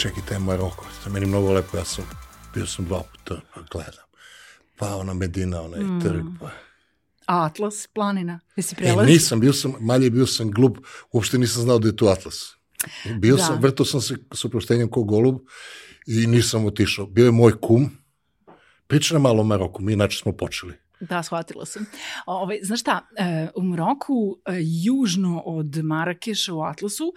čekaj, 0.00 0.22
taj 0.28 0.38
Maroko, 0.38 0.84
to 1.02 1.08
je 1.08 1.12
meni 1.12 1.26
mnogo 1.26 1.52
lepo, 1.52 1.76
ja 1.76 1.84
sam, 1.84 2.04
bio 2.54 2.66
sam 2.66 2.84
dva 2.84 3.02
puta, 3.02 3.40
pa 3.54 3.60
gledam. 3.72 4.04
Pa 4.76 4.94
ona 4.96 5.14
Medina, 5.14 5.62
onaj 5.62 5.80
mm. 5.80 6.00
trg, 6.00 6.24
pa... 6.40 6.50
Atlas, 7.26 7.86
planina, 7.94 8.40
jesi 8.56 8.74
E, 8.74 8.76
prelazi? 8.76 9.12
nisam, 9.12 9.40
bio 9.40 9.52
sam, 9.52 9.74
malje 9.80 10.10
bio 10.10 10.26
sam 10.26 10.50
glup, 10.50 10.78
uopšte 11.12 11.38
nisam 11.38 11.62
znao 11.62 11.78
da 11.78 11.88
je 11.88 11.96
to 11.96 12.06
Atlas. 12.06 12.56
Bio 13.18 13.36
Da. 13.36 13.42
sam, 13.42 13.60
vrtao 13.62 13.86
sam 13.86 14.00
se 14.00 14.16
sa 14.34 14.48
oproštenjem 14.48 14.90
ko 14.90 15.02
golub 15.02 15.40
i 16.06 16.26
nisam 16.26 16.64
otišao. 16.66 17.06
Bio 17.06 17.24
je 17.24 17.30
moj 17.30 17.60
kum, 17.60 17.90
priča 18.86 19.14
nam 19.14 19.22
malo 19.22 19.40
o 19.40 19.44
Maroku, 19.44 19.82
mi 19.82 19.92
inače 19.92 20.18
smo 20.18 20.32
počeli. 20.32 20.74
Da, 21.00 21.22
shvatila 21.22 21.66
sam. 21.66 21.86
Ove, 22.26 22.58
znaš 22.62 22.80
šta, 22.80 23.06
e, 23.18 23.48
u 23.56 23.62
Maroku, 23.62 24.38
e, 24.46 24.52
južno 24.84 25.42
od 25.46 25.76
Marakeša 25.84 26.54
u 26.54 26.62
Atlasu, 26.62 27.12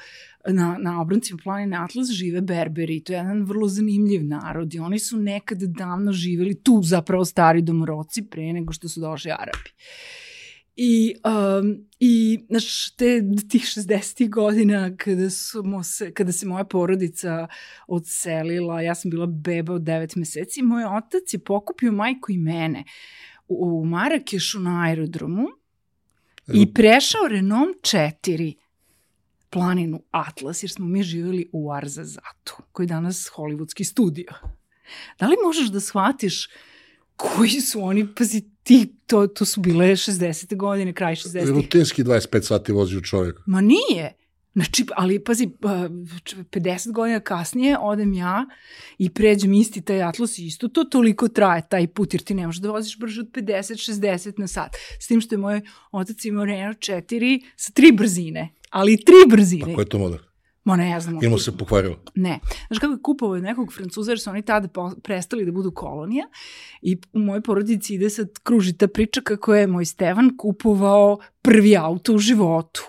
na, 0.48 0.78
na 0.80 1.02
obroncima 1.02 1.40
planine 1.44 1.78
Atlas 1.78 2.08
žive 2.08 2.42
Berberi. 2.42 3.04
To 3.04 3.14
je 3.14 3.18
jedan 3.18 3.44
vrlo 3.44 3.68
zanimljiv 3.68 4.26
narod 4.26 4.74
i 4.74 4.80
oni 4.80 5.00
su 5.00 5.18
nekad 5.18 5.58
davno 5.58 6.12
živeli 6.12 6.64
tu 6.64 6.82
zapravo 6.84 7.26
stari 7.26 7.62
domoroci 7.62 8.26
pre 8.30 8.54
nego 8.54 8.74
što 8.74 8.90
su 8.90 9.00
došli 9.00 9.32
Arapi. 9.32 9.70
I, 10.76 11.16
um, 11.60 11.88
i 12.00 12.40
znaš, 12.50 12.96
te 12.96 13.22
tih 13.50 13.62
60. 13.62 14.30
godina 14.30 14.98
kada, 14.98 15.30
smo 15.30 15.84
se, 15.84 16.14
kada 16.14 16.32
se 16.32 16.46
moja 16.46 16.64
porodica 16.64 17.48
odselila, 17.88 18.82
ja 18.82 18.96
sam 18.96 19.12
bila 19.12 19.26
beba 19.26 19.74
od 19.74 19.82
9 19.82 20.18
meseci, 20.18 20.62
moj 20.62 20.84
otac 20.84 21.34
je 21.34 21.40
pokupio 21.40 21.92
majku 21.92 22.32
i 22.32 22.38
mene 22.38 22.84
u, 22.84 23.33
u 23.60 23.86
Marakešu 23.86 24.60
na 24.60 24.82
aerodromu 24.82 25.48
i 26.54 26.74
prešao 26.74 27.28
Renom 27.28 27.74
4 27.82 28.56
planinu 29.50 30.04
Atlas, 30.12 30.64
jer 30.64 30.72
smo 30.72 30.86
mi 30.86 31.04
živjeli 31.04 31.50
u 31.52 31.72
Arzazatu, 31.72 32.56
koji 32.72 32.84
je 32.84 32.88
danas 32.88 33.30
hollywoodski 33.36 33.84
studio. 33.84 34.34
Da 35.20 35.28
li 35.28 35.36
možeš 35.46 35.68
da 35.68 35.80
shvatiš 35.80 36.50
koji 37.16 37.50
su 37.50 37.84
oni, 37.84 38.16
pazi, 38.16 38.44
ti, 38.64 38.96
to, 39.08 39.28
to 39.28 39.46
su 39.46 39.62
bile 39.62 39.86
60. 39.86 40.56
godine, 40.56 40.94
kraj 40.94 41.16
60. 41.16 41.48
Rutinski 41.48 42.04
25 42.04 42.42
sati 42.42 42.72
vozio 42.72 43.02
čovjek. 43.02 43.40
Ma 43.46 43.62
nije. 43.62 44.14
Znači, 44.54 44.86
ali 44.96 45.24
pazi, 45.24 45.50
pa, 45.62 45.70
50 45.70 46.92
godina 46.92 47.20
kasnije 47.20 47.78
odem 47.80 48.14
ja 48.14 48.46
i 48.98 49.10
pređem 49.10 49.54
isti 49.54 49.82
taj 49.82 50.04
Atlas 50.04 50.38
i 50.38 50.46
isto 50.46 50.68
to 50.68 50.84
toliko 50.84 51.28
traje 51.28 51.68
taj 51.70 51.88
put, 51.88 52.14
jer 52.14 52.24
ti 52.24 52.34
ne 52.34 52.46
možeš 52.46 52.62
da 52.62 52.72
voziš 52.72 53.00
brže 53.00 53.22
od 53.22 53.32
50-60 53.32 54.40
na 54.40 54.48
sat. 54.48 54.76
S 55.00 55.08
tim 55.08 55.22
što 55.22 55.36
je 55.36 55.40
moj 55.40 55.62
otac 55.92 56.26
imao 56.26 56.46
Renault 56.46 56.78
4 56.78 57.44
sa 57.56 57.72
tri 57.72 57.92
brzine, 57.92 58.50
ali 58.70 59.04
tri 59.06 59.16
brzine. 59.30 59.66
Pa 59.66 59.76
ko 59.76 59.82
je 59.82 59.90
to 59.90 59.98
model? 59.98 60.20
Ma 60.64 60.76
ne, 60.76 60.90
ja 60.90 61.00
znam. 61.00 61.20
Ili 61.22 61.30
mu 61.30 61.38
se 61.38 61.58
pokvarilo? 61.58 62.00
Ne. 62.16 62.40
Znaš 62.68 62.80
kako 62.80 62.94
je 62.94 63.02
kupovao 63.04 63.36
od 63.36 63.44
nekog 63.44 63.74
francuza, 63.74 64.12
jer 64.12 64.20
su 64.20 64.30
oni 64.30 64.42
tada 64.42 64.68
prestali 65.04 65.46
da 65.46 65.52
budu 65.52 65.72
kolonija 65.72 66.26
i 66.82 66.98
u 67.14 67.20
mojoj 67.20 67.42
porodici 67.42 67.96
ide 67.96 68.10
sad 68.10 68.30
kruži 68.44 68.74
ta 68.74 68.88
priča 68.88 69.22
kako 69.22 69.56
je 69.56 69.68
moj 69.68 69.86
Stevan 69.86 70.38
kupovao 70.38 71.18
prvi 71.42 71.78
auto 71.78 72.14
u 72.14 72.18
životu. 72.18 72.82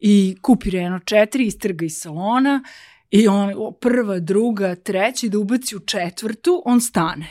I 0.00 0.36
kupi 0.42 0.70
Renault 0.70 1.04
4, 1.04 1.46
istrga 1.46 1.84
iz 1.84 1.96
salona 1.96 2.62
i 3.10 3.28
on 3.28 3.74
prva, 3.80 4.18
druga, 4.18 4.74
treća 4.74 5.26
i 5.26 5.30
da 5.30 5.38
ubaci 5.38 5.76
u 5.76 5.80
četvrtu, 5.80 6.62
on 6.64 6.80
stane. 6.80 7.26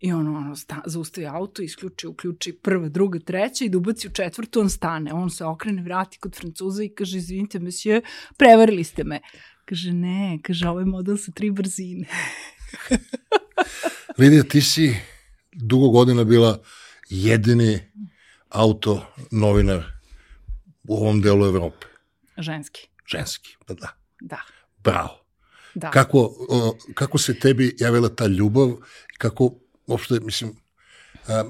I 0.00 0.12
on 0.12 0.36
ono, 0.36 0.56
sta, 0.56 0.82
zaustavi 0.86 1.26
auto, 1.26 1.62
isključi, 1.62 2.06
uključi 2.06 2.52
prva, 2.52 2.88
druga, 2.88 3.18
treća 3.18 3.64
i 3.64 3.68
da 3.68 3.78
ubaci 3.78 4.08
u 4.08 4.10
četvrtu, 4.10 4.60
on 4.60 4.70
stane. 4.70 5.12
On 5.12 5.30
se 5.30 5.44
okrene, 5.44 5.82
vrati 5.82 6.18
kod 6.18 6.36
Francuza 6.36 6.82
i 6.82 6.88
kaže, 6.88 7.18
izvinite, 7.18 7.58
monsieur, 7.58 8.02
prevarili 8.36 8.84
ste 8.84 9.04
me. 9.04 9.20
Kaže, 9.64 9.92
ne, 9.92 10.38
kaže, 10.42 10.68
ovaj 10.68 10.84
model 10.84 11.16
sa 11.16 11.32
tri 11.32 11.50
brzine. 11.50 12.06
Lidija, 14.18 14.42
ti 14.42 14.60
si 14.60 14.96
dugo 15.52 15.88
godina 15.88 16.24
bila 16.24 16.58
jedini 17.10 17.78
auto 18.48 19.06
novinar 19.30 19.99
u 20.88 20.96
ovom 20.96 21.20
delu 21.20 21.46
Evrope. 21.46 21.86
Ženski, 22.38 22.88
Ženski, 23.06 23.56
pa 23.66 23.74
da. 23.74 23.88
da. 24.20 24.40
Bravo. 24.84 25.20
Da. 25.74 25.90
Kako, 25.90 26.18
o, 26.48 26.76
kako 26.94 27.18
se 27.18 27.38
tebi 27.38 27.76
javila 27.78 28.08
ta 28.08 28.26
ljubav 28.26 28.76
kako, 29.18 29.54
uopšte, 29.86 30.20
mislim, 30.20 30.52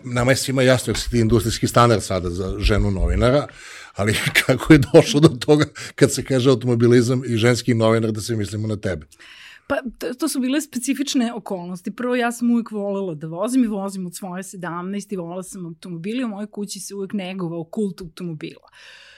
nama 0.05 0.31
je 0.33 0.37
svima 0.37 0.63
jasno 0.63 0.91
jer 0.91 0.99
si 0.99 1.11
ti 1.11 1.19
industrijski 1.19 1.67
standard 1.67 2.03
sada 2.03 2.31
za 2.31 2.59
ženu 2.59 2.91
novinara, 2.91 3.47
ali 3.95 4.17
kako 4.47 4.73
je 4.73 4.81
došlo 4.93 5.21
do 5.21 5.29
toga 5.29 5.65
kad 5.95 6.13
se 6.13 6.25
kaže 6.25 6.51
automobilizam 6.51 7.23
i 7.27 7.37
ženski 7.37 7.75
novinar 7.75 8.13
da 8.13 8.21
se 8.21 8.37
mislimo 8.37 8.69
na 8.69 8.77
tebe? 8.77 9.07
Pa 9.67 9.77
to, 10.19 10.29
su 10.29 10.41
bile 10.41 10.61
specifične 10.61 11.35
okolnosti. 11.35 11.91
Prvo, 11.91 12.17
ja 12.17 12.33
sam 12.33 12.51
uvijek 12.51 12.71
volela 12.71 13.15
da 13.15 13.27
vozim 13.27 13.65
i 13.65 13.67
vozim 13.67 14.07
od 14.07 14.17
svoje 14.17 14.43
17 14.43 15.13
i 15.13 15.17
volela 15.17 15.43
sam 15.43 15.67
automobili. 15.67 16.25
U 16.25 16.29
mojoj 16.29 16.47
kući 16.47 16.81
se 16.81 16.95
uvijek 16.95 17.13
negovao 17.13 17.65
kult 17.65 18.01
automobila. 18.01 18.63
Uh, 18.65 19.10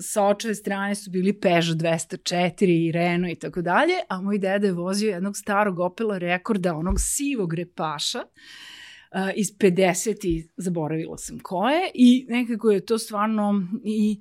sa 0.00 0.24
očeve 0.24 0.54
strane 0.54 0.94
su 0.94 1.10
bili 1.10 1.40
Peugeot 1.40 1.76
204 1.76 2.64
i 2.64 2.92
Renault 2.92 3.36
i 3.36 3.40
tako 3.40 3.62
dalje, 3.62 3.94
a 4.08 4.20
moj 4.20 4.38
deda 4.38 4.66
je 4.66 4.72
vozio 4.72 5.10
jednog 5.10 5.36
starog 5.36 5.78
Opela 5.78 6.18
rekorda, 6.18 6.74
onog 6.74 6.94
sivog 6.98 7.54
repaša, 7.54 8.18
uh, 8.18 9.20
iz 9.36 9.52
50 9.58 10.26
i 10.26 10.48
zaboravila 10.56 11.18
sam 11.18 11.38
koje 11.38 11.90
i 11.94 12.26
nekako 12.28 12.70
je 12.70 12.86
to 12.86 12.98
stvarno 12.98 13.62
i 13.84 14.20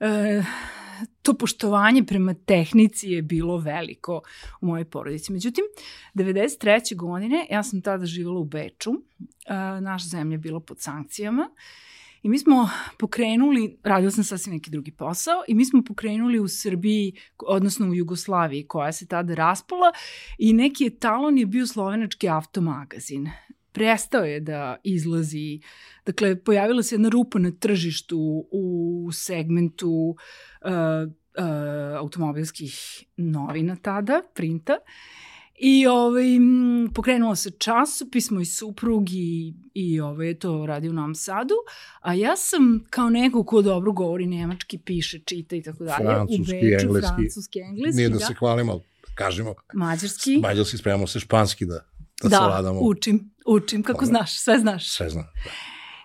uh, 0.00 0.44
to 1.22 1.34
poštovanje 1.34 2.04
prema 2.04 2.34
tehnici 2.34 3.10
je 3.10 3.22
bilo 3.22 3.58
veliko 3.58 4.22
u 4.60 4.66
mojoj 4.66 4.84
porodici. 4.84 5.32
Međutim, 5.32 5.64
93. 6.14 6.96
godine, 6.96 7.46
ja 7.50 7.62
sam 7.62 7.82
tada 7.82 8.06
živjela 8.06 8.40
u 8.40 8.44
Beču, 8.44 8.90
uh, 8.90 8.96
naša 9.80 10.08
zemlja 10.08 10.34
je 10.34 10.38
bila 10.38 10.60
pod 10.60 10.80
sankcijama 10.80 11.50
I 12.22 12.28
mi 12.28 12.38
smo 12.38 12.68
pokrenuli, 12.98 13.78
radila 13.84 14.10
sam 14.10 14.24
sasvim 14.24 14.54
neki 14.54 14.70
drugi 14.70 14.90
posao, 14.90 15.42
i 15.48 15.54
mi 15.54 15.64
smo 15.64 15.84
pokrenuli 15.84 16.40
u 16.40 16.48
Srbiji, 16.48 17.12
odnosno 17.46 17.88
u 17.88 17.94
Jugoslaviji, 17.94 18.66
koja 18.66 18.92
se 18.92 19.06
tada 19.06 19.34
raspala, 19.34 19.92
i 20.38 20.52
neki 20.52 20.86
etalon 20.86 21.38
je 21.38 21.46
bio 21.46 21.66
slovenački 21.66 22.28
automagazin. 22.28 23.30
Prestao 23.72 24.24
je 24.24 24.40
da 24.40 24.76
izlazi, 24.84 25.60
dakle, 26.06 26.44
pojavila 26.44 26.82
se 26.82 26.94
jedna 26.94 27.08
rupa 27.08 27.38
na 27.38 27.50
tržištu 27.50 28.48
u 28.50 29.08
segmentu 29.12 29.90
uh, 29.90 30.70
uh, 31.38 31.98
automobilskih 31.98 33.04
novina 33.16 33.76
tada, 33.76 34.22
printa, 34.34 34.76
I 35.60 35.86
ovaj, 35.86 36.24
pokrenuo 36.94 37.36
se 37.36 37.50
časopis, 37.50 38.30
moj 38.30 38.44
suprug 38.44 39.10
i, 39.10 39.54
i 39.74 40.00
ovaj, 40.00 40.34
to 40.34 40.66
radi 40.66 40.88
u 40.88 40.92
Novom 40.92 41.14
Sadu, 41.14 41.54
a 42.00 42.14
ja 42.14 42.36
sam 42.36 42.84
kao 42.90 43.10
neko 43.10 43.44
ko 43.44 43.62
dobro 43.62 43.92
govori 43.92 44.26
nemački, 44.26 44.78
piše, 44.78 45.18
čita 45.18 45.56
i 45.56 45.62
tako 45.62 45.84
dalje. 45.84 46.04
Francuski, 46.04 46.42
u 46.42 46.44
Beču, 46.44 46.84
engleski. 46.86 47.08
Francuski, 47.16 47.60
engleski, 47.60 47.96
Nije 47.96 48.08
da 48.08 48.18
da. 48.18 48.24
se 48.26 48.34
hvalimo, 48.34 48.72
ali 48.72 48.80
kažemo, 49.14 49.54
Mađarski. 49.74 50.36
mađarski 50.36 50.76
spremamo 50.76 51.06
se 51.06 51.20
španski 51.20 51.66
da, 51.66 51.74
da, 52.22 52.28
Da, 52.28 52.36
savladamo. 52.36 52.80
učim, 52.80 53.30
učim, 53.46 53.82
kako 53.82 54.04
Dobro. 54.04 54.06
znaš, 54.06 54.38
sve 54.38 54.58
znaš. 54.58 54.90
Sve 54.90 55.10
znam. 55.10 55.24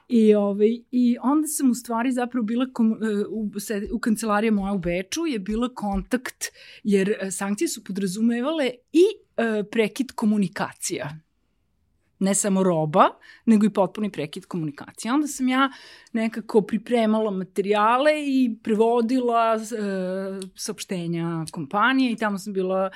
I, 0.07 0.35
ovaj, 0.35 0.79
I 0.91 1.17
onda 1.21 1.47
sam 1.47 1.71
u 1.71 1.73
stvari 1.73 2.11
zapravo 2.11 2.43
bila 2.43 2.65
kom, 2.73 2.91
e, 2.91 3.25
u, 3.29 3.51
u 3.93 3.99
kancelarija 3.99 4.51
moja 4.51 4.73
u 4.73 4.79
Beču 4.79 5.25
je 5.25 5.39
bila 5.39 5.69
kontakt, 5.75 6.45
jer 6.83 7.15
e, 7.21 7.31
sankcije 7.31 7.67
su 7.67 7.83
podrazumevale 7.83 8.71
i 8.93 9.03
e, 9.37 9.63
prekid 9.71 10.11
komunikacija. 10.11 11.09
Ne 12.19 12.35
samo 12.35 12.63
roba, 12.63 13.09
nego 13.45 13.65
i 13.65 13.69
potpuni 13.69 14.11
prekid 14.11 14.45
komunikacije. 14.45 15.13
Onda 15.13 15.27
sam 15.27 15.47
ja 15.47 15.71
nekako 16.13 16.61
pripremala 16.61 17.31
materijale 17.31 18.11
i 18.27 18.55
prevodila 18.63 19.55
e, 19.55 19.59
saopštenja 20.55 21.45
kompanije 21.51 22.11
i 22.11 22.15
tamo 22.15 22.37
sam 22.37 22.53
bila 22.53 22.91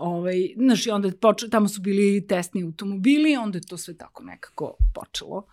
Ovaj, 0.00 0.54
znaš, 0.56 0.86
onda 0.86 1.10
počeo, 1.20 1.48
tamo 1.48 1.68
su 1.68 1.80
bili 1.80 2.26
testni 2.26 2.64
automobili, 2.64 3.36
onda 3.36 3.58
je 3.58 3.66
to 3.66 3.76
sve 3.76 3.96
tako 3.96 4.24
nekako 4.24 4.76
počelo. 4.94 5.44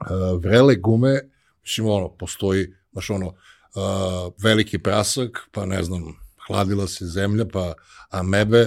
Uh, 0.00 0.42
vrele 0.42 0.74
gume, 0.76 1.20
mislim, 1.62 1.86
ono, 1.86 2.08
postoji, 2.08 2.74
znaš, 2.92 3.10
ono, 3.10 3.26
uh, 3.26 4.32
veliki 4.42 4.78
prasak, 4.78 5.48
pa 5.52 5.66
ne 5.66 5.82
znam, 5.82 6.02
hladila 6.46 6.86
se 6.86 7.06
zemlja, 7.06 7.44
pa 7.52 7.72
amebe, 8.10 8.66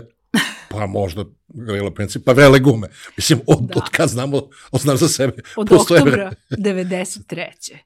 pa 0.69 0.85
možda 0.85 1.25
vrela 1.47 1.93
princip, 1.93 2.25
pa 2.25 2.31
vrele 2.31 2.59
gume. 2.59 2.87
Mislim, 3.17 3.39
od, 3.47 3.61
Da. 3.61 3.73
od 3.75 3.89
kad 3.91 4.09
znamo, 4.09 4.37
od 4.71 4.81
znam 4.81 4.97
za 4.97 5.07
sebe, 5.07 5.33
Od 5.55 5.67
postoje 5.69 6.01
oktobra 6.01 6.31
93. 6.49 7.77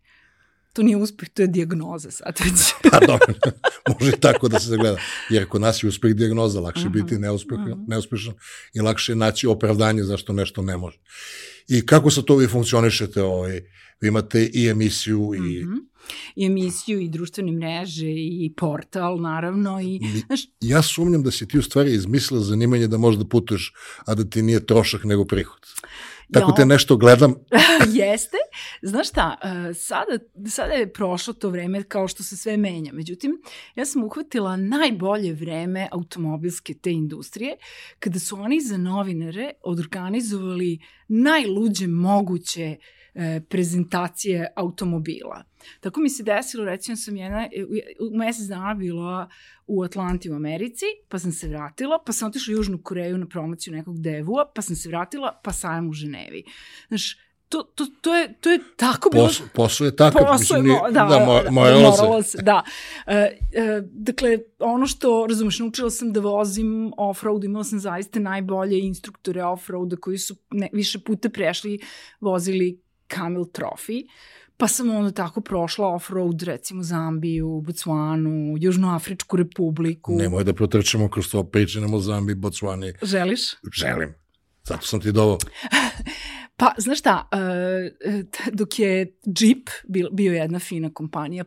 To 0.73 0.83
nije 0.83 0.97
uspeh, 0.97 1.29
to 1.29 1.41
je 1.41 1.47
dijagnoza 1.47 2.11
sad 2.11 2.39
već. 2.44 2.73
Pa 2.91 2.99
dobro, 2.99 3.33
može 3.99 4.11
tako 4.11 4.47
da 4.47 4.59
se 4.59 4.67
zagleda. 4.67 4.97
Jer 5.29 5.47
kod 5.47 5.61
nas 5.61 5.83
je 5.83 5.89
uspeh 5.89 6.13
dijagnoza, 6.13 6.59
lakše 6.59 6.81
Aha, 6.81 6.89
biti 6.89 7.17
neuspeh, 7.17 7.59
aha. 7.59 7.75
neuspešan 7.87 8.33
i 8.73 8.81
lakše 8.81 9.11
je 9.11 9.15
naći 9.15 9.47
opravdanje 9.47 10.03
zašto 10.03 10.33
nešto 10.33 10.61
ne 10.61 10.77
može. 10.77 10.99
I 11.67 11.85
kako 11.85 12.11
sa 12.11 12.21
to 12.21 12.35
vi 12.35 12.47
funkcionišete? 12.47 13.23
Ovaj, 13.23 13.61
vi 14.01 14.07
imate 14.07 14.49
i 14.53 14.67
emisiju 14.67 15.31
i... 15.35 15.39
Mm 15.39 15.69
-hmm 15.69 15.91
i 16.35 16.45
emisiju 16.45 16.99
i 16.99 17.09
društvene 17.09 17.51
mreže 17.51 18.11
i 18.11 18.53
portal 18.57 19.21
naravno 19.21 19.81
i 19.81 19.99
znaš, 20.27 20.41
ja 20.61 20.81
sumnjam 20.81 21.23
da 21.23 21.31
si 21.31 21.47
ti 21.47 21.57
u 21.57 21.61
stvari 21.61 21.93
izmislila 21.93 22.43
zanimanje 22.43 22.87
da 22.87 22.97
možda 22.97 23.25
putuješ 23.25 23.73
a 24.05 24.15
da 24.15 24.29
ti 24.29 24.41
nije 24.41 24.65
trošak 24.65 25.03
nego 25.03 25.25
prihod 25.25 25.59
Tako 26.33 26.51
te 26.51 26.66
nešto 26.66 26.98
gledam. 26.98 27.36
Jeste. 28.01 28.38
Znaš 28.81 29.10
šta, 29.10 29.38
e, 29.44 29.74
sada, 29.74 30.19
sada 30.50 30.74
je 30.74 30.94
prošlo 30.94 31.33
to 31.33 31.50
vreme 31.50 31.83
kao 31.83 32.07
što 32.07 32.24
se 32.24 32.38
sve 32.38 32.57
menja. 32.57 32.92
Međutim, 32.94 33.31
ja 33.75 33.86
sam 33.86 34.04
uhvatila 34.04 34.57
najbolje 34.57 35.33
vreme 35.33 35.88
automobilske 35.92 36.74
te 36.74 36.92
industrije, 36.92 37.57
kada 38.00 38.19
su 38.19 38.36
oni 38.36 38.62
za 38.62 38.78
novinare 38.78 39.51
organizovali 39.63 40.80
najluđe 41.07 41.88
moguće 41.88 42.78
uh, 42.80 43.00
e, 43.15 43.41
prezentacije 43.49 44.53
automobila. 44.55 45.43
Tako 45.79 45.99
mi 45.99 46.09
se 46.09 46.23
desilo, 46.23 46.65
recimo 46.65 46.97
sam 46.97 47.17
jedna, 47.17 47.43
e, 47.43 47.65
u 47.99 48.17
mesec 48.17 48.45
dana 48.45 48.73
bila 48.73 49.29
u 49.67 49.83
Atlanti 49.83 50.31
u 50.31 50.35
Americi, 50.35 50.85
pa 51.09 51.19
sam 51.19 51.31
se 51.31 51.47
vratila, 51.47 52.03
pa 52.05 52.11
sam 52.11 52.27
otišla 52.27 52.51
u 52.51 52.57
Južnu 52.57 52.79
Koreju 52.83 53.17
na 53.17 53.27
promociju 53.27 53.73
nekog 53.73 54.01
devua, 54.01 54.51
pa 54.55 54.61
sam 54.61 54.75
se 54.75 54.89
vratila, 54.89 55.39
pa 55.43 55.51
sajam 55.51 55.89
u 55.89 55.93
Ženevi. 55.93 56.43
Znaš, 56.87 57.17
to, 57.51 57.63
to, 57.63 57.85
to, 58.01 58.15
je, 58.15 58.33
to 58.41 58.49
je 58.49 58.59
tako 58.75 59.09
bilo... 59.09 59.27
Posao, 59.27 59.47
posao 59.53 59.85
je 59.85 59.95
takav, 59.95 60.21
posao 60.21 60.37
mislim, 60.39 60.65
je, 60.65 60.91
da, 60.91 61.05
da, 61.05 61.25
mo, 61.25 61.41
da, 61.43 61.51
moralo 61.51 62.23
se. 62.23 62.29
se. 62.29 62.37
Da. 62.41 62.63
E, 63.07 63.13
e, 63.15 63.81
dakle, 63.91 64.39
ono 64.59 64.87
što, 64.87 65.25
razumeš, 65.29 65.59
naučila 65.59 65.89
sam 65.89 66.13
da 66.13 66.19
vozim 66.19 66.93
off-road, 66.97 67.45
imala 67.45 67.63
sam 67.63 67.79
zaista 67.79 68.19
najbolje 68.19 68.79
instruktore 68.79 69.41
off-roada 69.41 69.99
koji 69.99 70.17
su 70.17 70.35
ne, 70.51 70.69
više 70.73 70.99
puta 70.99 71.29
prešli, 71.29 71.79
vozili 72.21 72.81
Camel 73.15 73.43
Trophy, 73.43 74.07
pa 74.57 74.67
sam 74.67 74.89
onda 74.89 75.11
tako 75.11 75.41
prošla 75.41 75.87
off-road, 75.87 76.43
recimo 76.43 76.83
Zambiju, 76.83 77.61
Botswanu, 77.65 78.55
Južnoafričku 78.59 79.37
republiku. 79.37 80.15
Nemoj 80.15 80.43
da 80.43 80.53
protrčemo 80.53 81.09
kroz 81.09 81.31
to, 81.31 81.43
pričamo 81.43 81.97
o 81.97 81.99
Zambiji, 81.99 82.35
Botswani. 82.35 82.93
Želiš? 83.01 83.41
Želim. 83.73 84.13
Zato 84.63 84.85
sam 84.85 85.01
ti 85.01 85.11
dovao. 85.11 85.37
pa, 86.57 86.73
znaš 86.77 86.99
šta, 86.99 87.29
uh, 87.31 88.51
dok 88.53 88.79
je 88.79 89.17
Jeep 89.39 89.69
bio 90.11 90.33
jedna 90.33 90.59
fina 90.59 90.89
kompanija, 90.93 91.45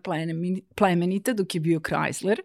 plemenita, 0.75 1.33
dok 1.33 1.55
je 1.55 1.61
bio 1.61 1.81
Chrysler, 1.81 2.39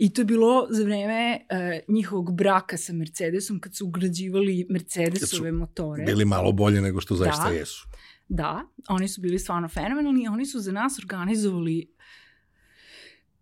I 0.00 0.12
to 0.12 0.20
je 0.20 0.24
bilo 0.24 0.66
za 0.70 0.84
vreme 0.84 1.40
uh, 1.40 1.94
njihovog 1.94 2.36
braka 2.36 2.76
sa 2.76 2.92
Mercedesom, 2.92 3.60
kad 3.60 3.74
su 3.76 3.86
ugrađivali 3.86 4.66
Mercedesove 4.70 5.52
motore. 5.52 6.04
Bili 6.04 6.24
malo 6.24 6.52
bolje 6.52 6.80
nego 6.80 7.00
što 7.00 7.16
zaista 7.16 7.48
da. 7.48 7.54
jesu. 7.54 7.88
Da, 8.32 8.62
oni 8.88 9.08
su 9.08 9.20
bili 9.20 9.38
stvarno 9.38 9.68
fenomenalni 9.68 10.28
oni 10.28 10.46
su 10.46 10.60
za 10.60 10.72
nas 10.72 10.98
organizovali 10.98 11.94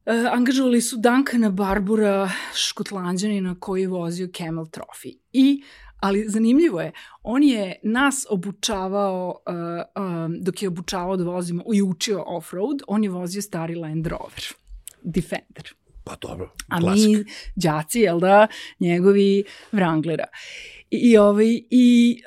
Uh, 0.06 0.14
angažovali 0.32 0.80
su 0.80 0.96
Duncana 0.96 1.50
Barbura, 1.50 2.30
škotlanđanina 2.54 3.56
koji 3.60 3.80
je 3.80 3.88
vozio 3.88 4.28
Camel 4.36 4.64
Trophy. 4.64 5.18
I, 5.32 5.62
ali 6.00 6.28
zanimljivo 6.28 6.80
je, 6.80 6.92
on 7.22 7.42
je 7.42 7.80
nas 7.82 8.26
obučavao, 8.30 9.42
uh, 9.46 10.04
um, 10.04 10.42
dok 10.42 10.62
je 10.62 10.68
obučavao 10.68 11.16
da 11.16 11.24
vozimo 11.24 11.62
i 11.74 11.82
učio 11.82 12.24
off-road, 12.26 12.82
on 12.86 13.04
je 13.04 13.10
vozio 13.10 13.42
stari 13.42 13.74
Land 13.74 14.06
Rover, 14.06 14.42
Defender. 15.02 15.74
Pa 16.04 16.16
dobro, 16.20 16.54
A 16.68 16.80
mi, 16.80 17.24
đaci, 17.56 18.00
jel 18.00 18.20
da, 18.20 18.46
njegovi 18.80 19.44
Wranglera. 19.72 20.26
I, 20.90 20.96
i, 20.96 21.16
ovaj, 21.16 21.60
i 21.70 22.22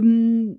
um, 0.00 0.58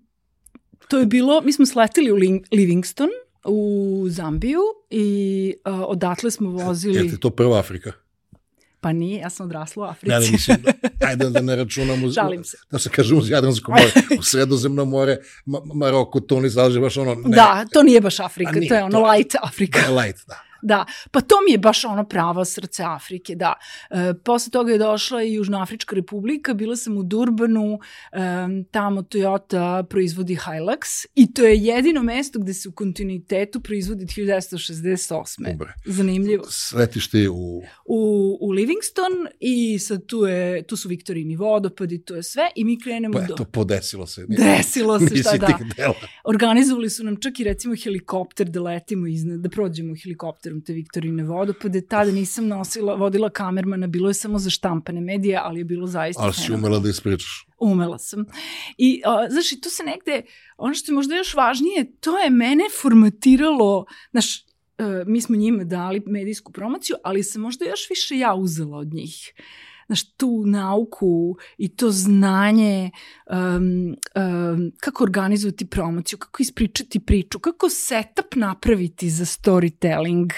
to 0.88 1.00
je 1.00 1.06
bilo, 1.06 1.42
mi 1.42 1.54
smo 1.54 1.66
sletili 1.66 2.12
u 2.12 2.16
Livingston, 2.52 3.10
u 3.46 4.06
Zambiju 4.10 4.62
i 4.90 5.54
uh, 5.66 5.82
odatle 5.88 6.32
smo 6.32 6.50
vozili... 6.50 6.96
Jeste 6.96 7.18
to 7.18 7.30
prva 7.30 7.60
Afrika? 7.60 7.92
Pa 8.82 8.94
nije, 8.94 9.20
ja 9.20 9.30
sam 9.30 9.46
odrasla 9.46 9.86
u 9.86 9.90
Africi. 9.90 10.10
Ne, 10.10 10.20
ne, 10.20 10.32
mislim, 10.32 10.58
ajde 11.08 11.30
da 11.30 11.42
ne 11.42 11.56
računam 11.56 12.04
uz, 12.04 12.14
Žalim 12.14 12.44
se. 12.44 12.58
da 12.72 12.80
se 12.80 12.90
kaže 12.90 13.16
uz 13.16 13.30
Jadransko 13.30 13.72
more, 13.72 13.92
u 14.20 14.24
Sredozemno 14.24 14.86
more, 14.86 15.18
Ma 15.46 15.60
Maroko, 15.74 16.20
Tunis, 16.20 16.58
Alžir, 16.58 16.82
baš 16.82 16.98
ono... 16.98 17.16
Ne, 17.16 17.36
da, 17.36 17.66
to 17.74 17.84
nije 17.84 18.02
baš 18.02 18.20
Afrika, 18.20 18.52
nije, 18.52 18.70
to 18.70 18.76
je 18.76 18.84
ono 18.84 19.00
to, 19.00 19.12
light 19.12 19.36
Afrika. 19.42 19.82
Da, 19.82 20.02
light, 20.02 20.28
da 20.28 20.53
da. 20.64 20.86
Pa 21.12 21.22
to 21.22 21.36
mi 21.48 21.52
je 21.52 21.58
baš 21.58 21.86
ono 21.86 22.08
pravo 22.08 22.46
srce 22.46 22.84
Afrike, 22.84 23.36
da. 23.36 23.54
E, 23.90 24.14
posle 24.26 24.52
toga 24.52 24.72
je 24.72 24.78
došla 24.78 25.24
i 25.24 25.34
Južnoafrička 25.34 25.96
republika, 25.96 26.54
bila 26.54 26.76
sam 26.76 26.98
u 26.98 27.04
Durbanu, 27.04 27.80
e, 28.12 28.18
tamo 28.72 29.02
Toyota 29.02 29.84
proizvodi 29.84 30.36
Hilux 30.36 31.06
i 31.16 31.34
to 31.34 31.44
je 31.44 31.58
jedino 31.58 32.04
mesto 32.04 32.40
gde 32.40 32.54
se 32.54 32.70
u 32.70 32.72
kontinuitetu 32.72 33.62
proizvodi 33.62 34.06
1968. 34.06 35.52
Dobre. 35.52 35.74
Zanimljivo. 35.86 36.44
Svetište 36.50 37.30
u... 37.30 37.64
U, 37.86 38.38
u 38.42 38.52
Livingston 38.52 39.14
i 39.40 39.80
sad 39.80 40.06
tu, 40.06 40.18
je, 40.18 40.64
tu 40.64 40.78
su 40.78 40.90
Viktorini 40.90 41.36
vodopadi, 41.36 42.02
to 42.06 42.16
je 42.16 42.24
sve 42.24 42.44
i 42.56 42.64
mi 42.64 42.80
krenemo 42.80 43.14
pa, 43.14 43.22
do... 43.22 43.34
to 43.34 43.46
podesilo 43.46 44.08
se. 44.08 44.26
Nije, 44.28 44.58
Desilo 44.58 45.00
se, 45.00 45.16
šta 45.16 45.38
da. 45.38 45.58
Organizovali 46.24 46.90
su 46.90 47.04
nam 47.04 47.16
čak 47.22 47.40
i 47.40 47.44
recimo 47.44 47.76
helikopter 47.84 48.50
da 48.50 48.62
letimo 48.62 49.08
iznad, 49.08 49.40
da 49.40 49.50
prođemo 49.50 49.96
helikopter 50.04 50.53
kamerom 50.54 50.62
te 50.62 50.74
Viktorine 50.74 51.24
vodopade. 51.24 51.82
Tada 51.82 52.12
nisam 52.12 52.48
nosila, 52.48 52.96
vodila 52.96 53.30
kamermana, 53.30 53.88
bilo 53.88 54.10
je 54.10 54.14
samo 54.14 54.40
za 54.40 54.50
štampane 54.50 55.02
medije, 55.02 55.40
ali 55.42 55.60
je 55.60 55.64
bilo 55.64 55.88
zaista... 55.88 56.24
Ali 56.24 56.34
si 56.34 56.54
umela 56.54 56.80
da 56.80 56.90
ispričaš. 56.90 57.48
Umela 57.60 57.98
sam. 57.98 58.26
I, 58.78 59.02
a, 59.06 59.30
znaš, 59.30 59.52
i 59.52 59.62
tu 59.62 59.70
se 59.70 59.84
negde, 59.84 60.24
ono 60.58 60.74
što 60.74 60.92
je 60.92 60.96
možda 60.96 61.16
još 61.16 61.34
važnije, 61.34 61.92
to 62.00 62.18
je 62.20 62.30
mene 62.30 62.64
formatiralo, 62.82 63.86
znaš, 64.12 64.40
e, 64.78 65.04
mi 65.08 65.22
smo 65.22 65.36
njima 65.36 65.64
dali 65.64 66.02
medijsku 66.06 66.52
promociju, 66.52 66.96
ali 67.04 67.24
sam 67.24 67.42
možda 67.42 67.66
još 67.66 67.90
više 67.90 68.18
ja 68.18 68.34
uzela 68.36 68.78
od 68.78 68.94
njih. 68.94 69.34
Uh, 69.38 69.73
znaš, 69.86 70.14
tu 70.14 70.44
nauku 70.46 71.36
i 71.58 71.76
to 71.76 71.92
znanje 71.92 72.92
um, 73.30 73.96
um, 74.16 74.72
kako 74.80 75.04
organizovati 75.04 75.66
promociju, 75.66 76.18
kako 76.18 76.42
ispričati 76.42 77.00
priču, 77.00 77.40
kako 77.40 77.70
setup 77.70 78.36
napraviti 78.36 79.10
za 79.10 79.26
storytelling. 79.26 80.34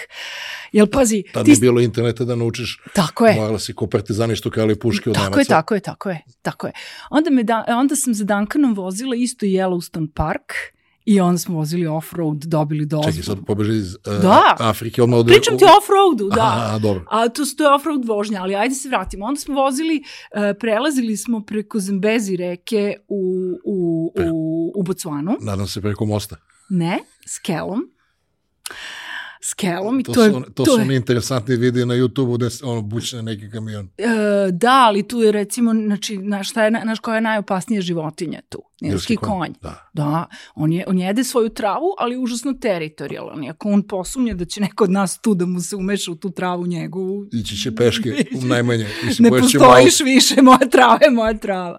Jel, 0.72 0.88
pazi... 0.88 1.24
Tad 1.34 1.46
ti... 1.46 1.52
je 1.52 1.58
bilo 1.58 1.82
interneta 1.82 2.26
da 2.26 2.36
naučiš. 2.36 2.82
Tako 2.94 3.28
je. 3.28 3.36
Morala 3.36 3.60
si 3.60 3.74
ko 3.74 3.88
partizani 3.88 4.36
što 4.36 4.52
kali 4.52 4.80
puške 4.80 5.10
od 5.10 5.16
tako 5.16 5.30
Nemaca. 5.30 5.40
Je, 5.40 5.46
tako 5.46 5.74
je, 5.76 5.80
tako 5.80 6.10
je, 6.10 6.22
tako 6.42 6.68
je. 6.68 6.74
Onda, 7.10 7.30
me 7.30 7.44
da, 7.44 7.66
onda 7.68 7.96
sam 7.96 8.14
za 8.14 8.24
Duncanom 8.24 8.74
vozila 8.74 9.16
isto 9.16 9.46
Yellowstone 9.46 10.08
Park 10.14 10.75
I 11.06 11.20
onda 11.22 11.38
smo 11.38 11.56
vozili 11.56 11.88
off-road, 11.88 12.46
dobili 12.46 12.86
dozvolu. 12.86 13.12
Čekaj, 13.12 13.24
sad 13.24 13.46
pobeži 13.48 13.78
iz 13.78 13.96
uh, 13.96 14.22
da. 14.22 14.56
Afrike. 14.60 15.04
Odmah 15.04 15.20
ode... 15.20 15.34
Pričam 15.34 15.58
ti 15.58 15.66
off-roadu, 15.66 16.36
da. 16.36 16.42
Aha, 16.42 16.80
dobro. 16.80 17.06
A 17.10 17.30
to, 17.30 17.44
to 17.58 17.64
je 17.64 17.70
off-road 17.70 18.06
vožnja, 18.06 18.42
ali 18.42 18.56
ajde 18.56 18.76
se 18.76 18.90
vratimo. 18.90 19.26
Onda 19.26 19.40
smo 19.40 19.56
vozili, 19.56 20.04
uh, 20.04 20.42
prelazili 20.60 21.18
smo 21.18 21.42
preko 21.42 21.80
Zambezi 21.80 22.36
reke 22.36 22.96
u, 23.08 23.52
u, 23.66 24.12
u, 24.32 24.74
u 24.76 24.84
Botswanu. 24.84 25.38
Nadam 25.42 25.68
se 25.68 25.82
preko 25.82 26.06
mosta. 26.06 26.36
Ne, 26.70 27.00
s 27.26 27.40
kelom 27.40 27.92
skelom 29.46 30.00
i 30.00 30.04
to, 30.04 30.14
to 30.14 30.24
je... 30.24 30.32
To, 30.32 30.42
to 30.54 30.66
su 30.66 30.82
oni 30.82 30.96
interesantni 30.96 31.56
vidi 31.56 31.86
na 31.86 31.94
YouTube-u 31.94 32.38
gde 32.38 32.48
ono 32.64 32.82
bučne 32.82 33.24
neki 33.24 33.50
kamion. 33.50 33.90
E, 33.98 34.08
da, 34.52 34.84
ali 34.88 35.08
tu 35.08 35.22
je 35.22 35.32
recimo, 35.32 35.74
znači, 35.74 36.18
na 36.18 36.44
šta 36.44 36.64
je, 36.64 36.72
naš 36.72 37.00
koja 37.00 37.16
je 37.16 37.22
najopasnija 37.22 37.82
životinja 37.82 38.42
tu? 38.50 38.62
Nilski 38.82 39.16
konj. 39.16 39.30
konj. 39.30 39.54
Da. 39.62 39.90
da. 39.94 40.26
on, 40.56 40.74
je, 40.74 40.84
on 40.88 41.00
jede 41.00 41.24
svoju 41.24 41.50
travu, 41.50 41.86
ali 42.00 42.18
užasno 42.18 42.54
teritorijalan. 42.54 43.50
Ako 43.50 43.70
on 43.70 43.88
posumnje 43.88 44.34
da 44.34 44.46
će 44.46 44.62
neko 44.62 44.84
od 44.84 44.92
nas 44.92 45.22
tu 45.22 45.36
da 45.36 45.46
mu 45.46 45.62
se 45.62 45.76
umeša 45.76 46.12
u 46.12 46.16
tu 46.16 46.30
travu 46.30 46.68
njegovu... 46.68 47.26
Ići 47.34 47.58
će 47.58 47.76
peške, 47.76 48.10
u 48.44 48.46
najmanje. 48.46 48.88
Mislim, 49.06 49.24
ne 49.24 49.40
postojiš 49.40 50.00
malo... 50.00 50.14
više, 50.14 50.42
moja 50.42 50.70
trava 50.72 51.00
je 51.02 51.12
moja 51.12 51.38
trava. 51.38 51.78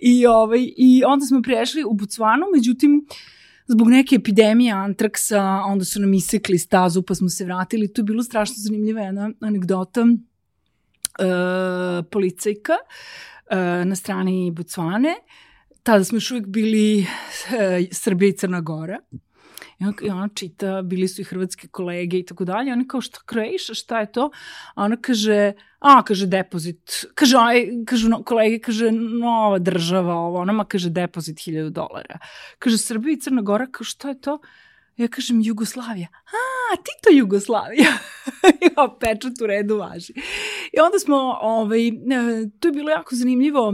I, 0.00 0.26
ovaj, 0.26 0.72
I 0.76 1.02
onda 1.06 1.26
smo 1.26 1.42
prešli 1.42 1.84
u 1.84 1.92
Bucvanu, 1.92 2.46
međutim, 2.54 3.06
zbog 3.70 3.88
neke 3.88 4.16
epidemije 4.16 4.72
antraksa, 4.72 5.42
onda 5.66 5.84
su 5.84 6.00
nam 6.00 6.14
isekli 6.14 6.58
stazu 6.58 7.02
pa 7.02 7.14
smo 7.14 7.28
se 7.28 7.44
vratili. 7.44 7.92
To 7.92 8.00
je 8.00 8.04
bilo 8.04 8.22
strašno 8.22 8.54
zanimljiva 8.58 9.00
jedna 9.00 9.30
anegdota. 9.40 10.00
E, 10.00 10.06
policajka 12.10 12.72
e, 13.50 13.84
na 13.84 13.96
strani 13.96 14.50
Bucvane, 14.50 15.14
tada 15.82 16.04
smo 16.04 16.16
još 16.16 16.30
uvijek 16.30 16.46
bili 16.46 17.00
e, 17.00 17.06
Srbija 17.92 18.28
i 18.28 18.36
Crna 18.36 18.60
Gora. 18.60 18.98
I 20.02 20.10
ona 20.10 20.28
čita, 20.34 20.82
bili 20.82 21.08
su 21.08 21.20
i 21.20 21.24
hrvatske 21.24 21.68
kolege 21.68 22.18
i 22.18 22.24
tako 22.26 22.44
dalje. 22.44 22.72
Oni 22.72 22.88
kao, 22.88 23.00
šta 23.00 23.20
krejiš, 23.26 23.66
šta 23.72 24.00
je 24.00 24.12
to? 24.12 24.30
A 24.74 24.84
ona 24.84 24.96
kaže, 24.96 25.52
a, 25.78 26.02
kaže, 26.02 26.26
depozit. 26.26 27.04
Kaže, 27.14 27.36
aj, 27.38 27.68
kažu 27.86 28.08
no, 28.08 28.22
kolege, 28.22 28.58
kaže, 28.58 28.90
nova 28.92 29.58
država, 29.58 30.14
ovo, 30.14 30.38
ona 30.38 30.52
ma 30.52 30.64
kaže, 30.64 30.90
depozit 30.90 31.38
1000 31.38 31.70
dolara. 31.70 32.18
Kaže, 32.58 32.78
Srbija 32.78 33.12
i 33.12 33.20
Crna 33.20 33.42
Gora, 33.42 33.66
kao, 33.66 33.84
šta 33.84 34.08
je 34.08 34.20
to? 34.20 34.38
Ja 34.96 35.08
kažem, 35.08 35.40
Jugoslavija. 35.40 36.08
A, 36.12 36.76
ti 36.76 36.92
to 37.02 37.10
Jugoslavija. 37.16 37.92
ja, 38.76 38.88
pečat 39.00 39.40
u 39.42 39.46
redu 39.46 39.76
važi. 39.76 40.12
I 40.72 40.80
onda 40.80 40.98
smo, 40.98 41.16
ovaj, 41.40 41.90
to 42.60 42.68
je 42.68 42.72
bilo 42.72 42.90
jako 42.90 43.14
zanimljivo, 43.14 43.72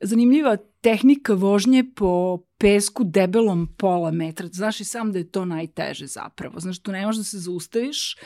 zanimljiva 0.00 0.56
tehnika 0.80 1.34
vožnje 1.34 1.84
po 1.96 2.38
pesku 2.58 3.04
debelom 3.04 3.66
pola 3.76 4.10
metra. 4.10 4.46
Znaš 4.52 4.80
i 4.80 4.84
sam 4.84 5.12
da 5.12 5.18
je 5.18 5.30
to 5.30 5.44
najteže 5.44 6.06
zapravo. 6.06 6.60
Znaš, 6.60 6.78
tu 6.78 6.92
ne 6.92 7.06
možeš 7.06 7.18
da 7.18 7.24
se 7.24 7.38
zaustaviš, 7.38 8.16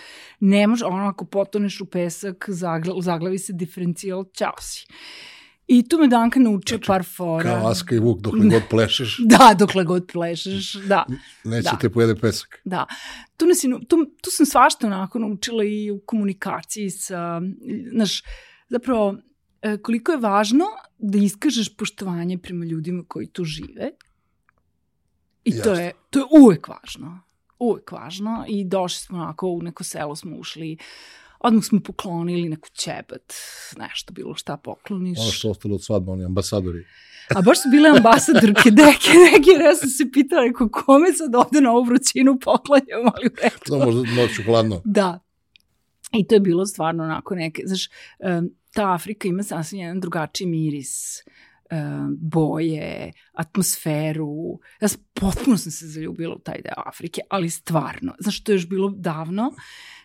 ne 0.41 0.67
možeš, 0.67 0.87
ono 0.87 1.09
ako 1.09 1.25
potoneš 1.25 1.81
u 1.81 1.87
pesak, 1.87 2.45
zagla, 2.49 3.03
zaglavi 3.03 3.39
se 3.39 3.53
diferencijal, 3.53 4.25
ćao 4.35 4.55
si. 4.61 4.87
I 5.67 5.89
tu 5.89 5.99
me 5.99 6.09
Danka 6.09 6.41
naučio 6.41 6.77
znači, 6.77 6.87
par 6.87 7.05
fora. 7.17 7.43
Kao 7.43 7.71
Aska 7.71 7.95
i 7.95 7.99
Vuk, 7.99 8.21
dokle 8.21 8.49
god 8.51 8.63
plešeš. 8.71 9.17
da, 9.39 9.55
dokle 9.59 9.85
god 9.85 10.07
plešeš, 10.13 10.73
da. 10.73 11.07
Neće 11.45 11.71
da. 11.71 11.79
te 11.81 11.91
pojede 11.91 12.21
pesak. 12.21 12.61
Da. 12.65 12.87
Tu, 13.37 13.47
nas, 13.47 13.61
tu, 13.89 13.97
tu 14.23 14.31
sam 14.31 14.47
svašta 14.47 14.87
onako 14.87 15.19
naučila 15.19 15.65
i 15.65 15.91
u 15.91 16.01
komunikaciji 16.07 16.91
sa, 16.91 17.41
znaš, 17.93 18.23
zapravo, 18.69 19.17
koliko 19.83 20.13
je 20.13 20.19
važno 20.19 20.65
da 20.99 21.19
iskažeš 21.19 21.77
poštovanje 21.77 22.39
prema 22.39 22.65
ljudima 22.65 23.05
koji 23.09 23.27
tu 23.27 23.45
žive. 23.45 23.91
I 25.45 25.51
Jasne. 25.51 25.63
to 25.63 25.75
je, 25.75 25.93
to 26.11 26.19
je 26.19 26.25
uvek 26.41 26.69
važno. 26.69 27.21
Uvek 27.59 27.93
važno. 27.93 28.45
I 28.49 28.65
došli 28.65 28.99
smo 28.99 29.19
onako, 29.19 29.49
u 29.49 29.63
neko 29.63 29.85
selo 29.85 30.17
smo 30.17 30.37
ušli, 30.37 30.77
odmah 31.41 31.65
smo 31.65 31.81
poklonili 31.81 32.49
neku 32.49 32.69
ćebat, 32.73 33.35
nešto, 33.79 34.13
bilo 34.13 34.35
šta 34.35 34.57
pokloniš. 34.57 35.19
Ono 35.19 35.31
što 35.31 35.51
ostalo 35.51 35.75
od 35.75 35.85
svadba, 35.85 36.13
oni 36.13 36.25
ambasadori. 36.25 36.85
A 37.35 37.43
baš 37.43 37.63
su 37.63 37.69
bile 37.71 37.91
ambasadorke 37.91 38.71
neke, 38.87 39.09
neke, 39.33 39.51
ja 39.65 39.75
sam 39.75 39.89
se 39.89 40.11
pitala, 40.13 40.43
neko, 40.43 40.69
kome 40.73 41.13
sad 41.13 41.35
ovde 41.35 41.61
na 41.61 41.73
ovu 41.73 41.85
vrućinu 41.85 42.39
poklanjam, 42.39 43.01
ali 43.15 43.27
u 43.27 43.37
redu. 43.43 43.57
To 43.67 43.79
možda 43.79 44.23
noću 44.23 44.43
hladno. 44.43 44.83
Da. 44.85 45.21
I 46.13 46.27
to 46.27 46.35
je 46.35 46.41
bilo 46.41 46.67
stvarno 46.67 47.05
onako 47.05 47.35
neke, 47.35 47.63
znaš, 47.67 47.89
um, 48.19 48.51
ta 48.79 48.95
Afrika 48.95 49.29
ima 49.29 49.43
sasvim 49.43 49.81
jedan 49.81 50.01
drugačiji 50.01 50.47
miris, 50.47 51.23
um, 51.71 52.17
boje, 52.21 53.13
atmosferu. 53.33 54.59
Ja 54.81 54.89
sam, 54.89 55.01
potpuno 55.15 55.59
sam 55.59 55.73
se 55.73 55.87
zaljubila 55.87 56.35
u 56.35 56.39
taj 56.39 56.61
deo 56.63 56.83
Afrike, 56.87 57.21
ali 57.31 57.51
stvarno, 57.51 58.15
znaš, 58.19 58.45
to 58.45 58.53
je 58.53 58.57
još 58.57 58.69
bilo 58.69 58.91
davno, 58.91 59.55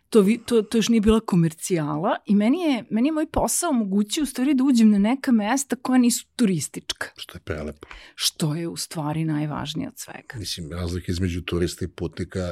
to, 0.10 0.22
vi, 0.22 0.38
to, 0.46 0.62
to 0.62 0.78
još 0.78 0.90
nije 0.90 1.02
bila 1.02 1.20
komercijala 1.20 2.16
i 2.26 2.36
meni 2.36 2.62
je, 2.62 2.86
meni 2.90 3.08
je 3.08 3.12
moj 3.12 3.32
posao 3.32 3.70
omogućio 3.70 4.24
u 4.24 4.26
stvari 4.26 4.54
da 4.54 4.64
uđem 4.64 4.92
na 4.92 4.98
neka 5.00 5.32
mesta 5.32 5.76
koja 5.76 5.98
nisu 5.98 6.26
turistička. 6.36 7.08
Što 7.16 7.38
je 7.38 7.42
prelepo. 7.42 7.88
Što 8.16 8.56
je 8.56 8.68
u 8.68 8.78
stvari 8.78 9.26
najvažnije 9.26 9.88
od 9.88 9.98
svega. 9.98 10.36
Mislim, 10.36 10.72
razlika 10.72 11.12
između 11.12 11.42
turista 11.42 11.86
i 11.86 11.88
putnika 11.88 12.52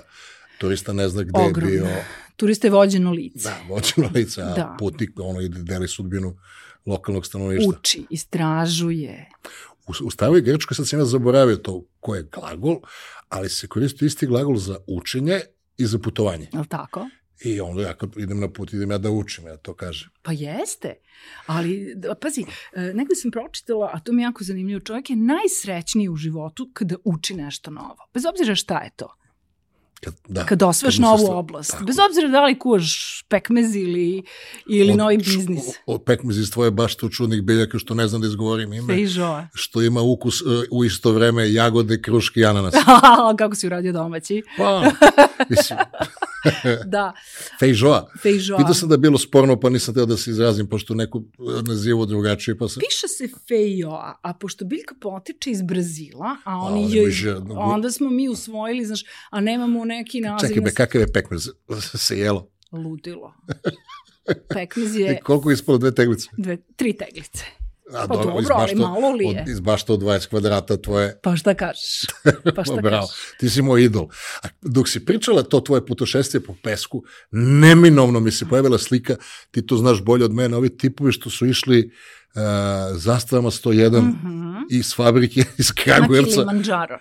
turista 0.61 0.93
ne 0.93 1.09
zna 1.09 1.23
gde 1.23 1.39
Ogromna. 1.39 1.75
je 1.75 1.81
bio. 1.81 2.03
Turista 2.41 2.67
je 2.67 2.71
vođeno 2.71 3.11
lice. 3.11 3.49
Da, 3.49 3.57
vođeno 3.69 4.09
lice, 4.13 4.41
a 4.41 4.53
da. 4.53 4.75
putnik 4.79 5.09
ono 5.19 5.41
ide 5.41 5.59
deli 5.63 5.87
sudbinu 5.87 6.37
lokalnog 6.85 7.25
stanovništva. 7.25 7.69
Uči, 7.69 8.05
istražuje. 8.09 9.29
U, 9.87 10.05
u 10.05 10.11
staroj 10.11 10.41
Grčkoj, 10.41 10.75
sad 10.75 10.87
sam 10.87 10.99
ja 10.99 11.05
zaboravio 11.05 11.55
to 11.55 11.85
ko 11.99 12.15
je 12.15 12.23
glagol, 12.23 12.79
ali 13.29 13.49
se 13.49 13.67
koristi 13.67 14.05
isti 14.05 14.27
glagol 14.27 14.57
za 14.57 14.77
učenje 14.87 15.39
i 15.77 15.85
za 15.85 15.99
putovanje. 15.99 16.47
Je 16.53 16.67
tako? 16.69 17.09
I 17.43 17.59
onda 17.61 17.81
ja 17.81 17.93
kad 17.93 18.17
idem 18.17 18.39
na 18.39 18.49
put, 18.49 18.73
idem 18.73 18.91
ja 18.91 18.97
da 18.97 19.11
učim, 19.11 19.47
ja 19.47 19.57
to 19.57 19.73
kažem. 19.73 20.09
Pa 20.21 20.31
jeste, 20.31 20.93
ali 21.45 21.95
pazi, 22.21 22.45
e, 22.73 22.81
negde 22.81 23.15
sam 23.15 23.31
pročitala, 23.31 23.89
a 23.93 23.99
to 23.99 24.13
mi 24.13 24.21
je 24.21 24.25
jako 24.25 24.43
zanimljivo, 24.43 24.79
čovjek 24.79 25.09
je 25.09 25.15
najsrećniji 25.15 26.09
u 26.09 26.15
životu 26.15 26.69
kada 26.73 26.95
uči 27.03 27.33
nešto 27.33 27.71
novo. 27.71 28.09
Bez 28.13 28.25
obzira 28.25 28.55
šta 28.55 28.79
je 28.79 28.89
to. 28.95 29.20
Kad, 30.03 30.13
da, 30.27 30.45
kad 30.45 30.63
osvaš 30.63 30.95
kad 30.95 31.01
novu 31.01 31.31
oblast. 31.31 31.71
Tako. 31.71 31.85
Bez 31.85 31.95
obzira 32.09 32.27
da 32.27 32.45
li 32.45 32.59
kuvaš 32.59 33.23
pekmez 33.27 33.75
ili, 33.75 34.23
ili 34.69 34.91
od, 34.91 34.97
novi 34.97 35.17
biznis. 35.17 35.63
Od 35.85 36.03
pekmez 36.03 36.37
iz 36.37 36.51
tvoje 36.51 36.71
baš 36.71 36.95
tu 36.95 37.09
čudnih 37.09 37.41
biljaka 37.41 37.79
što 37.79 37.93
ne 37.93 38.07
znam 38.07 38.21
da 38.21 38.27
izgovorim 38.27 38.73
ime. 38.73 38.93
Fejžoa. 38.93 39.47
Što 39.53 39.81
ima 39.81 40.01
ukus 40.01 40.41
uh, 40.41 40.47
u 40.71 40.85
isto 40.85 41.11
vreme 41.11 41.53
jagode, 41.53 42.01
kruške 42.01 42.39
i 42.39 42.45
ananas. 42.45 42.73
Kako 43.39 43.55
si 43.55 43.67
uradio 43.67 43.91
domaći. 43.91 44.43
Pa, 44.57 44.91
mislim. 45.49 45.79
da. 46.85 47.13
Fejžoa. 47.59 48.07
Fejžoa. 48.21 48.57
Vidio 48.57 48.73
sam 48.73 48.89
da 48.89 48.93
je 48.93 48.99
bilo 48.99 49.17
sporno, 49.17 49.59
pa 49.59 49.69
nisam 49.69 49.93
teo 49.93 50.05
da 50.05 50.17
se 50.17 50.31
izrazim, 50.31 50.67
pošto 50.67 50.93
neku 50.93 51.23
nazivu 51.67 52.05
drugačije. 52.05 52.57
Pa 52.57 52.67
sam... 52.67 52.79
Piše 52.79 53.07
se 53.07 53.29
Fejjoa, 53.47 54.19
a 54.21 54.33
pošto 54.33 54.65
biljka 54.65 54.95
potiče 55.01 55.51
iz 55.51 55.61
Brazila, 55.61 56.35
a 56.43 56.57
oni 56.57 56.85
a, 56.85 56.87
je, 56.89 57.37
onda 57.55 57.91
smo 57.91 58.09
mi 58.09 58.29
usvojili, 58.29 58.85
znaš, 58.85 59.03
a 59.29 59.41
nemamo 59.41 59.79
neki 59.91 60.21
naziv. 60.21 60.47
Čekaj, 60.47 60.61
be, 60.61 60.71
kakav 60.71 61.01
je 61.01 61.13
pekmez? 61.13 61.49
Se 61.95 62.19
jelo? 62.19 62.47
Ludilo. 62.71 63.33
Pekmez 64.53 64.95
je... 64.95 65.13
I 65.13 65.23
koliko 65.23 65.49
je 65.49 65.53
ispalo 65.53 65.77
dve 65.77 65.95
teglice? 65.95 66.29
Dve, 66.37 66.57
tri 66.75 66.93
teglice. 66.93 67.45
A 67.93 68.07
pa 68.07 68.15
dobro, 68.15 68.31
dobro 68.31 68.55
ali 68.55 68.75
malo 68.75 69.11
li 69.11 69.25
je? 69.25 69.45
Iz 69.47 69.59
baš 69.59 69.83
to 69.83 69.97
20 69.97 70.29
kvadrata 70.29 70.77
tvoje... 70.77 71.19
Pa 71.23 71.35
šta 71.35 71.53
kažeš? 71.53 72.05
Pa 72.55 72.63
šta 72.63 72.75
Bravo, 72.75 73.07
kažeš? 73.07 73.37
ti 73.39 73.49
si 73.49 73.61
moj 73.61 73.83
idol. 73.83 74.07
A 74.43 74.47
dok 74.61 74.89
si 74.89 75.05
pričala 75.05 75.43
to 75.43 75.59
tvoje 75.59 75.85
putošestje 75.85 76.39
po 76.39 76.55
pesku, 76.63 77.03
neminovno 77.31 78.19
mi 78.19 78.31
se 78.31 78.45
pojavila 78.49 78.77
slika, 78.77 79.15
ti 79.51 79.65
to 79.65 79.77
znaš 79.77 80.01
bolje 80.01 80.25
od 80.25 80.33
mene, 80.33 80.57
ovi 80.57 80.77
tipovi 80.77 81.11
što 81.11 81.29
su 81.29 81.45
išli 81.45 81.91
uh, 82.35 82.41
zastavama 82.97 83.49
101 83.49 84.01
mm 84.01 84.19
-hmm. 84.23 84.63
iz 84.69 84.95
fabrike 84.95 85.43
iz 85.57 85.71
Kragujevca. 85.71 86.43
Na 86.43 86.51
Kilimanjaro 86.51 86.99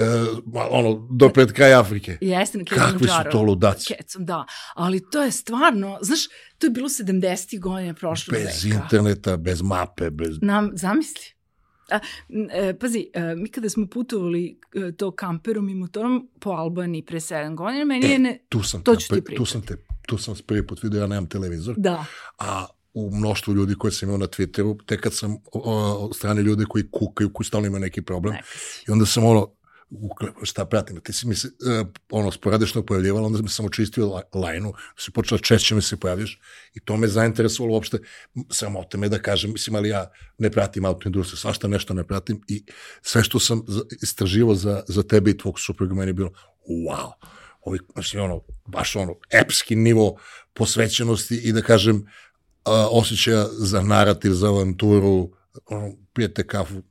uh, 0.00 0.66
ono, 0.70 1.08
do 1.10 1.28
pred 1.28 1.52
kraj 1.52 1.74
Afrike. 1.74 2.18
Jeste, 2.20 2.58
na 2.58 2.64
Kakvi 2.64 3.08
su 3.08 3.30
to 3.32 3.42
ludaci. 3.42 3.94
Kecom, 3.94 4.24
da. 4.24 4.44
Ali 4.74 5.10
to 5.10 5.22
je 5.22 5.30
stvarno, 5.30 5.98
znaš, 6.02 6.20
to 6.58 6.66
je 6.66 6.70
bilo 6.70 6.88
70. 6.88 7.60
godina 7.60 7.94
prošlog 7.94 8.32
bez 8.34 8.44
veka. 8.44 8.54
Bez 8.54 8.64
interneta, 8.64 9.36
bez 9.36 9.62
mape, 9.62 10.10
bez... 10.10 10.38
Nam, 10.42 10.70
zamisli. 10.74 11.24
A, 11.90 11.98
e, 12.52 12.78
pazi, 12.78 13.10
e, 13.14 13.34
mi 13.34 13.48
kada 13.48 13.68
smo 13.68 13.86
putovali 13.86 14.58
e, 14.74 14.92
to 14.92 15.10
kamperom 15.10 15.68
i 15.68 15.74
motorom 15.74 16.28
po 16.40 16.50
Albaniji 16.50 17.04
pre 17.04 17.20
7 17.20 17.54
godina, 17.54 17.84
meni 17.84 18.06
e, 18.06 18.10
je 18.10 18.18
ne... 18.18 18.38
Tu 18.48 18.62
sam, 18.62 18.82
to 18.82 18.94
te, 18.94 19.00
ću 19.00 19.14
ti 19.14 19.34
tu 19.36 19.46
sam 19.46 19.62
te, 19.62 19.76
tu 20.06 20.18
sam 20.18 20.34
prvi 20.46 20.66
put 20.66 20.82
vidio, 20.82 21.00
ja 21.00 21.06
nemam 21.06 21.28
televizor. 21.28 21.74
Da. 21.78 22.04
A 22.38 22.66
u 22.94 23.10
mnoštvu 23.16 23.54
ljudi 23.54 23.74
koje 23.74 23.92
sam 23.92 24.08
imao 24.08 24.18
na 24.18 24.26
Twitteru, 24.26 24.78
tek 24.86 25.00
kad 25.00 25.14
sam 25.14 25.36
od 25.52 26.16
strane 26.16 26.42
ljudi 26.42 26.64
koji 26.68 26.90
kukaju, 26.90 27.32
koji 27.32 27.44
stalno 27.44 27.66
imaju 27.66 27.80
neki 27.80 28.02
problem. 28.02 28.34
Nekas. 28.34 28.82
I 28.88 28.90
onda 28.90 29.06
sam 29.06 29.24
ono, 29.24 29.48
šta 30.42 30.64
pratim, 30.64 31.00
ti 31.00 31.12
si 31.12 31.26
mi 31.26 31.34
se, 31.34 31.48
uh, 31.48 31.88
ono, 32.10 32.30
sporadično 32.30 32.82
pojavljivala, 32.86 33.26
onda 33.26 33.48
sam 33.48 33.66
očistio 33.66 34.22
lajnu, 34.34 34.72
si 34.98 35.10
počela 35.10 35.38
češće 35.38 35.74
mi 35.74 35.82
se 35.82 35.96
pojavljaš 35.96 36.40
i 36.74 36.80
to 36.80 36.96
me 36.96 37.08
zainteresovalo 37.08 37.74
uopšte, 37.74 37.98
sramota 38.50 38.98
me 38.98 39.08
da 39.08 39.18
kažem, 39.18 39.52
mislim, 39.52 39.76
ali 39.76 39.88
ja 39.88 40.10
ne 40.38 40.50
pratim 40.50 40.84
autoindustriju, 40.84 41.36
svašta 41.36 41.68
nešto 41.68 41.94
ne 41.94 42.06
pratim 42.06 42.40
i 42.48 42.64
sve 43.02 43.22
što 43.24 43.40
sam 43.40 43.62
istraživo 44.02 44.54
za, 44.54 44.82
za 44.88 45.02
tebe 45.02 45.30
i 45.30 45.38
tvog 45.38 45.60
supruga 45.60 45.94
meni 45.94 46.08
je 46.08 46.14
bilo, 46.14 46.30
wow, 46.68 47.12
ovi, 47.60 47.78
znači, 47.92 48.18
ono, 48.18 48.40
baš 48.66 48.96
ono, 48.96 49.14
epski 49.30 49.76
nivo 49.76 50.16
posvećenosti 50.54 51.36
i 51.36 51.52
da 51.52 51.62
kažem, 51.62 51.96
uh, 51.96 52.02
osjećaja 52.90 53.46
za 53.50 53.82
narativ, 53.82 54.32
za 54.32 54.48
avanturu, 54.48 55.30
ono, 55.66 55.92
pijete 56.12 56.46
kafu, 56.46 56.82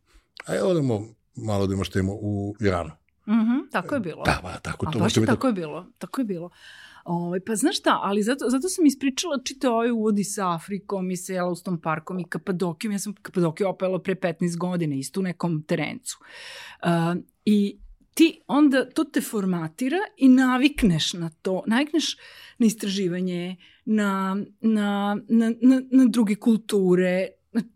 a 0.45 0.53
odemo 0.63 1.18
malo 1.43 1.67
da 1.67 1.73
imaštemo 1.73 2.13
u 2.13 2.55
Iranu. 2.59 2.91
Mm 3.27 3.31
-hmm, 3.31 3.71
tako 3.71 3.95
je 3.95 4.01
bilo. 4.01 4.23
Da, 4.23 4.39
ba, 4.43 4.59
tako 4.59 4.85
A 4.87 4.91
to. 4.91 4.99
baš 4.99 5.17
je 5.17 5.25
tako 5.25 5.47
je 5.47 5.53
bilo, 5.53 5.85
tako 5.97 6.21
je 6.21 6.25
bilo. 6.25 6.49
Ovaj, 7.03 7.39
pa 7.39 7.55
znaš 7.55 7.79
šta, 7.79 7.99
ali 8.03 8.23
zato, 8.23 8.49
zato 8.49 8.69
sam 8.69 8.85
ispričala 8.85 9.39
čite 9.43 9.69
ovaj 9.69 9.91
uvodi 9.91 10.23
sa 10.23 10.55
Afrikom 10.55 11.11
i 11.11 11.17
sa 11.17 11.33
Yellowstone 11.33 11.81
parkom 11.81 12.19
i 12.19 12.23
Kapadokijom. 12.23 12.91
Ja 12.91 12.99
sam 12.99 13.13
Kapadokiju 13.13 13.67
opela 13.67 14.01
pre 14.01 14.15
15 14.15 14.57
godina, 14.57 14.95
isto 14.95 15.19
u 15.19 15.23
nekom 15.23 15.63
terencu. 15.63 16.17
Uh, 16.83 17.21
I 17.45 17.79
ti 18.13 18.41
onda, 18.47 18.89
to 18.89 19.03
te 19.03 19.21
formatira 19.21 19.97
i 20.17 20.29
navikneš 20.29 21.13
na 21.13 21.29
to, 21.29 21.63
navikneš 21.67 22.17
na 22.57 22.65
istraživanje, 22.65 23.55
na, 23.85 24.37
na, 24.61 25.17
na, 25.29 25.53
na, 25.61 25.81
na 25.91 26.05
druge 26.05 26.35
kulture, 26.35 27.27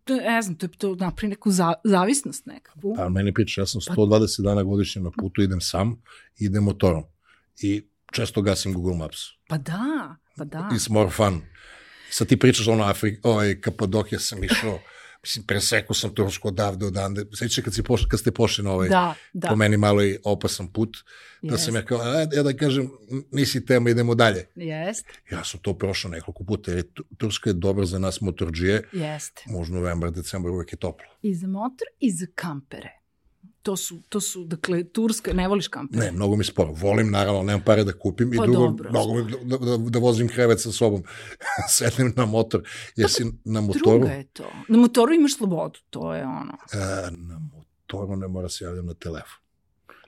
ne 0.07 0.41
znam, 0.41 0.55
to 0.55 0.65
je 0.65 0.69
to 0.77 0.95
napravi 0.95 1.29
neku 1.29 1.51
za, 1.51 1.73
zavisnost 1.83 2.45
nekakvu. 2.45 2.95
Pa 2.95 3.09
meni 3.09 3.33
priča, 3.33 3.61
ja 3.61 3.65
sam 3.65 3.81
120 3.81 4.37
pa... 4.37 4.43
dana 4.43 4.63
godišnje 4.63 5.01
na 5.01 5.11
putu, 5.11 5.41
idem 5.41 5.61
sam, 5.61 6.01
idem 6.39 6.63
motorom. 6.63 7.03
I 7.61 7.87
često 8.11 8.41
gasim 8.41 8.73
Google 8.73 8.97
Maps. 8.97 9.17
Pa 9.47 9.57
da, 9.57 10.15
pa 10.37 10.43
da. 10.43 10.69
It's 10.71 10.91
more 10.91 11.09
fun. 11.09 11.41
Sad 12.09 12.27
ti 12.27 12.39
pričaš 12.39 12.67
ono 12.67 12.83
Afrik, 12.83 13.19
ovaj, 13.23 13.61
Kapadokija 13.61 14.19
sam 14.19 14.43
išao, 14.43 14.79
mislim, 15.23 15.45
presekao 15.45 15.93
sam 15.93 16.15
Tursku 16.15 16.47
odavde, 16.47 16.85
odande. 16.85 17.25
Sveća 17.33 17.61
kad, 17.61 17.73
si 17.73 17.83
pošli, 17.83 18.09
kad 18.09 18.19
ste 18.19 18.31
pošli 18.31 18.63
na 18.63 18.71
ovaj, 18.71 18.89
da, 18.89 19.15
da. 19.33 19.47
po 19.47 19.55
meni 19.55 19.77
malo 19.77 20.03
i 20.03 20.17
opasan 20.23 20.67
put, 20.67 20.97
da 21.41 21.57
sam 21.57 21.75
ja 21.75 21.85
kao, 21.85 21.99
a, 22.01 22.27
ja 22.33 22.43
da 22.43 22.53
kažem, 22.53 22.89
nisi 23.31 23.65
tema, 23.65 23.89
idemo 23.89 24.15
dalje. 24.15 24.47
Jest. 24.55 25.05
Ja 25.31 25.43
sam 25.43 25.59
to 25.59 25.77
prošao 25.77 26.11
nekoliko 26.11 26.43
puta, 26.43 26.71
jer 26.71 26.85
Turska 27.17 27.49
je 27.49 27.53
dobra 27.53 27.85
za 27.85 27.99
nas 27.99 28.21
motorđije. 28.21 28.83
Jest. 28.91 29.39
Možda 29.45 29.75
novembar, 29.75 30.11
decembar 30.11 30.51
uvek 30.51 30.73
je 30.73 30.77
toplo. 30.77 31.07
I 31.21 31.35
za 31.35 31.47
motor 31.47 31.87
i 31.99 32.11
za 32.11 32.25
kampere 32.35 33.02
to 33.63 33.77
su, 33.77 34.01
to 34.10 34.22
su, 34.22 34.43
dakle, 34.46 34.84
Turska, 34.84 35.34
ne 35.34 35.48
voliš 35.48 35.67
kampere? 35.67 36.05
Ne, 36.05 36.12
mnogo 36.12 36.36
mi 36.36 36.43
sporo. 36.43 36.72
Volim, 36.74 37.12
naravno, 37.12 37.43
nemam 37.43 37.62
pare 37.62 37.84
da 37.84 37.93
kupim 37.93 38.29
pa 38.29 38.43
i 38.43 38.48
drugo, 38.48 38.60
dobro. 38.60 38.89
mnogo 38.89 39.13
mi 39.13 39.32
da, 39.43 39.58
da, 39.58 39.77
da, 39.77 40.00
vozim 40.00 40.27
krevet 40.27 40.62
sa 40.62 40.72
sobom. 40.72 41.03
Sednem 41.77 42.13
na 42.15 42.25
motor. 42.25 42.63
Jesi 42.96 43.25
na 43.46 43.62
motoru? 43.62 44.00
Druga 44.00 44.13
je 44.13 44.24
to. 44.24 44.43
Na 44.67 44.77
motoru 44.77 45.13
imaš 45.13 45.36
slobodu, 45.36 45.79
to 45.89 46.13
je 46.13 46.24
ono. 46.24 46.53
E, 46.74 47.12
na 47.12 47.39
motoru 47.39 48.15
ne 48.15 48.27
mora 48.27 48.50
se 48.50 48.65
javljam 48.65 48.86
na 48.86 48.93
telefon. 48.93 49.39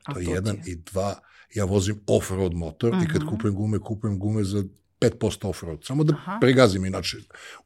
A 0.06 0.14
To 0.14 0.20
je 0.20 0.26
jedan. 0.26 0.58
I 0.66 0.76
dva, 0.76 1.16
ja 1.56 1.66
vozim 1.66 2.00
off-road 2.08 2.54
motor 2.54 2.94
i 3.04 3.08
kad 3.08 3.22
Mhm. 3.22 3.30
kupujem 3.30 3.56
gume, 3.56 3.80
kupujem 3.80 4.20
gume 4.20 4.44
za 4.44 4.64
5% 5.12 5.20
off-road. 5.44 5.84
Samo 5.84 6.04
da 6.04 6.14
Aha. 6.16 6.38
pregazim, 6.42 6.86
inače 6.86 7.18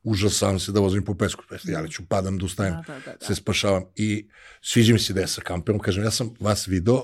užasam 0.03 0.59
se 0.59 0.71
da 0.71 0.79
vozim 0.79 1.05
po 1.05 1.15
pesku. 1.15 1.43
Ja 1.63 1.87
ću 1.87 2.03
padam 2.05 2.37
da 2.37 2.45
ustajem, 2.45 2.73
Da, 2.73 2.81
da, 2.87 2.99
da, 3.01 3.13
da. 3.13 3.25
se 3.25 3.35
spašavam. 3.35 3.83
I 3.95 4.27
sviđa 4.61 4.93
mi 4.93 4.99
se 4.99 5.13
da 5.13 5.21
je 5.21 5.27
sa 5.27 5.41
kamperom. 5.41 5.79
Kažem, 5.79 6.03
ja 6.03 6.11
sam 6.11 6.33
vas 6.39 6.67
video, 6.67 7.03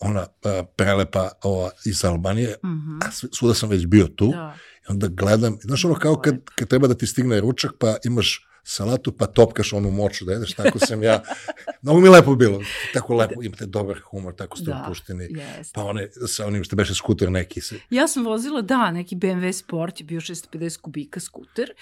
ona 0.00 0.26
a, 0.44 0.62
prelepa 0.76 1.30
ova, 1.42 1.70
iz 1.84 2.04
Albanije, 2.04 2.54
Mhm. 2.64 2.98
a 2.98 3.10
sv- 3.12 3.26
svuda 3.32 3.54
sam 3.54 3.68
već 3.68 3.86
bio 3.86 4.06
tu. 4.06 4.28
Da. 4.28 4.54
I 4.80 4.92
onda 4.92 5.06
gledam, 5.08 5.58
znaš 5.60 5.84
ono 5.84 5.94
kao 5.94 6.16
kad, 6.16 6.34
kad 6.54 6.68
treba 6.68 6.86
da 6.86 6.94
ti 6.94 7.06
stigne 7.06 7.40
ručak, 7.40 7.70
pa 7.78 7.96
imaš 8.04 8.46
salatu, 8.64 9.12
pa 9.12 9.26
topkaš 9.26 9.72
onu 9.72 9.90
moču 9.90 10.24
da 10.24 10.32
jedeš, 10.32 10.52
tako 10.52 10.78
sam 10.78 11.02
ja, 11.02 11.22
mnogo 11.82 12.00
mi 12.00 12.08
lepo 12.08 12.34
bilo, 12.34 12.60
tako 12.92 13.14
lepo, 13.14 13.42
imate 13.42 13.66
dobar 13.66 14.00
humor, 14.10 14.34
tako 14.34 14.56
ste 14.56 14.64
Da, 14.64 14.82
opušteni, 14.84 15.24
Jeste. 15.24 15.72
pa 15.74 15.84
one, 15.84 16.08
sa 16.26 16.46
onim 16.46 16.64
što 16.64 16.76
beše 16.76 16.94
skuter 16.94 17.30
neki 17.30 17.60
se, 17.60 17.80
Ja 17.90 18.08
sam 18.08 18.24
vozila, 18.24 18.62
da, 18.62 18.90
neki 18.90 19.16
BMW 19.16 19.52
Sport 19.52 20.00
je 20.00 20.04
bio 20.04 20.20
650 20.20 20.80
kubika 20.80 21.20
skuter 21.20 21.72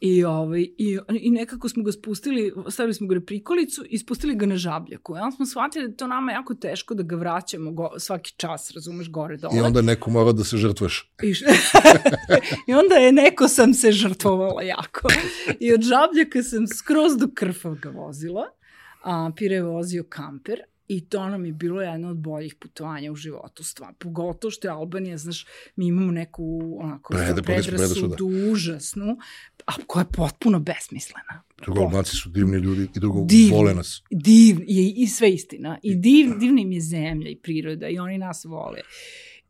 i, 0.00 0.24
ovaj, 0.24 0.60
i, 0.60 0.98
i 1.20 1.30
nekako 1.30 1.68
smo 1.68 1.82
ga 1.82 1.92
spustili, 1.92 2.52
stavili 2.70 2.94
smo 2.94 3.06
ga 3.06 3.14
na 3.14 3.20
prikolicu 3.20 3.84
i 3.88 3.98
spustili 3.98 4.34
ga 4.34 4.46
na 4.46 4.56
žabljaku. 4.56 5.16
I 5.16 5.18
onda 5.18 5.36
smo 5.36 5.46
shvatili 5.46 5.88
da 5.88 5.96
to 5.96 6.06
nama 6.06 6.32
jako 6.32 6.54
teško 6.54 6.94
da 6.94 7.02
ga 7.02 7.16
vraćamo 7.16 7.72
go, 7.72 7.90
svaki 7.98 8.34
čas, 8.36 8.70
razumeš, 8.70 9.10
gore 9.10 9.36
dole. 9.36 9.56
i 9.56 9.60
onda 9.60 9.82
neko 9.82 10.10
mora 10.10 10.32
da 10.32 10.44
se 10.44 10.56
žrtvuješ. 10.56 11.12
I, 11.22 11.34
I 12.68 12.74
onda 12.74 12.94
je 12.94 13.12
neko 13.12 13.48
sam 13.48 13.74
se 13.74 13.92
žrtvovala 13.92 14.62
jako. 14.62 15.08
I 15.60 15.72
od 15.72 15.82
žabljaka 16.26 16.42
sam 16.42 16.66
skroz 16.68 17.16
do 17.18 17.28
Krfavga 17.34 17.90
vozila, 17.90 18.42
a 19.02 19.30
Pire 19.36 19.54
je 19.54 19.62
vozio 19.62 20.04
kamper 20.04 20.58
i 20.88 21.00
to 21.02 21.28
nam 21.28 21.44
je 21.44 21.52
bilo 21.52 21.82
jedno 21.82 22.10
od 22.10 22.16
boljih 22.16 22.54
putovanja 22.54 23.12
u 23.12 23.16
životu, 23.16 23.64
stvar. 23.64 23.94
Pogotovo 23.94 24.50
što 24.50 24.68
je 24.68 24.72
Albanija, 24.72 25.16
znaš, 25.18 25.46
mi 25.76 25.86
imamo 25.86 26.12
neku 26.12 26.44
onako 26.80 27.14
Prede- 27.14 27.42
predrasuda. 27.42 27.76
predrasudu 27.76 28.26
užasnu, 28.52 29.16
a 29.66 29.72
koja 29.86 30.02
je 30.02 30.08
potpuno 30.12 30.60
besmislena. 30.60 31.42
Drugo, 31.58 31.80
Albanci 31.80 32.16
su 32.16 32.28
divni 32.28 32.58
ljudi 32.58 32.82
i 32.96 33.00
drugo, 33.00 33.24
Divni. 33.24 33.50
vole 33.50 33.74
nas. 33.74 34.02
Div, 34.10 34.56
je, 34.60 34.90
i 34.92 35.06
sve 35.06 35.30
istina. 35.30 35.78
I 35.82 35.94
div, 35.96 36.38
divna 36.38 36.60
im 36.60 36.72
je 36.72 36.80
zemlja 36.80 37.30
i 37.30 37.36
priroda 37.36 37.88
i 37.88 37.98
oni 37.98 38.18
nas 38.18 38.44
vole. 38.44 38.80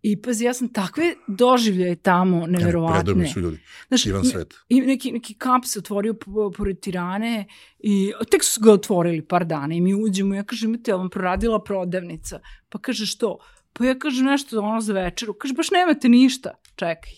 I 0.07 0.17
pazi, 0.17 0.45
ja 0.45 0.55
sam 0.55 0.69
takve 0.69 1.15
doživljaje 1.29 1.97
tamo 1.97 2.47
neverovatne. 2.47 3.01
predobri 3.01 3.29
su 3.29 3.41
ljudi, 3.41 3.59
Znaš, 3.89 4.05
divan 4.05 4.23
ne- 4.23 4.29
svet. 4.29 4.55
I 4.69 4.81
neki, 4.81 5.13
neki 5.13 5.35
kamp 5.35 5.65
se 5.65 5.79
otvorio 5.79 6.15
po- 6.15 6.51
pored 6.51 6.81
Tirane 6.81 7.47
i 7.81 8.13
tek 8.31 8.45
su 8.45 8.61
ga 8.61 8.73
otvorili 8.73 9.23
par 9.23 9.45
dana 9.45 9.75
i 9.75 9.81
mi 9.81 9.95
uđemo 9.97 10.35
i 10.35 10.39
ja 10.39 10.45
kažem, 10.45 10.71
imate, 10.71 10.91
jel 10.91 10.99
vam 10.99 11.11
proradila 11.11 11.63
prodavnica? 11.63 12.41
Pa 12.69 12.79
kaže, 12.79 13.07
što? 13.07 13.39
Pa 13.73 13.85
ja 13.85 13.99
kažem 13.99 14.25
nešto 14.27 14.61
ono 14.61 14.81
za 14.81 14.93
večeru. 14.93 15.35
Kaže, 15.35 15.55
baš 15.55 15.71
nemate 15.71 16.09
ništa. 16.09 16.51
Čekaj. 16.77 17.13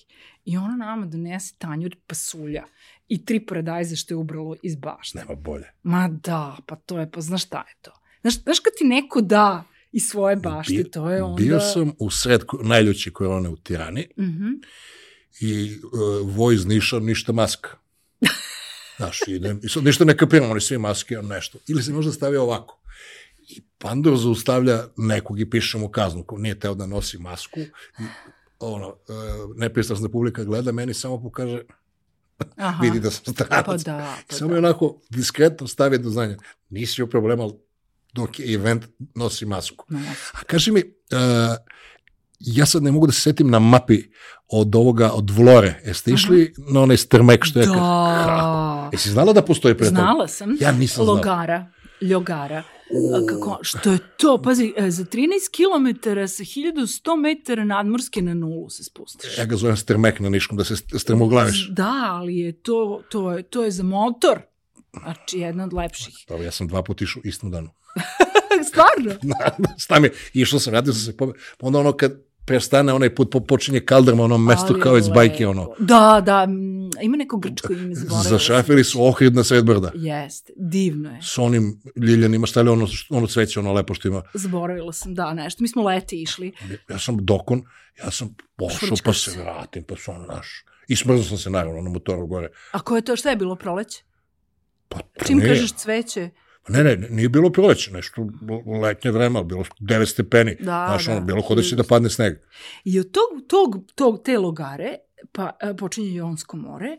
I 0.44 0.56
ona 0.56 0.76
nama 0.76 1.06
donese 1.06 1.54
tanjur 1.58 1.96
pasulja 2.06 2.64
i 3.08 3.24
tri 3.24 3.40
paradajze 3.40 3.96
što 3.96 4.14
je 4.14 4.18
ubralo 4.18 4.56
iz 4.62 4.76
bašte. 4.76 5.18
Nema 5.18 5.34
bolje. 5.34 5.64
Ma 5.82 6.08
da, 6.08 6.56
pa 6.66 6.76
to 6.76 6.98
je, 6.98 7.10
pa 7.10 7.20
znaš 7.20 7.44
šta 7.44 7.58
je 7.58 7.74
to? 7.82 7.90
Znaš, 8.20 8.42
znaš 8.42 8.60
kad 8.60 8.72
ti 8.78 8.84
neko 8.84 9.20
da 9.20 9.64
iz 9.92 10.02
svoje 10.04 10.36
bašte, 10.36 10.72
Bio- 10.74 10.84
to 10.84 11.10
je 11.10 11.22
onda... 11.22 11.36
Bio 11.36 11.60
sam 11.62 11.92
u 11.98 12.10
sred 12.10 12.40
najljuće 12.62 13.10
korone 13.10 13.48
u 13.48 13.56
Tirani 13.56 14.06
Mhm. 14.18 14.48
i 15.40 15.78
uh, 16.22 16.36
voj 16.36 16.54
iz 16.54 16.66
Niša, 16.66 16.98
ništa 16.98 17.32
maska. 17.32 17.70
Znaš, 18.96 19.20
idem, 19.28 19.60
i 19.62 19.68
sad 19.68 19.84
ništa 19.84 20.04
ne 20.04 20.16
kapiram, 20.16 20.50
oni 20.50 20.60
svi 20.60 20.78
maske, 20.78 21.18
on 21.18 21.26
nešto. 21.26 21.58
Ili 21.68 21.82
se 21.82 21.92
možda 21.92 22.12
stavio 22.12 22.42
ovako. 22.42 22.80
I 23.48 23.62
Pandor 23.78 24.16
zaustavlja 24.16 24.84
nekog 24.96 25.40
i 25.40 25.50
piše 25.50 25.78
mu 25.78 25.88
kaznu, 25.88 26.24
ko 26.24 26.38
nije 26.38 26.60
teo 26.60 26.74
da 26.74 26.86
nosi 26.86 27.18
masku. 27.18 27.60
I, 27.60 27.68
ono, 28.60 28.88
uh, 28.88 28.94
nepristrasna 29.56 30.08
publika 30.08 30.44
gleda, 30.44 30.72
meni 30.72 30.94
samo 30.94 31.22
pokaže, 31.22 31.60
Aha. 32.56 32.82
vidi 32.82 33.00
da 33.00 33.10
sam 33.10 33.34
stranac. 33.34 33.66
Pa 33.66 33.76
da, 33.76 34.16
pa 34.28 34.36
Samo 34.36 34.48
da. 34.48 34.54
je 34.54 34.58
onako 34.58 35.00
diskretno 35.10 35.66
stavi 35.66 35.98
do 35.98 36.10
znanja. 36.10 36.36
Nisi 36.70 37.02
u 37.02 37.06
problema, 37.06 37.42
ali 37.42 37.52
dok 38.18 38.40
je 38.40 38.54
event, 38.54 38.84
nosi 39.14 39.46
masku. 39.46 39.86
A 40.32 40.44
kaži 40.46 40.72
mi, 40.72 40.80
uh, 40.80 41.56
ja 42.40 42.66
sad 42.66 42.82
ne 42.82 42.92
mogu 42.92 43.06
da 43.06 43.12
se 43.12 43.20
setim 43.20 43.50
na 43.50 43.58
mapi 43.58 44.02
od 44.48 44.74
ovoga, 44.74 45.10
od 45.12 45.30
Vlore. 45.30 45.80
Jeste 45.86 46.10
išli 46.10 46.52
na 46.72 46.80
onaj 46.80 46.96
strmek 46.96 47.44
što 47.44 47.60
je... 47.60 47.66
Da. 47.66 48.90
Jesi 48.92 49.10
znala 49.10 49.32
da 49.32 49.42
postoji 49.42 49.74
pre 49.74 49.86
toga? 49.86 50.00
Znala 50.00 50.28
sam. 50.28 50.56
Ja 50.60 50.72
nisam 50.72 51.04
znao. 51.04 51.16
Logara. 51.16 51.66
Ljogara. 52.00 52.62
A 53.14 53.26
Kako, 53.26 53.58
što 53.62 53.92
je 53.92 53.98
to? 54.16 54.42
Pazi, 54.42 54.72
e, 54.76 54.90
za 54.90 55.04
13 55.04 55.08
km 55.56 56.08
sa 56.28 56.42
1100 56.44 57.20
metara 57.20 57.64
nadmorske 57.64 58.22
na 58.22 58.34
nulu 58.34 58.70
se 58.70 58.84
spustiš. 58.84 59.38
Ja 59.38 59.44
ga 59.44 59.56
zovem 59.56 59.76
strmek 59.76 60.20
na 60.20 60.28
niškom, 60.28 60.58
da 60.58 60.64
se 60.64 60.74
st- 60.76 60.98
strmoglaviš. 60.98 61.68
Da, 61.70 62.06
ali 62.08 62.36
je 62.36 62.52
to, 62.52 63.02
to, 63.10 63.32
je, 63.32 63.42
to 63.42 63.64
je 63.64 63.70
za 63.70 63.82
motor. 63.82 64.40
Znači, 65.02 65.38
jedna 65.38 65.64
od 65.64 65.72
lepših. 65.72 66.14
Dobro, 66.28 66.44
ja 66.44 66.50
sam 66.50 66.68
dva 66.68 66.82
puta 66.82 67.04
išao 67.04 67.22
istom 67.24 67.50
danu. 67.50 67.70
Stvarno? 68.68 69.36
Stam 69.84 70.04
je, 70.04 70.12
išao 70.32 70.60
sam, 70.60 70.70
vratio 70.70 70.92
sam 70.92 71.02
se, 71.02 71.16
po, 71.16 71.32
onda 71.60 71.78
ono 71.78 71.92
kad 71.92 72.28
prestane 72.48 72.92
onaj 72.92 73.14
put, 73.14 73.30
po, 73.30 73.40
počinje 73.40 73.80
kaldrma, 73.80 74.24
ono 74.24 74.38
mesto 74.38 74.66
Ali 74.70 74.80
kao 74.80 74.98
iz 74.98 75.08
bajke, 75.08 75.46
ono. 75.46 75.70
Da, 75.78 76.22
da, 76.26 76.46
mm, 76.46 76.90
ima 77.02 77.16
neko 77.16 77.36
grčko 77.36 77.72
ime, 77.72 77.94
zaboravila. 77.94 78.22
Zašafili 78.22 78.84
su 78.84 79.04
ohrid 79.04 79.34
na 79.34 79.44
sred 79.44 79.64
brda. 79.64 79.92
Jeste, 79.94 80.52
divno 80.56 81.10
je. 81.10 81.18
S 81.22 81.38
onim 81.38 81.80
ljiljanima, 81.96 82.46
stavili 82.46 82.72
ono, 82.72 82.86
ono 83.10 83.26
cveće, 83.26 83.60
ono 83.60 83.72
lepo 83.72 83.94
što 83.94 84.08
ima. 84.08 84.22
Zaboravila 84.34 84.92
sam, 84.92 85.14
da, 85.14 85.34
nešto. 85.34 85.62
Mi 85.62 85.68
smo 85.68 85.82
leti 85.82 86.22
išli. 86.22 86.52
Ja 86.88 86.98
sam 86.98 87.16
dokon, 87.20 87.62
ja 88.04 88.10
sam 88.10 88.36
pošao 88.56 88.96
pa 89.04 89.12
se 89.12 89.40
vratim, 89.40 89.82
pa 89.82 89.96
sam 89.96 90.26
naš. 90.28 90.64
I 90.88 90.96
smrzao 90.96 91.24
sam 91.24 91.38
se 91.38 91.50
naravno 91.50 91.82
na 91.82 91.90
motoru 91.90 92.26
gore. 92.26 92.48
A 92.72 92.80
ko 92.80 92.96
je 92.96 93.02
to, 93.02 93.16
šta 93.16 93.30
je 93.30 93.36
bilo 93.36 93.56
proleće? 93.56 94.02
Pa, 94.88 94.98
Čim 95.26 95.40
kažeš 95.40 95.72
cveće? 95.72 96.30
Ne, 96.68 96.84
ne, 96.84 96.96
nije 96.96 97.28
bilo 97.28 97.50
proleće, 97.50 97.92
nešto 97.92 98.26
letnje 98.82 99.10
vreme, 99.10 99.38
ali 99.38 99.46
bilo 99.46 99.64
9 99.80 100.06
stepeni. 100.06 100.56
Da, 100.60 100.64
Znaš, 100.88 101.06
da, 101.06 101.12
ono, 101.12 101.20
bilo 101.20 101.42
kod 101.42 101.56
da 101.56 101.62
će 101.62 101.76
da 101.76 101.82
padne 101.82 102.10
sneg. 102.10 102.34
I 102.84 103.00
od 103.00 103.10
tog, 103.10 103.46
tog, 103.48 103.92
tog, 103.94 104.22
te 104.24 104.38
logare 104.38 104.94
pa, 105.32 105.56
e, 105.60 105.76
počinje 105.76 106.14
Jonsko 106.14 106.56
more 106.56 106.98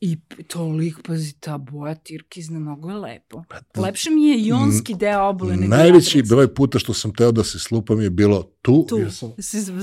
i 0.00 0.18
toliko, 0.48 1.02
pazi, 1.02 1.32
ta 1.32 1.58
boja 1.58 1.94
tirkizna, 1.94 2.58
mnogo 2.58 2.90
je 2.90 2.96
lepo. 2.96 3.44
Pa, 3.72 3.80
Lepše 3.80 4.10
mi 4.10 4.24
je 4.24 4.46
jonski 4.46 4.94
deo 4.94 5.32
nego 5.32 5.66
Najveći 5.66 6.22
broj 6.22 6.54
puta 6.54 6.78
što 6.78 6.94
sam 6.94 7.14
teo 7.14 7.32
da 7.32 7.44
se 7.44 7.58
slupam 7.58 8.00
je 8.00 8.10
bilo 8.10 8.42
tu. 8.62 8.86
Tu, 8.88 8.98
jer 8.98 9.12
sam, 9.12 9.32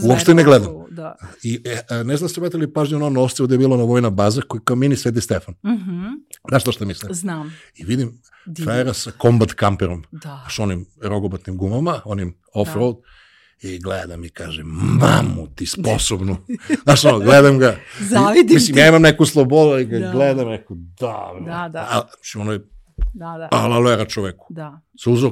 uopšte 0.09 0.33
ne 0.33 0.43
gledam. 0.43 0.67
tu, 0.67 0.87
Da. 0.91 1.15
I 1.43 1.61
e, 1.89 2.03
ne 2.03 2.17
znam 2.17 2.29
ste 2.29 2.41
vratili 2.41 2.73
pažnju 2.73 2.99
na 2.99 3.05
ono 3.05 3.21
ostrvo 3.21 3.47
gde 3.47 3.53
je 3.55 3.59
bilo 3.59 3.77
na 3.77 3.83
vojna 3.83 4.09
baza, 4.09 4.41
koji 4.41 4.61
kao 4.61 4.75
mini 4.75 4.95
Sveti 4.95 5.21
Stefan. 5.21 5.55
Mhm, 5.65 6.03
Znaš 6.49 6.63
to 6.63 6.71
što 6.71 6.85
mislim? 6.85 7.13
znam. 7.13 7.53
I 7.75 7.83
vidim 7.83 8.21
Divno. 8.45 8.65
frajera 8.65 8.93
sa 8.93 9.11
kombat 9.11 9.51
kamperom, 9.51 10.03
Da. 10.11 10.47
s 10.49 10.59
onim 10.59 10.85
rogobatnim 11.01 11.57
gumama, 11.57 12.01
onim 12.05 12.35
off-road, 12.55 12.95
i 13.65 13.79
gledam 13.79 14.23
i 14.23 14.29
kažem, 14.29 14.67
mamu 14.67 15.47
ti 15.47 15.65
sposobnu. 15.65 16.37
Znaš 16.83 17.05
ono, 17.05 17.19
gledam 17.19 17.59
ga. 17.59 17.75
Zavidim 18.01 18.53
Mislim, 18.53 18.73
ti. 18.73 18.79
ja 18.79 18.87
imam 18.87 19.01
neku 19.01 19.25
slobodu 19.25 19.79
i 19.79 19.85
ga 19.85 19.99
Da. 19.99 20.11
gledam, 20.11 20.47
neku, 20.47 20.75
da, 20.75 21.31
Da, 21.41 21.69
da. 21.69 21.79
A, 21.81 22.01
mislim, 22.19 22.41
ono 22.41 22.51
je 22.51 22.59
Da, 23.13 23.25
da. 23.39 23.47
alalera 23.53 24.05
čoveku. 24.05 24.45
Da. 24.49 24.81
Se 24.99 25.09
uzeo, 25.09 25.31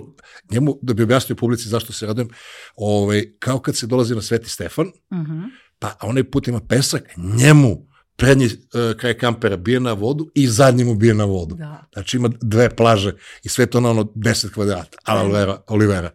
njemu, 0.51 0.79
da 0.81 0.93
bi 0.93 1.03
objasnio 1.03 1.35
publici 1.35 1.69
zašto 1.69 1.93
se 1.93 2.05
radujem, 2.05 2.29
ovaj, 2.75 3.25
kao 3.39 3.59
kad 3.59 3.75
se 3.75 3.87
dolazi 3.87 4.15
na 4.15 4.21
Sveti 4.21 4.49
Stefan, 4.49 4.85
Mhm. 5.13 5.39
pa 5.79 5.95
onaj 6.01 6.23
put 6.23 6.47
ima 6.47 6.59
pesak, 6.59 7.03
njemu 7.17 7.77
prednji 8.15 8.45
uh, 8.45 8.51
kraj 8.97 9.13
kampera 9.13 9.57
bije 9.57 9.79
na 9.79 9.93
vodu 9.93 10.31
i 10.35 10.47
zadnji 10.47 10.83
mu 10.83 10.95
bije 10.95 11.13
na 11.13 11.25
vodu. 11.25 11.55
Da. 11.55 11.85
Znači 11.93 12.17
ima 12.17 12.29
dve 12.41 12.69
plaže 12.69 13.13
i 13.43 13.49
sve 13.49 13.65
to 13.65 13.79
na 13.79 13.89
ono 13.89 14.03
10 14.05 14.49
kvadrata. 14.49 14.97
Ala 15.03 15.21
Olivera, 15.21 15.61
Olivera. 15.67 16.09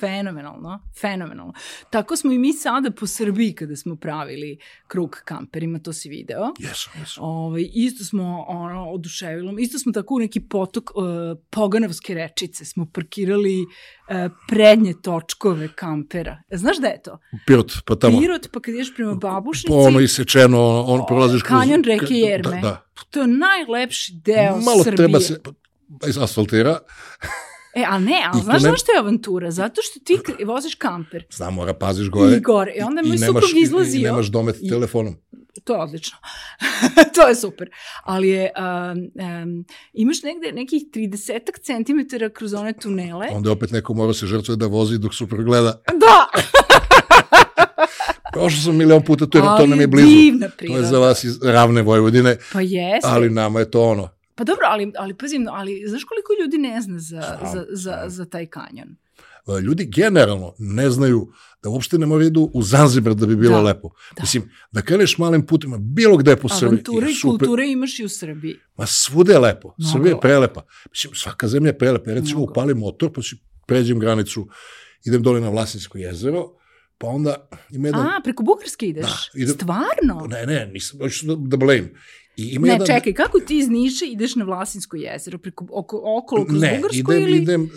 Fenomenalno, 0.00 0.82
fenomenalno. 1.00 1.52
Tako 1.90 2.16
smo 2.16 2.32
i 2.32 2.38
mi 2.38 2.52
sada 2.52 2.90
po 2.90 3.06
Srbiji 3.06 3.54
kada 3.54 3.76
smo 3.76 3.96
pravili 3.96 4.58
krug 4.86 5.20
kamperima, 5.24 5.78
to 5.78 5.92
si 5.92 6.08
video. 6.08 6.52
Jesam, 6.58 6.92
jesam. 7.00 7.24
Ovaj, 7.24 7.68
isto 7.74 8.04
smo 8.04 8.44
ono, 8.48 8.90
oduševilo, 8.90 9.58
isto 9.58 9.78
smo 9.78 9.92
tako 9.92 10.14
u 10.14 10.18
neki 10.18 10.40
potok 10.40 10.90
uh, 10.94 11.04
Poganovske 11.50 12.14
rečice 12.14 12.64
smo 12.64 12.86
parkirali 12.92 13.60
uh, 13.62 14.32
prednje 14.48 14.94
točkove 15.02 15.68
kampera. 15.74 16.42
E, 16.50 16.56
Znaš 16.56 16.76
da 16.78 16.86
je 16.86 17.02
to? 17.02 17.18
Pirot, 17.46 17.72
pa 17.84 17.96
tamo. 17.96 18.20
Pirot, 18.20 18.48
pa 18.52 18.60
kad 18.60 18.74
ideš 18.74 18.94
prema 18.94 19.14
babušnici, 19.14 19.68
Po 19.68 19.74
ono 19.74 20.00
isečeno, 20.00 20.84
on 20.86 21.06
prolaziš 21.08 21.42
kroz... 21.42 21.60
kanjon 21.60 21.84
reke 21.84 22.14
Jerme. 22.14 22.60
Da, 22.60 22.60
da. 22.60 22.86
to 23.10 23.20
je 23.20 23.26
najlepši 23.26 24.12
deo 24.24 24.56
Malo 24.56 24.84
Srbije. 24.84 24.96
treba 24.96 25.20
se 25.20 25.40
asfaltira. 26.20 26.78
E, 27.74 27.84
a 27.84 27.98
ne, 27.98 28.22
ali 28.32 28.42
znaš 28.42 28.62
ne- 28.62 28.70
zašto 28.70 28.92
je 28.92 28.98
avantura? 28.98 29.50
Zato 29.50 29.80
što 29.82 30.00
ti 30.00 30.18
voziš 30.44 30.74
kamper 30.74 31.24
Znam, 31.30 31.54
mora 31.54 31.74
paziš 31.74 32.08
gore. 32.08 32.36
i 32.36 32.40
gore. 32.40 32.72
I 32.72 32.82
onda 32.82 33.00
je 33.00 33.08
moj 33.08 33.18
suprug 33.18 33.50
I, 33.54 33.58
i 33.58 33.62
izlazio. 33.62 34.00
nemaš 34.02 34.26
domet 34.26 34.56
I- 34.60 34.68
telefonom. 34.68 35.14
to 35.64 35.74
je 35.74 35.80
odlično. 35.80 36.18
to 37.14 37.28
je 37.28 37.34
super. 37.34 37.70
Ali 38.04 38.28
je, 38.28 38.50
um, 38.56 38.98
um, 39.42 39.64
imaš 39.92 40.22
negde 40.22 40.52
nekih 40.52 40.82
30 40.86 41.40
centimetara 41.62 42.28
kroz 42.28 42.54
one 42.54 42.72
tunele. 42.72 43.26
Onda 43.32 43.52
opet 43.52 43.70
neko 43.70 43.94
mora 43.94 44.12
se 44.12 44.26
žrtvuje 44.26 44.56
da 44.56 44.66
vozi 44.66 44.98
dok 44.98 45.14
super 45.14 45.38
gleda. 45.38 45.82
Da! 45.88 46.26
Prošao 48.32 48.60
sam 48.60 48.76
milion 48.76 49.04
puta, 49.04 49.26
to, 49.26 49.38
je, 49.38 49.44
to 49.58 49.66
nam 49.66 49.80
je 49.80 49.86
blizu. 49.86 50.08
To 50.58 50.76
je 50.76 50.82
za 50.82 50.98
vas 50.98 51.24
iz 51.24 51.42
ravne 51.42 51.82
Vojvodine. 51.82 52.36
Pa 52.52 52.60
jeste. 52.60 53.08
Ali 53.08 53.30
nama 53.30 53.60
je 53.60 53.70
to 53.70 53.82
ono. 53.82 54.08
Pa 54.40 54.44
dobro, 54.44 54.66
ali, 54.68 54.92
ali 54.98 55.14
pazim, 55.14 55.46
ali 55.50 55.84
znaš 55.86 56.04
koliko 56.04 56.32
ljudi 56.42 56.58
ne 56.58 56.80
zna 56.80 56.98
za, 56.98 57.22
Znam, 57.40 57.52
za, 57.52 57.66
za, 57.70 58.04
za 58.08 58.24
taj 58.24 58.46
kanjon? 58.46 58.96
E, 59.48 59.60
ljudi 59.60 59.84
generalno 59.94 60.54
ne 60.58 60.90
znaju 60.90 61.32
da 61.62 61.68
uopšte 61.68 61.98
ne 61.98 62.06
moraju 62.06 62.26
idu 62.26 62.50
u 62.54 62.62
Zanzibar 62.62 63.14
da 63.14 63.26
bi 63.26 63.36
bilo 63.36 63.56
da, 63.56 63.62
lepo. 63.62 63.90
Da. 64.16 64.22
Mislim, 64.22 64.50
da 64.72 64.82
kreneš 64.82 65.18
malim 65.18 65.46
putima, 65.46 65.78
bilo 65.78 66.16
gde 66.16 66.36
po 66.36 66.48
Srbiji. 66.48 66.82
Avanture 66.88 67.10
i 67.10 67.14
super. 67.14 67.46
kulture 67.46 67.68
imaš 67.68 67.98
i 67.98 68.04
u 68.04 68.08
Srbiji. 68.08 68.56
Ma 68.76 68.86
svude 68.86 69.32
je 69.32 69.38
lepo. 69.38 69.74
Mnogo. 69.78 69.92
Srbija 69.92 70.14
je 70.14 70.20
prelepa. 70.20 70.62
Mislim, 70.90 71.14
svaka 71.14 71.48
zemlja 71.48 71.68
je 71.68 71.78
prelepa. 71.78 72.10
Recimo 72.10 72.38
Mnogo. 72.38 72.52
upalim 72.52 72.78
motor, 72.78 73.12
pa 73.12 73.22
si 73.22 73.36
pređem 73.66 73.98
granicu, 73.98 74.48
idem 75.04 75.22
dole 75.22 75.40
na 75.40 75.48
Vlasinsko 75.48 75.98
jezero, 75.98 76.46
pa 76.98 77.06
onda 77.06 77.48
ima 77.70 77.88
jedan... 77.88 78.06
A, 78.06 78.20
preko 78.24 78.42
Bugarske 78.42 78.86
ideš? 78.86 79.04
Da, 79.04 79.40
idem... 79.40 79.54
Stvarno? 79.54 80.26
Ne, 80.28 80.46
ne, 80.46 80.66
nisam, 80.66 80.98
hoću 81.00 81.26
da, 81.26 81.36
da 81.36 81.56
blame. 81.56 81.92
I 82.36 82.48
ima 82.52 82.66
ne, 82.66 82.72
jedan... 82.72 82.86
čekaj, 82.86 83.14
kako 83.14 83.40
ti 83.40 83.58
iz 83.58 83.68
Niša 83.68 84.04
ideš 84.04 84.36
na 84.36 84.44
Vlasinsko 84.44 84.96
jezero? 84.96 85.38
Preko, 85.38 85.66
oko, 85.70 86.02
okolo 86.18 86.44
kroz 86.44 86.60
ne, 86.60 86.76
Bugarsku 86.76 87.12
idem, 87.12 87.22
ili 87.22 87.38
idem, 87.38 87.62
uh, 87.62 87.68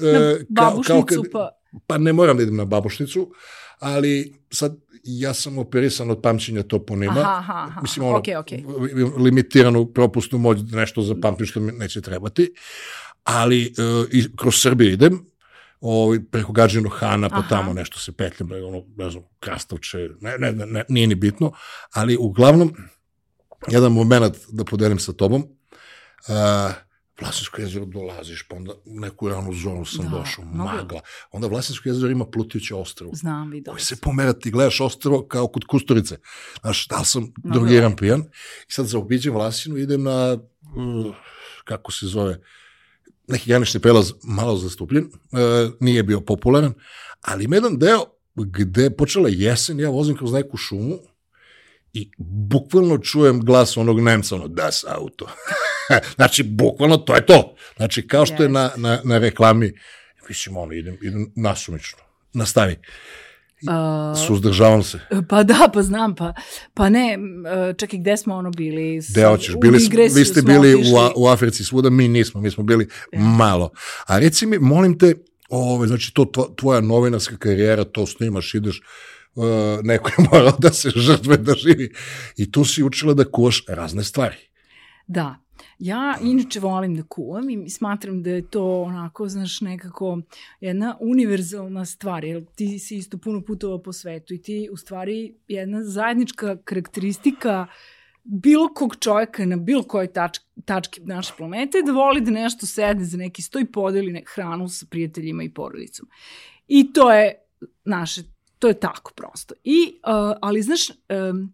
na 0.49 0.61
Babušnicu? 0.61 0.83
Kao, 0.87 1.03
kao 1.03 1.21
kad, 1.23 1.31
pa... 1.31 1.49
pa 1.87 1.97
ne 1.97 2.13
moram 2.13 2.37
da 2.37 2.43
idem 2.43 2.55
na 2.55 2.65
Babušnicu, 2.65 3.31
ali 3.79 4.33
sad 4.51 4.75
ja 5.03 5.33
sam 5.33 5.57
operisan 5.57 6.11
od 6.11 6.21
pamćenja 6.21 6.63
toponima. 6.63 7.19
Aha, 7.19 7.37
aha, 7.37 7.65
aha. 7.67 7.81
Mislim, 7.81 8.05
ono, 8.05 8.17
okay, 8.17 8.43
okay. 8.43 9.23
limitiranu 9.23 9.85
propustnu 9.85 10.39
moć 10.39 10.59
da 10.59 10.77
nešto 10.77 11.01
zapamtim 11.01 11.45
što 11.45 11.59
mi 11.59 11.71
neće 11.71 12.01
trebati. 12.01 12.53
Ali 13.23 13.73
uh, 13.77 14.07
i 14.11 14.35
kroz 14.35 14.55
Srbiju 14.55 14.91
idem, 14.91 15.25
ovaj, 15.81 16.19
preko 16.31 16.51
Gađinu 16.51 16.89
Hana, 16.89 17.29
pa 17.29 17.37
Aha. 17.37 17.49
tamo 17.49 17.73
nešto 17.73 17.99
se 17.99 18.11
petljam, 18.11 18.49
ono, 18.51 18.83
ne 18.97 19.09
znam, 19.09 19.23
Krastavče, 19.39 20.09
ne, 20.21 20.37
ne, 20.37 20.51
ne, 20.51 20.83
nije 20.89 21.07
ni 21.07 21.15
bitno, 21.15 21.51
ali 21.93 22.17
uglavnom, 22.19 22.73
jedan 23.67 23.91
moment 23.91 24.35
da 24.49 24.63
podelim 24.63 24.99
sa 24.99 25.13
tobom, 25.13 25.41
uh, 25.41 26.73
Vlasinsko 27.21 27.61
jezero 27.61 27.85
dolaziš, 27.85 28.47
pa 28.49 28.55
onda 28.55 28.73
u 28.85 28.99
neku 28.99 29.29
ranu 29.29 29.53
zonu 29.53 29.85
sam 29.85 30.05
da, 30.05 30.17
došao, 30.17 30.45
magla. 30.45 31.01
Onda 31.31 31.47
Vlasinsko 31.47 31.89
jezero 31.89 32.11
ima 32.11 32.25
plutijuće 32.25 32.75
ostrvo. 32.75 33.11
Znam, 33.13 33.51
vidio 33.51 33.71
Koji 33.71 33.81
se 33.81 33.95
pomera, 33.95 34.33
ti 34.33 34.51
gledaš 34.51 34.81
ostrvo 34.81 35.27
kao 35.27 35.47
kod 35.47 35.63
Kusturice. 35.65 36.17
Znaš, 36.61 36.87
da 36.87 36.99
li 36.99 37.05
sam 37.05 37.33
mnogo 37.43 37.59
drugiran 37.59 37.95
pijan. 37.95 38.21
I 38.69 38.71
sad 38.71 38.85
zaobiđem 38.85 39.33
Vlasinu, 39.33 39.77
idem 39.77 40.03
na, 40.03 40.33
uh, 40.33 41.15
kako 41.63 41.91
se 41.91 42.05
zove, 42.05 42.41
neki 43.27 43.49
granični 43.49 43.79
prelaz 43.79 44.13
malo 44.23 44.57
zastupljen, 44.57 45.05
uh, 45.05 45.73
nije 45.79 46.03
bio 46.03 46.21
popularan, 46.21 46.73
ali 47.21 47.43
ima 47.43 47.55
jedan 47.55 47.77
deo 47.77 48.05
gde 48.35 48.89
počela 48.89 49.29
jesen, 49.29 49.79
ja 49.79 49.89
vozim 49.89 50.17
kroz 50.17 50.31
neku 50.31 50.57
šumu 50.57 50.99
i 51.93 52.11
bukvalno 52.17 52.97
čujem 52.97 53.39
glas 53.39 53.77
onog 53.77 53.99
Nemca, 54.01 54.35
ono, 54.35 54.47
das 54.47 54.85
auto. 54.87 55.27
znači, 56.15 56.43
bukvalno 56.43 56.97
to 56.97 57.15
je 57.15 57.25
to. 57.25 57.55
Znači, 57.77 58.07
kao 58.07 58.25
što 58.25 58.43
je 58.43 58.49
na, 58.49 58.71
na, 58.77 58.99
na 59.03 59.17
reklami, 59.17 59.73
mislim, 60.29 60.57
ono, 60.57 60.73
idem, 60.73 60.97
idem 61.01 61.31
nasumično. 61.35 61.99
Nastavi. 62.33 62.75
Uh, 63.67 64.27
Suzdržavam 64.27 64.83
se. 64.83 64.99
Pa 65.29 65.43
da, 65.43 65.69
pa 65.73 65.81
znam, 65.81 66.15
pa, 66.15 66.33
pa 66.73 66.89
ne, 66.89 67.17
čekaj, 67.77 67.99
gde 67.99 68.17
smo 68.17 68.35
ono 68.35 68.51
bili? 68.51 69.01
Gde 69.09 69.25
hoćeš, 69.25 69.55
bili, 69.61 69.79
vi 70.15 70.25
ste 70.25 70.41
bili 70.41 70.75
u, 70.75 70.79
u 71.15 71.27
Africi 71.27 71.63
svuda, 71.63 71.89
mi 71.89 72.07
nismo, 72.07 72.41
mi 72.41 72.51
smo 72.51 72.63
bili 72.63 72.87
ja. 73.11 73.19
malo. 73.19 73.71
A 74.05 74.19
reci 74.19 74.45
mi, 74.45 74.59
molim 74.59 74.99
te, 74.99 75.15
ove, 75.49 75.87
znači 75.87 76.13
to 76.13 76.53
tvoja 76.55 76.81
novinarska 76.81 77.37
karijera, 77.37 77.83
to 77.83 78.05
snimaš, 78.05 78.53
ideš, 78.53 78.79
uh, 78.79 79.12
neko 79.83 80.09
je 80.09 80.27
morao 80.31 80.57
da 80.59 80.69
se 80.73 80.89
žrtve 80.89 81.37
da 81.37 81.53
živi. 81.53 81.93
I 82.37 82.51
tu 82.51 82.65
si 82.65 82.83
učila 82.83 83.13
da 83.13 83.25
kuvaš 83.25 83.65
razne 83.67 84.03
stvari. 84.03 84.35
Da, 85.07 85.43
Ja 85.79 86.17
inače 86.21 86.59
volim 86.59 86.95
da 86.95 87.03
kuvam 87.03 87.49
i 87.49 87.69
smatram 87.69 88.23
da 88.23 88.29
je 88.29 88.49
to 88.49 88.81
onako, 88.81 89.27
znaš, 89.27 89.61
nekako 89.61 90.21
jedna 90.61 90.97
univerzalna 90.99 91.85
stvar, 91.85 92.23
jer 92.23 92.45
ti 92.55 92.79
si 92.79 92.97
isto 92.97 93.17
puno 93.17 93.41
putovao 93.41 93.83
po 93.83 93.93
svetu 93.93 94.33
i 94.33 94.41
ti 94.41 94.69
u 94.71 94.77
stvari 94.77 95.35
jedna 95.47 95.83
zajednička 95.83 96.57
karakteristika 96.63 97.67
bilo 98.23 98.73
kog 98.73 98.95
čovjeka 98.99 99.45
na 99.45 99.57
bilo 99.57 99.83
kojoj 99.83 100.13
tač, 100.13 100.39
tački 100.65 101.01
naše 101.01 101.33
planete 101.37 101.81
da 101.85 101.91
voli 101.91 102.21
da 102.21 102.31
nešto 102.31 102.65
sedne 102.65 103.05
za 103.05 103.17
neki 103.17 103.41
sto 103.41 103.59
i 103.59 103.65
podeli 103.65 104.23
hranu 104.35 104.67
sa 104.67 104.85
prijateljima 104.89 105.43
i 105.43 105.53
porodicom. 105.53 106.07
I 106.67 106.93
to 106.93 107.11
je 107.11 107.33
naše 107.85 108.23
to 108.63 108.67
je 108.67 108.79
tako 108.79 109.11
prosto. 109.15 109.55
I, 109.63 109.99
uh, 110.07 110.37
ali 110.41 110.61
znaš, 110.61 110.89
um, 110.89 111.53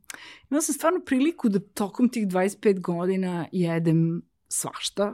imala 0.50 0.62
sam 0.62 0.76
stvarno 0.76 1.00
priliku 1.06 1.50
da 1.50 1.60
tokom 1.60 2.10
tih 2.10 2.28
25 2.28 2.80
godina 2.80 3.48
jedem 3.52 4.22
svašta, 4.48 5.14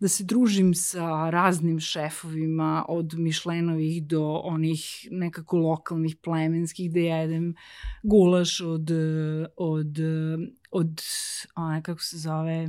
da 0.00 0.08
se 0.08 0.24
družim 0.24 0.74
sa 0.74 1.30
raznim 1.30 1.80
šefovima, 1.80 2.84
od 2.88 3.14
Mišlenovih 3.14 4.02
do 4.06 4.40
onih 4.44 5.08
nekako 5.10 5.56
lokalnih 5.56 6.16
plemenskih, 6.16 6.92
da 6.92 7.00
jedem 7.00 7.54
gulaš 8.02 8.60
od, 8.60 8.90
od, 9.56 9.96
od 10.70 11.02
one, 11.56 11.82
kako 11.82 12.00
se 12.00 12.18
zove, 12.18 12.68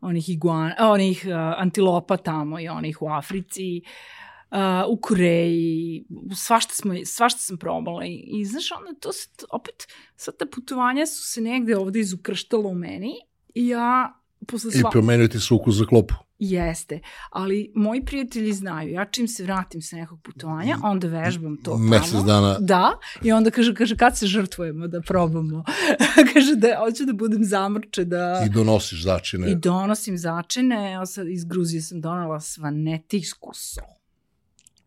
onih 0.00 0.28
iguana, 0.28 0.74
onih 0.78 1.24
uh, 1.26 1.34
antilopa 1.56 2.16
tamo 2.16 2.60
i 2.60 2.68
onih 2.68 3.02
u 3.02 3.08
Africi. 3.08 3.82
Uh, 3.84 4.27
uh, 4.50 4.58
u 4.88 4.96
Koreji, 5.00 6.04
svašta, 6.36 6.74
smo, 6.74 6.94
svašta 7.04 7.40
sam 7.40 7.58
probala 7.58 8.04
i, 8.04 8.24
i 8.26 8.44
znaš, 8.44 8.72
onda 8.72 9.00
to 9.00 9.12
se, 9.12 9.28
opet, 9.50 9.86
sva 10.16 10.32
ta 10.38 10.46
putovanja 10.46 11.06
su 11.06 11.22
se 11.22 11.40
negde 11.40 11.76
ovde 11.76 12.00
izukrštala 12.00 12.68
u 12.68 12.74
meni 12.74 13.14
i 13.54 13.68
ja 13.68 14.14
posle 14.46 14.70
sva... 14.70 14.88
I 14.88 14.92
promenio 14.92 15.28
ti 15.28 15.40
suku 15.40 15.72
za 15.72 15.86
klopu. 15.86 16.14
Jeste, 16.38 17.00
ali 17.30 17.72
moji 17.74 18.04
prijatelji 18.04 18.52
znaju, 18.52 18.92
ja 18.92 19.04
čim 19.04 19.28
se 19.28 19.42
vratim 19.42 19.82
sa 19.82 19.96
nekog 19.96 20.20
putovanja, 20.22 20.78
onda 20.82 21.08
vežbam 21.08 21.56
to 21.56 21.70
tamo. 21.70 21.84
Mesec 21.84 22.24
dana. 22.26 22.56
Da, 22.60 22.92
i 23.22 23.32
onda 23.32 23.50
kaže, 23.50 23.74
kaže 23.74 23.96
kad 23.96 24.18
se 24.18 24.26
žrtvujemo 24.26 24.86
da 24.86 25.00
probamo. 25.00 25.64
kaže 26.34 26.54
da 26.54 26.68
hoću 26.78 27.04
da 27.04 27.12
budem 27.12 27.44
zamrče, 27.44 28.04
da... 28.04 28.42
I 28.46 28.48
donosiš 28.48 29.02
začine. 29.02 29.50
I 29.50 29.54
donosim 29.54 30.18
začine, 30.18 30.90
ja 30.90 31.06
sad 31.06 31.28
iz 31.28 31.44
Gruzije 31.44 31.82
sam 31.82 32.00
donala 32.00 32.40
svanetijsku 32.40 33.50
so. 33.54 33.97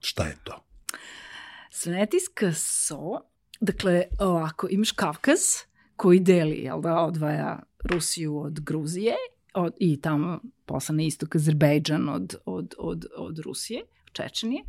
Šta 0.01 0.23
je 0.23 0.37
to? 0.43 0.63
Svenetijska 1.69 2.53
so, 2.53 3.19
dakle, 3.59 4.03
ovako, 4.19 4.67
imaš 4.69 4.91
Kavkaz 4.91 5.39
koji 5.95 6.19
deli, 6.19 6.55
jel 6.55 6.81
da, 6.81 6.99
odvaja 6.99 7.59
Rusiju 7.83 8.37
od 8.37 8.59
Gruzije 8.59 9.15
od, 9.53 9.73
i 9.79 10.01
tamo 10.01 10.39
posle 10.65 10.95
na 10.95 11.03
istok 11.03 11.35
Azerbejdžan 11.35 12.09
od, 12.09 12.35
od, 12.45 12.73
od, 12.77 13.05
od 13.17 13.39
Rusije, 13.39 13.81
Čečenije. 14.11 14.63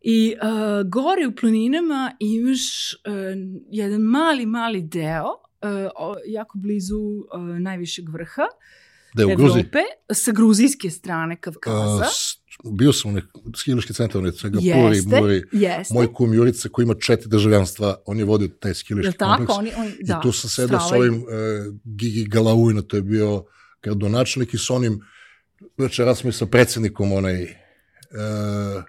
I 0.00 0.34
uh, 0.42 0.90
gore 0.90 1.26
u 1.26 1.36
planinama 1.36 2.12
imaš 2.18 2.94
uh, 2.94 3.00
jedan 3.70 4.00
mali, 4.00 4.46
mali 4.46 4.82
deo, 4.82 5.26
uh, 5.26 6.16
jako 6.26 6.58
blizu 6.58 6.98
uh, 6.98 7.40
najvišeg 7.58 8.08
vrha, 8.08 8.46
Da 9.14 9.22
je 9.22 9.34
u 9.34 9.36
Gruziji? 9.36 9.60
Evrope, 9.60 9.78
sa 10.12 10.32
gruzijske 10.32 10.90
strane 10.90 11.36
Kavkaza. 11.36 12.04
Uh, 12.04 12.39
bio 12.64 12.92
sam 12.92 13.10
u 13.10 13.14
nek, 13.14 13.24
skiliški 13.56 13.94
centar, 13.94 14.22
ne 14.22 14.32
svega 14.32 14.58
Puri, 14.58 15.20
Muri, 15.20 15.42
jeste. 15.52 15.94
moj 15.94 16.12
kum 16.12 16.34
Jurica 16.34 16.68
koji 16.68 16.84
ima 16.84 16.94
četiri 16.94 17.28
državljanstva, 17.28 17.96
on 18.06 18.18
je 18.18 18.24
vodio 18.24 18.48
taj 18.48 18.74
skiliški 18.74 19.18
kompleks. 19.18 19.48
Tako, 19.48 19.58
oni, 19.58 19.72
oni, 19.76 19.92
da, 20.00 20.20
I 20.20 20.22
tu 20.22 20.32
sam 20.32 20.50
sedao 20.50 20.80
s 20.80 20.92
ovim 20.92 21.14
uh, 21.14 21.24
Gigi 21.84 22.24
Galaujna, 22.24 22.82
to 22.82 22.96
je 22.96 23.02
bio 23.02 23.44
gradonačelnik 23.82 24.54
i 24.54 24.58
s 24.58 24.70
onim, 24.70 25.00
večeras 25.78 26.18
smo 26.18 26.30
i 26.30 26.32
sa 26.32 26.46
predsednikom 26.46 27.12
onaj, 27.12 27.42
uh, 27.42 28.82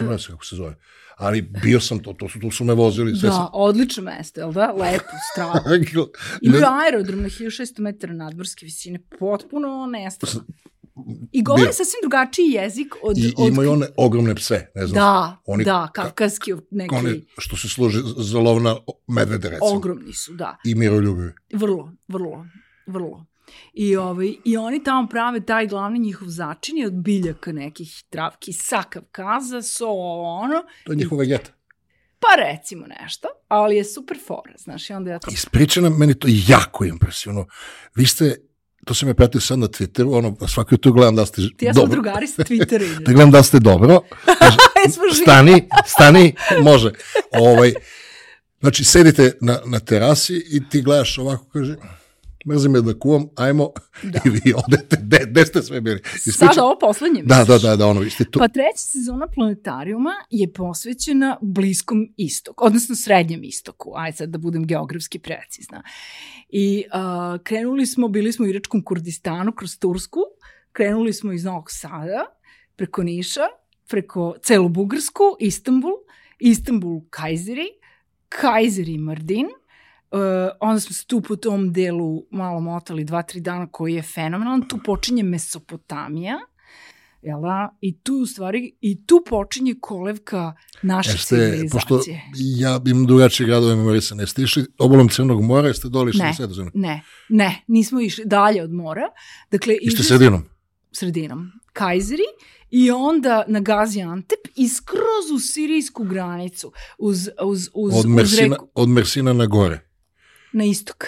ne 0.00 0.16
kako 0.28 0.44
se 0.44 0.56
zove, 0.56 0.76
ali 1.16 1.42
bio 1.42 1.80
sam 1.80 1.98
to, 1.98 2.12
to 2.12 2.28
su, 2.28 2.40
tu 2.40 2.50
su 2.50 2.64
me 2.64 2.74
vozili. 2.74 3.16
Sve 3.16 3.28
da, 3.28 3.34
sam... 3.34 3.46
odlično 3.52 4.02
mesto, 4.02 4.40
jel 4.40 4.52
da? 4.52 4.72
Lepo, 4.72 5.04
strano. 5.32 5.60
Imaju 6.42 6.64
aerodrom 6.84 7.22
na 7.22 7.28
1600 7.28 7.80
metara 7.80 8.12
nadmorske 8.12 8.66
visine, 8.66 8.98
potpuno 9.18 9.86
nestrano. 9.86 10.44
I 11.32 11.42
govori 11.42 11.72
sasvim 11.72 12.00
drugačiji 12.02 12.50
jezik 12.50 12.94
od... 13.02 13.18
I 13.18 13.32
od... 13.36 13.48
imaju 13.48 13.72
one 13.72 13.86
ogromne 13.96 14.34
pse, 14.34 14.66
ne 14.74 14.86
znam. 14.86 14.94
Da, 14.94 15.36
oni, 15.46 15.64
da, 15.64 15.88
kavkaski 15.94 16.52
neki... 16.70 16.94
One 16.94 17.20
što 17.38 17.56
se 17.56 17.68
služi 17.68 17.98
za 18.16 18.38
lov 18.38 18.62
na 18.62 18.76
medvede, 19.06 19.48
recimo. 19.48 19.70
Ogromni 19.70 20.12
su, 20.12 20.32
da. 20.32 20.56
I 20.64 20.74
miroljubivi. 20.74 21.32
Vrlo, 21.52 21.92
vrlo, 22.08 22.46
vrlo. 22.86 23.26
I, 23.74 23.96
ovaj, 23.96 24.34
I 24.44 24.56
oni 24.56 24.84
tamo 24.84 25.08
prave 25.08 25.40
taj 25.40 25.66
glavni 25.66 25.98
njihov 25.98 26.28
začin 26.28 26.86
od 26.86 26.92
biljaka 26.92 27.52
nekih 27.52 28.04
travki 28.10 28.52
sa 28.52 28.82
Kavkaza, 28.82 29.62
so 29.62 29.88
ono. 29.88 30.62
To 30.84 30.92
je 30.92 30.96
njihova 30.96 31.20
vegeta. 31.20 31.50
Pa 32.20 32.42
recimo 32.42 32.86
nešto, 33.00 33.28
ali 33.48 33.76
je 33.76 33.84
super 33.84 34.18
fora, 34.26 34.54
znaš, 34.58 34.90
i 34.90 34.92
onda 34.92 35.10
ja 35.10 35.18
to... 35.18 35.30
Ispriča 35.32 35.80
nam, 35.80 35.98
meni 35.98 36.14
to 36.14 36.28
jako 36.48 36.84
impresivno. 36.84 37.46
Vi 37.94 38.06
ste, 38.06 38.36
to 38.86 38.94
sam 38.94 39.08
ja 39.08 39.14
pratio 39.14 39.40
sad 39.40 39.58
na 39.58 39.66
Twitteru, 39.66 40.18
ono, 40.18 40.36
svaki 40.48 40.74
jutro 40.74 40.92
gledam 40.92 41.16
da 41.16 41.26
ste 41.26 41.42
Ti 41.56 41.64
ja 41.64 41.72
dobro. 41.72 41.90
drugari 41.90 42.26
sa 42.26 42.42
Twittera. 42.42 42.98
da 43.04 43.12
gledam 43.12 43.30
da 43.30 43.42
ste 43.42 43.58
dobro. 43.58 44.00
Kaže, 44.38 44.56
stani, 45.22 45.68
stani, 45.86 46.34
može. 46.62 46.90
Ovaj, 47.32 47.74
znači, 48.60 48.84
sedite 48.84 49.38
na, 49.40 49.58
na 49.66 49.78
terasi 49.80 50.44
i 50.50 50.68
ti 50.68 50.82
gledaš 50.82 51.18
ovako, 51.18 51.44
kaže, 51.52 51.76
mrzim 52.48 52.74
je 52.74 52.82
da 52.82 52.98
kuvam, 52.98 53.28
ajmo, 53.36 53.70
da. 54.02 54.20
i 54.26 54.28
vi 54.28 54.54
odete, 54.66 54.96
de, 54.96 55.18
de 55.26 55.46
ste 55.46 55.62
sve 55.62 55.80
bili? 55.80 56.00
Sada 56.32 56.64
ovo 56.64 56.78
poslednje 56.80 57.22
Da, 57.22 57.34
da, 57.34 57.40
misliš? 57.40 57.62
da, 57.62 57.76
da, 57.76 57.86
ono, 57.86 58.00
vi 58.00 58.10
ste 58.10 58.24
tu. 58.24 58.38
Pa 58.38 58.48
treća 58.48 58.76
sezona 58.92 59.26
Planetarijuma 59.34 60.12
je 60.30 60.52
posvećena 60.52 61.38
Bliskom 61.42 62.08
istoku, 62.16 62.64
odnosno 62.64 62.94
Srednjem 62.94 63.44
istoku, 63.44 63.92
aj 63.96 64.12
sad 64.12 64.28
da 64.28 64.38
budem 64.38 64.66
geografski 64.66 65.18
precizna. 65.18 65.82
I 66.48 66.84
uh, 66.86 67.42
krenuli 67.42 67.86
smo, 67.86 68.08
bili 68.08 68.32
smo 68.32 68.44
u 68.44 68.48
Iračkom 68.48 68.84
Kurdistanu 68.84 69.52
kroz 69.52 69.78
Tursku, 69.78 70.20
krenuli 70.72 71.12
smo 71.12 71.32
iz 71.32 71.44
Novog 71.44 71.70
Sada, 71.70 72.24
preko 72.76 73.02
Niša, 73.02 73.46
preko 73.88 74.34
celu 74.42 74.68
Bugarsku, 74.68 75.22
Istanbul, 75.40 75.92
Istanbul 76.38 77.00
Kajzeri, 77.10 77.68
Kajzeri 78.28 78.98
Mardin, 78.98 79.46
Uh, 80.12 80.18
onda 80.60 80.80
smo 80.80 80.92
se 80.92 81.06
tu 81.06 81.20
po 81.20 81.36
tom 81.36 81.72
delu 81.72 82.24
malo 82.30 82.60
motali 82.60 83.04
dva, 83.04 83.22
tri 83.22 83.40
dana 83.40 83.66
koji 83.66 83.94
je 83.94 84.02
fenomenalan. 84.02 84.68
Tu 84.68 84.78
počinje 84.84 85.22
Mesopotamija, 85.22 86.38
jel 87.22 87.40
da? 87.40 87.76
I 87.80 87.98
tu 87.98 88.14
u 88.14 88.26
stvari, 88.26 88.76
i 88.80 89.06
tu 89.06 89.22
počinje 89.28 89.74
kolevka 89.80 90.54
naše 90.82 91.10
Jeste, 91.10 91.36
civilizacije. 91.36 91.70
pošto 91.70 92.00
ja 92.36 92.80
imam 92.86 93.06
drugačije 93.06 93.46
gradove 93.46 93.76
memorisane, 93.76 94.22
jeste 94.22 94.42
išli 94.42 94.66
obolom 94.78 95.08
Crnog 95.08 95.42
mora, 95.42 95.68
jeste 95.68 95.88
doli 95.88 96.10
išli 96.10 96.22
Ne. 96.22 96.34
na? 96.64 96.70
Ne, 96.74 97.02
ne, 97.28 97.62
nismo 97.66 98.00
išli 98.00 98.24
dalje 98.24 98.62
od 98.62 98.72
mora. 98.72 99.02
Dakle, 99.50 99.76
Ište 99.82 100.02
sredinom? 100.02 100.42
sredinom. 100.92 101.50
Kajzeri 101.72 102.22
i 102.70 102.90
onda 102.90 103.44
na 103.48 103.60
Gaziantep 103.60 104.38
i 104.56 104.68
skroz 104.68 105.30
u 105.34 105.38
sirijsku 105.38 106.04
granicu 106.04 106.72
uz, 106.98 107.28
uz, 107.42 107.68
uz, 107.74 107.92
Od 107.92 107.98
uz 107.98 108.06
Mersina, 108.06 108.54
reku, 108.56 108.68
od 108.74 108.88
Mersina 108.88 109.32
na 109.32 109.46
gore. 109.46 109.85
Na 110.52 110.64
istok. 110.64 111.06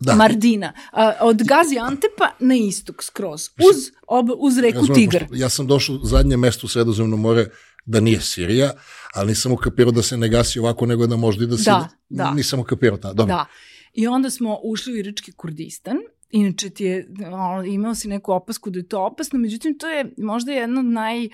Da. 0.00 0.14
Mardina. 0.14 0.72
A, 0.92 1.12
od 1.20 1.42
Gaziantepa 1.42 2.30
na 2.40 2.54
istok 2.54 3.02
skroz. 3.02 3.48
Uz, 3.48 3.76
ob, 4.06 4.26
uz 4.38 4.58
reku 4.58 4.78
Razumem, 4.78 4.94
Tigar. 4.94 5.22
pošto 5.28 5.42
Ja 5.42 5.48
sam 5.48 5.66
došao 5.66 5.98
zadnje 6.04 6.36
mesto 6.36 6.66
u 6.66 6.68
Sredozemno 6.68 7.16
more 7.16 7.46
da 7.84 8.00
nije 8.00 8.20
Sirija, 8.20 8.72
ali 9.14 9.28
nisam 9.28 9.52
ukapirao 9.52 9.92
da 9.92 10.02
se 10.02 10.16
ne 10.16 10.28
gasi 10.28 10.58
ovako, 10.58 10.86
nego 10.86 11.06
da 11.06 11.16
možda 11.16 11.44
i 11.44 11.46
da 11.46 11.56
se... 11.56 11.70
Da, 11.70 11.88
da. 12.08 12.30
Nisam 12.30 12.60
ukapirao 12.60 12.98
ta, 12.98 13.12
dobro. 13.12 13.34
Da. 13.34 13.46
I 13.92 14.06
onda 14.06 14.30
smo 14.30 14.58
ušli 14.62 14.92
u 14.92 14.96
Irački 14.96 15.32
Kurdistan. 15.32 15.96
Inače 16.36 16.70
ti 16.70 16.84
je, 16.84 17.08
ono, 17.32 17.64
imao 17.64 17.94
si 17.94 18.08
neku 18.08 18.32
opasku 18.32 18.70
da 18.70 18.78
je 18.78 18.88
to 18.88 19.04
opasno, 19.04 19.38
međutim 19.38 19.78
to 19.78 19.88
je 19.88 20.12
možda 20.18 20.52
jedna 20.52 20.80
od 20.80 20.86
naj 20.86 21.24
e, 21.24 21.28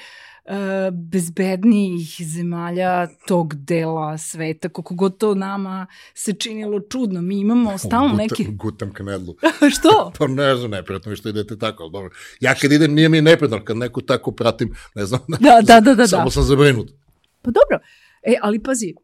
bezbednijih 0.93 2.17
zemalja 2.25 3.07
tog 3.27 3.55
dela 3.55 4.19
sveta, 4.19 4.69
koliko 4.69 4.95
god 4.95 5.19
to 5.19 5.35
nama 5.35 5.87
se 6.15 6.33
činilo 6.33 6.81
čudno. 6.81 7.23
Mi 7.23 7.41
imamo 7.41 7.79
stalno 7.79 8.15
neki... 8.15 8.45
Gutam 8.51 8.93
knedlu. 8.93 9.35
Što? 9.75 10.13
Pa 10.19 10.27
ne 10.27 10.57
znam, 10.57 10.71
neprijatno 10.71 11.11
mi 11.11 11.17
što 11.17 11.29
idete 11.29 11.59
tako, 11.59 11.83
ali 11.83 11.93
dobro. 11.93 12.11
Ja 12.41 12.55
kad 12.55 12.73
idem 12.73 12.95
nije 12.95 13.09
mi 13.09 13.21
neprijatno, 13.21 13.65
kad 13.65 13.77
neku 13.77 14.01
tako 14.01 14.33
pratim, 14.33 14.75
ne 14.95 15.07
znam, 15.07 15.21
Da, 15.41 15.61
da, 15.63 15.81
da, 15.81 15.95
da, 15.95 16.07
samo 16.17 16.25
da. 16.25 16.31
sam 16.31 16.43
zabrinut. 16.43 16.91
Pa 17.43 17.51
dobro. 17.51 17.87
E, 18.23 18.35
ali 18.43 18.63
pazi, 18.63 18.95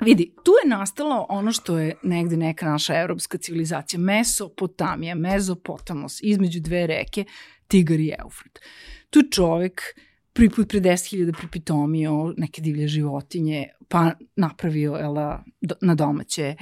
vidi, 0.00 0.34
tu 0.44 0.52
je 0.64 0.68
nastalo 0.68 1.26
ono 1.28 1.52
što 1.52 1.78
je 1.78 1.94
negde 2.02 2.36
neka 2.36 2.66
naša 2.70 3.00
evropska 3.00 3.38
civilizacija. 3.38 4.00
Mesopotamija, 4.00 5.14
Mezopotamos, 5.14 6.18
između 6.22 6.60
dve 6.60 6.86
reke, 6.86 7.24
Tigar 7.68 8.00
i 8.00 8.12
Eufrat. 8.18 8.58
Tu 9.10 9.18
je 9.18 9.30
čovek 9.30 9.82
prvi 10.32 10.50
put 10.50 10.68
pre 10.68 10.80
10.000 10.80 11.36
pripitomio 11.38 12.34
neke 12.36 12.62
divlje 12.62 12.88
životinje, 12.88 13.68
pa 13.88 14.12
napravio 14.36 14.98
ela, 15.00 15.44
do, 15.60 15.74
na 15.80 15.94
domaće. 15.94 16.56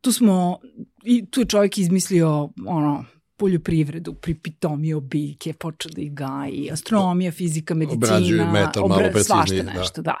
Tu 0.00 0.12
smo, 0.12 0.58
i 1.04 1.26
tu 1.30 1.40
je 1.40 1.46
čovjek 1.46 1.78
izmislio 1.78 2.48
ono, 2.66 3.04
poljoprivredu, 3.36 4.14
pripitomio 4.14 5.00
biljke, 5.00 5.52
počeo 5.52 5.92
da 5.92 6.00
ih 6.02 6.12
gaji, 6.12 6.68
astronomija, 6.72 7.32
fizika, 7.32 7.74
medicina, 7.74 8.06
Obrađuje 8.16 8.44
metal 8.44 8.88
malo 8.88 9.00
obra- 9.00 9.22
svašta 9.22 9.34
preciznije, 9.44 9.62
da. 9.62 9.80
nešto, 9.80 10.02
da. 10.02 10.14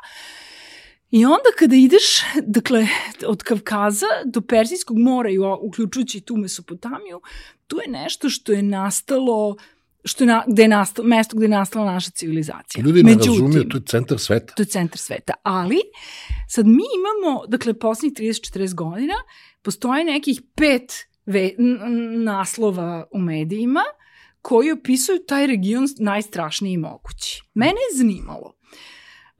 I 1.12 1.24
onda 1.24 1.50
kada 1.58 1.76
ideš, 1.76 2.02
dakle, 2.42 2.86
od 3.26 3.42
Kavkaza 3.42 4.06
do 4.24 4.40
Persijskog 4.40 4.98
mora 4.98 5.30
i 5.30 5.38
uključujući 5.38 6.20
tu 6.20 6.36
Mesopotamiju, 6.36 7.20
tu 7.66 7.76
je 7.76 7.88
nešto 7.88 8.28
što 8.28 8.52
je 8.52 8.62
nastalo 8.62 9.56
što 10.04 10.24
je 10.24 10.28
na, 10.28 10.44
gde 10.46 10.62
je 10.62 10.68
nastalo, 10.68 11.08
mesto 11.08 11.36
gde 11.36 11.44
je 11.44 11.48
nastala 11.48 11.92
naša 11.92 12.10
civilizacija. 12.10 12.84
Ljudi 12.84 13.02
ne 13.02 13.10
Međutim, 13.10 13.32
razumiju, 13.32 13.68
to 13.68 13.76
je 13.76 13.82
centar 13.86 14.18
sveta. 14.18 14.54
to 14.54 14.62
je 14.62 14.66
centar 14.66 14.98
sveta. 14.98 15.34
Ali, 15.42 15.78
sad 16.48 16.66
mi 16.66 16.82
imamo, 16.98 17.46
dakle, 17.46 17.74
poslednjih 17.74 18.34
30-40 18.34 18.74
godina, 18.74 19.14
postoje 19.62 20.04
nekih 20.04 20.42
pet 20.54 20.92
ve, 21.26 21.50
naslova 22.24 23.06
u 23.12 23.18
medijima 23.18 23.82
koji 24.40 24.72
opisuju 24.72 25.18
taj 25.28 25.46
region 25.46 25.88
najstrašniji 25.98 26.76
mogući. 26.76 27.42
Mene 27.54 27.72
je 27.90 27.96
zanimalo. 27.98 28.52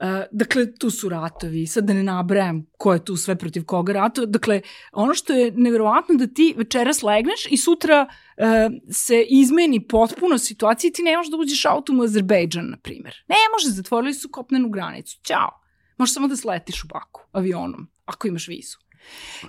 Uh, 0.03 0.09
dakle, 0.31 0.75
tu 0.75 0.89
su 0.89 1.09
ratovi, 1.09 1.67
sad 1.67 1.83
da 1.83 1.93
ne 1.93 2.03
nabrajam 2.03 2.65
ko 2.77 2.93
je 2.93 3.05
tu 3.05 3.15
sve 3.17 3.35
protiv 3.35 3.63
koga 3.65 3.93
rato. 3.93 4.25
Dakle, 4.25 4.61
ono 4.91 5.13
što 5.13 5.33
je 5.33 5.51
neverovatno 5.51 6.15
da 6.15 6.27
ti 6.27 6.53
večeras 6.57 7.03
legneš 7.03 7.47
i 7.49 7.57
sutra 7.57 8.07
uh, 8.07 8.45
se 8.89 9.25
izmeni 9.29 9.87
potpuno 9.87 10.37
situacija 10.37 10.89
i 10.89 10.91
ti 10.91 11.03
ne 11.03 11.17
možeš 11.17 11.31
da 11.31 11.37
uđeš 11.37 11.65
autom 11.65 11.99
u 11.99 12.03
Azerbejdžan, 12.03 12.69
na 12.69 12.77
primjer. 12.77 13.15
Ne 13.27 13.35
može, 13.53 13.75
zatvorili 13.75 14.13
su 14.13 14.29
kopnenu 14.31 14.69
granicu. 14.69 15.19
Ćao. 15.23 15.61
Možeš 15.97 16.13
samo 16.13 16.27
da 16.27 16.35
sletiš 16.35 16.83
u 16.83 16.87
Baku 16.87 17.21
avionom, 17.31 17.87
ako 18.05 18.27
imaš 18.27 18.47
vizu. 18.47 18.77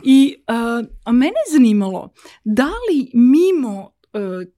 I, 0.02 0.36
uh, 0.48 0.86
a 1.04 1.12
mene 1.12 1.34
je 1.46 1.52
zanimalo, 1.52 2.12
da 2.44 2.66
li 2.66 3.10
mimo 3.14 3.93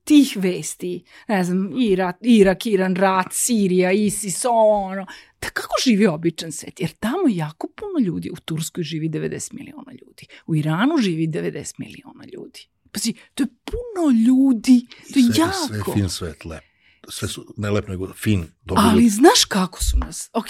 tih 0.05 0.37
vesti, 0.37 1.05
ne 1.29 1.45
znam, 1.45 1.73
Irak, 1.81 2.17
Irak, 2.21 2.67
Iran, 2.67 2.97
rat, 2.97 3.27
Sirija, 3.31 3.93
ISIS, 3.93 4.45
ono, 4.45 5.07
da 5.41 5.49
kako 5.49 5.75
živi 5.85 6.07
običan 6.07 6.53
svet? 6.53 6.81
Jer 6.81 6.91
tamo 6.91 7.29
jako 7.29 7.69
puno 7.77 8.07
ljudi, 8.07 8.31
u 8.31 8.37
Turskoj 8.37 8.85
živi 8.85 9.09
90 9.09 9.53
miliona 9.53 9.93
ljudi, 9.93 10.27
u 10.47 10.57
Iranu 10.57 10.99
živi 10.99 11.29
90 11.29 11.75
miliona 11.79 12.25
ljudi. 12.35 12.69
Pazi, 12.93 13.15
to 13.35 13.43
je 13.43 13.49
puno 13.65 14.11
ljudi, 14.27 14.87
to 15.13 15.19
je 15.19 15.25
sve, 15.25 15.45
jako. 15.45 15.67
Sve 15.67 15.95
fin 15.95 16.09
svet, 16.09 16.45
lep. 16.45 16.63
Sve 17.09 17.29
su, 17.29 17.55
ne 17.57 17.71
lep, 17.71 17.89
nego 17.89 18.13
fin, 18.13 18.47
dobro 18.65 18.83
Ali 18.87 19.03
ljudi. 19.03 19.09
znaš 19.09 19.45
kako 19.49 19.85
su 19.85 19.99
nas? 19.99 20.31
Ok, 20.33 20.49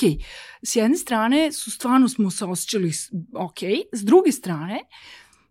s 0.63 0.77
jedne 0.77 0.97
strane 0.97 1.53
su 1.53 1.71
stvarno 1.71 2.09
smo 2.09 2.31
se 2.31 2.45
osjećali 2.45 2.93
ok, 3.35 3.59
s 3.93 4.05
druge 4.05 4.33
strane 4.33 4.81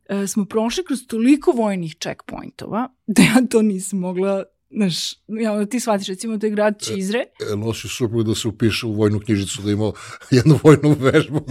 e, 0.10 0.28
smo 0.28 0.46
prošli 0.46 0.84
kroz 0.84 1.00
toliko 1.08 1.52
vojnih 1.52 1.96
checkpointova 2.00 2.90
da 3.16 3.22
ja 3.22 3.36
to 3.50 3.62
nisam 3.62 4.00
mogla 4.00 4.44
Znaš, 4.70 5.14
ja, 5.28 5.66
ti 5.66 5.80
shvatiš, 5.80 6.08
recimo, 6.08 6.38
to 6.38 6.46
je 6.46 6.50
grad 6.50 6.82
Čizre, 6.82 7.20
E, 7.52 7.56
Nosiš 7.56 7.98
suprug 7.98 8.24
da 8.24 8.36
se 8.36 8.48
upiše 8.48 8.86
u 8.86 8.94
vojnu 8.94 9.20
knjižicu, 9.20 9.62
da 9.62 9.72
ima 9.72 9.92
jednu 10.32 10.60
vojnu 10.64 10.96
vežbu. 11.00 11.42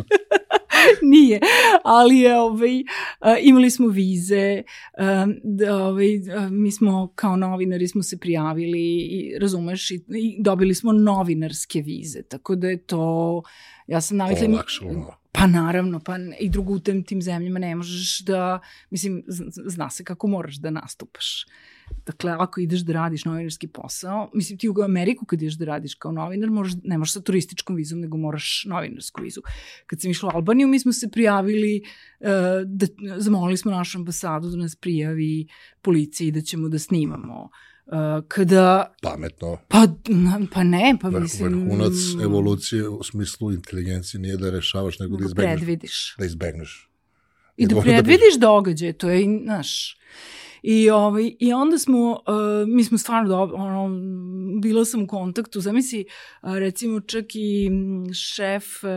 nije, 1.12 1.40
ali 1.85 2.19
je, 2.19 2.40
ovaj, 2.40 2.83
a, 3.21 3.38
imali 3.38 3.71
smo 3.71 3.88
vize, 3.88 4.62
a, 4.99 5.27
da, 5.45 5.85
ovaj, 5.85 6.21
a, 6.37 6.49
mi 6.51 6.73
smo 6.73 7.12
kao 7.14 7.37
novinari 7.37 7.88
smo 7.88 8.03
se 8.03 8.19
prijavili 8.19 8.97
i 8.97 9.38
razumeš 9.38 9.90
i, 9.90 9.95
i 9.95 10.43
dobili 10.43 10.75
smo 10.75 10.93
novinarske 10.93 11.81
vize, 11.81 12.23
tako 12.23 12.57
da 12.57 12.69
je 12.69 12.77
to, 12.77 13.43
ja 13.87 14.01
sam 14.01 14.17
navikla, 14.17 14.49
Olakšalo. 14.49 15.24
Pa 15.37 15.47
naravno, 15.47 16.01
pa 16.01 16.16
i 16.40 16.49
drugo 16.49 16.73
u 16.73 16.79
tem, 16.79 17.03
tim 17.05 17.23
zemljama 17.23 17.59
ne 17.59 17.77
možeš 17.77 18.20
da, 18.20 18.61
mislim, 18.90 19.23
zna 19.66 19.90
se 19.90 20.05
kako 20.05 20.27
moraš 20.27 20.57
da 20.57 20.70
nastupaš. 20.70 21.47
Dakle, 22.07 22.33
ako 22.38 22.61
ideš 22.61 22.81
da 22.81 22.92
radiš 22.92 23.25
novinarski 23.25 23.68
posao, 23.68 24.31
mislim 24.35 24.59
ti 24.59 24.68
u 24.68 24.75
Ameriku 24.85 25.27
kad 25.27 25.42
ideš 25.42 25.55
da 25.55 25.64
radiš 25.64 25.94
kao 25.94 26.12
novinar, 26.12 26.51
moraš, 26.51 26.73
ne 26.85 26.99
možeš 26.99 27.12
sa 27.12 27.20
turističkom 27.20 27.77
vizom, 27.77 28.01
nego 28.01 28.16
moraš 28.16 28.64
novinarsku 28.68 29.23
vizu. 29.23 29.40
Kad 29.87 30.01
sam 30.01 30.11
išla 30.11 30.31
u 30.35 30.37
Albaniju, 30.37 30.68
mi 30.68 30.79
smo 30.81 30.92
se 30.92 31.11
prijavili, 31.11 31.83
uh, 32.20 32.29
da, 32.66 32.87
zamolili 33.18 33.57
smo 33.57 33.70
našu 33.70 33.99
ambasadu 33.99 34.51
da 34.51 34.57
nas 34.57 34.77
prijavi 34.77 35.47
policiji 35.83 36.31
da 36.31 36.40
ćemo 36.40 36.68
da 36.68 36.79
snimamo. 36.79 37.42
Uh, 37.42 37.51
kada, 38.29 38.94
Pametno. 39.03 39.59
pa, 39.68 39.87
pa 40.53 40.62
ne, 40.62 40.97
pa 41.01 41.11
mislim... 41.11 41.49
vrhunac 41.49 41.92
evolucije 42.23 42.88
u 42.88 43.03
smislu 43.03 43.53
inteligencije 43.53 44.20
nije 44.20 44.37
da 44.37 44.51
rešavaš, 44.51 44.99
nego 44.99 45.16
da 45.16 45.20
da 45.20 45.27
izbegneš. 45.27 45.57
predvidiš. 45.57 46.14
Da 46.18 46.25
izbegneš. 46.25 46.90
I 47.57 47.66
da 47.66 47.75
da 47.75 47.81
predvidiš 47.81 48.38
događaje, 48.40 48.92
to 48.92 49.11
je, 49.11 49.40
znaš... 49.44 49.99
I, 50.66 50.90
ovaj, 50.90 51.33
I 51.40 51.53
onda 51.53 51.79
smo, 51.79 52.11
uh, 52.11 52.68
mi 52.68 52.85
smo 52.85 52.99
stvarno, 52.99 53.29
do, 53.29 53.55
ono, 53.55 54.01
bila 54.62 54.85
sam 54.85 55.03
u 55.03 55.07
kontaktu, 55.07 55.61
zamisli, 55.61 56.07
uh, 56.42 56.57
recimo 56.57 57.01
čak 57.01 57.25
i 57.35 57.70
mm, 57.70 58.12
šef 58.14 58.64
uh, 58.85 58.90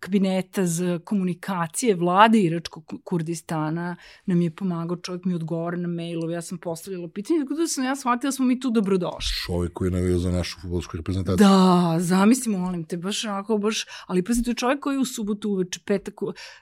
kabineta 0.00 0.66
za 0.66 0.98
komunikacije 1.04 1.94
vlade 1.94 2.38
Iračkog 2.38 2.92
Kurdistana 3.04 3.96
nam 4.26 4.40
je 4.40 4.50
pomagao, 4.50 4.96
čovjek 4.96 5.24
mi 5.24 5.34
odgovara 5.34 5.76
na 5.76 5.88
mailove, 5.88 6.34
ja 6.34 6.42
sam 6.42 6.58
postavljala 6.58 7.08
pitanje, 7.08 7.40
tako 7.40 7.54
da 7.54 7.66
sam 7.66 7.84
ja 7.84 7.96
shvatila 7.96 8.28
da 8.28 8.32
smo 8.32 8.46
mi 8.46 8.60
tu 8.60 8.70
dobrodošli. 8.70 9.34
Čovjek 9.46 9.72
koji 9.72 9.86
je 9.86 9.92
navio 9.92 10.18
za 10.18 10.30
našu 10.30 10.60
futbolsku 10.60 10.96
reprezentaciju. 10.96 11.46
Da, 11.46 11.96
zamisli, 11.98 12.56
molim 12.56 12.84
te, 12.84 12.96
baš 12.96 13.24
onako, 13.24 13.58
baš, 13.58 13.84
ali 14.06 14.24
pazi, 14.24 14.42
to 14.42 14.50
je 14.50 14.54
čovjek 14.54 14.80
koji 14.80 14.94
je 14.94 15.00
u 15.00 15.04
subotu 15.04 15.50
uveče, 15.50 15.80
petak, 15.84 16.14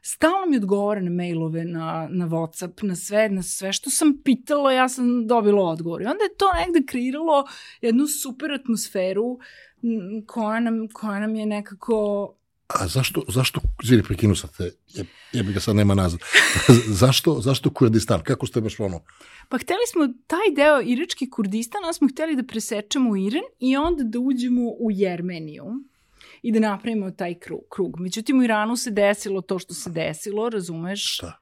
stalno 0.03 0.47
mi 0.49 0.57
odgovara 0.57 1.01
na 1.01 1.11
mailove, 1.11 1.65
na, 1.65 2.09
na 2.11 2.29
Whatsapp, 2.29 2.83
na 2.83 2.97
sve, 2.97 3.29
na 3.29 3.43
sve 3.43 3.73
što 3.73 3.91
sam 3.91 4.21
pitala, 4.25 4.73
ja 4.73 4.89
sam 4.89 5.27
dobila 5.27 5.63
odgovor. 5.63 6.03
I 6.03 6.07
onda 6.07 6.25
je 6.25 6.37
to 6.37 6.47
negde 6.67 6.87
kreiralo 6.87 7.45
jednu 7.81 8.07
super 8.07 8.53
atmosferu 8.53 9.39
koja 10.27 10.61
nam, 10.61 10.89
koja 10.93 11.21
nam 11.21 11.37
je 11.37 11.47
nekako 11.47 12.29
A 12.81 12.89
zašto, 12.89 13.23
zašto, 13.29 13.61
zvini, 13.83 14.03
prekinu 14.03 14.35
sad 14.35 14.57
te, 14.57 14.65
je, 14.89 15.05
je 15.33 15.43
bi 15.43 15.53
ga 15.53 15.61
sad 15.61 15.77
nema 15.77 15.95
nazad. 15.95 16.21
zašto, 17.03 17.41
zašto 17.41 17.71
Kurdistan? 17.71 18.21
Kako 18.21 18.47
ste 18.47 18.61
baš 18.61 18.81
ono? 18.81 19.01
Pa 19.49 19.59
hteli 19.59 19.87
smo 19.93 20.09
taj 20.27 20.55
deo 20.57 20.81
irački 20.81 21.31
Kurdistan, 21.31 21.95
smo 21.95 22.09
hteli 22.09 22.37
da 22.37 22.43
presečemo 22.43 23.11
u 23.11 23.17
Iran 23.17 23.43
i 23.61 23.77
onda 23.77 24.05
da 24.05 24.19
uđemo 24.19 24.63
u 24.63 24.91
Jermeniju 24.91 25.65
i 26.43 26.53
da 26.53 26.61
napravimo 26.61 27.11
taj 27.11 27.35
krug. 27.35 27.61
krug. 27.71 28.01
Međutim, 28.01 28.39
u 28.39 28.43
Iranu 28.43 28.77
se 28.77 28.91
desilo 28.91 29.41
to 29.41 29.59
što 29.59 29.75
se 29.75 29.91
desilo, 29.91 30.49
razumeš? 30.49 31.15
Šta? 31.15 31.41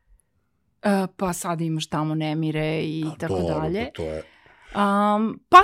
Uh, 0.84 1.14
pa 1.16 1.32
sad 1.32 1.60
imaš 1.60 1.86
tamo 1.86 2.14
nemire 2.14 2.82
i 2.84 3.04
A, 3.06 3.14
tako 3.18 3.34
dobro, 3.34 3.60
dalje. 3.60 3.90
To 3.94 4.02
je, 4.02 4.22
Um, 4.74 5.40
pa, 5.48 5.58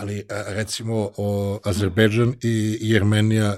ali 0.00 0.26
a, 0.30 0.44
recimo 0.48 1.10
o, 1.16 1.58
Azerbejdžan 1.64 2.34
i 2.42 2.78
Jermenija 2.80 3.56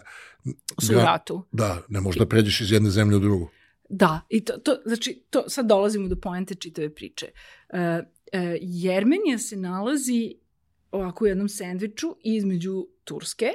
su 0.81 0.93
u 0.93 0.97
ratu. 0.97 1.43
Da, 1.53 1.83
ne 1.89 2.01
možeš 2.01 2.19
da 2.19 2.27
pređeš 2.27 2.61
iz 2.61 2.73
jedne 2.73 2.91
zemlje 2.91 3.17
u 3.17 3.21
drugu. 3.21 3.49
Da, 3.89 4.21
i 4.29 4.45
to, 4.45 4.53
to, 4.53 4.77
znači, 4.87 5.23
to, 5.31 5.45
sad 5.49 5.67
dolazimo 5.67 6.09
do 6.09 6.17
poente 6.17 6.55
čitave 6.55 6.95
priče. 6.95 7.27
Uh, 7.69 7.79
uh, 7.79 8.05
Jermenija 8.61 9.39
se 9.39 9.57
nalazi 9.57 10.35
ovako 10.91 11.25
u 11.25 11.29
jednom 11.29 11.49
sendviču 11.49 12.17
između 12.23 12.87
Turske, 13.05 13.47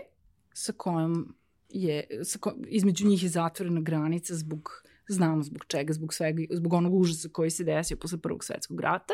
sa 0.54 0.74
kojom 0.78 1.36
je, 1.70 2.08
sa 2.24 2.40
ko, 2.40 2.54
između 2.68 3.08
njih 3.08 3.24
je 3.24 3.30
zatvorena 3.30 3.82
granica 3.82 4.36
zbog, 4.36 4.84
znamo 5.08 5.44
zbog 5.44 5.66
čega, 5.68 5.94
zbog 5.94 6.14
svega, 6.14 6.44
zbog 6.52 6.74
onog 6.74 6.94
užasa 6.94 7.30
koji 7.30 7.50
se 7.50 7.64
desio 7.64 7.98
posle 7.98 8.18
Prvog 8.18 8.44
svetskog 8.44 8.80
rata. 8.80 9.14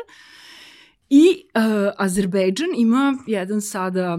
I 1.10 1.44
uh, 1.54 1.92
Azerbejdžan 1.96 2.68
ima 2.76 3.18
jedan 3.26 3.60
sada 3.60 4.18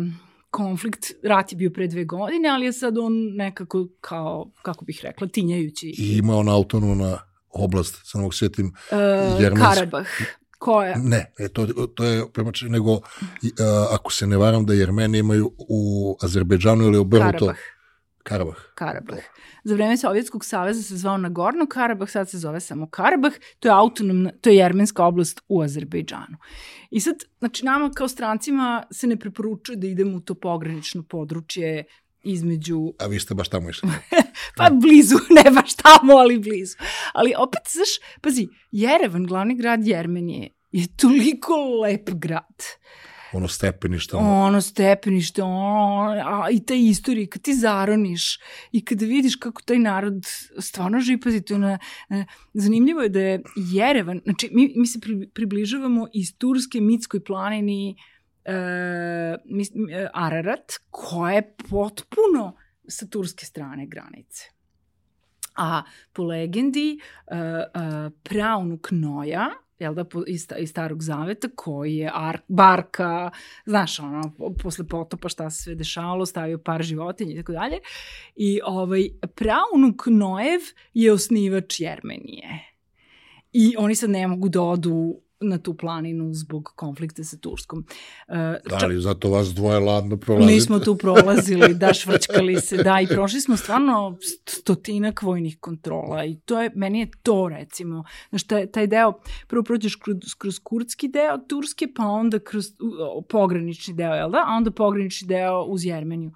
konflikt, 0.53 1.11
rat 1.23 1.51
je 1.51 1.55
bio 1.55 1.71
pre 1.71 1.87
dve 1.87 2.05
godine, 2.05 2.49
ali 2.49 2.65
je 2.65 2.73
sad 2.73 2.97
on 2.97 3.13
nekako 3.35 3.87
kao, 4.01 4.51
kako 4.61 4.85
bih 4.85 4.99
rekla, 5.03 5.27
tinjajući. 5.27 5.87
I 5.97 6.17
ima 6.17 6.35
ona 6.35 6.55
autonomna 6.55 7.17
oblast, 7.49 7.99
sa 8.03 8.19
ovog 8.19 8.35
sjetim, 8.35 8.73
uh, 8.91 9.41
Jermensk... 9.41 9.69
Karabah. 9.69 10.07
Koja? 10.59 10.97
Ne, 10.97 11.33
e, 11.39 11.49
to, 11.49 11.67
to 11.95 12.03
je 12.03 12.23
premače 12.33 12.65
nego, 12.65 12.91
uh, 12.91 13.01
ako 13.91 14.11
se 14.11 14.27
ne 14.27 14.37
varam 14.37 14.65
da 14.65 14.73
Jermeni 14.73 15.17
imaju 15.17 15.51
u 15.57 16.17
Azerbejdžanu 16.21 16.83
ili 16.83 16.97
obrnuto... 16.97 17.45
Karabah. 17.45 17.72
Karabah. 18.23 18.57
Karabah. 18.75 19.19
Za 19.63 19.75
vreme 19.75 19.97
Sovjetskog 19.97 20.45
saveza 20.45 20.83
se 20.83 20.97
zvao 20.97 21.17
Nagorno 21.17 21.65
Karabah, 21.65 22.09
sad 22.09 22.29
se 22.29 22.38
zove 22.38 22.59
samo 22.59 22.89
Karabah, 22.89 23.33
to 23.59 23.67
je 23.67 23.73
autonomna, 23.73 24.31
to 24.41 24.49
je 24.49 24.55
jermenska 24.55 25.05
oblast 25.05 25.41
u 25.47 25.62
Azerbejdžanu. 25.62 26.38
I 26.91 26.99
sad, 26.99 27.15
znači 27.39 27.65
nama 27.65 27.91
kao 27.91 28.07
strancima 28.07 28.83
se 28.91 29.07
ne 29.07 29.17
preporučuje 29.19 29.75
da 29.75 29.88
idemo 29.88 30.17
u 30.17 30.19
to 30.19 30.36
pogranično 30.36 31.03
područje 31.03 31.83
između... 32.23 32.93
A 33.03 33.07
vi 33.07 33.19
ste 33.19 33.33
baš 33.33 33.49
tamo 33.49 33.69
išli? 33.69 33.89
pa 34.57 34.69
blizu, 34.69 35.15
ne 35.43 35.51
baš 35.51 35.73
tamo, 35.73 36.13
ali 36.13 36.39
blizu. 36.39 36.77
Ali 37.13 37.33
opet, 37.38 37.62
znaš, 37.71 38.19
pazi, 38.21 38.47
Jerevan, 38.71 39.25
glavni 39.25 39.55
grad 39.55 39.88
Jermenije, 39.88 40.49
je 40.71 40.88
toliko 40.97 41.53
lep 41.83 42.09
grad 42.09 42.63
ono 43.33 43.47
stepenište. 43.47 44.15
Ono, 44.15 44.43
ono 44.43 44.61
stepenište, 44.61 45.43
ono, 45.43 46.15
a, 46.25 46.49
i 46.51 46.65
te 46.65 46.79
istorije, 46.79 47.27
kad 47.27 47.41
ti 47.41 47.53
zaroniš 47.53 48.39
i 48.71 48.85
kada 48.85 49.05
vidiš 49.05 49.35
kako 49.35 49.61
taj 49.61 49.79
narod 49.79 50.25
stvarno 50.59 50.99
živi, 50.99 51.19
pazi, 51.19 51.41
to 51.41 51.53
je 51.53 51.59
na, 51.59 51.77
na, 52.09 52.25
zanimljivo 52.53 53.01
je 53.01 53.09
da 53.09 53.19
je 53.19 53.41
Jerevan, 53.55 54.21
znači 54.23 54.49
mi, 54.53 54.73
mi 54.75 54.87
se 54.87 54.99
pri, 54.99 55.29
približavamo 55.33 56.07
iz 56.13 56.37
Turske 56.37 56.81
mitskoj 56.81 57.23
planini 57.23 57.95
e, 58.45 58.55
mis, 59.45 59.71
e, 59.91 60.07
Ararat, 60.13 60.71
koja 60.89 61.33
je 61.33 61.55
potpuno 61.69 62.55
sa 62.87 63.07
turske 63.07 63.45
strane 63.45 63.87
granice. 63.87 64.49
A 65.55 65.83
po 66.13 66.23
legendi, 66.23 66.97
uh, 66.97 67.37
uh, 67.37 68.11
praunuk 68.23 68.91
Noja, 68.91 69.49
jel 69.79 69.93
da, 69.93 70.05
iz, 70.27 70.47
iz 70.59 70.69
starog 70.69 71.03
zaveta, 71.03 71.47
koji 71.55 71.95
je 71.95 72.12
ar, 72.13 72.38
barka, 72.47 73.31
znaš, 73.65 73.99
ono, 73.99 74.33
posle 74.63 74.88
potopa 74.88 75.29
šta 75.29 75.49
se 75.49 75.63
sve 75.63 75.75
dešavalo, 75.75 76.25
stavio 76.25 76.57
par 76.57 76.83
životinja 76.83 77.33
i 77.33 77.38
tako 77.38 77.51
dalje. 77.51 77.79
I 78.36 78.59
ovaj, 78.65 79.09
praunuk 79.36 80.05
Noev 80.05 80.62
je 80.93 81.12
osnivač 81.12 81.79
Jermenije. 81.79 82.73
I 83.51 83.75
oni 83.77 83.95
sad 83.95 84.09
ne 84.09 84.27
mogu 84.27 84.49
da 84.49 84.62
odu 84.62 85.19
na 85.43 85.58
tu 85.58 85.73
planinu 85.73 86.34
zbog 86.34 86.73
konflikta 86.75 87.23
sa 87.23 87.38
Turskom. 87.38 87.79
Uh, 88.27 88.36
da, 88.69 88.77
ali 88.82 89.01
zato 89.01 89.29
vas 89.29 89.53
dvoje 89.53 89.79
ladno 89.79 90.17
prolazite. 90.17 90.53
Mi 90.53 90.62
smo 90.62 90.79
tu 90.79 90.95
prolazili, 90.95 91.73
da, 91.73 91.93
švrčkali 91.93 92.62
se, 92.62 92.77
da, 92.77 93.01
i 93.01 93.08
prošli 93.08 93.41
smo 93.41 93.58
stvarno 93.58 94.17
stotinak 94.45 95.21
vojnih 95.21 95.58
kontrola 95.60 96.25
i 96.25 96.36
to 96.45 96.62
je, 96.62 96.71
meni 96.75 96.99
je 96.99 97.12
to 97.23 97.49
recimo, 97.49 98.03
znaš, 98.29 98.43
taj, 98.43 98.67
taj 98.67 98.88
deo, 98.88 99.13
prvo 99.47 99.63
prođeš 99.63 99.95
kroz, 99.95 100.17
kroz 100.38 100.60
kurdski 100.60 101.08
deo 101.08 101.38
Turske, 101.47 101.88
pa 101.95 102.06
onda 102.06 102.39
kroz 102.39 102.65
uh, 102.65 103.23
pogranični 103.29 103.93
deo, 103.93 104.13
jel 104.13 104.32
da? 104.32 104.43
A 104.47 104.58
onda 104.58 104.71
pogranični 104.71 105.27
deo 105.27 105.63
uz 105.63 105.86
Jermeniju. 105.86 106.32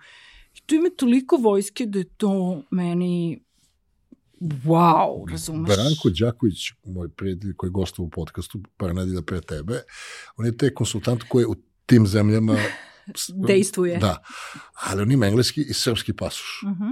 I 0.56 0.62
tu 0.65 0.76
ima 0.76 0.89
toliko 0.98 1.36
vojske 1.36 1.86
da 1.86 2.00
je 2.00 2.06
to 2.17 2.62
meni 2.72 3.46
wow, 4.41 5.32
razumeš? 5.32 5.76
Branko 5.76 6.10
Đaković, 6.10 6.71
moj 6.86 7.10
prijatelj 7.10 7.54
koji 7.54 7.69
gosta 7.71 8.02
u 8.02 8.10
podcastu 8.10 8.60
par 8.78 8.95
nedelja 8.95 9.21
pre 9.21 9.41
tebe, 9.41 9.82
on 10.38 10.45
je 10.45 10.58
te 10.58 10.73
konsultant 10.73 11.23
koji 11.30 11.45
u 11.45 11.56
tim 11.86 12.08
zemljama 12.08 12.56
dejstvuje. 13.47 13.97
Da, 13.97 14.23
ali 14.73 15.02
on 15.02 15.12
ima 15.12 15.28
engleski 15.28 15.62
i 15.62 15.73
srpski 15.73 16.13
pasuš. 16.13 16.63
Uh 16.63 16.69
-huh. 16.69 16.91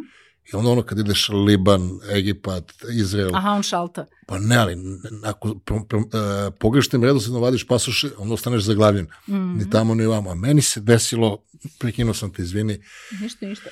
I 0.53 0.55
onda 0.55 0.69
ono 0.69 0.84
kad 0.84 0.99
ideš 0.99 1.29
Liban, 1.29 1.99
Egipat, 2.12 2.73
Izrael... 2.93 3.36
Aha, 3.36 3.51
on 3.51 3.63
šalta. 3.63 4.05
Pa 4.27 4.39
ne, 4.39 4.55
ali 4.55 4.77
ako 5.23 5.49
uh, 5.49 5.55
pogrešnim 6.60 7.03
redosledno 7.03 7.39
vadiš 7.39 7.67
pasoše, 7.67 8.10
onda 8.17 8.34
ostaneš 8.34 8.63
zaglavljen. 8.63 9.05
Mm 9.05 9.34
-hmm. 9.34 9.58
Ni 9.58 9.69
tamo, 9.69 9.95
ni 9.95 10.05
vamo. 10.05 10.29
A 10.29 10.36
meni 10.36 10.62
se 10.62 10.79
desilo, 10.79 11.43
prekinuo 11.79 12.13
sam 12.13 12.34
te, 12.34 12.41
izvini. 12.41 12.84
Ništa, 13.21 13.45
ništa. 13.45 13.69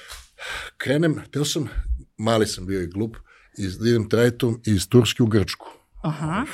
Krenem, 0.78 1.22
teo 1.32 1.46
sam, 1.46 1.70
mali 2.18 2.48
sam 2.48 2.66
bio 2.66 2.82
i 2.82 2.88
glup, 2.88 3.18
iz, 3.58 3.78
da 3.78 3.90
idem 3.90 4.10
trajtom 4.10 4.62
iz 4.66 4.88
Turske 4.90 5.24
u 5.24 5.26
Grčku. 5.28 5.68
Aha. 6.02 6.46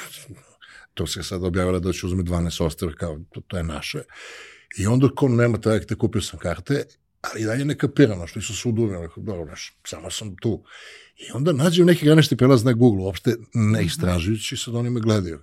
To 0.94 1.08
se 1.08 1.24
sad 1.24 1.44
objavila 1.44 1.80
da 1.80 1.94
će 1.94 2.06
uzme 2.06 2.24
12 2.24 2.64
ostrava, 2.64 2.94
kao 2.94 3.20
to, 3.32 3.42
to 3.48 3.58
je 3.58 3.64
naše. 3.64 4.02
I 4.78 4.88
onda 4.88 5.10
ko 5.16 5.28
nema 5.28 5.58
trajekte, 5.58 5.96
kupio 5.96 6.22
sam 6.22 6.40
karte, 6.40 6.86
ali 7.22 7.42
i 7.42 7.46
dalje 7.46 7.66
ne 7.66 7.78
kapirano, 7.78 8.28
što 8.28 8.42
su 8.42 8.56
sud 8.56 8.80
uvijek, 8.80 9.12
dobro, 9.18 9.46
naš, 9.46 9.78
samo 9.84 10.12
sam 10.12 10.36
tu. 10.36 10.64
I 11.18 11.32
onda 11.34 11.52
nađem 11.52 11.86
neki 11.86 12.06
granični 12.06 12.38
prelaz 12.38 12.64
na 12.64 12.74
Google, 12.74 13.04
uopšte 13.04 13.36
ne 13.54 13.84
istražujući, 13.84 14.58
sad 14.58 14.76
oni 14.76 14.90
me 14.90 15.00
gledaju. 15.00 15.40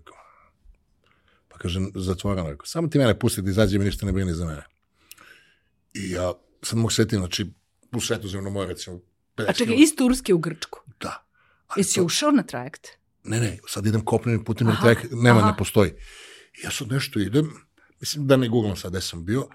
Pa 1.48 1.58
kažem, 1.58 1.90
zatvorano, 1.94 2.50
rekao, 2.50 2.66
samo 2.66 2.88
ti 2.88 2.98
mene 2.98 3.18
pusti 3.18 3.42
da 3.42 3.50
izađe 3.50 3.78
mi 3.78 3.84
ništa 3.84 4.06
ne 4.06 4.12
brini 4.12 4.34
za 4.34 4.44
mene. 4.44 4.66
I 5.94 6.10
ja 6.10 6.32
sad 6.62 6.78
mogu 6.78 6.90
setiti, 6.90 7.16
znači, 7.16 7.46
u 7.92 8.00
svetozemno 8.00 8.50
more, 8.50 8.68
recimo, 8.68 9.00
A 9.36 9.52
čekaj, 9.52 9.74
iz 9.78 9.96
Turske 9.96 10.34
u 10.34 10.38
Grčku? 10.38 10.80
Da. 11.00 11.25
Ali 11.66 11.80
Jesi 11.80 11.94
to... 11.94 12.04
ušao 12.04 12.30
na 12.30 12.42
trajekt? 12.42 12.88
Ne, 13.24 13.40
ne, 13.40 13.58
sad 13.68 13.86
idem 13.86 14.04
kopnenim 14.04 14.44
putem, 14.44 14.68
jer 14.68 14.76
trajekt 14.80 15.04
nema, 15.10 15.38
aha. 15.38 15.50
ne 15.50 15.56
postoji. 15.56 15.90
I 16.62 16.64
ja 16.64 16.70
sad 16.70 16.88
nešto 16.88 17.20
idem, 17.20 17.50
mislim 18.00 18.26
da 18.26 18.36
ne 18.36 18.48
googlam 18.48 18.76
sad 18.76 18.90
gde 18.90 19.00
sam 19.00 19.24
bio, 19.24 19.48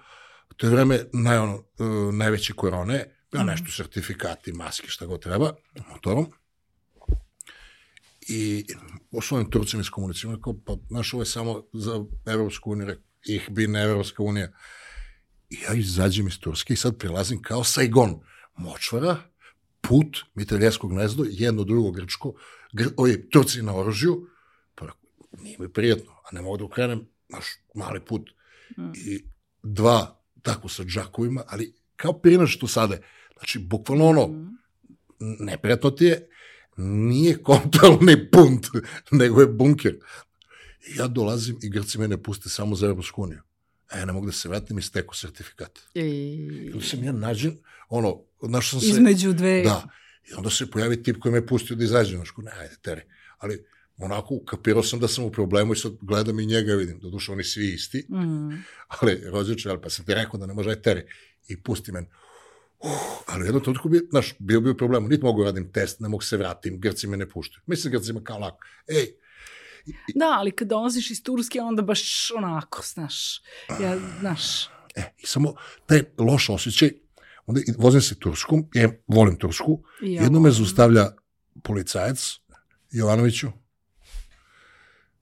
to 0.56 0.66
je 0.66 0.70
vreme 0.70 1.04
naj, 1.12 1.38
ono, 1.38 1.56
uh, 1.56 2.14
najveće 2.14 2.52
korone, 2.52 3.04
ja 3.32 3.42
nešto 3.42 3.72
sertifikati, 3.72 4.52
maske, 4.52 4.88
šta 4.88 5.06
god 5.06 5.22
treba, 5.22 5.52
motorom. 5.90 6.32
I 8.28 8.64
osnovim 9.10 9.50
Turcima 9.50 9.80
iz 9.80 9.90
komunicima, 9.90 10.34
rekao, 10.34 10.54
pa, 10.66 10.76
znaš, 10.88 11.14
ovo 11.14 11.22
je 11.22 11.26
samo 11.26 11.62
za 11.72 12.04
Evropsku 12.26 12.70
uniju, 12.70 12.86
rekao, 12.86 13.04
ih 13.24 13.48
bi 13.50 13.66
na 13.66 13.80
Evropska 13.80 14.22
unija. 14.22 14.48
I 15.50 15.58
ja 15.68 15.74
izađem 15.74 16.28
iz 16.28 16.38
Turske 16.38 16.72
i 16.72 16.76
sad 16.76 16.98
prilazim 16.98 17.42
kao 17.42 17.64
Saigon, 17.64 18.20
močvara, 18.56 19.16
put, 19.82 20.18
mitraljesko 20.34 20.88
gnezdo, 20.88 21.24
jedno 21.28 21.64
drugo 21.64 21.90
grčko, 21.90 22.34
gr, 22.72 22.84
ovi 22.96 23.30
Turci 23.30 23.62
na 23.62 23.76
oružju, 23.76 24.26
pa 24.74 24.86
nije 25.42 25.58
mi 25.58 25.68
prijetno, 25.72 26.12
a 26.12 26.28
ne 26.32 26.42
mogu 26.42 26.56
da 26.56 26.64
ukrenem 26.64 27.08
naš 27.28 27.44
mali 27.74 28.00
put. 28.00 28.30
Mm. 28.78 28.92
I 28.94 29.24
dva 29.62 30.22
tako 30.42 30.68
sa 30.68 30.84
džakovima, 30.84 31.42
ali 31.46 31.74
kao 31.96 32.12
prinaš 32.12 32.56
što 32.56 32.68
sade. 32.68 33.02
Znači, 33.38 33.58
bukvalno 33.58 34.06
ono, 34.06 34.54
neprijatno 35.18 35.90
ti 35.90 36.04
je, 36.04 36.28
nije 36.76 37.42
kontrolni 37.42 38.16
punt, 38.32 38.66
nego 39.10 39.40
je 39.40 39.46
bunker. 39.46 39.98
I 40.88 40.96
ja 40.98 41.08
dolazim 41.08 41.58
i 41.62 41.70
Grci 41.70 41.98
mene 41.98 42.22
puste 42.22 42.48
samo 42.48 42.74
za 42.74 42.86
Evropsku 42.86 43.22
uniju. 43.22 43.40
A 43.92 43.98
ja 43.98 44.04
ne 44.04 44.12
mogu 44.12 44.26
da 44.26 44.32
se 44.32 44.48
vratim 44.48 44.78
i 44.78 44.82
steku 44.82 45.16
sertifikat. 45.16 45.78
I... 45.94 46.70
Onda 46.74 46.86
sam 46.86 47.04
ja 47.04 47.12
nađen, 47.12 47.58
ono, 47.88 48.20
našao 48.42 48.80
sam 48.80 48.80
se... 48.80 48.86
Između 48.86 49.32
dve... 49.32 49.62
Da. 49.62 49.88
I 50.30 50.34
onda 50.34 50.50
se 50.50 50.70
pojavi 50.70 51.02
tip 51.02 51.16
koji 51.20 51.32
me 51.32 51.46
pustio 51.46 51.76
da 51.76 51.84
izađem. 51.84 52.16
Znaš, 52.16 52.34
ne, 52.36 52.52
ajde, 52.60 52.76
teri. 52.82 53.02
Ali 53.38 53.64
onako 53.96 54.44
kapirao 54.44 54.82
sam 54.82 55.00
da 55.00 55.08
sam 55.08 55.24
u 55.24 55.30
problemu 55.30 55.72
i 55.72 55.76
sad 55.76 55.92
gledam 56.00 56.40
i 56.40 56.46
njega 56.46 56.74
vidim. 56.74 56.98
Doduše, 56.98 57.32
oni 57.32 57.44
svi 57.44 57.72
isti. 57.72 58.06
Mm. 58.08 58.64
Ali, 59.00 59.22
rođeče, 59.24 59.70
ali 59.70 59.80
pa 59.80 59.90
sam 59.90 60.04
ti 60.04 60.14
rekao 60.14 60.40
da 60.40 60.46
ne 60.46 60.54
može, 60.54 60.70
aj 60.70 60.82
teri. 60.82 61.02
I 61.48 61.62
pusti 61.62 61.92
men. 61.92 62.06
Uh, 62.78 62.90
ali 63.26 63.42
u 63.42 63.46
jednom 63.46 63.62
trenutku 63.62 63.88
bi, 63.88 64.00
znaš, 64.10 64.34
bio 64.38 64.60
bi 64.60 64.70
u 64.70 64.76
problemu. 64.76 65.08
Niti 65.08 65.24
mogu 65.24 65.44
radim 65.44 65.72
test, 65.72 66.00
ne 66.00 66.08
mogu 66.08 66.22
se 66.22 66.36
vratim, 66.36 66.80
Grci 66.80 67.06
me 67.06 67.16
ne 67.16 67.28
puštaju. 67.28 67.62
Mislim, 67.66 67.92
Grci 67.92 68.12
me 68.12 68.24
kao 68.24 68.38
lako. 68.38 68.58
Ej, 68.88 69.06
Da, 70.20 70.34
ali 70.38 70.50
kad 70.50 70.68
dolaziš 70.68 71.10
iz 71.10 71.22
Turske, 71.22 71.60
onda 71.60 71.82
baš 71.82 72.30
onako, 72.36 72.82
znaš, 72.84 73.42
ja, 73.80 73.98
znaš, 74.20 74.42
E, 74.94 75.02
i 75.18 75.26
samo 75.26 75.54
taj 75.86 76.02
loš 76.18 76.48
osjećaj, 76.48 76.90
onda 77.46 77.60
vozim 77.78 78.00
se 78.00 78.18
Turskom, 78.18 78.68
ja 78.74 78.90
volim 79.06 79.38
Tursku, 79.38 79.82
ja 80.02 80.22
jedno 80.22 80.40
me 80.40 80.48
volim. 80.48 80.52
zaustavlja 80.52 81.10
policajac, 81.62 82.32
Jovanoviću, 82.90 83.48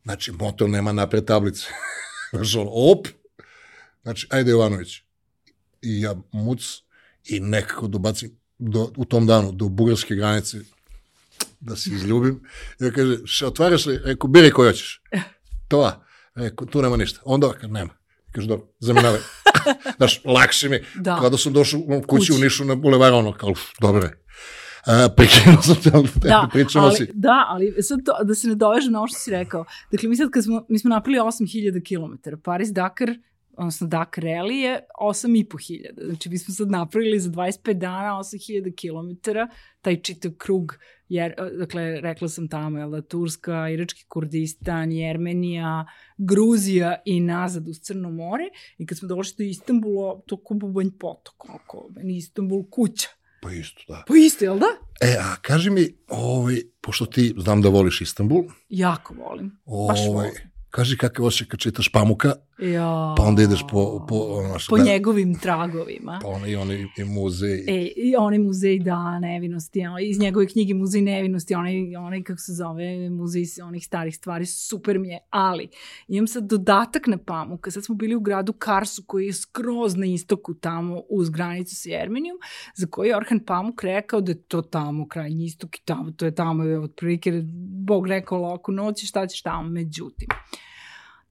znači 0.03 0.33
motor 0.33 0.71
nema 0.71 0.93
napred 0.93 1.25
tablice, 1.25 1.67
znaš 2.33 2.55
ono, 2.55 2.71
op, 2.73 3.09
znači, 4.03 4.27
ajde 4.31 4.51
Jovanović, 4.51 4.97
i 5.83 6.01
ja 6.01 6.15
muc, 6.33 6.83
i 7.25 7.41
nekako 7.41 7.89
dobacim 7.89 8.39
do, 8.59 8.93
u 8.97 9.05
tom 9.05 9.27
danu 9.27 9.53
do 9.53 9.69
bugarske 9.69 10.15
granice, 10.15 10.59
da 11.61 11.77
se 11.77 11.91
izljubim, 11.91 12.41
ja 12.79 12.91
kaže, 12.91 13.47
otvaraš 13.47 13.87
li, 13.87 14.01
rekao, 14.05 14.31
biri 14.31 14.51
koji 14.51 14.69
hoćeš, 14.69 15.03
to, 15.69 15.93
rekao, 16.35 16.67
tu 16.67 16.83
nema 16.83 16.97
ništa, 16.97 17.21
onda, 17.25 17.53
kaže, 17.53 17.73
nema, 17.73 17.91
kaže, 18.33 18.49
dobro, 18.49 18.67
zamenavaj. 18.79 19.21
Znaš, 19.97 20.21
lakše 20.25 20.69
mi, 20.69 20.79
Da. 20.95 21.19
kada 21.21 21.37
sam 21.37 21.53
došao 21.53 21.81
u 21.81 22.03
kući 22.09 22.33
u. 22.33 22.39
Nišu 22.39 22.65
na 22.65 22.75
bulevaru, 22.75 23.17
ono, 23.17 23.33
kao, 23.33 23.51
uf, 23.51 23.61
dobro 23.81 24.03
je. 24.03 24.25
A, 24.87 25.09
prekinuo 25.17 25.63
sam 25.63 25.77
te, 25.77 25.91
Da, 26.29 26.49
pričamo 26.53 26.87
ali, 26.87 26.97
si. 26.97 27.11
da, 27.15 27.45
ali 27.49 27.83
sad 27.83 27.99
to, 28.05 28.25
da 28.25 28.35
se 28.35 28.49
ne 28.49 28.55
dovežem 28.55 28.93
na 28.93 28.99
ovo 28.99 29.09
što 29.09 29.19
si 29.19 29.31
rekao. 29.31 29.65
Dakle, 29.93 30.09
mi 30.09 30.17
sad 30.17 30.31
kad 30.31 30.45
smo, 30.45 30.67
mi 30.69 30.79
smo 30.79 30.91
napravili 30.91 31.21
8000 31.21 31.89
km, 31.89 32.31
Paris-Dakar, 32.43 33.15
odnosno 33.61 33.87
Dakar 33.87 34.25
Rally 34.25 34.53
je 34.53 34.81
8500. 35.01 36.05
Znači, 36.07 36.29
mi 36.29 36.39
smo 36.39 36.55
sad 36.55 36.71
napravili 36.71 37.21
za 37.21 37.31
25 37.31 37.73
dana 37.73 38.19
8000 38.19 38.75
km, 38.81 39.31
taj 39.81 40.03
čitav 40.03 40.33
krug, 40.39 40.75
jer, 41.09 41.35
dakle, 41.59 42.01
rekla 42.01 42.29
sam 42.29 42.49
tamo, 42.49 42.79
jel 42.79 42.91
da, 42.91 43.03
Turska, 43.03 43.69
Irački 43.69 44.05
Kurdistan, 44.09 44.93
Jermenija, 44.93 45.87
Gruzija 46.19 47.03
i 47.05 47.21
nazad 47.21 47.69
uz 47.69 47.81
Crno 47.81 48.11
more. 48.11 48.45
I 48.79 48.87
kad 48.87 48.99
smo 48.99 49.09
došli 49.09 49.45
do 49.45 49.51
Istanbula, 49.51 50.21
to 50.27 50.37
ko 50.37 50.55
bubanj 50.55 50.91
potok, 50.99 51.45
oko, 51.45 51.89
meni 51.97 52.17
Istanbul 52.17 52.65
kuća. 52.71 53.09
Pa 53.43 53.53
isto, 53.53 53.81
da. 53.89 54.05
Pa 54.09 54.15
isto, 54.17 54.45
jel 54.45 54.59
da? 54.59 54.67
E, 55.01 55.17
a 55.21 55.37
kaži 55.43 55.71
mi, 55.71 55.95
ovaj, 56.09 56.57
pošto 56.81 57.07
ti 57.07 57.35
znam 57.39 57.63
da 57.63 57.69
voliš 57.69 58.01
Istanbul, 58.01 58.45
Jako 58.69 59.15
volim. 59.15 59.59
Baš 59.89 60.01
ovaj, 60.09 60.29
volim. 60.29 60.51
Kaži 60.71 60.97
kakav 60.97 61.27
osjećaj 61.27 61.49
kad 61.49 61.61
čitaš 61.61 61.89
Pamuka, 61.89 62.33
Ja. 62.63 63.15
pa 63.17 63.23
onda 63.23 63.43
ideš 63.43 63.61
po, 63.71 64.07
po, 64.09 64.15
ono, 64.15 64.55
po 64.69 64.77
da, 64.77 64.85
njegovim 64.85 65.39
tragovima. 65.39 66.19
pa 66.23 66.29
ono 66.29 66.47
i 66.47 66.57
oni 66.57 66.87
i 66.99 67.05
muzej. 67.05 67.65
E, 67.69 67.87
i 67.97 68.17
onaj 68.19 68.39
muzej 68.39 68.79
da 68.79 69.19
nevinosti, 69.19 69.81
iz 70.03 70.19
njegove 70.19 70.47
knjige 70.47 70.75
Muzej 70.75 71.03
nevinosti, 71.03 71.55
onaj, 71.55 71.97
onaj 71.97 72.23
kako 72.23 72.41
se 72.41 72.53
zove, 72.53 73.11
muzej 73.11 73.45
onih 73.65 73.87
starih 73.87 74.17
stvari, 74.17 74.47
super 74.47 74.99
mi 74.99 75.09
je, 75.09 75.19
ali 75.31 75.69
imam 76.09 76.27
sad 76.27 76.45
dodatak 76.45 77.07
na 77.07 77.19
Pamuka, 77.19 77.71
sad 77.71 77.85
smo 77.85 77.95
bili 77.95 78.15
u 78.15 78.21
gradu 78.21 78.53
Karsu 78.53 79.03
koji 79.07 79.27
je 79.27 79.33
skroz 79.33 79.97
na 79.97 80.07
istoku 80.07 80.55
tamo 80.55 81.03
uz 81.09 81.31
granicu 81.31 81.77
sa 81.77 81.89
Jermenijom, 81.91 82.39
za 82.75 82.87
koji 82.87 83.09
je 83.09 83.17
Orhan 83.17 83.41
Pamuk 83.41 83.83
rekao 83.83 84.21
da 84.21 84.33
je 84.33 84.43
to 84.43 84.63
tamo 84.63 85.09
krajnji 85.09 85.45
istok 85.45 85.77
i 85.77 85.83
tamo, 85.85 86.11
to 86.11 86.25
je 86.25 86.35
tamo, 86.35 86.65
je 86.65 86.81
otprilike, 86.81 87.43
Bog 87.87 88.07
rekao 88.07 88.39
laku 88.39 88.73
noć 88.73 89.03
i 89.03 89.07
šta 89.07 89.27
ćeš 89.27 89.43
tamo, 89.43 89.69
međutim. 89.69 90.29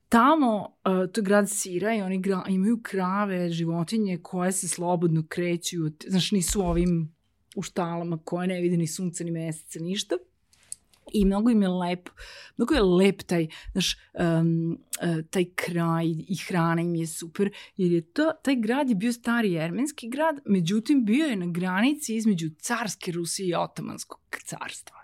Tamo, 0.10 0.58
uh, 0.58 1.12
to 1.12 1.22
je 1.22 1.24
grad 1.24 1.50
Sira 1.50 1.96
i 1.96 2.02
oni 2.02 2.22
gra, 2.22 2.44
imaju 2.50 2.80
krave, 2.84 3.50
životinje 3.50 4.18
koje 4.24 4.52
se 4.52 4.68
slobodno 4.68 5.24
kreću, 5.30 5.78
znaš, 6.08 6.32
nisu 6.32 6.62
ovim 6.62 7.16
u 7.56 7.62
štalama 7.62 8.18
koje 8.26 8.48
ne 8.48 8.62
vide 8.62 8.78
ni 8.78 8.88
sunca, 8.88 9.24
ni 9.24 9.32
meseca, 9.32 9.80
ništa. 9.80 10.16
I 11.14 11.26
mnogo 11.26 11.50
im 11.50 11.62
je 11.62 11.68
lep, 11.68 12.10
mnogo 12.58 12.76
je 12.76 12.82
lep 12.82 13.24
taj, 13.24 13.48
znaš, 13.72 13.98
um, 14.14 14.72
uh, 15.04 15.26
taj 15.30 15.46
kraj 15.56 16.06
i 16.08 16.36
hrana 16.48 16.82
im 16.82 16.96
je 16.96 17.08
super, 17.08 17.52
jer 17.78 17.92
je 17.92 18.02
to, 18.02 18.32
taj 18.44 18.56
grad 18.56 18.90
je 18.90 18.96
bio 18.96 19.14
stari 19.14 19.52
jermenski 19.52 20.10
grad, 20.10 20.40
međutim 20.46 21.06
bio 21.06 21.26
je 21.26 21.36
na 21.36 21.46
granici 21.46 22.16
između 22.16 22.50
carske 22.60 23.12
Rusije 23.12 23.50
i 23.50 23.56
otomanskog 23.56 24.20
carstva. 24.46 24.99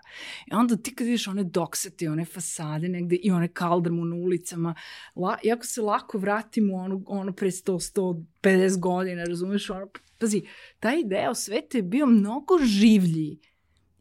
I 0.46 0.54
onda 0.54 0.76
ti 0.76 0.94
kad 0.94 1.06
vidiš 1.06 1.28
one 1.28 1.44
doksete, 1.44 2.10
one 2.10 2.24
fasade 2.24 2.88
negde 2.88 3.16
i 3.16 3.30
one 3.30 3.48
kaldrmu 3.48 4.04
na 4.04 4.16
ulicama, 4.16 4.74
la, 5.16 5.38
jako 5.42 5.66
se 5.66 5.82
lako 5.82 6.18
vratimo 6.18 6.74
u 6.74 6.78
ono, 6.78 7.02
ono 7.06 7.32
pre 7.32 7.50
100, 7.50 8.24
150 8.42 8.78
godina, 8.78 9.24
razumeš? 9.24 9.70
Ono, 9.70 9.88
pazi, 10.18 10.42
taj 10.80 11.04
deo 11.04 11.34
sveta 11.34 11.78
je 11.78 11.82
bio 11.82 12.06
mnogo 12.06 12.58
življi 12.58 13.38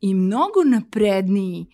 i 0.01 0.13
mnogo 0.13 0.63
napredniji 0.63 1.67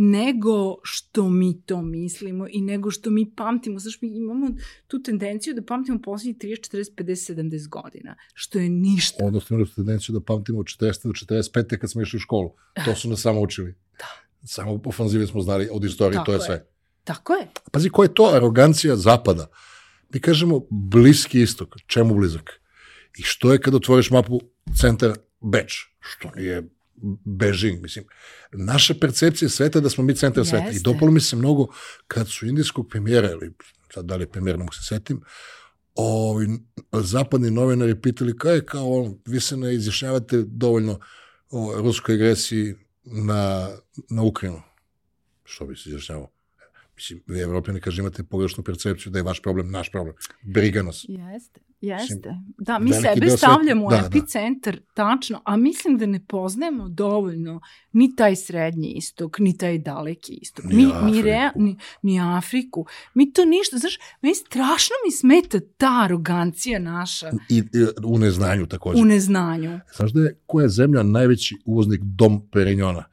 nego 0.00 0.76
što 0.82 1.28
mi 1.30 1.62
to 1.62 1.82
mislimo 1.82 2.46
i 2.50 2.60
nego 2.60 2.90
što 2.90 3.10
mi 3.10 3.34
pamtimo. 3.36 3.78
Znaš, 3.78 4.02
mi 4.02 4.08
imamo 4.16 4.50
tu 4.86 5.02
tendenciju 5.02 5.54
da 5.54 5.62
pamtimo 5.62 6.00
poslednjih 6.02 6.36
30, 6.36 6.76
40, 6.76 6.94
50, 6.94 7.34
70 7.34 7.68
godina, 7.68 8.16
što 8.34 8.58
je 8.58 8.68
ništa. 8.68 9.24
Odnosno 9.24 9.56
imamo 9.56 9.70
tendenciju 9.76 10.12
da 10.12 10.20
pamtimo 10.20 10.58
od 10.58 10.66
40. 10.66 11.06
do 11.06 11.12
45. 11.12 11.78
kad 11.78 11.90
smo 11.90 12.02
išli 12.02 12.16
u 12.16 12.20
školu. 12.20 12.50
To 12.84 12.94
su 12.94 13.08
nas 13.08 13.20
samo 13.20 13.40
učili. 13.40 13.74
Da. 13.98 14.06
Samo 14.46 14.80
ofanzive 14.84 15.26
smo 15.26 15.40
znali 15.40 15.68
od 15.72 15.84
istorije, 15.84 16.16
Tako 16.16 16.26
to 16.26 16.32
je 16.32 16.36
je. 16.36 16.40
sve. 16.46 16.66
Tako 17.04 17.32
je. 17.32 17.48
Pazi, 17.72 17.90
koja 17.90 18.04
je 18.04 18.14
to 18.14 18.30
arogancija 18.34 18.96
zapada? 18.96 19.46
Mi 20.14 20.20
kažemo 20.20 20.60
bliski 20.70 21.42
istok. 21.42 21.76
Čemu 21.86 22.14
blizak? 22.14 22.60
I 23.18 23.22
što 23.22 23.52
je 23.52 23.60
kad 23.60 23.74
otvoriš 23.74 24.10
mapu 24.10 24.40
centar 24.80 25.12
Beč? 25.40 25.72
Što 26.00 26.30
nije 26.36 26.68
Bežing, 27.24 27.82
mislim. 27.82 28.04
Naša 28.52 28.94
percepcija 28.94 29.48
sveta 29.48 29.78
je 29.78 29.82
da 29.82 29.90
smo 29.90 30.04
mi 30.04 30.16
centar 30.16 30.46
sveta. 30.46 30.64
I 30.64 30.74
Jeste. 30.74 30.90
dopalo 30.90 31.10
mi 31.10 31.20
se 31.20 31.36
mnogo 31.36 31.66
kad 32.06 32.28
su 32.28 32.46
indijskog 32.46 32.88
premijera, 32.90 33.30
ili 33.30 33.52
sad 33.94 34.04
da 34.04 34.16
li 34.16 34.22
je 34.22 34.30
premijer, 34.30 34.58
ne 34.58 34.64
mogu 34.64 34.74
se 34.74 34.82
setim, 34.82 35.20
ovi 35.94 36.48
zapadni 36.92 37.50
novinari 37.50 38.00
pitali 38.00 38.38
kao 38.38 38.52
je, 38.52 38.66
kao 38.66 38.92
on, 38.92 39.18
vi 39.26 39.40
se 39.40 39.56
ne 39.56 39.74
izjašnjavate 39.74 40.42
dovoljno 40.46 41.00
o 41.50 41.74
ruskoj 41.76 42.14
agresiji 42.14 42.74
na, 43.04 43.68
na 44.10 44.22
Ukrajinu. 44.22 44.62
Što 45.44 45.66
bi 45.66 45.76
se 45.76 45.88
izjašnjavao? 45.88 46.37
Mislim, 46.98 47.22
vi 47.26 47.40
evropljani, 47.40 47.80
kaže, 47.80 48.02
imate 48.02 48.22
pogrešnu 48.24 48.64
percepciju 48.64 49.12
da 49.12 49.18
je 49.18 49.22
vaš 49.22 49.42
problem 49.42 49.70
naš 49.70 49.90
problem. 49.90 50.14
Briga 50.42 50.82
nas. 50.82 51.04
Jeste, 51.08 51.60
jeste. 51.80 52.34
Da, 52.58 52.78
mi 52.78 52.92
sebe 52.92 53.30
stavljamo 53.30 53.86
u 53.86 53.90
da, 53.90 53.96
da. 53.96 54.06
epicentar, 54.06 54.80
tačno, 54.94 55.42
a 55.44 55.56
mislim 55.56 55.98
da 55.98 56.06
ne 56.06 56.20
poznajemo 56.26 56.88
dovoljno 56.88 57.60
ni 57.92 58.16
taj 58.16 58.36
srednji 58.36 58.92
istok, 58.96 59.38
ni 59.38 59.58
taj 59.58 59.78
daleki 59.78 60.38
istok, 60.42 60.64
Ni 60.64 60.76
mi, 60.76 60.84
mi 60.86 60.92
Afriku. 60.92 61.22
rea, 61.22 61.50
ni, 61.56 61.76
ni 62.02 62.20
Afriku. 62.20 62.86
Mi 63.14 63.32
to 63.32 63.44
ništa, 63.44 63.78
znaš, 63.78 63.98
meni 64.22 64.34
strašno 64.34 64.94
mi 65.06 65.12
smeta 65.12 65.60
ta 65.76 66.00
arogancija 66.04 66.78
naša 66.78 67.30
I, 67.48 67.58
i 67.58 67.86
u 68.04 68.18
neznanju 68.18 68.66
takođe. 68.66 69.02
u 69.02 69.04
neznanju. 69.04 69.80
Znaš 69.96 70.12
da 70.12 70.20
je, 70.20 70.38
koja 70.46 70.62
je 70.62 70.68
zemlja 70.68 71.02
najveći 71.02 71.56
uvoznik 71.64 72.00
dom 72.02 72.48
Perignona, 72.52 73.04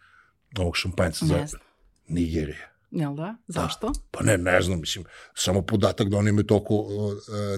ovog 0.57 0.77
šampanjca? 0.77 1.25
Ne 1.25 1.39
za 1.39 1.45
znam. 1.47 1.61
Nigerija. 2.07 2.74
Jel 2.95 3.15
da? 3.15 3.35
Zašto? 3.47 3.91
Pa 4.11 4.23
ne, 4.23 4.37
ne 4.37 4.61
znam, 4.61 4.79
mislim, 4.79 5.05
samo 5.33 5.61
podatak 5.61 6.09
da 6.09 6.17
oni 6.17 6.29
imaju 6.29 6.43
toliko 6.43 6.75
uh, 6.75 7.13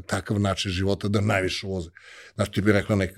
takav 0.05 0.39
način 0.39 0.71
života 0.71 1.07
da 1.07 1.21
najviše 1.21 1.67
uvoze. 1.67 1.89
Znaš, 2.35 2.51
ti 2.51 2.61
bi 2.61 2.71
rekla 2.71 2.95
nek, 2.95 3.17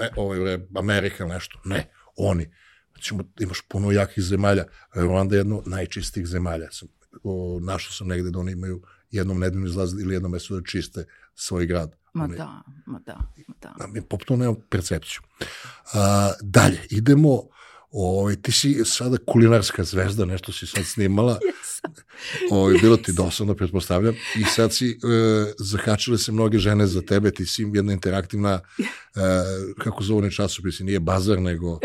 e, 0.00 0.08
ovaj, 0.16 0.40
bre, 0.40 0.66
Amerika 0.76 1.26
nešto. 1.26 1.60
Ne, 1.64 1.90
oni. 2.16 2.50
Znači, 2.92 3.14
imaš 3.40 3.60
puno 3.68 3.92
jakih 3.92 4.24
zemalja. 4.24 4.64
Rwanda 4.94 5.32
je 5.32 5.38
jedno 5.38 5.58
od 5.58 5.68
najčistijih 5.68 6.26
zemalja. 6.26 6.70
Sam, 6.70 6.88
o, 7.22 7.60
našao 7.62 7.92
sam 7.92 8.06
negde 8.08 8.30
da 8.30 8.38
oni 8.38 8.52
imaju 8.52 8.82
jednom 9.10 9.38
nedeljno 9.38 9.66
izlazili 9.66 10.02
ili 10.02 10.14
jednom 10.14 10.32
mesecu 10.32 10.54
da 10.54 10.62
čiste 10.62 11.04
svoj 11.34 11.66
grad. 11.66 11.96
Ma 12.14 12.24
Oni- 12.24 12.36
da, 12.36 12.62
ma 12.86 12.98
da, 13.06 13.18
ma 13.48 13.54
da. 13.62 13.74
A 13.84 13.86
mi 13.86 14.02
poputno 14.02 14.36
nemamo 14.36 14.60
percepciju. 14.70 15.20
A, 15.94 16.32
dalje, 16.42 16.80
idemo, 16.90 17.42
ovaj, 17.90 18.36
ti 18.36 18.52
si 18.52 18.84
sada 18.84 19.16
kulinarska 19.26 19.84
zvezda, 19.84 20.24
nešto 20.24 20.52
si 20.52 20.66
sad 20.66 20.84
snimala, 20.84 21.38
Jesam. 21.46 22.04
ovaj, 22.50 22.74
bilo 22.82 22.96
ti 22.96 23.12
dosadno, 23.12 23.54
pretpostavljam, 23.54 24.14
i 24.14 24.44
sad 24.44 24.72
si, 24.72 24.90
e, 24.90 24.96
zakačile 25.58 26.18
se 26.18 26.32
mnoge 26.32 26.58
žene 26.58 26.86
za 26.86 27.02
tebe, 27.02 27.30
ti 27.30 27.46
si 27.46 27.70
jedna 27.74 27.92
interaktivna 27.92 28.60
kako 29.78 30.04
zove 30.04 30.18
onaj 30.18 30.30
časopis, 30.30 30.80
nije 30.80 31.00
bazar, 31.00 31.42
nego 31.42 31.78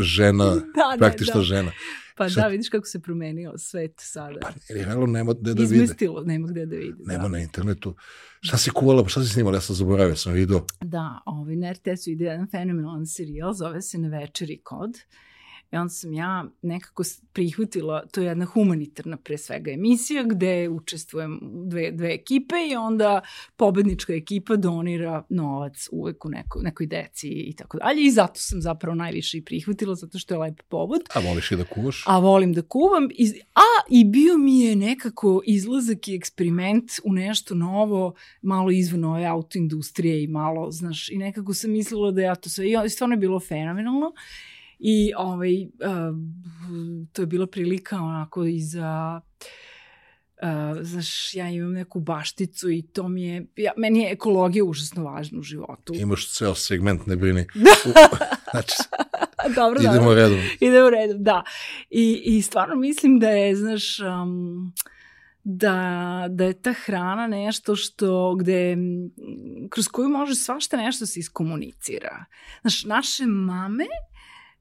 žena, 0.00 0.44
da, 0.54 0.96
praktična 0.98 1.34
da. 1.34 1.42
žena. 1.42 1.72
Pa 2.16 2.28
Sad, 2.28 2.42
da, 2.42 2.48
vidiš 2.48 2.68
kako 2.68 2.86
se 2.86 3.00
promenio 3.00 3.52
svet 3.58 3.94
sada. 3.98 4.38
Pa, 4.40 4.48
realno 4.74 5.06
nema 5.06 5.32
gde 5.32 5.54
da 5.54 5.62
vide. 5.62 5.74
Izmestilo, 5.74 6.22
nema 6.24 6.48
gde 6.48 6.66
da 6.66 6.76
vide. 6.76 6.96
Nema 7.04 7.22
da. 7.22 7.28
na 7.28 7.38
internetu. 7.38 7.94
Šta 8.40 8.56
si 8.56 8.70
kuvala, 8.70 9.08
šta 9.08 9.22
si 9.22 9.28
snimala, 9.28 9.56
ja 9.56 9.60
sam 9.60 9.76
zaboravio, 9.76 10.16
sam 10.16 10.32
vidio. 10.32 10.64
Da, 10.80 11.20
ovaj, 11.26 11.56
na 11.56 11.72
RTS-u 11.72 12.10
ide 12.10 12.24
jedan 12.24 12.48
fenomenalan 12.50 13.06
serijal, 13.06 13.52
zove 13.52 13.82
se 13.82 13.98
Na 13.98 14.08
večeri 14.08 14.60
kod. 14.64 14.98
I 15.72 15.76
onda 15.76 15.88
sam 15.88 16.12
ja 16.12 16.44
nekako 16.62 17.02
prihvatila, 17.32 18.06
to 18.06 18.20
je 18.20 18.26
jedna 18.26 18.44
humanitarna 18.44 19.16
pre 19.16 19.38
svega 19.38 19.70
emisija 19.70 20.22
gde 20.22 20.68
učestvujem 20.68 21.40
dve, 21.42 21.90
dve 21.90 22.14
ekipe 22.14 22.54
i 22.70 22.76
onda 22.76 23.20
pobednička 23.56 24.14
ekipa 24.14 24.56
donira 24.56 25.24
novac 25.28 25.88
uvek 25.92 26.24
u 26.24 26.28
neko, 26.28 26.60
nekoj 26.62 26.86
deci 26.86 27.28
i 27.28 27.54
tako 27.56 27.78
dalje. 27.78 28.04
I 28.04 28.10
zato 28.10 28.34
sam 28.34 28.62
zapravo 28.62 28.94
najviše 28.94 29.38
i 29.38 29.44
prihvatila, 29.44 29.94
zato 29.94 30.18
što 30.18 30.34
je 30.34 30.38
lep 30.38 30.62
povod. 30.68 31.00
A 31.14 31.20
voliš 31.20 31.52
i 31.52 31.56
da 31.56 31.64
kuvaš? 31.64 32.04
A 32.06 32.18
volim 32.18 32.52
da 32.52 32.62
kuvam. 32.62 33.08
I, 33.10 33.40
a 33.54 33.68
i 33.90 34.04
bio 34.04 34.38
mi 34.38 34.60
je 34.60 34.76
nekako 34.76 35.42
izlazak 35.46 36.08
i 36.08 36.14
eksperiment 36.14 36.90
u 37.04 37.12
nešto 37.12 37.54
novo, 37.54 38.14
malo 38.42 38.70
izvan 38.70 39.04
ove 39.04 39.24
autoindustrije 39.24 40.22
i 40.22 40.26
malo, 40.26 40.70
znaš, 40.70 41.08
i 41.08 41.18
nekako 41.18 41.54
sam 41.54 41.70
mislila 41.70 42.10
da 42.10 42.22
ja 42.22 42.34
to 42.34 42.50
sve, 42.50 42.66
i 42.86 42.88
stvarno 42.88 43.12
je 43.12 43.18
bilo 43.18 43.40
fenomenalno. 43.40 44.12
I 44.84 45.12
ovaj, 45.16 45.62
uh, 45.62 46.16
to 47.12 47.22
je 47.22 47.26
bila 47.26 47.46
prilika 47.46 47.96
onako 47.96 48.44
i 48.44 48.60
za... 48.60 49.20
Uh, 50.42 50.82
znaš, 50.82 51.34
ja 51.34 51.48
imam 51.48 51.72
neku 51.72 52.00
bašticu 52.00 52.70
i 52.70 52.82
to 52.82 53.08
mi 53.08 53.22
je, 53.22 53.46
ja, 53.56 53.72
meni 53.76 54.00
je 54.00 54.12
ekologija 54.12 54.64
užasno 54.64 55.04
važna 55.04 55.38
u 55.38 55.42
životu. 55.42 55.94
Imaš 55.94 56.32
ceo 56.32 56.54
segment, 56.54 57.06
ne 57.06 57.16
brini. 57.16 57.46
znači, 58.50 58.76
dobro, 59.56 59.80
idemo 59.80 59.94
dobro. 59.94 60.14
redom. 60.14 60.38
Idemo 60.60 60.90
redom, 60.90 61.22
da. 61.22 61.44
I, 61.90 62.22
I 62.24 62.42
stvarno 62.42 62.76
mislim 62.76 63.18
da 63.18 63.28
je, 63.28 63.56
znaš, 63.56 63.98
um, 64.00 64.72
da, 65.44 66.26
da 66.30 66.44
je 66.44 66.62
ta 66.62 66.72
hrana 66.72 67.26
nešto 67.26 67.76
što, 67.76 68.34
gde, 68.34 68.76
kroz 69.70 69.88
koju 69.88 70.08
može 70.08 70.34
svašta 70.34 70.76
nešto 70.76 71.06
se 71.06 71.20
iskomunicira. 71.20 72.24
Znaš, 72.60 72.84
naše 72.84 73.26
mame 73.26 73.86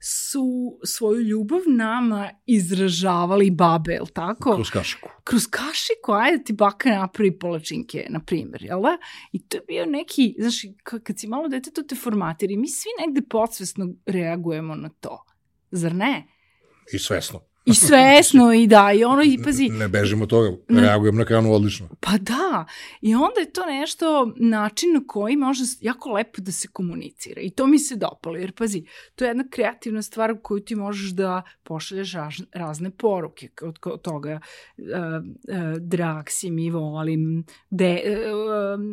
su 0.04 0.80
svoju 0.86 1.22
ljubav 1.22 1.62
nama 1.68 2.30
izražavali 2.46 3.52
babe, 3.52 3.94
je 3.94 4.02
li 4.02 4.08
tako? 4.14 4.56
Kroz 4.56 4.70
kašiku. 4.70 5.10
Kroz 5.24 5.48
kašiku, 5.48 6.12
ajde 6.12 6.44
ti 6.44 6.54
baka 6.54 6.90
napravi 6.90 7.40
polačinke, 7.40 8.06
na 8.10 8.20
primjer, 8.20 8.64
jel 8.64 8.82
da? 8.82 8.98
I 9.32 9.48
to 9.48 9.58
je 9.58 9.64
bio 9.68 9.86
neki, 9.86 10.36
znaš, 10.40 10.56
kad 10.84 11.20
si 11.20 11.28
malo 11.28 11.48
dete, 11.48 11.72
to 11.72 11.84
te 11.84 11.96
formatira 11.96 12.54
i 12.54 12.58
mi 12.58 12.68
svi 12.68 12.90
negde 13.06 13.22
podsvesno 13.30 13.88
reagujemo 14.06 14.76
na 14.76 14.90
to. 14.90 15.24
Zar 15.72 15.96
ne? 15.96 16.28
I 16.94 17.00
svesno. 17.00 17.51
I 17.66 17.74
svesno 17.74 18.54
i 18.54 18.68
da, 18.68 18.92
i 18.92 19.04
ono, 19.04 19.24
i 19.24 19.38
pazi... 19.44 19.70
Ne 19.70 19.88
bežimo 19.88 20.26
toga, 20.26 20.58
reagujem 20.70 21.16
na 21.16 21.26
kranu 21.26 21.54
odlično. 21.54 21.90
Pa 22.00 22.12
da, 22.18 22.66
i 23.02 23.16
onda 23.16 23.40
je 23.40 23.54
to 23.54 23.66
nešto, 23.66 24.34
način 24.36 24.94
na 24.94 25.02
koji 25.08 25.36
može 25.36 25.64
jako 25.82 26.10
lepo 26.10 26.42
da 26.42 26.52
se 26.52 26.68
komunicira. 26.68 27.42
I 27.42 27.50
to 27.50 27.68
mi 27.68 27.80
se 27.80 27.96
dopalo, 27.96 28.36
jer 28.36 28.52
pazi, 28.52 28.84
to 29.16 29.26
je 29.26 29.30
jedna 29.30 29.44
kreativna 29.52 30.02
stvar 30.02 30.32
u 30.32 30.40
koju 30.44 30.60
ti 30.60 30.76
možeš 30.76 31.12
da 31.12 31.42
pošalješ 31.64 32.14
razne 32.54 32.92
poruke 32.92 33.50
od 33.62 34.02
toga. 34.02 34.40
Uh, 34.78 34.86
uh, 34.86 35.78
drag 35.80 36.26
si 36.30 36.52
mi, 36.52 36.70
volim, 36.70 37.46
de, 37.70 38.04
uh, 38.06 38.80
uh, 38.80 38.86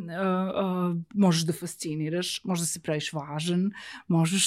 uh, 0.90 0.96
možeš 1.14 1.42
da 1.42 1.52
fasciniraš, 1.52 2.40
možeš 2.44 2.62
da 2.62 2.66
se 2.66 2.80
praviš 2.80 3.12
važan, 3.12 3.70
možeš 4.06 4.44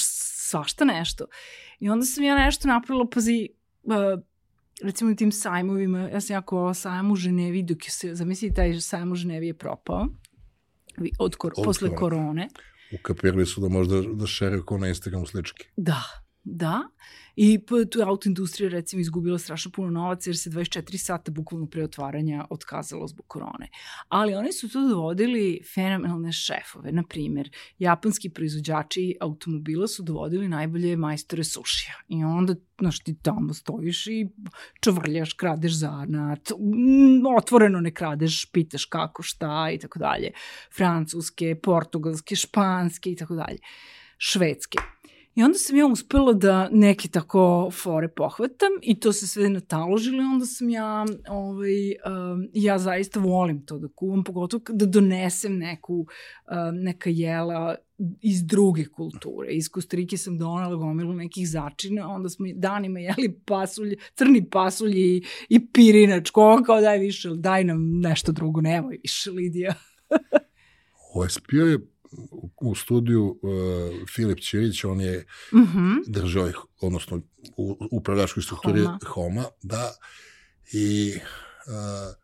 svašta 0.51 0.85
nešto. 0.85 1.25
I 1.79 1.89
onda 1.89 2.05
sam 2.05 2.23
ja 2.23 2.35
nešto 2.35 2.67
napravila, 2.67 3.07
pazi, 3.13 3.47
uh, 3.83 4.21
recimo 4.83 5.09
na 5.09 5.15
tim 5.15 5.31
sajmovima, 5.31 5.99
ja 5.99 6.21
sam 6.21 6.33
jako 6.33 6.57
ovo 6.57 6.73
sajam 6.73 7.11
u 7.11 7.15
Ženevi, 7.15 7.63
dok 7.63 7.77
se, 7.89 8.15
zamisli, 8.15 8.53
taj 8.53 8.79
sajam 8.79 9.11
u 9.11 9.15
Ženevi 9.15 9.47
je 9.47 9.53
propao, 9.53 10.07
od, 11.19 11.35
kor, 11.35 11.53
od 11.57 11.63
posle 11.65 11.95
korone. 11.95 12.47
Ukapirali 12.99 13.45
su 13.45 13.61
da 13.61 13.69
možda 13.69 14.01
da 14.01 14.27
šere 14.27 14.61
ko 14.61 14.77
na 14.77 14.87
Instagramu 14.87 15.25
sličke. 15.25 15.67
Da, 15.77 16.03
da. 16.43 16.81
I 17.35 17.59
tu 17.91 17.99
je 17.99 18.05
autoindustrija 18.05 18.69
recimo 18.69 18.99
izgubila 18.99 19.37
strašno 19.37 19.71
puno 19.71 19.89
novaca 19.89 20.29
jer 20.29 20.37
se 20.37 20.49
24 20.49 20.97
sata 20.97 21.31
bukvalno 21.31 21.65
pre 21.67 21.83
otvaranja 21.83 22.45
otkazalo 22.49 23.07
zbog 23.07 23.27
korone. 23.27 23.69
Ali 24.09 24.33
oni 24.33 24.53
su 24.53 24.69
tu 24.69 24.87
dovodili 24.89 25.61
fenomenalne 25.73 26.31
šefove. 26.31 26.91
Na 26.91 27.03
primer, 27.03 27.49
japanski 27.79 28.29
proizvođači 28.29 29.15
automobila 29.21 29.87
su 29.87 30.03
dovodili 30.03 30.47
najbolje 30.47 30.97
majstore 30.97 31.43
sušija. 31.43 31.93
I 32.07 32.23
onda 32.23 32.55
znaš, 32.79 32.99
ti 32.99 33.15
tamo 33.21 33.53
stojiš 33.53 34.07
i 34.07 34.27
čvrljaš, 34.79 35.33
kradeš 35.33 35.73
zanat, 35.73 36.51
otvoreno 37.37 37.81
ne 37.81 37.93
kradeš, 37.93 38.45
pitaš 38.51 38.85
kako, 38.85 39.23
šta 39.23 39.69
i 39.73 39.79
tako 39.79 39.99
dalje. 39.99 40.31
Francuske, 40.77 41.55
portugalske, 41.63 42.35
španske 42.35 43.11
i 43.11 43.15
tako 43.15 43.35
dalje. 43.35 43.57
Švedske. 44.17 44.77
I 45.35 45.43
onda 45.43 45.57
sam 45.57 45.77
ja 45.77 45.85
uspela 45.87 46.33
da 46.33 46.69
neke 46.71 47.07
tako 47.07 47.69
fore 47.71 48.07
pohvatam 48.07 48.69
i 48.81 48.99
to 48.99 49.13
se 49.13 49.27
sve 49.27 49.49
nataložilo 49.49 50.23
onda 50.23 50.45
sam 50.45 50.69
ja, 50.69 51.05
ovaj, 51.29 51.71
um, 51.89 52.49
ja 52.53 52.79
zaista 52.79 53.19
volim 53.19 53.65
to 53.65 53.77
da 53.77 53.87
kuvam, 53.87 54.23
pogotovo 54.23 54.63
da 54.69 54.85
donesem 54.85 55.57
neku, 55.57 55.93
um, 55.95 56.07
neka 56.83 57.09
jela 57.09 57.75
iz 58.21 58.45
druge 58.45 58.85
kulture. 58.85 59.51
Iz 59.51 59.69
Kostarike 59.69 60.17
sam 60.17 60.37
donala 60.37 60.75
gomilu 60.75 61.13
nekih 61.13 61.49
začina, 61.49 62.07
onda 62.07 62.29
smo 62.29 62.45
danima 62.55 62.99
jeli 62.99 63.39
pasulj, 63.45 63.95
crni 64.15 64.49
pasulj 64.49 64.93
i, 64.95 65.23
i 65.49 65.67
pirinač. 65.67 66.29
Koga 66.29 66.63
kao 66.63 66.81
daj 66.81 66.97
više, 66.97 67.29
daj 67.35 67.63
nam 67.63 67.99
nešto 67.99 68.31
drugo, 68.31 68.61
nemoj 68.61 68.99
više, 69.01 69.31
Lidija. 69.31 69.73
OSP 71.15 71.53
je 71.53 71.90
u 72.61 72.75
studiju 72.75 73.23
uh, 73.25 74.07
Filip 74.09 74.39
Ćirić, 74.39 74.83
on 74.83 75.01
je 75.01 75.25
mm 75.53 75.57
-hmm. 75.57 76.03
držao 76.07 76.49
ih, 76.49 76.55
odnosno 76.81 77.21
u 77.57 77.77
upravljačkoj 77.91 78.43
strukturi 78.43 78.81
Homa. 78.81 78.99
Homa, 79.07 79.45
da, 79.63 79.93
i 80.73 81.13
uh, 81.15 82.15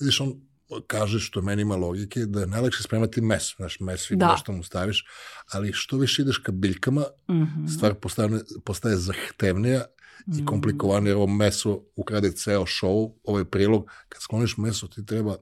vidiš, 0.00 0.20
on 0.20 0.40
kaže 0.86 1.20
što 1.20 1.42
meni 1.42 1.62
ima 1.62 1.76
logike, 1.76 2.26
da 2.26 2.40
je 2.40 2.46
najlakše 2.46 2.82
spremati 2.82 3.20
mes, 3.20 3.54
znaš, 3.56 3.80
mes 3.80 4.10
i 4.10 4.16
da. 4.16 4.32
nešto 4.32 4.52
mu 4.52 4.62
staviš, 4.62 5.04
ali 5.52 5.72
što 5.72 5.96
više 5.96 6.22
ideš 6.22 6.38
ka 6.38 6.52
biljkama, 6.52 7.00
mm 7.00 7.32
-hmm. 7.32 7.76
stvar 7.76 7.94
postaje, 7.94 8.28
postaje 8.64 8.96
zahtevnija 8.96 9.78
mm 9.78 10.32
-hmm. 10.32 10.38
i 10.38 10.42
mhm. 10.42 10.46
komplikovanije, 10.46 11.10
jer 11.10 11.16
ovo 11.16 11.26
meso 11.26 11.80
ukrade 11.96 12.32
ceo 12.32 12.64
show, 12.64 13.12
ovaj 13.24 13.44
prilog, 13.44 13.90
kad 14.08 14.22
skloniš 14.22 14.56
meso 14.56 14.86
ti 14.86 15.06
treba 15.06 15.36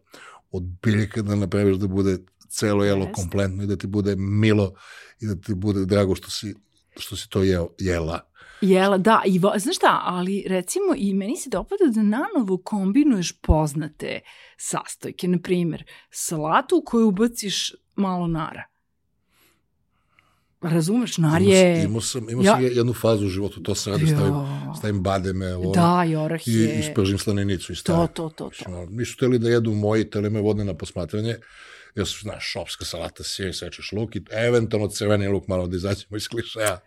od 0.51 0.63
biljke 0.63 1.23
da 1.23 1.35
napraviš 1.35 1.77
da 1.77 1.87
bude 1.87 2.19
celo 2.49 2.85
jelo 2.85 3.07
yes. 3.07 3.13
kompletno 3.15 3.65
i 3.65 3.67
da 3.67 3.77
ti 3.77 3.87
bude 3.87 4.17
milo 4.17 4.75
i 5.21 5.27
da 5.27 5.35
ti 5.35 5.55
bude 5.55 5.85
drago 5.85 6.15
što 6.15 6.31
si, 6.31 6.55
što 6.97 7.17
si 7.17 7.31
to 7.31 7.43
jeo, 7.43 7.69
jela. 7.79 8.21
Jela, 8.61 8.99
da, 8.99 9.23
i 9.27 9.39
vo, 9.39 9.53
znaš 9.57 9.77
šta, 9.77 10.01
ali 10.05 10.45
recimo 10.49 10.95
i 10.97 11.15
meni 11.15 11.37
se 11.37 11.51
dopada 11.51 11.85
da 11.95 12.03
nanovo 12.03 12.59
kombinuješ 12.65 13.33
poznate 13.33 14.21
sastojke, 14.57 15.29
na 15.29 15.39
primjer, 15.39 15.85
salatu 16.11 16.77
u 16.77 16.83
koju 16.85 17.09
ubaciš 17.09 17.73
malo 17.97 18.27
nara. 18.27 18.65
Razumeš, 20.61 21.19
nar 21.19 21.43
je... 21.43 21.85
Imao 21.85 22.01
sam, 22.01 22.31
imao 22.31 22.45
ja... 22.45 22.53
sam 22.53 22.65
jednu 22.65 22.93
fazu 22.93 23.27
u 23.27 23.29
životu, 23.29 23.63
to 23.63 23.75
sam 23.75 23.93
radio, 23.93 24.07
stavim, 24.07 24.35
stavim 24.79 25.03
bademe, 25.03 25.55
ovo, 25.55 25.73
da, 25.73 26.05
i 26.09 26.17
orah 26.17 26.41
je... 26.47 26.77
I 26.77 26.79
ispržim 26.79 27.19
slaninicu 27.19 27.73
i 27.73 27.77
stavim. 27.77 28.09
To, 28.09 28.29
to, 28.29 28.51
to. 28.51 28.65
to. 28.65 28.87
Nisu 28.91 29.17
teli 29.17 29.39
da 29.39 29.49
jedu 29.49 29.75
moji, 29.75 30.11
teli 30.11 30.31
me 30.31 30.41
vodne 30.41 30.65
na 30.65 30.75
posmatranje, 30.75 31.37
jer 31.95 32.07
su, 32.07 32.21
znaš, 32.23 32.53
šopska 32.53 32.85
salata, 32.85 33.25
sir, 33.25 33.57
sečeš 33.57 33.93
luk 33.93 34.17
i 34.17 34.25
eventualno 34.31 34.89
crveni 34.89 35.29
luk, 35.29 35.49
malo 35.49 35.67
da 35.67 35.77
izaćemo 35.77 36.17
iz 36.17 36.29
klišeja. 36.29 36.81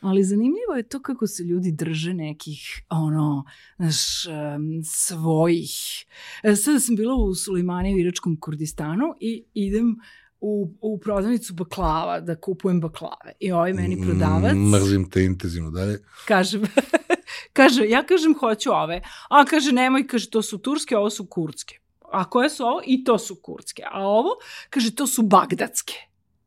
Ali 0.00 0.24
zanimljivo 0.24 0.74
je 0.76 0.88
to 0.88 1.02
kako 1.02 1.26
se 1.26 1.42
ljudi 1.42 1.72
drže 1.72 2.14
nekih, 2.14 2.82
ono, 2.88 3.44
znaš, 3.76 4.26
um, 4.26 4.82
svojih. 4.84 6.06
E, 6.42 6.56
sada 6.56 6.80
sam 6.80 6.96
bila 6.96 7.14
u 7.14 7.34
Sulimani 7.34 7.94
u 7.94 7.98
Iračkom 7.98 8.40
Kurdistanu 8.40 9.14
i 9.20 9.44
idem 9.54 9.96
u, 10.40 10.74
u 10.80 10.98
prodavnicu 10.98 11.54
baklava, 11.54 12.20
da 12.20 12.40
kupujem 12.40 12.80
baklave. 12.80 13.32
I 13.40 13.52
ovaj 13.52 13.72
meni 13.72 14.00
prodavac... 14.02 14.54
Mm, 14.54 14.70
mrzim 14.70 15.10
te 15.10 15.24
intenzivno, 15.24 15.70
dalje. 15.70 15.98
Kaže, 16.28 16.60
kaže, 17.58 17.88
ja 17.88 18.06
kažem 18.06 18.34
hoću 18.40 18.70
ove. 18.72 19.02
A 19.30 19.44
kaže, 19.44 19.72
nemoj, 19.72 20.06
kaže, 20.06 20.30
to 20.30 20.42
su 20.42 20.58
turske, 20.58 20.96
ovo 20.96 21.10
su 21.10 21.26
kurdske 21.26 21.78
a 22.12 22.30
koje 22.30 22.50
su 22.50 22.64
ovo? 22.64 22.80
I 22.86 23.04
to 23.04 23.18
su 23.18 23.36
kurdske. 23.42 23.82
A 23.90 24.06
ovo, 24.06 24.30
kaže, 24.70 24.94
to 24.94 25.06
su 25.06 25.22
bagdatske 25.22 25.94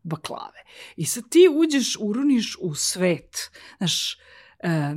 baklave. 0.03 0.63
I 0.95 1.05
sad 1.05 1.23
ti 1.29 1.49
uđeš, 1.51 1.97
uroniš 1.99 2.57
u 2.59 2.75
svet, 2.75 3.51
znaš, 3.77 4.17
e, 4.59 4.95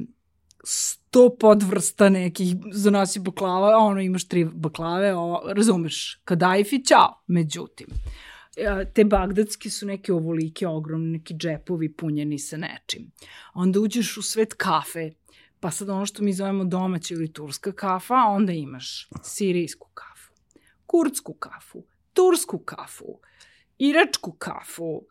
sto 0.65 1.37
podvrsta 1.41 2.09
nekih 2.09 2.55
zanosi 2.73 3.21
baklava, 3.21 3.77
ono 3.77 4.01
imaš 4.01 4.29
tri 4.29 4.45
baklave, 4.45 5.15
o, 5.15 5.43
razumeš, 5.57 6.21
kadajfi, 6.25 6.85
čao. 6.85 7.23
Međutim, 7.27 7.87
a, 8.69 8.85
te 8.85 9.05
bagdatske 9.05 9.71
su 9.71 9.87
neke 9.87 10.13
ovolike 10.13 10.67
ogromne, 10.67 11.19
neki 11.19 11.35
džepovi 11.35 11.93
punjeni 11.93 12.39
sa 12.39 12.57
nečim. 12.57 13.11
Onda 13.55 13.81
uđeš 13.81 14.17
u 14.17 14.23
svet 14.23 14.55
kafe, 14.55 15.11
pa 15.61 15.71
sad 15.71 15.89
ono 15.89 16.07
što 16.07 16.23
mi 16.23 16.33
zovemo 16.33 16.65
domaća 16.65 17.15
ili 17.15 17.33
turska 17.33 17.73
kafa, 17.73 18.15
onda 18.15 18.53
imaš 18.53 19.09
sirijsku 19.23 19.89
kafu, 19.95 20.14
kurdsku 20.87 21.35
kafu, 21.35 21.85
tursku 22.13 22.59
kafu, 22.59 23.19
iračku 23.79 24.33
kafu, 24.33 25.07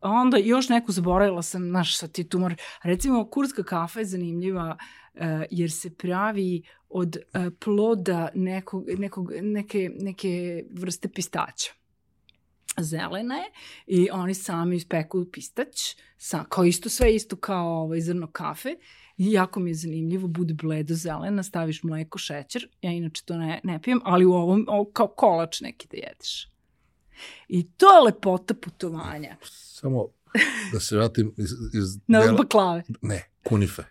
onda 0.00 0.36
još 0.36 0.68
neku 0.68 0.92
zaboravila 0.92 1.42
sam, 1.42 1.62
znaš, 1.62 1.98
sad 1.98 2.12
ti 2.12 2.28
tumor. 2.28 2.54
Recimo, 2.82 3.30
kurdska 3.30 3.62
kafa 3.62 3.98
je 3.98 4.04
zanimljiva 4.04 4.76
uh, 5.14 5.20
jer 5.50 5.70
se 5.70 5.94
pravi 5.94 6.62
od 6.88 7.16
uh, 7.16 7.52
ploda 7.64 8.28
nekog, 8.34 8.84
nekog, 8.98 9.32
neke, 9.42 9.90
neke 10.00 10.64
vrste 10.70 11.08
pistaća. 11.08 11.72
Zelena 12.78 13.34
je 13.34 13.50
i 13.86 14.10
oni 14.10 14.34
sami 14.34 14.76
ispeku 14.76 15.24
pistać, 15.32 15.96
sa, 16.18 16.44
kao 16.48 16.64
isto, 16.64 16.88
sve 16.88 17.14
isto 17.14 17.36
kao 17.36 17.68
ovaj, 17.68 18.00
zrno 18.00 18.26
kafe 18.32 18.76
i 19.18 19.32
jako 19.32 19.60
mi 19.60 19.70
je 19.70 19.74
zanimljivo, 19.74 20.28
bude 20.28 20.54
bledo 20.54 20.94
zelena, 20.94 21.42
staviš 21.42 21.82
mleko, 21.82 22.18
šećer, 22.18 22.68
ja 22.82 22.90
inače 22.90 23.22
to 23.24 23.36
ne, 23.36 23.60
ne 23.64 23.82
pijem, 23.82 24.00
ali 24.04 24.24
u 24.24 24.32
ovom, 24.32 24.64
ovo, 24.68 24.84
kao 24.84 25.06
kolač 25.06 25.60
neki 25.60 25.88
da 25.90 25.96
jedeš. 25.96 26.48
I 27.48 27.70
to 27.70 27.86
je 27.86 28.02
lepota 28.02 28.54
putovanja. 28.54 29.36
Samo 29.72 30.06
da 30.72 30.80
se 30.80 30.96
vratim 30.96 31.34
iz, 31.36 31.50
iz 31.50 31.98
Na 32.06 32.20
dela... 32.20 32.32
baklave. 32.32 32.82
Ne, 33.02 33.30
kunife. 33.44 33.82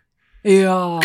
Ja, 0.43 0.99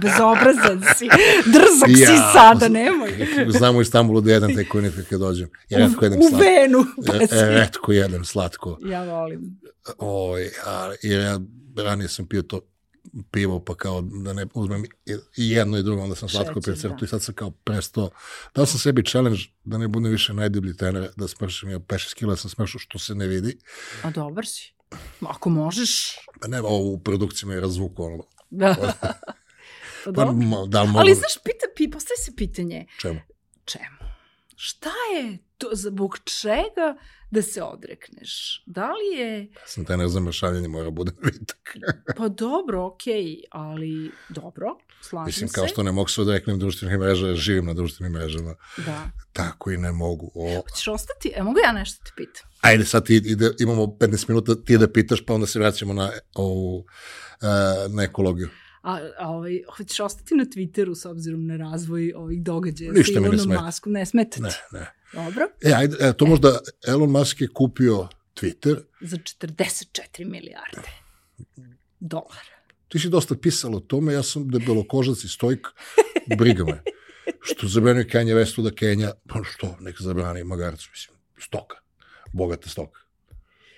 bezobrazan 0.00 0.82
si, 0.96 1.08
drzak 1.46 1.88
ja. 1.88 2.06
si 2.06 2.16
sada, 2.32 2.68
nemoj. 2.68 3.28
Znamo 3.48 3.78
u 3.78 3.82
Istanbulu 3.82 4.20
da 4.20 4.32
jedem 4.32 4.54
te 4.56 4.68
kunife 4.68 5.04
kad 5.04 5.20
dođem. 5.20 5.48
Ja 5.68 5.78
redko 5.78 6.04
jedem 6.04 6.20
u 6.20 6.36
venu. 6.36 6.84
Pa 7.06 7.16
e, 7.16 7.26
si. 7.26 7.34
redko 7.34 7.92
jedem 7.92 8.24
slatko. 8.24 8.78
Ja 8.84 9.04
volim. 9.04 9.60
Oj, 9.98 10.50
a, 10.66 10.92
jer 11.02 11.20
ja 11.20 11.40
ranije 11.76 12.08
sam 12.08 12.26
pio 12.26 12.42
to 12.42 12.60
pivo, 13.30 13.60
pa 13.60 13.74
kao 13.74 14.00
da 14.02 14.32
ne 14.32 14.46
uzmem 14.54 14.84
i- 15.06 15.12
jedno 15.36 15.78
i 15.78 15.82
drugo, 15.82 16.02
onda 16.02 16.14
sam 16.14 16.28
slatko 16.28 16.60
pio 16.60 16.74
da. 16.74 16.96
i 17.02 17.06
sad 17.06 17.22
sam 17.22 17.34
kao 17.34 17.50
presto. 17.50 18.10
Dao 18.54 18.66
sam 18.66 18.78
sebi 18.78 19.04
challenge 19.04 19.40
da 19.64 19.78
ne 19.78 19.88
budem 19.88 20.10
više 20.10 20.34
najdublji 20.34 20.76
trener, 20.76 21.10
da 21.16 21.28
smršim, 21.28 21.70
ja 21.70 21.78
5-6 21.78 22.14
kila 22.14 22.36
sam 22.36 22.50
smršao 22.50 22.78
što 22.78 22.98
se 22.98 23.14
ne 23.14 23.26
vidi. 23.26 23.58
A 24.02 24.10
dobar 24.10 24.46
si. 24.46 24.72
Ako 25.20 25.50
možeš, 25.50 26.16
Pa 26.40 26.48
ne, 26.48 26.60
ovo 26.60 26.78
u 26.84 26.98
produkciji 26.98 27.48
me 27.48 27.54
je 27.54 27.60
razvuku, 27.60 28.04
ono. 28.04 28.24
da. 28.50 28.74
Pa 30.04 30.12
Pa, 30.12 30.24
da 30.66 30.84
mogu... 30.84 30.98
Ali 30.98 31.14
znaš, 31.14 31.32
pita, 31.44 31.66
pi, 31.76 31.90
postaje 31.90 32.16
se 32.16 32.32
pitanje, 32.36 32.86
Čemu? 33.00 33.20
čemu? 33.64 34.03
Šta 34.56 34.90
je 35.14 35.38
to, 35.58 35.68
zbog 35.72 36.18
čega 36.18 36.96
da 37.30 37.42
se 37.42 37.62
odrekneš? 37.62 38.62
Da 38.66 38.88
li 38.88 39.18
je, 39.18 39.40
Ja 39.44 39.66
sam 39.66 39.84
trener 39.84 40.08
za 40.08 40.20
mršavljanje, 40.20 40.68
mora 40.68 40.90
bude 40.90 41.12
vitak. 41.22 41.76
pa 42.16 42.28
dobro, 42.28 42.84
okej, 42.84 43.42
ali 43.50 44.10
dobro, 44.28 44.66
slažem 45.00 45.26
Mislim, 45.26 45.48
se. 45.48 45.54
kao 45.54 45.68
što 45.68 45.82
ne 45.82 45.92
mogu 45.92 46.08
se 46.08 46.20
odreknem 46.22 46.58
društvenih 46.58 46.98
mreža, 46.98 47.34
živim 47.34 47.66
na 47.66 47.74
društvenim 47.74 48.12
mrežama. 48.12 48.54
Da. 48.76 49.10
Tako 49.32 49.70
i 49.70 49.76
ne 49.76 49.92
mogu. 49.92 50.30
O, 50.34 50.62
Hoćeš 50.62 50.88
ostati? 50.88 51.32
E, 51.34 51.42
mogu 51.42 51.58
ja 51.58 51.72
nešto 51.72 52.04
te 52.04 52.10
pitam? 52.16 52.50
ajde, 52.60 52.84
sad 52.84 53.06
ti, 53.06 53.16
ide, 53.16 53.50
imamo 53.58 53.82
15 53.84 54.28
minuta, 54.28 54.54
ti 54.56 54.78
da 54.78 54.88
pitaš, 54.88 55.24
pa 55.26 55.34
onda 55.34 55.46
se 55.46 55.58
vraćamo 55.58 55.92
na, 55.92 56.10
ovu, 56.34 56.76
uh, 56.76 56.84
na 57.88 58.02
ekologiju. 58.02 58.48
A, 58.84 58.98
a 59.18 59.30
ovaj, 59.30 59.62
hoćeš 59.76 60.00
ostati 60.00 60.34
na 60.34 60.44
Twitteru 60.44 60.94
s 60.94 61.06
obzirom 61.06 61.46
na 61.46 61.56
razvoj 61.56 62.12
ovih 62.16 62.42
događaja 62.42 62.92
Ništa 62.92 63.12
sa 63.14 63.20
ne 63.20 63.26
Elonom 63.26 63.44
smeta. 63.44 63.62
Maskom? 63.62 63.92
Ne 63.92 64.06
smeta 64.06 64.36
ti? 64.36 64.42
Ne, 64.42 64.50
ne. 64.72 64.86
Dobro. 65.12 65.48
E, 65.62 65.72
ajde, 65.72 65.96
e, 66.00 66.12
to 66.12 66.26
možda 66.26 66.60
Elon 66.86 67.10
Musk 67.10 67.40
je 67.40 67.48
kupio 67.48 68.08
Twitter. 68.34 68.76
Za 69.00 69.16
44 69.16 70.24
milijarde 70.24 71.04
dolara. 72.00 72.54
Ti 72.88 72.98
si 72.98 73.08
dosta 73.08 73.34
pisala 73.34 73.76
o 73.76 73.80
tome, 73.80 74.12
ja 74.12 74.22
sam 74.22 74.48
debelokožac 74.50 75.24
i 75.24 75.28
stojk, 75.28 75.68
briga 76.38 76.64
me. 76.64 76.82
Što 77.40 77.68
zabranio 77.68 78.04
Kanye 78.04 78.34
Westu 78.34 78.62
da 78.62 78.70
Kenja, 78.70 79.12
pa 79.28 79.40
što, 79.44 79.76
nek 79.80 79.96
zabrani 80.00 80.44
magarcu, 80.44 80.88
mislim, 80.92 81.16
stoka, 81.38 81.76
bogata 82.32 82.68
stoka. 82.68 83.00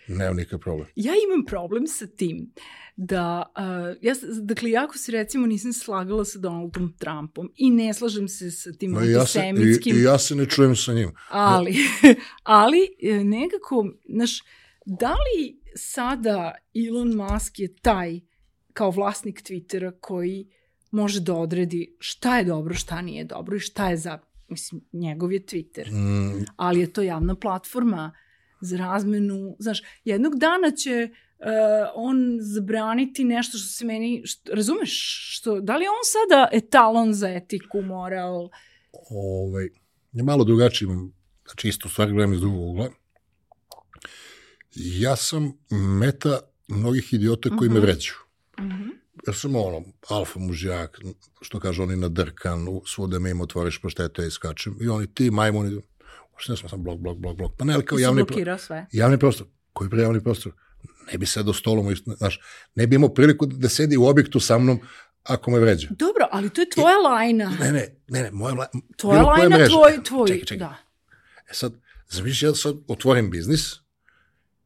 Nema 0.09 0.35
nikakav 0.35 0.59
problem. 0.59 0.89
Ja 0.97 1.13
imam 1.27 1.45
problem 1.45 1.87
sa 1.87 2.07
tim 2.07 2.53
da, 2.97 3.53
uh, 3.57 3.97
ja, 4.03 4.15
dakle, 4.43 4.71
jako 4.71 4.99
se 4.99 5.13
recimo 5.13 5.47
nisam 5.47 5.73
slagala 5.73 6.25
sa 6.25 6.39
Donaldom 6.39 6.93
Trumpom 6.99 7.53
i 7.57 7.71
ne 7.71 7.95
slažem 7.95 8.29
se 8.29 8.51
sa 8.51 8.73
tim 8.73 8.93
No, 8.93 9.05
i, 9.05 9.11
ja 9.11 9.27
se, 9.27 9.39
i, 9.39 9.43
antisemitskim, 9.43 9.97
I 9.97 10.03
ja 10.03 10.19
se 10.19 10.35
ne 10.35 10.47
čujem 10.47 10.77
sa 10.77 10.93
njim. 10.93 11.13
ali, 11.29 11.75
ali 12.43 12.79
e, 13.03 13.25
nekako, 13.25 13.87
znaš, 14.09 14.43
da 14.87 15.11
li 15.11 15.61
sada 15.77 16.55
Elon 16.89 17.15
Musk 17.15 17.59
je 17.59 17.75
taj 17.75 18.21
kao 18.73 18.91
vlasnik 18.91 19.43
Twittera 19.43 19.93
koji 20.01 20.49
može 20.91 21.21
da 21.21 21.35
odredi 21.35 21.97
šta 21.99 22.39
je 22.39 22.45
dobro, 22.45 22.75
šta 22.75 23.03
nije 23.03 23.25
dobro 23.25 23.57
i 23.57 23.61
šta 23.61 23.91
je 23.91 23.97
za, 23.97 24.19
mislim, 24.49 24.81
njegov 24.93 25.33
je 25.33 25.41
Twitter 25.41 25.91
Mm, 25.93 26.45
ali 26.57 26.81
je 26.81 26.93
to 26.93 27.03
javna 27.03 27.35
platforma 27.35 28.13
za 28.61 28.77
razmenu, 28.77 29.57
znaš, 29.59 29.83
jednog 30.05 30.37
dana 30.37 30.71
će 30.73 31.09
uh, 31.39 31.47
on 31.95 32.17
zabraniti 32.41 33.25
nešto 33.25 33.59
što 33.59 33.69
se 33.69 33.85
meni, 33.85 34.23
što, 34.25 34.55
razumeš, 34.55 34.93
što, 35.31 35.61
da 35.61 35.77
li 35.77 35.85
on 35.85 36.03
sada 36.05 36.49
etalon 36.53 37.15
za 37.15 37.29
etiku, 37.31 37.83
moral, 37.83 38.49
ovaj, 39.11 39.65
je 40.13 40.23
malo 40.23 40.45
drugačiji, 40.45 40.89
znači 41.45 41.69
isto 41.69 41.89
stvar 41.89 42.13
gledam 42.13 42.33
iz 42.33 42.41
drugog 42.41 42.69
ugla. 42.69 42.91
Ja 44.75 45.17
sam 45.17 45.53
meta 46.01 46.41
mnogih 46.69 47.13
idiota 47.13 47.57
koji 47.59 47.71
me 47.71 47.77
Mhm. 47.77 47.87
vređu. 47.87 48.13
uh 48.59 48.65
-huh. 48.65 48.91
Ja 49.27 49.33
sam 49.33 49.57
ono, 49.57 49.83
alfa 50.09 50.39
mužjak, 50.39 51.01
što 51.41 51.61
kaže 51.61 51.83
oni 51.83 51.97
nadrkan, 51.97 52.69
u- 52.69 52.83
svuda 52.87 53.19
me 53.19 53.31
im 53.31 53.41
otvoriš 53.41 53.79
poštete 53.81 54.27
i 54.27 54.31
skačem. 54.31 54.77
I 54.81 54.89
oni, 54.89 55.07
ti 55.07 55.31
majmuni, 55.31 55.81
što 56.37 56.53
ne 56.53 56.57
sam 56.59 56.83
blok, 56.83 56.99
blok, 56.99 57.19
blok, 57.19 57.37
blok. 57.37 57.53
Pa 57.59 57.65
ne, 57.65 57.75
ali 57.75 57.85
kao 57.85 57.99
javni, 57.99 58.25
sve. 58.59 58.87
javni 58.93 59.19
prostor. 59.19 59.47
Koji 59.73 59.91
bre 59.91 60.03
javni 60.03 60.23
prostor? 60.23 60.53
Ne 61.13 61.19
bi 61.19 61.27
sedao 61.27 61.55
stolom, 61.55 61.93
i- 61.93 62.17
znaš, 62.17 62.41
ne 62.75 62.87
bi 62.87 62.97
imao 62.97 63.09
priliku 63.09 63.47
da 63.47 63.69
sedi 63.69 63.97
u 63.97 64.07
objektu 64.07 64.41
sa 64.41 64.59
mnom 64.59 64.81
ako 65.25 65.51
me 65.51 65.59
vređa. 65.59 65.89
Dobro, 65.91 66.29
ali 66.33 66.51
to 66.51 66.61
je 66.61 66.71
tvoja 66.71 66.97
lajna. 66.99 67.51
Ne, 67.51 67.73
ne, 67.73 67.89
ne, 68.09 68.23
ne, 68.23 68.31
moja 68.31 68.55
vla... 68.55 68.67
Tvoja 68.97 69.23
lajna, 69.23 69.57
mreža. 69.57 69.71
tvoj, 69.71 70.03
tvoj, 70.05 70.29
Čekaj, 70.29 70.41
čekaj. 70.41 70.59
da. 70.59 70.77
E 71.51 71.55
sad, 71.55 71.73
zamisliš, 72.09 72.43
ja 72.43 72.55
sad 72.55 72.75
otvorim 72.89 73.31
biznis, 73.31 73.75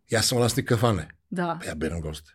ja 0.08 0.22
sam 0.22 0.38
vlasnik 0.38 0.68
kafane, 0.68 1.08
Da, 1.30 1.58
pa 1.62 1.68
ja 1.68 1.74
berem 1.74 2.00
goste. 2.00 2.32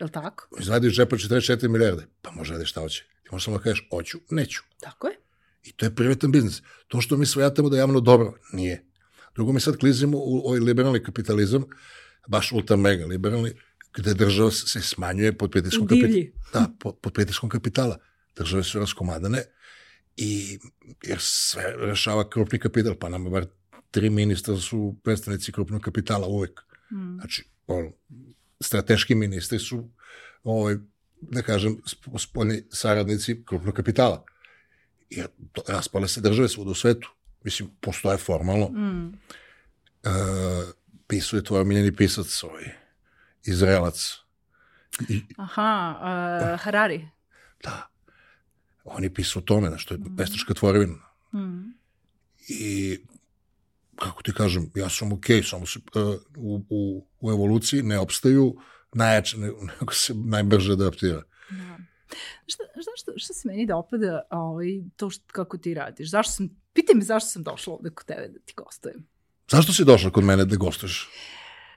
je 0.00 0.04
li 0.04 0.10
tako? 0.12 0.48
Izvadi 0.60 0.86
iz 0.86 0.92
džepa 0.92 1.16
44 1.16 1.68
milijarde, 1.68 2.06
pa 2.22 2.30
može 2.30 2.52
radi 2.52 2.66
šta 2.66 2.80
hoće. 2.80 3.04
Ti 3.22 3.28
možeš 3.32 3.44
samo 3.44 3.56
da 3.56 3.62
kažeš, 3.62 3.86
hoću, 3.90 4.18
neću. 4.30 4.62
Tako 4.80 5.06
je. 5.06 5.16
I 5.66 5.72
to 5.72 5.86
je 5.86 5.94
privatan 5.94 6.32
biznis. 6.32 6.62
To 6.88 7.00
što 7.00 7.16
mi 7.16 7.26
svojatamo 7.26 7.68
da 7.68 7.76
je 7.76 7.80
javno 7.80 8.00
dobro, 8.00 8.34
nije. 8.52 8.84
Drugo, 9.34 9.52
mi 9.52 9.60
sad 9.60 9.76
klizimo 9.76 10.18
u 10.18 10.42
ovaj 10.44 10.60
liberalni 10.60 11.02
kapitalizam, 11.02 11.64
baš 12.28 12.52
ultra 12.52 12.76
mega 12.76 13.06
liberalni, 13.06 13.52
gde 13.94 14.14
država 14.14 14.50
se 14.50 14.80
smanjuje 14.80 15.38
pod 15.38 15.50
pritiskom 15.50 15.86
divlji. 15.86 16.32
Da, 16.52 16.70
pod, 16.80 16.98
pod 17.02 17.12
pritiskom 17.12 17.50
kapitala. 17.50 17.98
Države 18.36 18.62
su 18.62 18.78
raskomadane 18.78 19.42
i 20.16 20.58
jer 21.02 21.18
sve 21.20 21.74
rešava 21.76 22.30
krupni 22.30 22.58
kapital, 22.58 22.94
pa 22.94 23.08
nama 23.08 23.30
bar 23.30 23.46
tri 23.90 24.10
ministra 24.10 24.56
su 24.56 24.96
predstavnici 25.04 25.52
krupnog 25.52 25.82
kapitala 25.82 26.26
uvek. 26.26 26.60
Mm. 26.92 27.14
Znači, 27.14 27.44
ono, 27.66 27.92
strateški 28.60 29.14
ministri 29.14 29.58
su, 29.58 29.90
ovaj, 30.42 30.76
da 31.20 31.42
kažem, 31.42 31.76
sp- 31.76 32.18
spoljni 32.18 32.62
saradnici 32.70 33.44
krupnog 33.44 33.74
kapitala. 33.74 34.24
I 35.10 35.22
raspale 35.68 36.08
se 36.08 36.20
države 36.20 36.48
svud 36.48 36.68
u 36.68 36.74
svetu. 36.74 37.12
Mislim, 37.44 37.70
postoje 37.80 38.18
formalno. 38.18 38.68
Mm. 38.68 39.14
E, 40.04 40.10
pisuje 41.06 41.44
tvoj 41.44 41.60
omiljeni 41.60 41.96
pisac, 41.96 42.42
ovaj, 42.42 42.64
Izraelac. 43.44 44.16
I, 45.08 45.22
Aha, 45.36 45.98
uh, 46.00 46.60
Harari. 46.60 47.08
da, 47.62 47.88
on 48.84 49.04
je 49.04 49.14
pisao 49.14 49.40
o 49.40 49.44
tome, 49.44 49.68
znaš, 49.68 49.84
to 49.84 49.94
je 49.94 50.00
veštačka 50.18 50.54
tvorevina. 50.54 50.98
Mm. 51.34 51.72
I, 52.48 52.98
kako 53.96 54.22
ti 54.22 54.32
kažem, 54.32 54.70
ja 54.74 54.88
sam 54.88 55.12
okej, 55.12 55.42
samo 55.42 55.66
se 55.66 55.78
uh, 55.78 56.14
u, 56.36 56.64
u, 56.68 57.06
u 57.20 57.30
evoluciji 57.30 57.82
ne 57.82 57.98
opstaju 57.98 58.56
najjače, 58.92 59.38
nego 59.80 59.92
se 59.92 60.14
najbrže 60.14 60.72
adaptira. 60.72 61.22
Da. 61.50 61.78
Šta, 62.46 62.64
šta, 62.80 62.90
šta, 62.96 63.12
šta 63.16 63.34
se 63.34 63.48
meni 63.48 63.66
dopada 63.66 64.22
ovaj, 64.30 64.80
to 64.96 65.10
što, 65.10 65.24
kako 65.26 65.58
ti 65.58 65.74
radiš? 65.74 66.10
Zašto 66.10 66.32
sam, 66.32 66.48
pitaj 66.72 66.94
me 66.94 67.02
zašto 67.02 67.28
sam 67.28 67.42
došla 67.42 67.74
ovde 67.74 67.90
kod 67.90 68.06
tebe 68.06 68.28
da 68.28 68.38
ti 68.38 68.54
gostujem. 68.56 69.06
Zašto 69.50 69.72
si 69.72 69.84
došla 69.84 70.10
kod 70.10 70.24
mene 70.24 70.44
da 70.44 70.56
gostuješ? 70.56 71.08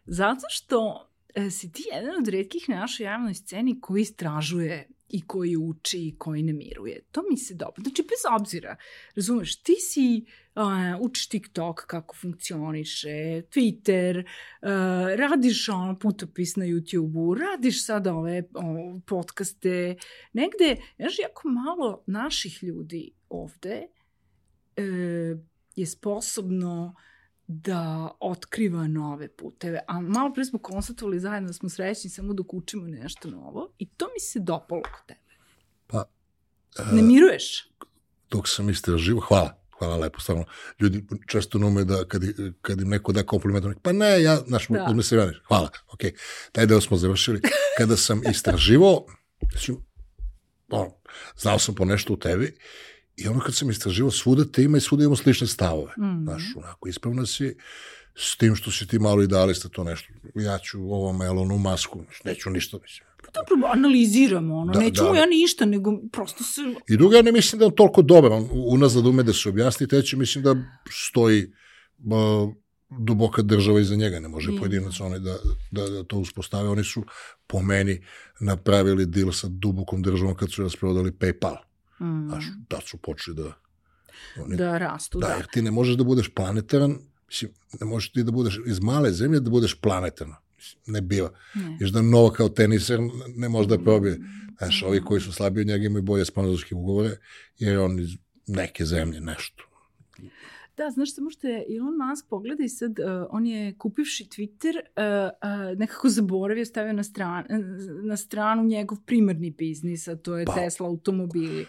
Zato 0.05 0.45
što 0.49 1.08
si 1.51 1.71
ti 1.71 1.83
jedan 1.93 2.17
od 2.19 2.27
redkih 2.27 2.69
na 2.69 2.75
našoj 2.75 3.03
javnoj 3.03 3.33
sceni 3.33 3.81
koji 3.81 4.01
istražuje 4.01 4.87
i 5.09 5.21
koji 5.21 5.57
uči 5.57 5.97
i 5.97 6.15
koji 6.17 6.43
ne 6.43 6.53
miruje. 6.53 7.01
To 7.11 7.23
mi 7.29 7.37
se 7.37 7.53
dobro. 7.53 7.81
Znači, 7.81 8.01
bez 8.01 8.39
obzira, 8.39 8.75
razumeš, 9.15 9.55
ti 9.63 9.75
si, 9.79 10.25
uh, 10.55 11.01
učiš 11.01 11.27
TikTok 11.27 11.85
kako 11.85 12.15
funkcioniše, 12.15 13.41
Twitter, 13.51 14.19
uh, 14.19 14.69
radiš 15.17 15.69
ono 15.69 15.99
putopis 15.99 16.55
na 16.55 16.65
YouTube-u, 16.65 17.35
radiš 17.35 17.85
sad 17.85 18.07
ove 18.07 18.43
o, 18.53 18.99
podcaste, 19.05 19.95
negde, 20.33 20.75
znaš, 20.97 21.19
jako 21.19 21.49
malo 21.49 22.03
naših 22.07 22.63
ljudi 22.63 23.11
ovde 23.29 23.85
uh, 24.77 25.39
je 25.75 25.85
sposobno 25.85 26.95
da 27.51 28.09
otkriva 28.19 28.87
nove 28.87 29.27
puteve. 29.27 29.79
A 29.87 29.99
malo 29.99 30.33
pre 30.33 30.45
smo 30.45 30.59
konstatovali 30.59 31.19
zajedno 31.19 31.47
da 31.47 31.53
smo 31.53 31.69
srećni 31.69 32.09
samo 32.09 32.33
dok 32.33 32.53
učimo 32.53 32.87
nešto 32.87 33.29
novo 33.29 33.73
i 33.79 33.85
to 33.85 34.05
mi 34.05 34.19
se 34.19 34.39
dopalo 34.39 34.81
kod 34.81 35.05
tebe. 35.07 35.35
Pa, 35.87 36.03
uh, 36.79 36.93
ne 36.93 37.01
miruješ? 37.01 37.71
Dok 38.29 38.47
sam 38.47 38.69
istraživo, 38.69 39.19
hvala, 39.19 39.61
hvala 39.79 39.97
lepo, 39.97 40.19
stvarno. 40.19 40.45
Ljudi 40.79 41.05
često 41.27 41.57
ne 41.57 41.65
ume 41.65 41.83
da 41.83 42.05
kad, 42.07 42.21
kad 42.61 42.81
im 42.81 42.89
neko 42.89 43.11
da 43.11 43.23
kompliment, 43.23 43.77
pa 43.81 43.91
ne, 43.91 44.23
ja, 44.23 44.35
znaš, 44.47 44.67
da. 44.67 44.85
uzme 44.89 45.03
se 45.03 45.15
radiš. 45.15 45.41
Hvala, 45.47 45.69
ok. 45.93 46.01
Taj 46.51 46.65
deo 46.65 46.81
smo 46.81 46.97
završili. 46.97 47.41
Kada 47.77 47.97
sam 47.97 48.21
istraživo, 48.31 49.05
znači, 49.51 49.73
ono, 50.69 50.91
znao 51.37 51.59
sam 51.59 51.75
po 51.75 51.85
nešto 51.85 52.13
u 52.13 52.17
tebi 52.17 52.57
I 53.23 53.27
ono 53.27 53.39
kad 53.39 53.55
sam 53.55 53.69
istraživao, 53.69 54.11
svuda 54.11 54.45
te 54.45 54.63
ima 54.63 54.77
i 54.77 54.81
svuda 54.81 55.03
imamo 55.03 55.15
slične 55.15 55.47
stavove. 55.47 55.93
Mm. 55.97 56.23
Znaš, 56.23 56.43
onako, 56.55 56.89
ispravna 56.89 57.25
si 57.25 57.55
s 58.15 58.37
tim 58.37 58.55
što 58.55 58.71
si 58.71 58.87
ti 58.87 58.99
malo 58.99 59.23
idealista 59.23 59.69
to 59.69 59.83
nešto. 59.83 60.13
Ja 60.35 60.57
ću 60.57 60.93
ovom 60.93 61.21
Elonu 61.21 61.57
masku, 61.57 62.03
neću 62.23 62.49
ništa, 62.49 62.77
mislim. 62.81 63.09
Pa 63.21 63.41
dobro, 63.41 63.69
analiziramo, 63.73 64.57
ono, 64.57 64.73
da, 64.73 64.79
neću 64.79 65.03
da. 65.03 65.19
ja 65.19 65.25
ništa, 65.25 65.65
nego 65.65 65.91
prosto 66.11 66.43
se... 66.43 66.61
I 66.87 66.97
druga, 66.97 67.17
ja 67.17 67.21
ne 67.21 67.31
mislim 67.31 67.59
da 67.59 67.65
je 67.65 67.67
on 67.67 67.75
toliko 67.75 68.01
dobar, 68.01 68.31
on 68.31 68.49
unazad 68.51 69.05
ume 69.05 69.23
da 69.23 69.33
se 69.33 69.49
objasni, 69.49 69.87
treći 69.87 70.15
mislim 70.15 70.43
da 70.43 70.55
stoji 70.89 71.43
uh, 71.43 72.53
duboka 72.89 73.41
država 73.41 73.79
iza 73.79 73.95
njega, 73.95 74.19
ne 74.19 74.27
može 74.27 74.51
mm. 74.51 74.57
pojedinac 74.57 74.99
oni 74.99 75.19
da, 75.19 75.37
da, 75.71 75.89
da 75.89 76.03
to 76.03 76.17
uspostave. 76.17 76.69
Oni 76.69 76.83
su 76.83 77.03
po 77.47 77.61
meni 77.61 78.05
napravili 78.39 79.05
deal 79.05 79.31
sa 79.31 79.47
dubokom 79.47 80.01
državom 80.01 80.35
kad 80.35 80.51
su 80.51 80.63
rasprodali 80.63 81.11
PayPal. 81.11 81.55
Mm. 82.01 82.27
Znaš, 82.29 82.45
da 82.69 82.79
su 82.85 82.97
počeli 82.97 83.37
da... 83.37 83.53
Oni, 84.43 84.57
da 84.57 84.77
rastu, 84.77 85.19
da. 85.19 85.27
Da, 85.27 85.33
jer 85.33 85.47
ti 85.53 85.61
ne 85.61 85.71
možeš 85.71 85.95
da 85.95 86.03
budeš 86.03 86.29
planetaran, 86.29 86.97
mislim, 87.27 87.51
ne 87.81 87.87
možeš 87.87 88.11
ti 88.11 88.23
da 88.23 88.31
budeš 88.31 88.59
iz 88.67 88.79
male 88.79 89.11
zemlje 89.11 89.39
da 89.39 89.49
budeš 89.49 89.75
planetaran. 89.81 90.35
Ne 90.85 91.01
biva. 91.01 91.29
Ne. 91.55 91.77
Još 91.79 91.89
da 91.89 92.01
Nova 92.01 92.33
kao 92.33 92.49
teniser 92.49 92.99
ne 93.35 93.49
može 93.49 93.67
da 93.67 93.77
probije. 93.77 94.19
Znaš, 94.57 94.83
ovi 94.83 95.01
koji 95.01 95.21
su 95.21 95.33
slabiji 95.33 95.61
od 95.61 95.67
njega 95.67 95.85
imaju 95.85 96.03
bolje 96.03 96.25
sponzorske 96.25 96.75
ugovore, 96.75 97.17
jer 97.59 97.79
on 97.79 97.99
iz 97.99 98.09
neke 98.47 98.85
zemlje 98.85 99.21
nešto. 99.21 99.68
Da, 100.79 100.89
znaš 100.89 101.15
samo 101.15 101.29
što 101.29 101.47
je 101.47 101.65
Elon 101.77 101.93
Musk, 102.09 102.25
pogledaj 102.29 102.67
sad, 102.67 102.99
uh, 102.99 103.27
on 103.29 103.45
je 103.45 103.73
kupivši 103.77 104.23
Twitter, 104.23 104.75
uh, 104.75 105.29
uh, 105.73 105.77
nekako 105.79 106.09
zaboravio, 106.09 106.65
stavio 106.65 106.93
na, 106.93 107.03
stran, 107.03 107.45
na 108.03 108.17
stranu 108.17 108.63
njegov 108.63 108.97
primarni 109.05 109.51
biznis, 109.51 110.07
a 110.07 110.15
to 110.15 110.37
je 110.37 110.45
pa. 110.45 110.55
Tesla 110.55 110.87
automobili. 110.87 111.65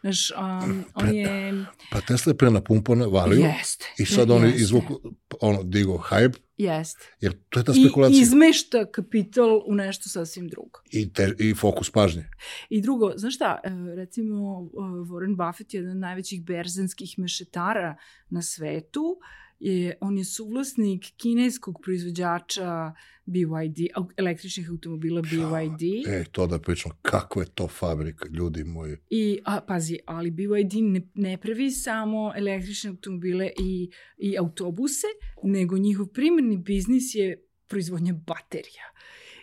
Znaš, 0.00 0.30
um, 0.30 0.84
on 0.94 1.14
je... 1.14 1.52
Pa 1.90 2.00
Tesla 2.00 2.30
je 2.30 2.36
pre 2.36 2.50
napumpana 2.50 3.06
valiju 3.06 3.40
jest, 3.40 3.84
i 3.98 4.06
sad 4.06 4.30
oni 4.30 4.52
izvuku, 4.56 5.00
ono, 5.40 5.62
digo 5.62 6.02
hype. 6.10 6.38
Jest. 6.56 6.98
Jer 7.20 7.32
to 7.48 7.60
je 7.60 7.64
ta 7.64 7.72
spekulacija. 7.72 8.18
I 8.18 8.22
izmešta 8.22 8.90
kapital 8.92 9.62
u 9.66 9.74
nešto 9.74 10.08
sasvim 10.08 10.48
drugo. 10.48 10.80
I, 10.90 11.12
te, 11.12 11.34
i 11.38 11.54
fokus 11.54 11.90
pažnje. 11.90 12.30
I 12.68 12.80
drugo, 12.82 13.12
znaš 13.16 13.34
šta, 13.34 13.60
e, 13.64 13.70
recimo 13.96 14.34
Warren 15.10 15.36
Buffett 15.36 15.74
je 15.74 15.78
jedan 15.78 15.92
od 15.92 15.98
najvećih 15.98 16.44
berzanskih 16.44 17.18
mešetara 17.18 17.96
na 18.30 18.42
svetu, 18.42 19.18
je, 19.60 19.96
on 20.00 20.18
je 20.18 20.24
suvlasnik 20.24 21.04
kineskog 21.16 21.80
proizvođača 21.82 22.92
BYD, 23.26 23.76
električnih 24.16 24.70
automobila 24.70 25.22
BYD. 25.22 25.82
E, 26.08 26.24
to 26.32 26.46
da 26.46 26.58
pričam, 26.58 26.92
kako 27.02 27.40
je 27.40 27.46
to 27.54 27.68
fabrika, 27.68 28.28
ljudi 28.28 28.64
moji. 28.64 28.96
I, 29.10 29.40
a, 29.44 29.60
pazi, 29.60 29.98
ali 30.06 30.30
BYD 30.30 30.72
ne, 30.82 31.00
ne 31.14 31.36
pravi 31.38 31.70
samo 31.70 32.32
električne 32.36 32.90
automobile 32.90 33.50
i, 33.60 33.90
i 34.18 34.38
autobuse, 34.38 35.06
nego 35.42 35.78
njihov 35.78 36.06
primarni 36.06 36.56
biznis 36.56 37.14
je 37.14 37.46
proizvodnja 37.68 38.12
baterija. 38.12 38.84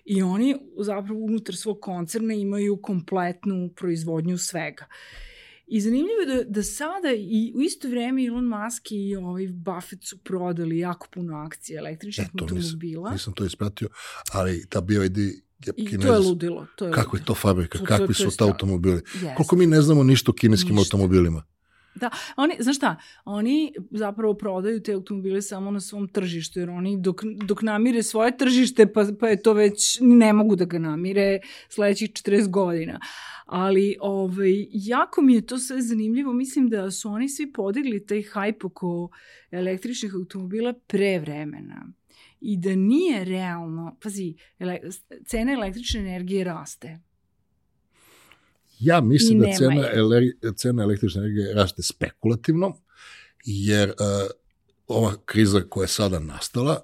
I 0.05 0.21
oni 0.21 0.55
zapravo 0.79 1.19
unutar 1.19 1.55
svog 1.55 1.79
koncerna 1.81 2.33
imaju 2.33 2.81
kompletnu 2.81 3.73
proizvodnju 3.75 4.37
svega. 4.37 4.85
Uh, 4.85 5.27
I 5.67 5.81
zanimljivo 5.81 6.19
je 6.19 6.35
da, 6.35 6.43
da 6.49 6.63
sada 6.63 7.11
i 7.17 7.53
u 7.55 7.61
isto 7.61 7.89
vreme 7.89 8.25
Elon 8.25 8.45
Musk 8.45 8.91
i 8.91 9.15
ovaj 9.15 9.47
Buffett 9.47 10.03
su 10.03 10.17
prodali 10.17 10.77
jako 10.77 11.07
puno 11.13 11.37
akcije 11.37 11.79
električnih 11.79 12.27
e, 12.27 12.29
automobila. 12.33 13.11
Nisam, 13.11 13.13
nisam 13.13 13.33
to 13.33 13.45
ispratio, 13.45 13.89
ali 14.33 14.65
ta 14.69 14.81
BYD 14.81 15.17
I 15.75 15.97
to 15.97 16.13
je 16.13 16.19
ludilo. 16.19 16.67
To 16.75 16.85
je 16.85 16.91
kako 16.91 17.09
ludilo. 17.09 17.23
je 17.23 17.25
to 17.25 17.35
fabrika, 17.35 17.77
to, 17.77 17.85
kakvi 17.85 18.13
to, 18.13 18.23
to 18.23 18.31
su 18.31 18.37
ta 18.37 18.45
automobili. 18.45 19.01
Yes. 19.01 19.35
Koliko 19.35 19.55
mi 19.55 19.65
ne 19.65 19.81
znamo 19.81 20.03
ništa 20.03 20.31
o 20.31 20.33
kineskim 20.33 20.75
ništa. 20.75 20.95
automobilima. 20.95 21.43
Da, 21.99 22.09
oni, 22.35 22.55
znaš 22.59 22.75
šta, 22.75 22.95
oni 23.25 23.73
zapravo 23.91 24.33
prodaju 24.33 24.83
te 24.83 24.93
automobile 24.93 25.41
samo 25.41 25.71
na 25.71 25.79
svom 25.79 26.07
tržištu, 26.07 26.59
jer 26.59 26.69
oni 26.69 26.97
dok, 27.01 27.21
dok 27.45 27.61
namire 27.61 28.03
svoje 28.03 28.37
tržište, 28.37 28.93
pa, 28.93 29.05
pa 29.19 29.27
je 29.27 29.41
to 29.41 29.53
već, 29.53 29.97
ne 30.01 30.33
mogu 30.33 30.55
da 30.55 30.65
ga 30.65 30.79
namire 30.79 31.39
sledećih 31.69 32.09
40 32.09 32.49
godina. 32.49 32.99
Ali 33.45 33.95
ovaj, 33.99 34.67
jako 34.71 35.21
mi 35.21 35.33
je 35.33 35.45
to 35.45 35.57
sve 35.57 35.81
zanimljivo, 35.81 36.33
mislim 36.33 36.69
da 36.69 36.91
su 36.91 37.09
oni 37.09 37.29
svi 37.29 37.51
podigli 37.51 38.05
taj 38.05 38.23
hajp 38.23 38.65
oko 38.65 39.09
električnih 39.51 40.15
automobila 40.15 40.73
pre 40.87 41.19
vremena. 41.19 41.87
I 42.41 42.57
da 42.57 42.75
nije 42.75 43.23
realno, 43.23 43.97
pazi, 44.03 44.35
ele, 44.59 44.79
cena 45.25 45.53
električne 45.53 45.99
energije 45.99 46.43
raste 46.43 47.06
Ja 48.79 49.01
mislim 49.01 49.39
da 49.39 49.47
cena, 49.57 49.89
ele, 49.93 50.21
cena 50.55 50.83
električne 50.83 51.19
energije 51.19 51.53
raste 51.53 51.83
spekulativno, 51.83 52.73
jer 53.45 53.89
uh, 53.89 53.95
ova 54.87 55.13
kriza 55.25 55.61
koja 55.69 55.83
je 55.83 55.87
sada 55.87 56.19
nastala, 56.19 56.81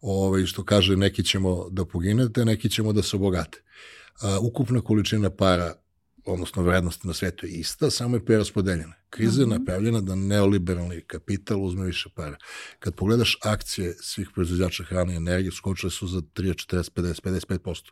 ovaj, 0.00 0.46
što 0.46 0.64
kaže 0.64 0.96
neki 0.96 1.24
ćemo 1.24 1.68
da 1.70 1.84
poginete, 1.84 2.44
neki 2.44 2.70
ćemo 2.70 2.92
da 2.92 3.02
se 3.02 3.16
obogate. 3.16 3.62
Uh, 4.22 4.44
ukupna 4.44 4.80
količina 4.80 5.30
para 5.30 5.74
odnosno 6.26 6.62
vrednost 6.62 7.04
na 7.04 7.12
svetu 7.12 7.46
je 7.46 7.52
ista, 7.52 7.90
samo 7.90 8.16
je 8.16 8.24
preraspodeljena. 8.24 8.94
Kriza 9.10 9.42
je 9.42 9.46
mhm. 9.46 9.56
napravljena 9.56 10.00
da 10.00 10.14
neoliberalni 10.14 11.00
kapital 11.00 11.64
uzme 11.64 11.86
više 11.86 12.08
para. 12.14 12.36
Kad 12.78 12.94
pogledaš 12.94 13.38
akcije 13.42 13.94
svih 14.00 14.28
proizvođača 14.34 14.84
hrane 14.84 15.12
i 15.12 15.16
energije, 15.16 15.52
skočile 15.52 15.90
su 15.90 16.06
za 16.06 16.20
30, 16.20 16.74
40, 16.74 16.90
50, 16.92 17.58
55% 17.58 17.90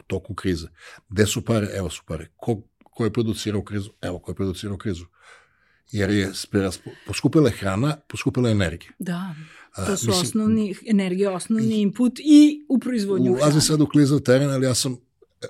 u 0.00 0.02
toku 0.06 0.34
krize. 0.34 0.68
Gde 1.08 1.26
su 1.26 1.44
pare? 1.44 1.68
Evo 1.74 1.90
su 1.90 2.02
pare. 2.06 2.28
Ko 2.36 2.62
ko 3.00 3.04
je 3.04 3.12
producirao 3.12 3.62
krizu? 3.64 3.90
Evo, 4.00 4.18
ko 4.18 4.30
je 4.30 4.34
producirao 4.34 4.76
krizu. 4.78 5.04
Jer 5.90 6.10
je 6.10 6.32
poskupila 7.06 7.48
je 7.48 7.56
hrana, 7.56 7.96
poskupila 8.08 8.48
je 8.48 8.52
energija. 8.52 8.92
Da, 8.98 9.34
to 9.76 9.84
su 9.84 9.90
A, 9.90 9.92
mislim, 9.92 10.12
osnovni, 10.12 10.74
energija 10.86 11.32
osnovni 11.32 11.80
input 11.80 12.18
i 12.18 12.66
u 12.68 12.78
proizvodnju 12.78 13.32
hrane. 13.32 13.42
Ulazim 13.42 13.60
sad 13.60 13.80
u 13.80 13.86
klizav 13.86 14.18
teren, 14.18 14.50
ali 14.50 14.66
ja 14.66 14.74
sam 14.74 14.96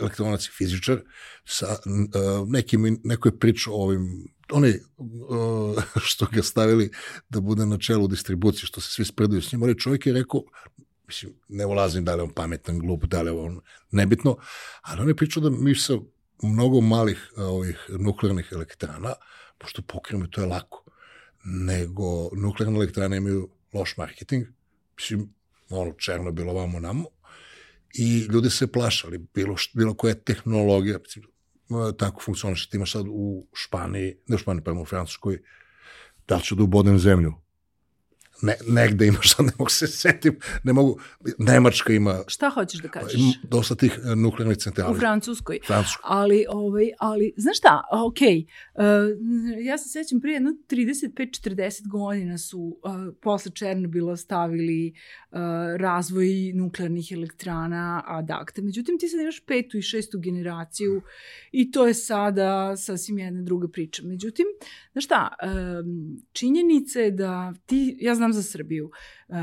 elektronac 0.00 0.46
i 0.46 0.50
fizičar, 0.58 1.00
sa 1.44 1.66
uh, 1.70 2.48
nekim, 2.48 3.00
neko 3.04 3.28
je 3.28 3.38
pričao 3.38 3.74
o 3.74 3.82
ovim 3.82 4.28
oni 4.52 4.74
uh, 4.98 5.82
što 6.08 6.26
ga 6.32 6.42
stavili 6.42 6.90
da 7.28 7.40
bude 7.40 7.66
na 7.66 7.78
čelu 7.78 8.08
distribucije, 8.08 8.66
što 8.66 8.80
se 8.80 8.92
svi 8.92 9.04
spredaju 9.04 9.42
s 9.42 9.52
njim, 9.52 9.62
ali 9.62 9.78
čovjek 9.78 10.06
je 10.06 10.12
rekao, 10.12 10.42
mislim, 11.06 11.32
ne 11.48 11.66
ulazim 11.66 12.04
da 12.04 12.14
li 12.14 12.22
on 12.22 12.32
pametan, 12.34 12.78
glup, 12.78 13.04
da 13.04 13.22
li 13.22 13.30
on 13.30 13.60
nebitno, 13.90 14.36
ali 14.82 15.00
on 15.00 15.08
je 15.08 15.16
pričao 15.16 15.42
da 15.42 15.50
mi 15.50 15.74
sa 15.74 15.98
mnogo 16.42 16.80
malih 16.80 17.32
ovih 17.36 17.86
nuklearnih 17.88 18.48
elektrana, 18.52 19.14
pošto 19.58 19.82
pokrijemo 19.82 20.26
to 20.26 20.40
je 20.40 20.46
lako, 20.46 20.84
nego 21.44 22.30
nuklearne 22.36 22.76
elektrane 22.78 23.16
imaju 23.16 23.48
loš 23.72 23.96
marketing, 23.96 24.46
mislim, 24.96 25.34
ono, 25.70 25.92
černo 25.92 26.32
bilo 26.32 26.52
vamo 26.52 26.80
namo, 26.80 27.04
i 27.94 28.18
ljudi 28.18 28.50
se 28.50 28.72
plašali, 28.72 29.18
bilo, 29.34 29.56
bilo 29.74 29.94
koja 29.94 30.14
tehnologija, 30.14 30.98
mislim, 30.98 31.24
tako 31.98 32.20
funkcioniše, 32.20 32.70
ti 32.70 32.76
imaš 32.76 32.92
sad 32.92 33.06
u 33.08 33.46
Španiji, 33.52 34.16
ne 34.26 34.34
u 34.34 34.38
Španiji, 34.38 34.64
pa 34.64 34.72
u 34.72 34.84
Francuskoj, 34.84 35.38
da 36.28 36.40
ću 36.40 36.54
da 36.54 36.62
ubodem 36.62 36.98
zemlju? 36.98 37.34
Ne, 38.42 38.54
negde 38.68 39.06
ima 39.06 39.18
šta, 39.20 39.42
ne 39.48 39.52
mogu 39.58 39.70
se 39.70 39.86
setim, 39.86 40.38
ne 40.64 40.72
mogu, 40.72 40.98
Nemačka 41.38 41.92
ima, 41.92 42.20
Šta 42.26 42.50
hoćeš 42.50 42.80
da 42.80 42.88
kažeš? 42.88 43.14
ima 43.14 43.32
dosta 43.42 43.74
tih 43.74 43.98
e, 44.04 44.16
nuklearnih 44.16 44.56
U 44.56 44.60
centrala. 44.60 44.94
Francuskoj. 44.94 45.58
Francuska. 45.66 46.02
Ali, 46.04 46.44
ovaj, 46.48 46.90
ali, 46.98 47.32
znaš 47.36 47.58
šta, 47.58 47.82
ok, 47.92 48.20
uh, 48.20 48.84
ja 49.64 49.78
se 49.78 49.88
sećam 49.88 50.20
prije 50.20 50.34
jedno 50.34 50.50
35-40 50.68 51.88
godina 51.88 52.38
su 52.38 52.58
uh, 52.58 53.14
posle 53.22 53.52
Černobila 53.52 54.16
stavili 54.16 54.92
uh, 55.30 55.38
razvoj 55.76 56.52
nuklearnih 56.54 57.12
elektrana 57.12 58.02
ad 58.06 58.30
acta. 58.30 58.62
Međutim, 58.62 58.98
ti 58.98 59.08
sad 59.08 59.20
imaš 59.20 59.40
petu 59.40 59.78
i 59.78 59.82
šestu 59.82 60.18
generaciju 60.18 61.02
i 61.52 61.70
to 61.70 61.86
je 61.86 61.94
sada 61.94 62.76
sasvim 62.76 63.18
jedna 63.18 63.42
druga 63.42 63.68
priča. 63.68 64.02
Međutim, 64.04 64.46
znaš 64.92 65.04
šta, 65.04 65.28
um, 65.42 66.22
činjenica 66.32 67.00
je 67.00 67.10
da 67.10 67.54
ti, 67.66 67.96
ja 68.00 68.14
znam 68.14 68.29
za 68.32 68.42
Srbiju, 68.42 68.90
uh, 69.28 69.36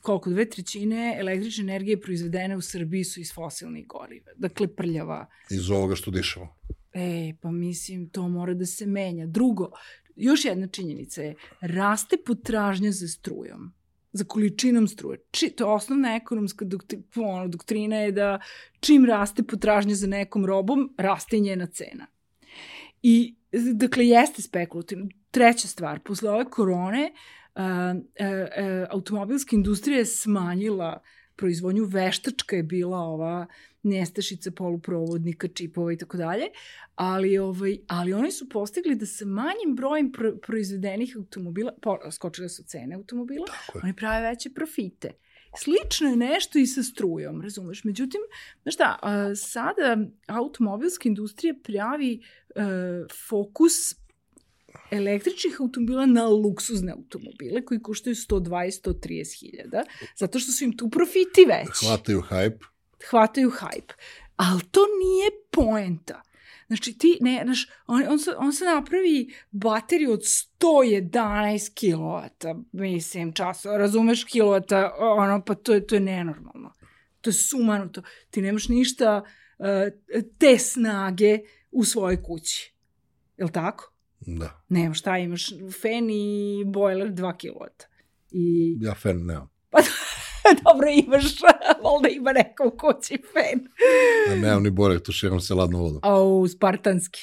koliko, 0.00 0.30
dve 0.30 0.50
trećine 0.50 1.16
električne 1.18 1.62
energije 1.62 2.00
proizvedene 2.00 2.56
u 2.56 2.60
Srbiji 2.60 3.04
su 3.04 3.20
iz 3.20 3.32
fosilnih 3.34 3.86
goriva. 3.86 4.32
Dakle, 4.36 4.68
prljava 4.68 5.26
Iz 5.50 5.70
ovoga 5.70 5.94
što 5.94 6.10
dišemo. 6.10 6.56
E, 6.92 7.34
pa 7.42 7.50
mislim, 7.50 8.08
to 8.08 8.28
mora 8.28 8.54
da 8.54 8.66
se 8.66 8.86
menja. 8.86 9.26
Drugo, 9.26 9.70
još 10.16 10.44
jedna 10.44 10.66
činjenica 10.66 11.22
je, 11.22 11.34
raste 11.60 12.16
potražnja 12.26 12.92
za 12.92 13.08
strujom 13.08 13.72
za 14.14 14.24
količinom 14.24 14.88
struje. 14.88 15.18
Či, 15.30 15.50
to 15.50 15.64
je 15.64 15.74
osnovna 15.74 16.14
ekonomska 16.16 16.64
doktri, 16.64 17.02
ono, 17.16 17.48
doktrina 17.48 17.96
je 17.96 18.12
da 18.12 18.40
čim 18.80 19.04
raste 19.04 19.42
potražnja 19.42 19.94
za 19.94 20.06
nekom 20.06 20.46
robom, 20.46 20.94
raste 20.98 21.36
i 21.36 21.40
njena 21.40 21.66
cena. 21.66 22.06
I, 23.02 23.34
dakle, 23.72 24.06
jeste 24.06 24.42
spekulativno. 24.42 25.08
Treća 25.30 25.68
stvar, 25.68 26.00
posle 26.00 26.30
ove 26.30 26.44
korone, 26.44 27.10
uh, 27.12 27.18
automobilska 28.90 29.56
industrija 29.56 29.98
je 29.98 30.06
smanjila 30.06 31.02
proizvodnju, 31.36 31.84
veštačka 31.84 32.56
je 32.56 32.62
bila 32.62 32.98
ova 32.98 33.46
nestašica 33.82 34.50
poluprovodnika, 34.50 35.48
čipova 35.48 35.92
i 35.92 35.96
tako 35.96 36.16
dalje, 36.16 36.44
ali, 36.94 37.38
ovaj, 37.38 37.78
ali 37.88 38.12
oni 38.12 38.32
su 38.32 38.48
postigli 38.48 38.94
da 38.94 39.06
sa 39.06 39.24
manjim 39.24 39.76
brojem 39.76 40.12
pro, 40.12 40.36
proizvedenih 40.36 41.16
automobila, 41.16 41.72
po, 41.82 41.98
skočile 42.10 42.48
su 42.48 42.62
cene 42.62 42.94
automobila, 42.94 43.46
Tako 43.46 43.80
oni 43.82 43.96
prave 43.96 44.28
veće 44.28 44.50
profite. 44.50 45.10
Slično 45.58 46.08
je 46.08 46.16
nešto 46.16 46.58
i 46.58 46.66
sa 46.66 46.82
strujom, 46.82 47.42
razumeš? 47.42 47.84
Međutim, 47.84 48.20
znaš 48.62 48.74
šta, 48.74 48.98
sada 49.36 49.96
automobilska 50.26 51.08
industrija 51.08 51.54
pravi 51.62 52.22
e, 52.54 52.60
fokus 53.28 54.03
električnih 54.90 55.60
automobila 55.60 56.06
na 56.06 56.28
luksuzne 56.28 56.92
automobile 56.92 57.64
koji 57.64 57.82
koštaju 57.82 58.14
120-130 58.14 59.40
hiljada, 59.40 59.84
zato 60.16 60.38
što 60.38 60.52
su 60.52 60.64
im 60.64 60.76
tu 60.76 60.90
profiti 60.90 61.44
veći 61.48 61.86
Hvataju 61.86 62.22
hype. 62.30 62.64
hvataju 63.10 63.50
hype. 63.50 63.92
Ali 64.36 64.62
to 64.70 64.80
nije 64.80 65.30
poenta. 65.50 66.22
Znači, 66.66 66.98
ti, 66.98 67.18
ne, 67.20 67.40
znaš, 67.44 67.68
on, 67.86 68.02
on, 68.08 68.18
se, 68.18 68.30
on 68.38 68.52
se 68.52 68.64
napravi 68.64 69.34
bateriju 69.50 70.12
od 70.12 70.20
111 70.60 71.74
kilovata, 71.74 72.54
mislim, 72.72 73.32
časa, 73.32 73.76
razumeš 73.76 74.24
kilovata, 74.24 74.94
ono, 74.98 75.44
pa 75.44 75.54
to 75.54 75.74
je, 75.74 75.86
to 75.86 75.94
je 75.94 76.00
nenormalno. 76.00 76.72
To 77.20 77.30
je 77.30 77.34
sumanuto. 77.34 78.02
Ti 78.30 78.42
nemaš 78.42 78.68
ništa 78.68 79.22
uh, 79.58 79.66
te 80.38 80.58
snage 80.58 81.38
u 81.70 81.84
svojoj 81.84 82.22
kući. 82.22 82.74
Jel 83.36 83.48
tako? 83.48 83.93
Da. 84.26 84.64
Nemaš 84.68 84.98
šta, 84.98 85.18
imaš 85.18 85.50
fen 85.82 86.10
i 86.10 86.62
bojler 86.66 87.08
2 87.12 87.36
kilovata. 87.36 87.86
I 88.30 88.76
Ja 88.80 88.94
fan 88.94 89.26
nemam. 89.26 89.50
dobro 90.64 90.88
imaš, 90.90 91.24
valjda 91.84 92.08
ima 92.08 92.32
neko 92.32 92.66
u 92.66 92.70
kući 92.70 93.18
fen. 93.32 93.68
Ja 94.28 94.42
nemam 94.42 94.62
ni 94.62 94.70
borek, 94.70 95.02
to 95.02 95.12
širam 95.12 95.40
se 95.40 95.54
ladnom 95.54 95.80
vodom. 95.80 96.00
Au, 96.02 96.48
spartanski. 96.48 97.20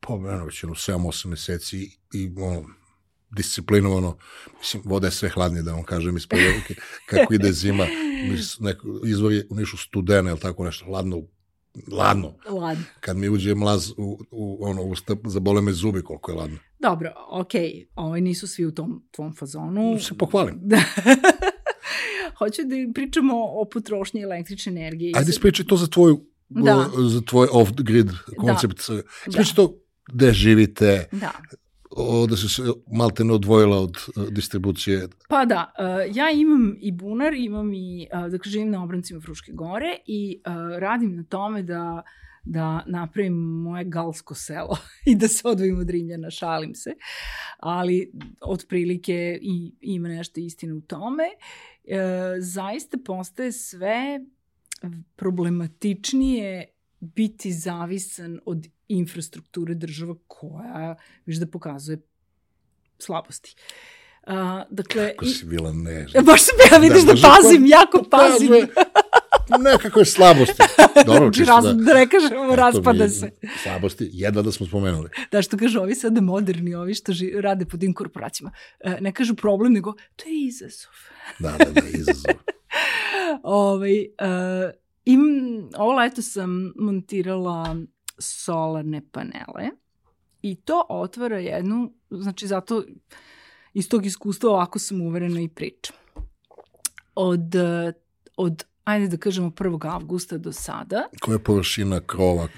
Pa, 0.00 0.14
eno, 0.14 0.44
već 0.44 0.62
jedno 0.62 0.74
7-8 0.74 1.26
meseci 1.26 1.98
i 2.14 2.30
ono, 2.36 2.64
disciplinovano, 3.36 4.18
mislim, 4.58 4.82
voda 4.86 5.06
je 5.06 5.10
sve 5.10 5.28
hladnije, 5.28 5.62
da 5.62 5.72
vam 5.72 5.84
kažem, 5.84 6.16
ispod 6.16 6.38
ruke, 6.38 6.74
kako 7.06 7.34
ide 7.34 7.52
zima, 7.52 7.86
neko, 8.66 8.88
izvor 9.04 9.32
je 9.32 9.46
u 9.50 9.54
Nišu 9.54 9.76
studene, 9.76 10.30
ili 10.30 10.40
tako 10.40 10.64
nešto, 10.64 10.84
hladno, 10.84 11.22
ladno. 11.92 12.34
Ladno. 12.48 12.84
Kad 13.00 13.16
mi 13.16 13.28
uđe 13.28 13.54
mlaz 13.54 13.90
u, 13.96 14.18
u 14.30 14.58
ono, 14.60 14.82
usta, 14.82 15.16
zabole 15.24 15.62
me 15.62 15.72
zubi 15.72 16.02
koliko 16.02 16.30
je 16.30 16.36
ladno. 16.36 16.58
Dobro, 16.78 17.12
okej, 17.30 17.62
okay. 17.62 17.86
ovaj 17.94 18.20
nisu 18.20 18.48
svi 18.48 18.66
u 18.66 18.74
tom 18.74 19.08
tvom 19.10 19.34
fazonu. 19.34 19.98
Se 19.98 20.14
pohvalim. 20.14 20.58
Da. 20.60 20.76
Hoću 22.38 22.62
da 22.62 22.92
pričamo 22.94 23.34
o 23.36 23.64
potrošnji 23.72 24.22
električne 24.22 24.72
energije. 24.72 25.12
Ajde, 25.16 25.30
ispričaj 25.30 25.66
to 25.66 25.76
za 25.76 25.86
tvoju, 25.86 26.26
Da. 26.48 26.90
za 27.08 27.20
tvoj 27.20 27.48
off-grid 27.52 28.10
koncept. 28.36 28.88
Da. 28.88 29.02
Ispričaj 29.28 29.54
to 29.54 29.78
gde 30.12 30.32
živite, 30.32 31.08
Da. 31.12 31.32
Da 32.28 32.36
si 32.36 32.48
se 32.48 32.62
malte 32.92 33.24
ne 33.24 33.32
odvojila 33.32 33.78
od 33.78 33.96
uh, 34.16 34.28
distribucije. 34.28 35.08
Pa 35.28 35.44
da, 35.44 35.72
uh, 35.78 36.16
ja 36.16 36.30
imam 36.30 36.76
i 36.80 36.92
bunar, 36.92 37.34
imam 37.34 37.74
i, 37.74 38.08
uh, 38.12 38.30
dakle, 38.30 38.50
živim 38.50 38.70
na 38.70 38.84
obrancima 38.84 39.20
Fruške 39.20 39.52
gore 39.52 39.96
i 40.06 40.40
radim 40.78 41.16
na 41.16 41.24
tome 41.24 41.62
da 41.62 42.02
da 42.44 42.84
napravim 42.86 43.34
moje 43.34 43.84
galsko 43.84 44.34
selo 44.34 44.78
i 45.10 45.14
da 45.14 45.28
se 45.28 45.48
odvojim 45.48 45.78
od 45.78 45.90
Rimljana, 45.90 46.30
šalim 46.30 46.74
se. 46.74 46.94
Ali, 47.58 48.12
otprilike, 48.40 49.38
i, 49.42 49.74
ima 49.80 50.08
nešto 50.08 50.40
istine 50.40 50.74
u 50.74 50.80
tome. 50.80 51.24
E, 51.84 51.98
zaista 52.38 52.98
postaje 53.04 53.52
sve 53.52 54.20
problematičnije 55.16 56.66
biti 57.00 57.52
zavisan 57.52 58.40
od 58.46 58.66
infrastrukture 58.92 59.74
država 59.74 60.14
koja, 60.26 60.96
viš 61.26 61.36
da 61.36 61.46
pokazuje 61.46 61.98
slabosti. 62.98 63.54
Uh, 64.26 64.34
dakle, 64.70 65.08
Kako 65.08 65.24
si 65.24 65.46
bila 65.46 65.72
nežna. 65.72 66.20
Baš 66.30 66.40
sam 66.40 66.54
ja 66.72 66.78
vidiš 66.78 67.02
da, 67.02 67.12
da 67.12 67.20
pazim, 67.20 67.66
jako 67.66 68.04
pazim. 68.10 68.48
pokazuje 68.48 68.68
Nekakve 69.72 70.04
slabosti. 70.04 70.62
Dobro, 71.06 71.30
čisto 71.30 71.52
raz, 71.54 71.64
da... 71.64 71.72
da 71.72 71.94
ne 71.94 72.08
kažemo, 72.08 72.56
raspada 72.56 73.04
je 73.04 73.10
se. 73.10 73.30
Slabosti, 73.62 74.10
jedna 74.12 74.42
da 74.42 74.52
smo 74.52 74.66
spomenuli. 74.66 75.08
Da, 75.32 75.42
što 75.42 75.56
kažu 75.56 75.80
ovi 75.80 75.94
sada 75.94 76.20
moderni, 76.20 76.74
ovi 76.74 76.94
što 76.94 77.12
ži, 77.12 77.32
rade 77.40 77.64
pod 77.64 77.80
tim 77.80 77.94
korporacijama. 77.94 78.52
E, 78.80 78.96
ne 79.00 79.12
kažu 79.12 79.34
problem, 79.34 79.72
nego 79.72 79.92
to 80.16 80.28
je 80.28 80.46
izazov. 80.46 80.92
Da, 81.38 81.54
da, 81.58 81.80
da, 81.80 81.88
izazov. 81.88 82.34
ovaj, 83.42 83.98
uh, 84.00 84.70
im, 85.04 85.22
ovo 85.76 85.92
leto 85.92 86.22
sam 86.22 86.72
montirala 86.76 87.76
solarne 88.18 89.02
panele 89.12 89.70
i 90.42 90.54
to 90.54 90.86
otvara 90.88 91.38
jednu, 91.38 91.92
znači 92.10 92.46
zato 92.46 92.84
iz 93.74 93.88
tog 93.88 94.06
iskustva 94.06 94.50
ovako 94.50 94.78
sam 94.78 95.00
uverena 95.00 95.40
i 95.40 95.48
pričam. 95.48 95.96
Od, 97.14 97.54
eh, 97.54 97.92
od 98.36 98.64
ajde 98.84 99.08
da 99.08 99.16
kažemo 99.16 99.50
1. 99.50 99.94
avgusta 99.94 100.38
do 100.38 100.52
sada, 100.52 101.02
Koja 101.20 101.34
je 101.34 101.44
površina 101.44 102.00
krova, 102.00 102.48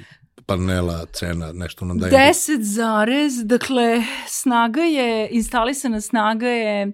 panela, 0.46 1.06
cena, 1.12 1.52
nešto 1.52 1.84
nam 1.84 1.98
daje? 1.98 2.12
10 2.12 2.58
zarez, 2.60 3.32
dakle, 3.44 4.02
snaga 4.28 4.82
je, 4.82 5.28
instalisana 5.30 6.00
snaga 6.00 6.48
je 6.48 6.92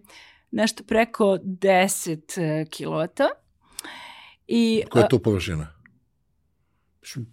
nešto 0.50 0.84
preko 0.84 1.38
10 1.42 2.66
kW. 2.70 3.28
I 4.46 4.82
Koja 4.90 5.02
je 5.02 5.08
to 5.08 5.18
površina? 5.18 5.80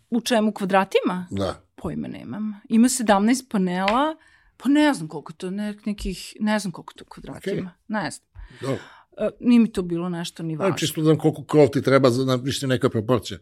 U 0.10 0.22
čemu 0.22 0.52
kvadratima? 0.52 1.28
Da. 1.32 1.62
Pojma 1.76 2.08
nemam. 2.08 2.62
Ima 2.70 2.88
17 2.88 3.50
panela, 3.52 4.16
pa 4.58 4.70
ne 4.70 4.94
znam 4.94 5.08
koliko 5.08 5.34
to, 5.34 5.52
ne, 5.52 5.76
nekih, 5.86 6.34
ne 6.40 6.60
znam 6.60 6.72
koliko 6.72 6.94
to 6.94 7.06
kvadratima. 7.06 7.74
Ne 7.88 8.12
znam. 8.12 8.28
Dobro. 8.62 8.84
E, 9.18 9.30
nije 9.40 9.60
mi 9.60 9.72
to 9.72 9.82
bilo 9.82 10.10
nešto 10.10 10.44
ni 10.44 10.54
Ja, 10.54 10.60
važno. 10.60 10.78
čisto 10.78 11.02
da 11.02 11.06
znam 11.06 11.18
koliko 11.18 11.44
krov 11.44 11.68
ti 11.68 11.82
treba 11.82 12.10
za 12.10 12.26
na 12.26 12.36
više 12.36 12.68
neka 12.68 12.90
proporcija. 12.90 13.40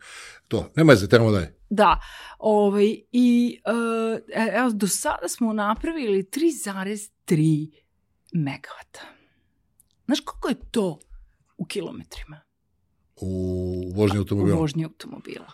To, 0.48 0.72
nema 0.76 0.96
se, 0.96 1.10
trebamo 1.10 1.32
dalje. 1.32 1.56
Da, 1.70 2.00
ovaj, 2.40 2.96
i 3.12 3.60
uh, 3.66 4.20
evo, 4.56 4.70
do 4.72 4.88
sada 4.88 5.28
smo 5.28 5.54
napravili 5.54 6.24
3,3 6.24 7.72
megavata. 8.34 9.02
Znaš 10.06 10.20
koliko 10.20 10.50
je 10.50 10.72
to 10.72 11.00
u 11.58 11.66
kilometrima? 11.66 12.42
U 13.16 13.28
vožnji 13.96 14.18
U 14.18 14.22
automobila. 14.22 14.58
vožnji 14.58 14.84
automobila. 14.84 15.52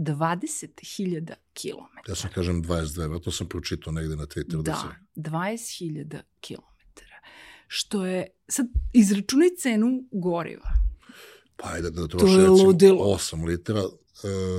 20.000 0.00 1.34
kilometara. 1.52 2.02
Ja 2.08 2.14
sam 2.14 2.30
kažem 2.34 2.62
22, 2.64 3.16
a 3.16 3.18
to 3.18 3.32
sam 3.32 3.48
pročitao 3.48 3.92
negde 3.92 4.16
na 4.16 4.26
Twitteru. 4.26 4.62
Da, 4.62 4.72
Da, 4.72 4.76
se... 4.76 5.20
20.000 5.20 6.20
kilometara. 6.40 7.16
Što 7.66 8.06
je, 8.06 8.26
sad 8.48 8.66
izračunaj 8.92 9.48
cenu 9.58 10.04
goriva. 10.12 10.70
Pa 11.56 11.68
ajde 11.72 11.90
da 11.90 12.08
troši 12.08 12.36
recimo 12.36 12.62
ludilo. 12.62 13.04
8 13.04 13.46
litara 13.46 13.80
e, 13.80 13.86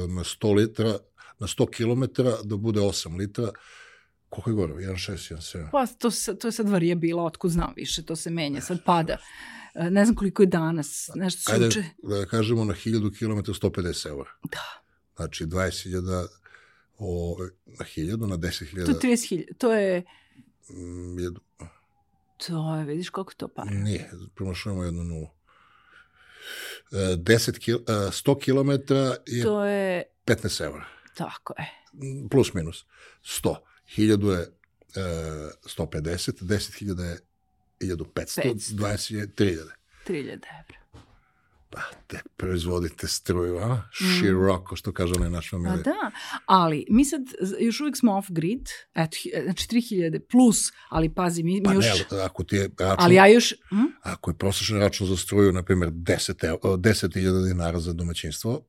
na 0.07 0.23
100 0.23 0.55
litara, 0.55 0.97
na 1.39 1.47
100 1.47 1.65
km 1.71 2.23
da 2.47 2.57
bude 2.57 2.79
8 2.79 3.17
litara, 3.17 3.51
Koliko 4.31 4.49
je 4.49 4.53
gore? 4.53 4.73
1.6, 4.73 5.35
1.7? 5.35 5.69
Pa 5.71 5.87
to, 5.87 6.35
to 6.35 6.47
je 6.47 6.51
sad 6.51 6.69
varijabila, 6.69 7.23
otkud 7.23 7.51
znam 7.51 7.73
više, 7.75 8.03
to 8.05 8.15
se 8.15 8.29
menja, 8.29 8.61
sad 8.61 8.83
pada. 8.85 9.17
E, 9.73 9.89
Ne 9.89 10.05
znam 10.05 10.15
koliko 10.15 10.43
je 10.43 10.47
danas, 10.47 11.09
nešto 11.15 11.51
Ajde, 11.51 11.71
suče. 11.71 11.83
da 12.03 12.25
kažemo 12.25 12.65
na 12.65 12.73
1000 12.73 13.17
km 13.19 13.51
150 13.51 14.07
eura. 14.07 14.29
Da. 14.51 14.81
Znači 15.15 15.45
20.000 15.45 16.27
o, 16.97 17.37
na 17.65 17.85
1000, 17.85 18.27
na 18.27 18.37
10.000. 18.37 18.85
To 18.85 19.07
je 19.07 19.15
30.000, 19.17 19.45
to 19.57 19.73
je, 19.73 20.03
mm, 20.69 21.17
to 22.47 22.75
je, 22.75 22.85
vidiš 22.85 23.09
koliko 23.09 23.33
to 23.33 23.47
para. 23.47 23.69
Nije, 23.71 24.11
promašujemo 24.35 24.83
jednu 24.83 25.03
nulu. 25.03 25.27
E, 26.91 26.95
10 27.15 27.59
kil, 27.59 27.77
e, 27.77 27.81
100 28.11 28.39
km 28.39 28.93
je 29.27 29.43
To 29.43 29.65
je, 29.65 30.03
15 30.25 30.63
eura. 30.63 30.85
tako 31.15 31.53
je. 31.57 31.69
Plus 32.29 32.53
minus. 32.53 32.85
100. 33.23 33.55
1000 33.97 34.31
je 34.31 34.39
e, 34.39 34.49
150, 35.65 36.43
10.000 36.43 37.01
je 37.79 37.95
1500, 37.95 38.05
500. 38.13 38.75
20 38.75 39.15
je 39.15 39.27
3000. 39.27 39.69
3000 40.07 40.31
evra. 40.33 40.81
Pa, 41.71 41.81
te 42.07 42.19
proizvodite 42.37 43.07
struju, 43.07 43.57
a? 43.57 43.81
Široko, 43.91 44.75
što 44.75 44.93
kaže 44.93 45.13
onaj 45.17 45.29
naš 45.29 45.49
Pa 45.49 45.57
familije. 45.57 45.83
da, 45.83 46.11
ali 46.45 46.85
mi 46.89 47.05
sad 47.05 47.21
još 47.59 47.79
uvijek 47.79 47.97
smo 47.97 48.11
off-grid, 48.11 48.69
eto, 48.95 49.17
znači 49.43 49.67
3000 49.67 50.19
plus, 50.31 50.71
ali 50.89 51.13
pazi, 51.13 51.43
mi, 51.43 51.53
mi 51.53 51.63
Pa 51.63 51.73
još... 51.73 51.85
ne, 51.85 52.05
ali 52.11 52.21
ako 52.21 52.43
ti 52.43 52.55
je 52.55 52.69
račun, 52.79 52.95
ali 53.05 53.15
ja 53.15 53.27
još... 53.27 53.53
Hm? 53.69 53.75
ako 54.01 54.31
je 54.31 54.37
prosječan 54.37 54.79
račun 54.79 55.07
za 55.07 55.17
struju, 55.17 55.51
na 55.51 55.63
primjer, 55.63 55.89
10 55.89 56.45
ev- 56.45 56.57
10.000 56.77 57.47
dinara 57.47 57.79
za 57.79 57.93
domaćinstvo, 57.93 58.65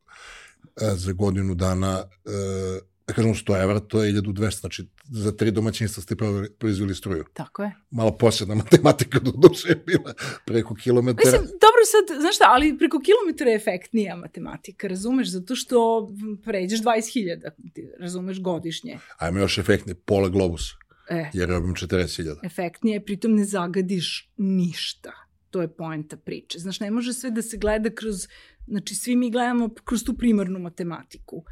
e, 0.80 0.94
za 0.94 1.12
godinu 1.12 1.54
dana, 1.54 2.02
e, 2.24 2.91
da 3.06 3.14
kažemo 3.14 3.34
100 3.34 3.62
evra, 3.62 3.80
to 3.80 4.02
je 4.04 4.12
1200, 4.12 4.60
znači 4.60 4.88
za 5.04 5.32
tri 5.36 5.50
domaćinstva 5.50 6.02
ste 6.02 6.16
proizveli 6.58 6.94
struju. 6.94 7.24
Tako 7.34 7.62
je. 7.62 7.72
Malo 7.90 8.16
posebna 8.18 8.54
matematika 8.54 9.18
do 9.18 9.30
duše 9.30 9.68
je 9.68 9.82
bila 9.86 10.14
preko 10.46 10.74
kilometara. 10.74 11.30
Mislim, 11.30 11.42
dobro 11.42 11.82
sad, 11.92 12.20
znaš 12.20 12.36
šta, 12.36 12.44
ali 12.48 12.78
preko 12.78 13.00
kilometra 13.00 13.50
je 13.50 13.56
efektnija 13.56 14.16
matematika, 14.16 14.88
razumeš, 14.88 15.28
zato 15.28 15.54
što 15.54 16.08
pređeš 16.44 16.80
20.000, 16.80 17.50
ti 17.74 17.88
razumeš, 18.00 18.40
godišnje. 18.40 18.98
Ajmo 19.18 19.38
još 19.38 19.58
efektni, 19.58 19.94
pola 19.94 20.28
globus, 20.28 20.62
E, 21.10 21.30
jer 21.32 21.48
robim 21.48 21.74
40.000. 21.74 22.46
efektnije, 22.46 23.04
pritom 23.04 23.34
ne 23.34 23.44
zagadiš 23.44 24.30
ništa. 24.36 25.12
To 25.50 25.60
je 25.60 25.68
poenta 25.68 26.16
priče. 26.16 26.58
Znaš, 26.58 26.80
ne 26.80 26.90
može 26.90 27.12
sve 27.12 27.30
da 27.30 27.42
se 27.42 27.56
gleda 27.56 27.90
kroz, 27.90 28.28
znači 28.66 28.94
svi 28.94 29.16
mi 29.16 29.30
gledamo 29.30 29.70
kroz 29.84 30.04
tu 30.04 30.14
primarnu 30.16 30.58
matematiku, 30.58 31.36
uh, 31.36 31.44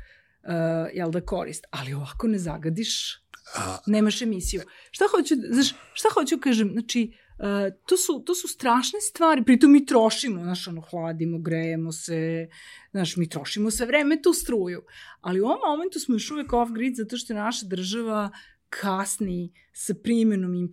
jel 0.95 1.11
da 1.11 1.21
korist, 1.21 1.65
ali 1.71 1.95
ovako 1.95 2.29
ne 2.29 2.39
zagadiš, 2.39 3.21
A, 3.57 3.79
nemaš 3.87 4.23
emisiju. 4.23 4.63
Šta 4.91 5.05
hoću, 5.11 5.35
znaš, 5.51 5.75
šta 5.93 6.09
hoću 6.15 6.39
kažem, 6.39 6.71
znači, 6.73 7.13
uh, 7.39 7.77
to, 7.87 7.97
su, 7.97 8.23
to 8.27 8.35
su 8.35 8.49
strašne 8.49 9.01
stvari, 9.01 9.45
pritom 9.45 9.73
mi 9.73 9.87
trošimo, 9.87 10.43
znaš, 10.43 10.69
ono, 10.69 10.81
hladimo, 10.81 11.39
grejemo 11.39 11.93
se, 11.93 12.49
znaš, 12.91 13.17
mi 13.17 13.29
trošimo 13.29 13.71
sve 13.71 13.87
vreme 13.87 14.23
tu 14.23 14.33
struju, 14.33 14.83
ali 15.21 15.41
u 15.41 15.45
ovom 15.45 15.59
momentu 15.67 16.01
smo 16.01 16.15
još 16.15 16.31
uvek 16.31 16.53
off-grid 16.53 16.95
zato 16.97 17.17
što 17.17 17.33
je 17.33 17.39
naša 17.39 17.67
država 17.67 18.31
kasni 18.71 19.53
sa 19.73 19.95
primjenom 19.95 20.69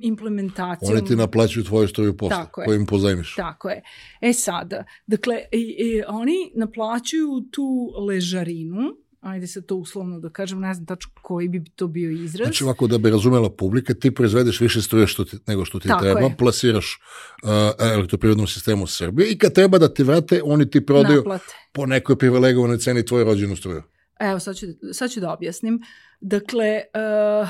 implementacijom. 0.00 0.92
oni 0.92 1.04
ti 1.04 1.16
naplaćuju 1.16 1.64
tvoju 1.64 1.88
struju 1.88 2.16
posle, 2.16 2.36
Tako 2.36 2.60
je. 2.60 2.66
koju 2.66 2.76
im 2.80 2.86
pozajmiš. 2.86 3.34
Tako 3.36 3.68
je. 3.70 3.82
E 4.20 4.32
sada, 4.32 4.84
dakle, 5.06 5.38
i, 5.52 5.76
i, 5.78 6.02
oni 6.08 6.52
naplaćuju 6.54 7.40
tu 7.50 7.92
ležarinu, 8.08 8.80
ajde 9.20 9.46
se 9.46 9.66
to 9.66 9.76
uslovno 9.76 10.20
da 10.20 10.30
kažem, 10.30 10.60
ne 10.60 10.74
znam 10.74 10.86
tačno 10.86 11.10
koji 11.22 11.48
bi 11.48 11.64
to 11.76 11.86
bio 11.86 12.10
izraz. 12.10 12.46
Znači 12.46 12.64
ovako 12.64 12.86
da 12.86 12.98
bi 12.98 13.10
razumela 13.10 13.50
publika, 13.50 13.94
ti 13.94 14.14
proizvedeš 14.14 14.60
više 14.60 14.82
struje 14.82 15.06
što 15.06 15.24
ti, 15.24 15.36
nego 15.46 15.64
što 15.64 15.78
ti 15.78 15.88
Tako 15.88 16.02
treba, 16.04 16.20
je. 16.20 16.36
plasiraš 16.38 16.98
uh, 17.42 17.50
elektroprivrednom 17.78 18.46
sistemu 18.46 18.86
Srbije 18.86 19.30
i 19.32 19.38
kad 19.38 19.52
treba 19.54 19.78
da 19.78 19.94
ti 19.94 20.02
vrate, 20.02 20.40
oni 20.44 20.70
ti 20.70 20.86
prodaju 20.86 21.16
Naplate. 21.16 21.54
po 21.72 21.86
nekoj 21.86 22.18
privilegovanoj 22.18 22.78
ceni 22.78 23.06
tvoju 23.06 23.24
rođenu 23.24 23.56
struju. 23.56 23.82
Evo, 24.22 24.38
sad 24.38 24.56
ću, 24.56 24.66
sad 24.92 25.10
ću 25.10 25.20
da 25.20 25.32
objasnim. 25.32 25.82
Dakle, 26.20 26.80
uh, 26.94 27.48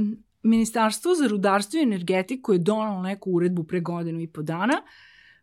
uh, 0.00 0.06
Ministarstvo 0.42 1.14
za 1.14 1.26
rudarstvo 1.26 1.78
i 1.78 1.82
energetiku 1.82 2.52
je 2.52 2.58
donalo 2.60 3.02
neku 3.02 3.30
uredbu 3.30 3.64
pre 3.64 3.80
godinu 3.80 4.20
i 4.20 4.26
po 4.26 4.42
dana 4.42 4.82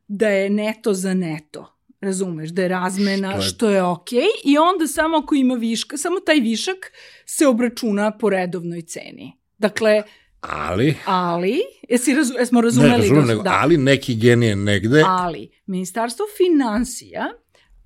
da 0.07 0.27
je 0.29 0.49
neto 0.49 0.93
za 0.93 1.13
neto. 1.13 1.73
Razumeš, 2.01 2.49
da 2.49 2.61
je 2.61 2.67
razmena, 2.67 3.31
Što 3.31 3.39
je- 3.39 3.43
što 3.43 3.69
je 3.69 3.83
okej, 3.83 4.23
i 4.45 4.57
onda 4.57 4.87
samo 4.87 5.17
ako 5.17 5.35
ima 5.35 5.53
viška, 5.55 5.97
samo 5.97 6.19
taj 6.19 6.35
višak 6.35 6.91
se 7.25 7.47
obračuna 7.47 8.11
po 8.11 8.29
redovnoj 8.29 8.81
ceni. 8.81 9.33
Dakle, 9.57 10.03
Ali, 10.41 10.95
ali, 11.05 11.59
jesi 11.89 12.13
razu, 12.13 12.33
jesmo 12.33 12.61
ne 12.61 12.63
razumeli? 12.63 12.91
razumem, 12.93 13.21
do- 13.21 13.27
nego, 13.27 13.43
ali 13.45 13.77
neki 13.77 14.15
genije 14.15 14.55
negde, 14.55 15.03
Ali, 15.07 15.49
Ministarstvo 15.65 16.25
financija 16.37 17.25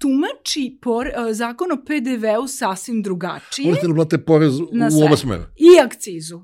tumači 0.01 0.77
por, 0.81 1.07
uh, 1.07 1.33
zakon 1.33 1.71
o 1.71 1.77
PDV-u 1.85 2.47
sasvim 2.47 3.01
drugačije 3.03 3.71
oni 3.71 3.79
ti 3.81 3.87
naplate 3.87 4.25
porez 4.25 4.59
u 4.59 5.05
oba 5.05 5.17
smera. 5.17 5.45
i 5.57 5.79
akcizu. 5.85 6.41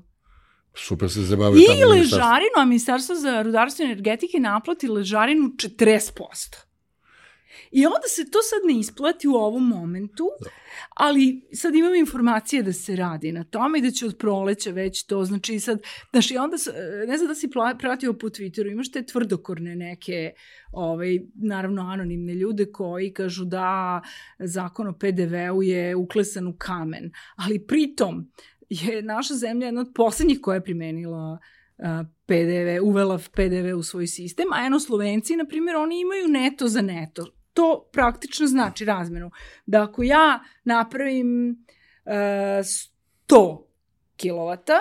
Super 0.74 1.10
se 1.10 1.22
zabavaju 1.22 1.56
I 1.56 1.84
ležarinu, 1.84 2.56
a 2.56 2.64
Ministarstvo 2.64 3.14
za 3.14 3.42
rudarstvo 3.42 3.82
i 3.82 3.86
energetike 3.86 4.40
naplati 4.40 4.88
ležarinu 4.88 5.48
40%. 5.48 6.67
I 7.70 7.86
onda 7.86 8.08
se 8.08 8.30
to 8.30 8.38
sad 8.42 8.60
ne 8.66 8.80
isplati 8.80 9.28
u 9.28 9.34
ovom 9.34 9.68
momentu, 9.68 10.24
ali 10.96 11.48
sad 11.52 11.74
imam 11.74 11.94
informacije 11.94 12.62
da 12.62 12.72
se 12.72 12.96
radi 12.96 13.32
na 13.32 13.44
tome 13.44 13.78
i 13.78 13.82
da 13.82 13.90
će 13.90 14.06
od 14.06 14.16
proleća 14.18 14.70
već 14.70 15.06
to, 15.06 15.24
znači 15.24 15.60
sad, 15.60 15.82
znaš, 16.10 16.30
i 16.30 16.36
onda, 16.36 16.56
ne 17.06 17.16
znam 17.16 17.28
da 17.28 17.34
si 17.34 17.50
pratio 17.78 18.12
po 18.12 18.28
Twitteru, 18.28 18.72
imaš 18.72 18.92
te 18.92 19.02
tvrdokorne 19.02 19.76
neke, 19.76 20.32
ovaj, 20.72 21.18
naravno 21.34 21.82
anonimne 21.82 22.34
ljude 22.34 22.72
koji 22.72 23.12
kažu 23.12 23.44
da 23.44 24.00
zakon 24.38 24.88
o 24.88 24.92
PDV-u 24.92 25.62
je 25.62 25.96
uklesan 25.96 26.46
u 26.46 26.56
kamen, 26.58 27.10
ali 27.36 27.66
pritom 27.66 28.32
je 28.68 29.02
naša 29.02 29.34
zemlja 29.34 29.66
jedna 29.66 29.80
od 29.80 29.92
poslednjih 29.94 30.40
koja 30.42 30.54
je 30.54 30.64
primenila 30.64 31.38
a, 31.78 32.04
PDV, 32.26 32.82
uvela 32.82 33.18
PDV 33.32 33.78
u 33.78 33.82
svoj 33.82 34.06
sistem, 34.06 34.46
a 34.52 34.66
eno 34.66 34.80
Slovenci, 34.80 35.36
na 35.36 35.44
primjer, 35.44 35.76
oni 35.76 36.00
imaju 36.00 36.28
neto 36.28 36.68
za 36.68 36.80
neto. 36.80 37.37
To 37.58 37.88
praktično 37.92 38.46
znači 38.46 38.84
razmenu. 38.84 39.30
Da 39.66 39.82
ako 39.82 40.02
ja 40.02 40.40
napravim 40.64 41.50
uh, 42.04 42.12
100 43.28 43.58
kilovata, 44.16 44.78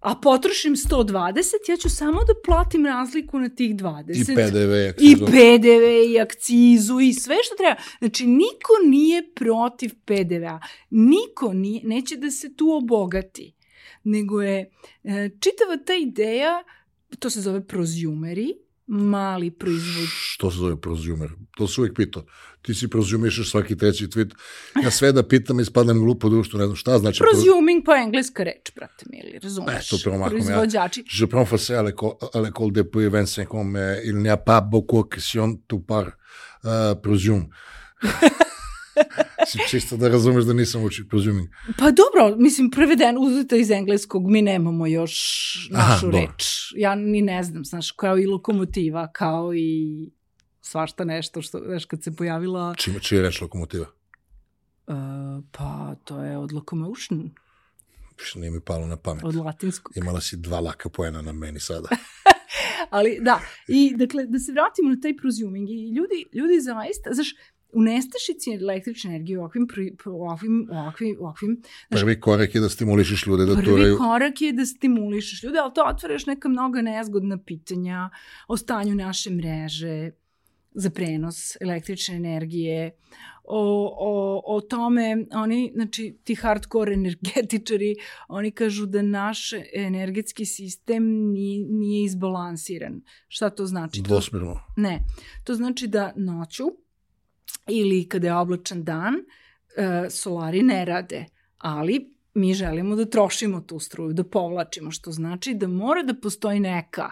a 0.00 0.14
potrošim 0.14 0.76
120, 0.76 1.70
ja 1.70 1.76
ću 1.76 1.90
samo 1.90 2.24
da 2.24 2.32
platim 2.44 2.86
razliku 2.86 3.38
na 3.38 3.48
tih 3.48 3.76
20. 3.76 4.32
I 4.32 4.34
PDV, 4.34 4.74
I 4.74 4.88
akcizu. 4.88 5.26
PDV, 5.26 6.12
i 6.12 6.20
akcizu, 6.20 7.00
i 7.00 7.12
sve 7.12 7.36
što 7.44 7.56
treba. 7.56 7.76
Znači, 7.98 8.26
niko 8.26 8.72
nije 8.86 9.34
protiv 9.34 9.90
PDV-a. 10.04 10.60
Niko 10.90 11.52
nije, 11.52 11.80
neće 11.84 12.16
da 12.16 12.30
se 12.30 12.56
tu 12.56 12.72
obogati. 12.72 13.54
Nego 14.04 14.42
je 14.42 14.70
e, 15.04 15.30
čitava 15.40 15.76
ta 15.86 15.94
ideja, 15.94 16.62
to 17.18 17.30
se 17.30 17.40
zove 17.40 17.66
prozjumeri, 17.66 18.54
mali 18.88 19.50
proizvod. 19.50 20.06
Što 20.10 20.50
se 20.50 20.56
zove 20.56 20.80
prozumer? 20.80 21.28
To 21.56 21.68
se 21.68 21.80
uvijek 21.80 21.96
pitao. 21.96 22.24
Ti 22.62 22.74
si 22.74 22.88
prozumišeš 22.88 23.50
svaki 23.50 23.76
treći 23.76 24.06
tweet. 24.06 24.34
Ja 24.84 24.90
sve 24.90 25.12
da 25.12 25.22
pitam, 25.22 25.60
ispadam 25.60 25.98
glupo 25.98 26.28
društvo, 26.28 26.58
ne 26.58 26.64
znam 26.64 26.76
šta 26.76 26.98
znači. 26.98 27.22
proz- 27.22 27.44
Prosuming 27.44 27.84
pa 27.84 27.96
engleska 27.96 28.44
reč, 28.44 28.72
brate 28.76 29.04
mili, 29.10 29.38
razumeš? 29.38 29.86
E, 29.86 29.90
to 29.90 29.96
promahom, 30.04 30.38
ja. 30.38 30.44
Proizvođači. 30.44 31.04
Je 31.12 31.26
prends 31.26 31.48
français 31.48 31.74
à 31.76 31.82
l'école 32.40 32.72
depuis 32.72 33.08
25 33.08 33.54
ans, 33.54 33.66
mais 33.66 34.00
il 34.04 34.16
n'y 34.16 34.30
a 34.30 34.36
pas 34.36 34.60
beaucoup 34.62 35.02
de 35.04 35.16
questions 35.16 35.58
tu 35.66 35.80
par 35.86 36.06
uh, 36.06 37.02
presume. 37.02 37.46
si 39.48 39.58
čisto 39.70 39.96
da 39.96 40.08
razumeš 40.08 40.44
da 40.44 40.52
nisam 40.52 40.84
učio 40.84 41.04
presuming. 41.10 41.48
Pa 41.78 41.90
dobro, 41.90 42.36
mislim, 42.38 42.70
prevedeno, 42.70 43.20
uzeto 43.20 43.56
iz 43.56 43.70
engleskog, 43.70 44.30
mi 44.30 44.42
nemamo 44.42 44.86
još 44.86 45.14
Aha, 45.74 45.88
našu 45.88 46.06
dobro. 46.06 46.20
reč. 46.20 46.44
Ja 46.76 46.94
ni 46.94 47.22
ne 47.22 47.42
znam, 47.42 47.64
znaš, 47.64 47.90
kao 47.90 48.18
i 48.18 48.26
lokomotiva, 48.26 49.12
kao 49.12 49.54
i 49.54 50.10
svašta 50.60 51.04
nešto, 51.04 51.42
što, 51.42 51.58
znaš, 51.58 51.84
kad 51.84 52.02
se 52.02 52.16
pojavila, 52.16 52.74
Čime, 52.74 53.00
čije 53.00 53.22
reč 53.22 53.40
lokomotiva? 53.40 53.86
uh, 54.86 54.94
pa 55.52 55.94
to 56.04 56.22
je 56.22 56.38
od 56.38 56.52
locomotion, 56.52 57.30
Više 58.18 58.38
nije 58.38 58.50
mi 58.50 58.60
palo 58.60 58.86
na 58.86 58.96
pamet. 58.96 59.24
od 59.24 59.34
latinskog. 59.34 59.96
Imala 59.96 60.20
si 60.20 60.36
dva 60.36 60.60
laka 60.60 60.88
poena 60.88 61.22
na 61.22 61.32
meni 61.32 61.60
sada. 61.60 61.88
Ali 62.90 63.18
da, 63.20 63.40
i 63.68 63.94
dakle, 63.96 64.26
da 64.26 64.38
se 64.38 64.52
vratimo 64.52 64.90
na 64.90 65.00
taj 65.02 65.16
prosuming 65.16 65.70
i 65.70 65.88
ljudi, 65.88 66.24
ljudi 66.32 66.60
zaista, 66.60 67.10
znaš, 67.12 67.34
u 67.72 67.82
nestašici 67.82 68.50
električne 68.52 69.10
energije 69.10 69.38
u 69.38 69.40
ovakvim, 69.40 69.66
pri- 69.68 69.96
u 70.06 70.22
ovakvim, 70.22 70.68
u 70.70 70.74
ovakvim, 70.74 71.16
u 71.20 71.22
ovakvim 71.22 71.62
Znaš, 71.88 72.00
Prvi 72.00 72.20
korak 72.20 72.54
je 72.54 72.60
da 72.60 72.68
stimulišeš 72.68 73.26
ljude 73.26 73.46
da 73.46 73.54
Prvi 73.54 73.66
turaju. 73.66 73.96
korak 73.98 74.40
je 74.40 74.52
da 74.52 74.66
stimulišeš 74.66 75.42
ljude, 75.42 75.58
ali 75.58 75.74
to 75.74 75.84
otvaraš 75.84 76.26
neka 76.26 76.48
mnoga 76.48 76.82
nezgodna 76.82 77.38
pitanja 77.38 78.10
o 78.48 78.56
stanju 78.56 78.94
naše 78.94 79.30
mreže, 79.30 80.10
za 80.74 80.90
prenos 80.90 81.56
električne 81.60 82.16
energije, 82.16 82.90
o, 83.44 83.96
o, 83.98 84.42
o 84.46 84.60
tome, 84.60 85.26
oni, 85.32 85.72
znači, 85.74 86.18
ti 86.24 86.34
hardcore 86.34 86.92
energetičari, 86.94 87.94
oni 88.28 88.50
kažu 88.50 88.86
da 88.86 89.02
naš 89.02 89.50
energetski 89.74 90.44
sistem 90.44 91.04
nije, 91.32 91.66
nije 91.68 92.04
izbalansiran. 92.04 93.00
Šta 93.28 93.50
to 93.50 93.66
znači? 93.66 94.02
Dvosmerno. 94.02 94.60
Ne. 94.76 95.00
To 95.44 95.54
znači 95.54 95.86
da 95.86 96.12
noću 96.16 96.64
ili 97.66 98.08
kada 98.08 98.26
je 98.26 98.34
oblačan 98.34 98.84
dan, 98.84 99.14
e, 99.76 100.10
solari 100.10 100.62
ne 100.62 100.84
rade, 100.84 101.26
ali 101.58 102.14
mi 102.34 102.54
želimo 102.54 102.96
da 102.96 103.04
trošimo 103.04 103.60
tu 103.60 103.78
struju, 103.78 104.12
da 104.12 104.24
povlačimo, 104.24 104.90
što 104.90 105.12
znači 105.12 105.54
da 105.54 105.68
mora 105.68 106.02
da 106.02 106.14
postoji 106.14 106.60
neka 106.60 107.10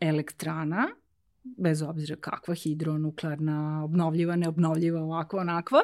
elektrana 0.00 0.88
bez 1.44 1.82
obzira 1.82 2.16
kakva, 2.16 2.54
hidronuklearna, 2.54 3.84
obnovljiva, 3.84 4.36
neobnovljiva, 4.36 5.02
ovakva, 5.02 5.40
onakva, 5.40 5.80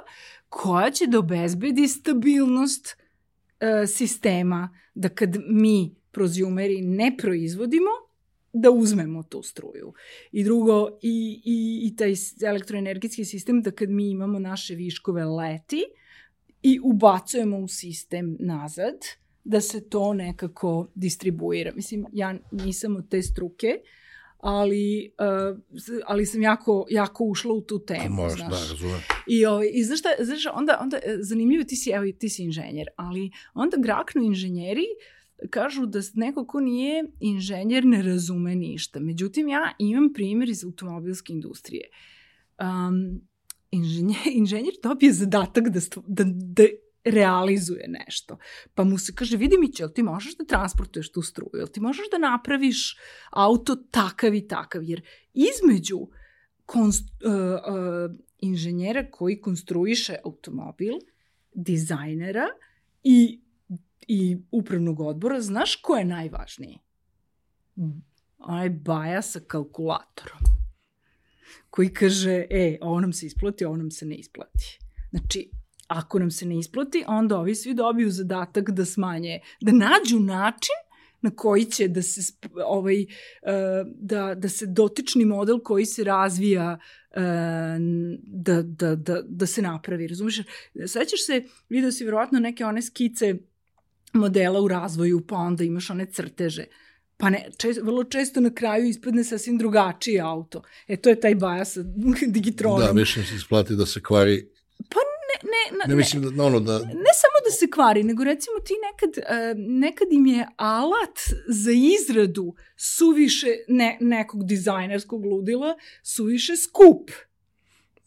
koja 0.49 0.91
će 0.91 1.07
da 1.07 1.19
obezbedi 1.19 1.89
stabilnost 1.89 2.97
e, 3.61 3.87
sistema, 3.87 4.77
da 4.95 5.09
kad 5.09 5.37
mi 5.49 5.95
prozjumeri 6.11 6.81
ne 6.81 7.17
proizvodimo, 7.19 7.91
da 8.53 8.71
uzmemo 8.71 9.23
tu 9.23 9.43
struju. 9.43 9.93
I 10.33 10.45
drugo, 10.45 10.89
i, 11.03 11.43
i, 11.45 11.81
i 11.87 11.97
taj 11.97 12.15
elektroenergetski 12.47 13.25
sistem, 13.25 13.63
da 13.63 13.71
kad 13.71 13.91
mi 13.91 14.11
imamo 14.11 14.39
naše 14.39 14.75
viškove 14.75 15.25
leti 15.25 15.83
i 16.63 16.81
ubacujemo 16.83 17.59
u 17.59 17.69
sistem 17.69 18.37
nazad, 18.41 18.95
da 19.45 19.61
se 19.61 19.89
to 19.89 20.15
nekako 20.15 20.91
distribuira. 20.95 21.73
Mislim, 21.75 22.07
ja 22.13 22.35
nisam 22.53 22.97
od 22.97 23.09
te 23.09 23.23
struke, 23.23 23.69
uh, 23.79 23.89
ali, 24.41 25.13
uh, 25.51 25.59
ali 26.07 26.27
sam 26.27 26.43
jako, 26.43 26.87
jako 26.91 27.25
ušla 27.25 27.55
u 27.55 27.61
tu 27.61 27.79
temu, 27.79 28.17
Pa 28.17 28.23
Možeš, 28.23 28.39
znaš. 28.39 28.51
da, 28.51 28.73
razumem. 28.73 29.01
I, 29.27 29.47
o, 29.47 29.63
i 29.73 29.85
znaš 29.85 29.99
šta, 29.99 30.09
znaš, 30.21 30.47
onda, 30.55 30.79
onda 30.81 30.97
e, 30.97 31.17
zanimljivo, 31.21 31.65
ti 31.65 31.77
si, 31.77 31.91
evo, 31.91 32.05
ti 32.19 32.29
si 32.29 32.43
inženjer, 32.43 32.87
ali 32.97 33.31
onda 33.55 33.77
graknu 33.77 34.23
inženjeri 34.23 34.85
kažu 35.51 35.87
da 35.87 36.01
neko 36.15 36.47
ko 36.47 36.61
nije 36.61 37.05
inženjer 37.21 37.85
ne 37.85 38.03
razume 38.03 38.55
ništa. 38.55 39.01
Međutim, 39.01 39.49
ja 39.49 39.75
imam 39.79 40.13
primjer 40.13 40.49
iz 40.49 40.65
automobilske 40.65 41.33
industrije. 41.33 41.89
Um, 42.59 43.21
inženjer, 43.71 44.19
inženjer 44.41 44.75
dobije 44.83 45.13
zadatak 45.13 45.69
da, 45.69 45.81
da, 46.07 46.25
da 46.25 46.65
realizuje 47.05 47.85
nešto. 47.89 48.39
Pa 48.75 48.85
mu 48.85 48.99
se 48.99 49.15
kaže, 49.15 49.37
vidi 49.37 49.59
mi 49.59 49.73
će, 49.73 49.93
ti 49.95 50.03
možeš 50.03 50.37
da 50.37 50.45
transportuješ 50.45 51.13
tu 51.13 51.23
struju, 51.23 51.67
ti 51.73 51.81
možeš 51.81 52.11
da 52.11 52.19
napraviš 52.19 52.99
auto 53.31 53.77
takav 53.77 54.35
i 54.35 54.49
takav, 54.49 54.83
jer 54.83 55.03
između 55.35 55.99
konst, 56.67 57.05
uh, 57.25 57.33
uh, 57.33 58.17
inženjera 58.39 59.11
koji 59.11 59.41
konstruiše 59.41 60.17
automobil, 60.25 60.95
dizajnera 61.55 62.47
i, 63.03 63.41
i 64.09 64.39
upravnog 64.51 65.01
odbora, 65.01 65.41
znaš 65.41 65.77
ko 65.77 65.97
je 65.97 66.05
najvažniji? 66.05 66.79
Onaj 68.39 68.71
baja 68.71 69.23
sa 69.23 69.41
kalkulatorom 69.41 70.61
koji 71.71 71.89
kaže, 71.89 72.47
e, 72.51 72.79
ovo 72.81 73.01
nam 73.01 73.13
se 73.13 73.27
isplati, 73.27 73.65
ovo 73.65 73.77
nam 73.77 73.91
se 73.91 74.07
ne 74.07 74.17
isplati. 74.17 74.79
Znači, 75.11 75.51
ako 75.89 76.19
nam 76.19 76.31
se 76.31 76.47
ne 76.47 76.59
isplati, 76.59 77.05
onda 77.07 77.39
ovi 77.39 77.55
svi 77.55 77.75
dobiju 77.75 78.11
zadatak 78.11 78.71
da 78.71 78.85
smanje, 78.85 79.41
da 79.61 79.73
nađu 79.73 80.21
način 80.21 80.79
na 81.23 81.31
koji 81.31 81.65
će 81.65 81.89
da 81.89 82.03
se 82.03 82.33
ovaj 82.67 83.03
e, 83.03 83.07
da 83.95 84.35
da 84.35 84.49
se 84.49 84.67
dotični 84.67 85.25
model 85.25 85.59
koji 85.59 85.87
se 85.87 86.05
razvija 86.05 86.79
e, 87.11 87.21
da, 88.23 88.63
da, 88.63 88.95
da, 88.97 89.23
da 89.29 89.47
se 89.47 89.63
napravi, 89.63 90.07
razumiješ? 90.07 90.41
Sećaš 90.87 91.27
se, 91.27 91.45
video 91.69 91.93
si 91.93 92.05
verovatno 92.05 92.39
neke 92.39 92.65
one 92.65 92.83
skice 92.83 93.35
modela 94.13 94.61
u 94.61 94.69
razvoju, 94.69 95.27
pa 95.27 95.37
onda 95.37 95.65
imaš 95.65 95.91
one 95.91 96.07
crteže. 96.07 96.65
Pa 97.17 97.31
ne, 97.31 97.49
čest, 97.57 97.81
vrlo 97.83 98.05
često 98.05 98.41
na 98.41 98.55
kraju 98.55 98.89
ispadne 98.89 99.25
sasvim 99.25 99.59
drugačiji 99.59 100.21
auto. 100.21 100.63
E, 100.89 100.97
to 100.97 101.09
je 101.09 101.21
taj 101.21 101.35
baja 101.35 101.65
sa 101.65 101.81
digitronom. 102.37 102.81
Da, 102.81 102.91
više 102.91 103.25
se 103.25 103.35
isplati 103.35 103.77
da 103.77 103.87
se 103.87 104.03
kvari. 104.03 104.49
ne, 105.43 105.79
na, 105.79 105.85
Ne 105.87 105.95
mislim 105.97 106.37
da, 106.37 106.45
ono, 106.45 106.61
da, 106.61 106.79
ne 106.79 107.13
samo 107.23 107.37
da 107.45 107.51
se 107.59 107.71
kvari, 107.71 108.03
nego 108.03 108.25
recimo 108.25 108.61
ti 108.61 108.75
nekad, 108.91 109.25
uh, 109.25 109.59
nekad 109.59 110.09
im 110.11 110.27
je 110.27 110.49
alat 110.57 111.19
za 111.49 111.71
izradu 111.71 112.55
suviše 112.77 113.47
ne, 113.69 113.99
nekog 114.01 114.47
dizajnerskog 114.47 115.25
ludila, 115.25 115.77
suviše 116.03 116.57
skup. 116.57 117.11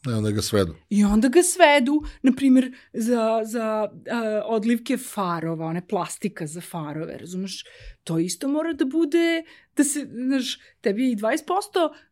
Ne, 0.06 0.14
onda 0.14 0.30
ga 0.30 0.42
svedu. 0.42 0.74
I 0.90 1.04
onda 1.04 1.28
ga 1.28 1.42
svedu, 1.42 2.02
na 2.22 2.32
primjer, 2.32 2.72
za, 2.92 3.40
za 3.44 3.88
uh, 3.90 3.96
odlivke 4.44 4.96
farova, 4.96 5.66
one 5.66 5.86
plastika 5.88 6.46
za 6.46 6.60
farove, 6.60 7.18
razumeš? 7.18 7.64
To 8.04 8.18
isto 8.18 8.48
mora 8.48 8.72
da 8.72 8.84
bude, 8.84 9.42
da 9.76 9.84
se, 9.84 10.06
znaš, 10.12 10.58
tebi 10.80 11.10
i 11.10 11.16
20% 11.16 11.38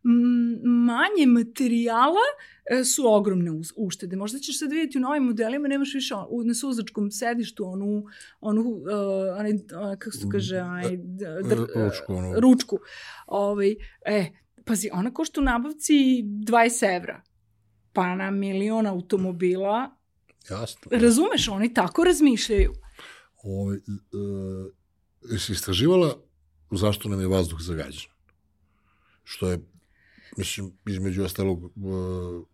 m, 0.05 0.61
manje 0.64 1.26
materijala 1.26 2.26
e, 2.70 2.84
su 2.84 3.03
ogromne 3.07 3.51
uštede. 3.76 4.16
Možda 4.16 4.38
ćeš 4.38 4.59
sad 4.59 4.70
vidjeti 4.70 4.99
u 4.99 5.01
novim 5.01 5.22
modelima, 5.22 5.68
nemaš 5.68 5.95
više 5.95 6.14
on, 6.14 6.26
u, 6.28 6.45
na 6.45 6.55
suzačkom 6.55 7.11
sedištu 7.11 7.64
onu, 7.64 8.05
onu 8.40 8.61
uh, 8.61 9.38
onaj, 9.38 9.53
uh, 9.53 9.99
kako 9.99 10.16
se 10.16 10.26
kaže, 10.32 10.61
onaj, 10.61 10.97
d, 10.97 11.26
dr, 11.43 11.57
Ručku, 11.74 12.14
ono. 12.14 12.40
ručku. 12.40 12.78
Ovaj, 13.26 13.76
e, 14.07 14.26
pazi, 14.64 14.90
ona 14.93 15.14
košta 15.14 15.40
u 15.40 15.45
nabavci 15.45 15.95
20 16.24 16.97
evra. 16.97 17.22
Pa 17.93 18.14
na 18.14 18.30
milion 18.30 18.86
automobila, 18.86 19.90
Jasno. 20.51 20.80
razumeš, 20.90 21.49
oni 21.49 21.74
tako 21.74 22.05
razmišljaju. 22.05 22.72
Ovaj, 23.43 23.76
uh, 23.76 23.82
jesi 25.30 25.53
istraživala 25.53 26.16
zašto 26.70 27.09
nam 27.09 27.20
je 27.20 27.26
vazduh 27.26 27.61
zagađen? 27.61 28.11
Što 29.24 29.51
je, 29.51 29.59
mislim, 30.36 30.72
između 30.86 31.24
ostalog 31.24 31.64
uh, 31.64 32.47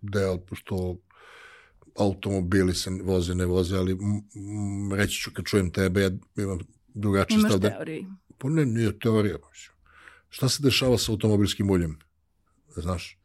deo, 0.00 0.38
što 0.52 0.96
automobili 1.98 2.74
se 2.74 2.90
voze, 2.90 3.34
ne 3.34 3.46
voze, 3.46 3.76
ali 3.76 3.92
m, 3.92 3.98
m, 4.34 4.92
reći 4.92 5.20
ću 5.20 5.30
kad 5.34 5.44
čujem 5.44 5.70
tebe, 5.70 6.00
ja 6.00 6.10
imam 6.36 6.58
drugačiji 6.94 7.38
Imaš 7.38 7.50
stav. 7.50 7.60
Da, 7.60 7.70
teoriju. 7.70 8.04
pa 8.38 8.48
ne, 8.48 8.66
nije 8.66 8.98
teorija. 8.98 9.36
Šta 10.28 10.48
se 10.48 10.62
dešava 10.62 10.98
sa 10.98 11.12
automobilskim 11.12 11.70
uljem? 11.70 11.98
Znaš? 12.76 13.19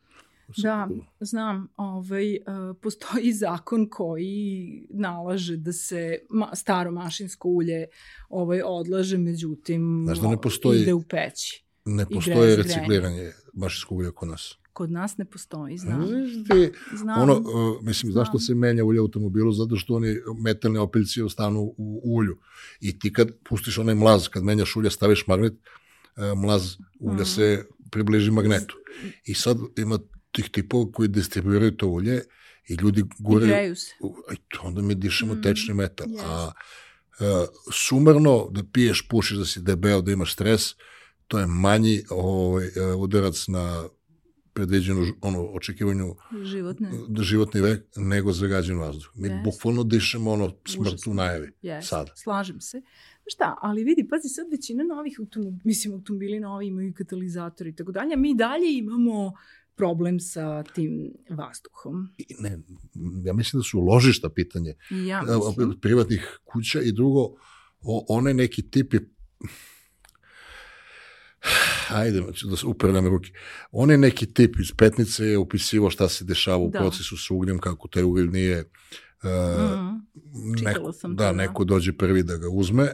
Da, 0.58 0.90
znam, 1.20 1.68
ovaj, 1.78 2.36
uh, 2.36 2.42
postoji 2.82 3.34
zakon 3.34 3.90
koji 3.90 4.88
nalaže 4.90 5.58
da 5.58 5.74
se 5.74 6.20
ma, 6.30 6.56
staro 6.56 6.92
mašinsko 6.92 7.50
ulje 7.50 7.86
ovaj, 8.30 8.62
odlaže, 8.66 9.18
međutim 9.18 10.02
Znaš 10.06 10.18
da 10.20 10.30
ne 10.30 10.38
postoji- 10.38 10.82
ide 10.82 10.94
u 10.94 11.02
peći. 11.02 11.64
Ne 11.86 12.06
grejanje. 12.26 12.56
recikliranje 12.56 13.32
mašinskog 13.54 13.98
ulja 13.98 14.12
kod 14.12 14.28
nas. 14.28 14.58
Kod 14.74 14.92
nas 14.92 15.18
ne 15.18 15.26
postoji, 15.26 15.78
znam. 15.78 16.06
Ti, 16.52 16.72
znam. 16.94 17.22
Ono, 17.22 17.34
uh, 17.34 17.84
mislim, 17.84 18.12
zašto 18.12 18.38
Znam. 18.38 18.40
se 18.40 18.56
menja 18.56 18.84
ulje 18.84 19.00
u 19.00 19.04
automobilu? 19.04 19.52
Zato 19.52 19.76
što 19.76 19.94
oni 19.94 20.16
metalne 20.40 20.80
opiljci 20.80 21.22
ostanu 21.22 21.62
u 21.78 22.02
ulju. 22.06 22.38
I 22.80 23.00
ti 23.00 23.14
kad 23.14 23.32
pustiš 23.40 23.78
onaj 23.78 23.96
mlaz, 23.96 24.28
kad 24.28 24.44
menjaš 24.44 24.76
ulje, 24.76 24.90
staviš 24.90 25.28
magnet, 25.28 25.54
uh, 25.54 25.60
mlaz 26.38 26.76
ulja 27.00 27.14
Mhm. 27.14 27.24
se 27.24 27.66
približi 27.92 28.32
magnetu. 28.32 28.76
I 29.26 29.34
sad 29.34 29.58
ima 29.78 30.00
tih 30.36 30.50
tipova 30.50 30.92
koji 30.92 31.08
distribuiraju 31.10 31.72
to 31.74 31.88
ulje 31.90 32.22
i 32.68 32.74
ljudi 32.74 33.02
I 33.02 33.04
guraju... 33.20 33.48
greju 33.48 33.76
se. 33.76 33.92
Aj, 34.30 34.36
onda 34.62 34.82
mi 34.82 34.96
dišemo 34.96 35.34
Mm, 35.34 35.42
tečni 35.42 35.74
metal. 35.74 36.08
jest. 36.10 36.24
A 36.26 36.52
uh, 37.20 37.26
sumarno, 37.74 38.48
da 38.52 38.64
piješ, 38.66 39.08
pušiš, 39.08 39.38
da 39.38 39.46
si 39.46 39.62
debeo, 39.62 40.02
da 40.02 40.12
imaš 40.12 40.34
stres, 40.34 40.62
to 41.28 41.40
je 41.40 41.48
manji 41.48 42.04
ovaj, 42.10 42.66
uh, 42.68 42.74
udarac 43.00 43.48
na 43.48 43.84
predviđenu 44.54 45.06
ono, 45.22 45.44
očekivanju 45.44 46.16
Životne. 46.44 46.90
životni 47.22 47.62
vek 47.62 47.82
nego 47.96 48.32
zagađen 48.32 48.78
vazduh. 48.78 49.12
Mi 49.16 49.28
Jest. 49.28 49.44
bukvalno 49.44 49.84
dišemo 49.84 50.32
ono 50.32 50.48
smrt 50.66 50.88
Užasno. 50.88 51.12
u 51.12 51.16
najavi. 51.16 51.50
Yes, 51.64 51.82
Sada. 51.82 52.12
Slažem 52.16 52.62
se. 52.62 52.82
Šta, 53.28 53.56
ali 53.62 53.84
vidi, 53.84 54.08
pazi, 54.08 54.30
sad 54.30 54.46
većina 54.52 54.84
novih 54.86 55.16
automobila, 55.20 55.62
mislim, 55.64 55.94
automobili 55.94 56.40
novi 56.40 56.68
imaju 56.68 56.90
i 56.90 56.94
katalizator 56.94 57.68
i 57.68 57.76
tako 57.76 57.92
dalje, 57.92 58.14
a 58.14 58.18
mi 58.18 58.36
dalje 58.36 58.78
imamo 58.78 59.34
problem 59.76 60.20
sa 60.20 60.64
tim 60.64 61.12
vazduhom. 61.30 62.10
Ne, 62.40 62.60
ja 63.26 63.34
mislim 63.34 63.60
da 63.60 63.64
su 63.64 63.80
ložišta 63.80 64.30
pitanje 64.30 64.74
ja 64.90 65.22
mislim. 65.22 65.80
privatnih 65.82 66.40
kuća 66.44 66.82
i 66.82 66.92
drugo, 66.92 67.22
o, 67.82 68.06
onaj 68.08 68.34
neki 68.34 68.70
tip 68.70 68.94
je 68.94 69.16
ajde, 71.90 72.24
ću 72.34 72.48
da 72.48 72.56
se 72.56 72.66
upravljam 72.66 73.08
ruke. 73.08 73.32
On 73.72 73.92
je 73.92 73.98
neki 73.98 74.34
tip 74.34 74.56
iz 74.60 74.72
petnice 74.78 75.26
je 75.26 75.38
upisivo 75.38 75.90
šta 75.90 76.10
se 76.10 76.26
dešava 76.26 76.58
u 76.58 76.70
Da. 76.70 76.80
procesu 76.80 77.18
sa 77.18 77.34
ugljem, 77.34 77.60
kako 77.60 77.88
taj 77.88 78.04
uglj 78.04 78.28
nije 78.28 78.60
uh, 78.60 78.70
čitala 80.58 80.74
neko, 80.74 80.94
sam 80.94 81.16
da, 81.16 81.26
da. 81.26 81.32
neko 81.32 81.64
dođe 81.64 81.94
prvi 81.94 82.24
da 82.24 82.38
ga 82.38 82.50
uzme, 82.50 82.88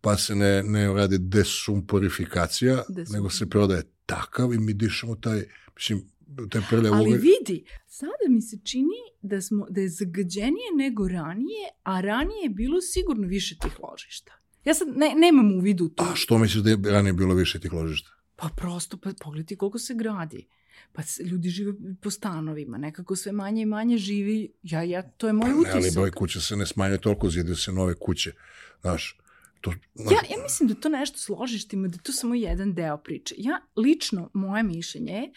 pa 0.00 0.16
se 0.16 0.34
ne, 0.34 0.62
ne 0.62 0.92
radi 0.94 1.18
desumporifikacija, 1.18 2.82
Desum- 2.88 3.12
nego 3.12 3.30
se 3.30 3.50
prodaje 3.50 3.82
takav 4.06 4.54
i 4.54 4.58
mi 4.58 4.74
dišemo 4.74 5.14
taj, 5.16 5.42
mislim, 5.76 6.02
te 6.50 6.62
prljave 6.70 6.96
Ali 6.96 7.08
uve. 7.10 7.18
vidi, 7.18 7.64
sada 7.86 8.12
mi 8.28 8.42
se 8.42 8.58
čini 8.64 8.98
da, 9.22 9.40
smo, 9.40 9.66
da 9.70 9.80
je 9.80 9.88
zagađenije 9.88 10.68
nego 10.76 11.08
ranije, 11.08 11.68
a 11.82 12.00
ranije 12.00 12.42
je 12.42 12.48
bilo 12.48 12.80
sigurno 12.80 13.26
više 13.26 13.56
tih 13.62 13.72
ložišta. 13.82 14.32
Ja 14.64 14.74
sad 14.74 14.88
ne, 14.96 15.14
nemam 15.16 15.52
u 15.52 15.60
vidu 15.60 15.88
to. 15.88 16.04
A 16.04 16.14
što 16.14 16.38
misliš 16.38 16.62
da 16.62 16.70
je 16.70 16.78
ranije 16.84 17.12
bilo 17.12 17.34
više 17.34 17.60
tih 17.60 17.72
ložišta? 17.72 18.10
Pa 18.36 18.48
prosto, 18.56 18.96
pa 18.96 19.10
pogledaj 19.20 19.56
koliko 19.56 19.78
se 19.78 19.94
gradi. 19.94 20.46
Pa 20.92 21.02
ljudi 21.24 21.48
žive 21.48 21.72
po 22.00 22.10
stanovima, 22.10 22.78
nekako 22.78 23.16
sve 23.16 23.32
manje 23.32 23.62
i 23.62 23.66
manje 23.66 23.98
živi, 23.98 24.52
ja, 24.62 24.82
ja, 24.82 25.02
to 25.02 25.26
je 25.26 25.32
moj 25.32 25.50
ali 25.50 25.60
utisak. 25.60 25.94
broj 25.94 26.10
kuća 26.10 26.40
se 26.40 26.56
ne 26.56 26.66
smanjuje 26.66 27.00
toliko, 27.00 27.30
zidaju 27.30 27.56
se 27.56 27.72
nove 27.72 27.94
kuće. 27.94 28.32
Znaš, 28.80 29.18
to, 29.60 29.72
Ja, 29.94 30.20
ja 30.30 30.42
mislim 30.42 30.68
da 30.68 30.74
to 30.74 30.88
nešto 30.88 31.18
s 31.18 31.28
ložištima, 31.28 31.88
da 31.88 31.98
to 31.98 32.12
samo 32.12 32.34
jedan 32.34 32.74
deo 32.74 32.96
priče. 32.96 33.34
Ja, 33.38 33.60
lično, 33.76 34.30
moje 34.34 34.62
mišljenje 34.62 35.12
je 35.12 35.32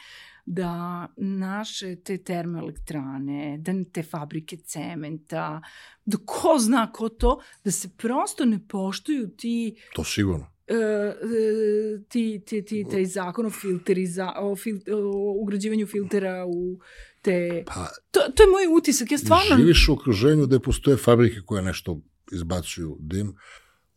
da 0.45 1.07
naše 1.18 1.95
te 1.95 2.18
termoelektrane, 2.18 3.57
da 3.57 3.72
te 3.91 4.03
fabrike 4.03 4.57
cementa, 4.57 5.61
da 6.06 6.18
ko 6.26 6.57
zna 6.60 6.91
ko 6.91 7.10
to, 7.10 7.41
da 7.64 7.72
se 7.72 7.89
prosto 7.98 8.45
ne 8.45 8.60
poštuju 8.68 9.30
ti 9.38 9.76
to 9.93 10.03
sigurno. 10.03 10.48
e, 10.68 10.73
e, 10.73 12.03
ti, 12.10 12.41
ti, 12.45 12.65
ti, 12.65 12.85
taj 12.91 13.06
zakon 13.06 13.45
o, 13.45 13.49
filteriza, 13.49 14.34
o, 14.38 14.56
fil, 14.56 14.80
o 14.93 15.34
ugrađivanju 15.41 15.88
filtera 15.88 16.45
u 16.48 16.80
te... 17.22 17.64
Pa, 17.68 17.88
To, 18.11 18.19
to 18.35 18.43
je 18.43 18.48
moj 18.48 18.77
utisak, 18.77 19.11
ja 19.11 19.18
stvarno... 19.18 19.57
živiš 19.57 19.89
u 19.89 19.93
okruženju 19.93 20.45
gde 20.48 20.60
postoje 20.60 20.98
fabrike 20.98 21.41
koje 21.45 21.61
nešto 21.61 22.02
izbacuju 22.31 22.98
dim. 22.99 23.35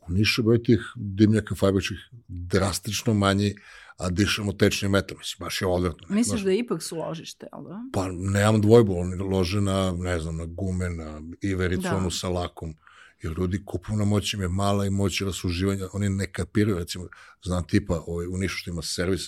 U 0.09 0.13
Nišu 0.13 0.43
broj 0.43 0.63
tih 0.63 0.81
dimnjaka 0.97 1.55
fabričkih 1.55 1.99
drastično 2.29 3.15
manji, 3.15 3.55
a 3.97 4.11
dišemo 4.11 4.53
tečni 4.53 4.89
metar. 4.89 5.19
Mislim, 5.19 5.45
baš 5.47 5.61
je 5.61 5.67
odvrtno. 5.67 6.07
ne, 6.11 6.15
Misliš 6.17 6.31
znaš. 6.31 6.43
da 6.45 6.51
je 6.51 6.59
ipak 6.59 6.83
su 6.83 6.97
ložište, 6.97 7.47
jel 7.53 7.65
da? 7.65 7.81
Pa 7.93 8.09
nemam 8.13 8.61
dvojbu, 8.61 8.99
oni 8.99 9.17
lože 9.17 9.61
na, 9.61 9.93
ne 9.93 10.21
znam, 10.21 10.37
na 10.37 10.45
gume, 10.47 10.91
na 10.91 11.21
ivericu, 11.41 11.83
Da. 11.83 11.91
da. 11.91 11.97
onu 11.97 12.11
sa 12.11 12.29
lakom. 12.29 12.75
Jer 13.23 13.33
ljudi 13.39 13.63
kupovna 13.65 14.05
moć 14.05 14.35
im 14.35 14.41
je 14.41 14.49
mala 14.49 14.87
i 14.87 14.91
moć 14.91 15.21
rasuživanja, 15.21 15.89
oni 15.93 16.09
ne 16.09 16.33
kapiraju, 16.33 16.79
recimo, 16.79 17.07
znam 17.45 17.65
tipa 17.67 18.03
ovaj, 18.07 18.27
u 18.27 18.37
Nišu 18.37 18.57
što 18.57 18.71
ima 18.71 18.83
servis, 18.83 19.21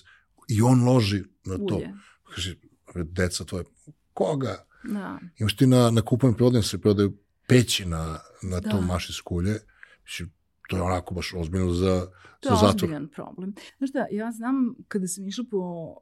i 0.48 0.62
on 0.62 0.84
loži 0.84 1.22
na 1.44 1.56
to. 1.58 1.76
Ulje. 1.76 1.92
Kaže, 2.34 2.54
"Bre, 2.94 3.04
deca 3.04 3.44
tvoje, 3.44 3.64
koga? 4.12 4.64
Da. 4.84 5.18
Imaš 5.38 5.56
ti 5.56 5.66
na, 5.66 5.90
na 5.90 6.02
kupovnim 6.02 6.36
prodajama 6.36 6.62
se 6.62 6.78
prodaju 6.80 7.16
peći 7.48 7.84
na, 7.84 8.18
na 8.42 8.60
Da. 8.60 8.70
to 8.70 8.80
mašinsko 8.80 9.34
ulje. 9.34 9.58
Mislim, 10.04 10.32
to 10.68 10.76
je 10.76 10.82
onako 10.82 11.14
baš 11.14 11.34
ozbiljno 11.34 11.72
za, 11.72 12.06
To 12.40 12.48
za 12.48 12.50
je 12.50 12.56
zatvor. 12.56 12.74
ozbiljan 12.74 13.08
problem. 13.08 13.54
Znaš 13.78 13.92
da, 13.92 14.06
ja 14.10 14.32
znam 14.32 14.54
kada 14.88 15.06
sam 15.06 15.26
išla 15.26 15.44
po, 15.50 15.58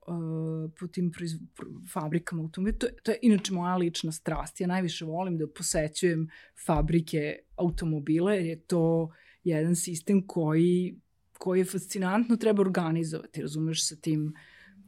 uh, 0.06 0.70
po 0.80 0.86
tim 0.86 1.10
proiz, 1.10 1.32
pr- 1.32 1.92
fabrikama 1.92 2.42
automobila, 2.42 2.78
to, 2.78 2.86
je- 2.86 2.94
to 2.96 3.10
je 3.10 3.18
inače 3.22 3.52
moja 3.52 3.76
lična 3.76 4.12
strast. 4.12 4.60
Ja 4.60 4.66
najviše 4.66 5.04
volim 5.04 5.38
da 5.38 5.46
posećujem 5.48 6.28
fabrike 6.66 7.20
automobila, 7.56 8.34
jer 8.34 8.46
je 8.46 8.60
to 8.60 9.10
jedan 9.44 9.76
sistem 9.76 10.26
koji, 10.26 11.00
koji 11.34 11.60
je 11.60 11.64
fascinantno 11.66 12.36
treba 12.36 12.60
organizovati, 12.60 13.42
razumeš, 13.42 13.88
sa 13.88 13.96
tim. 13.96 14.32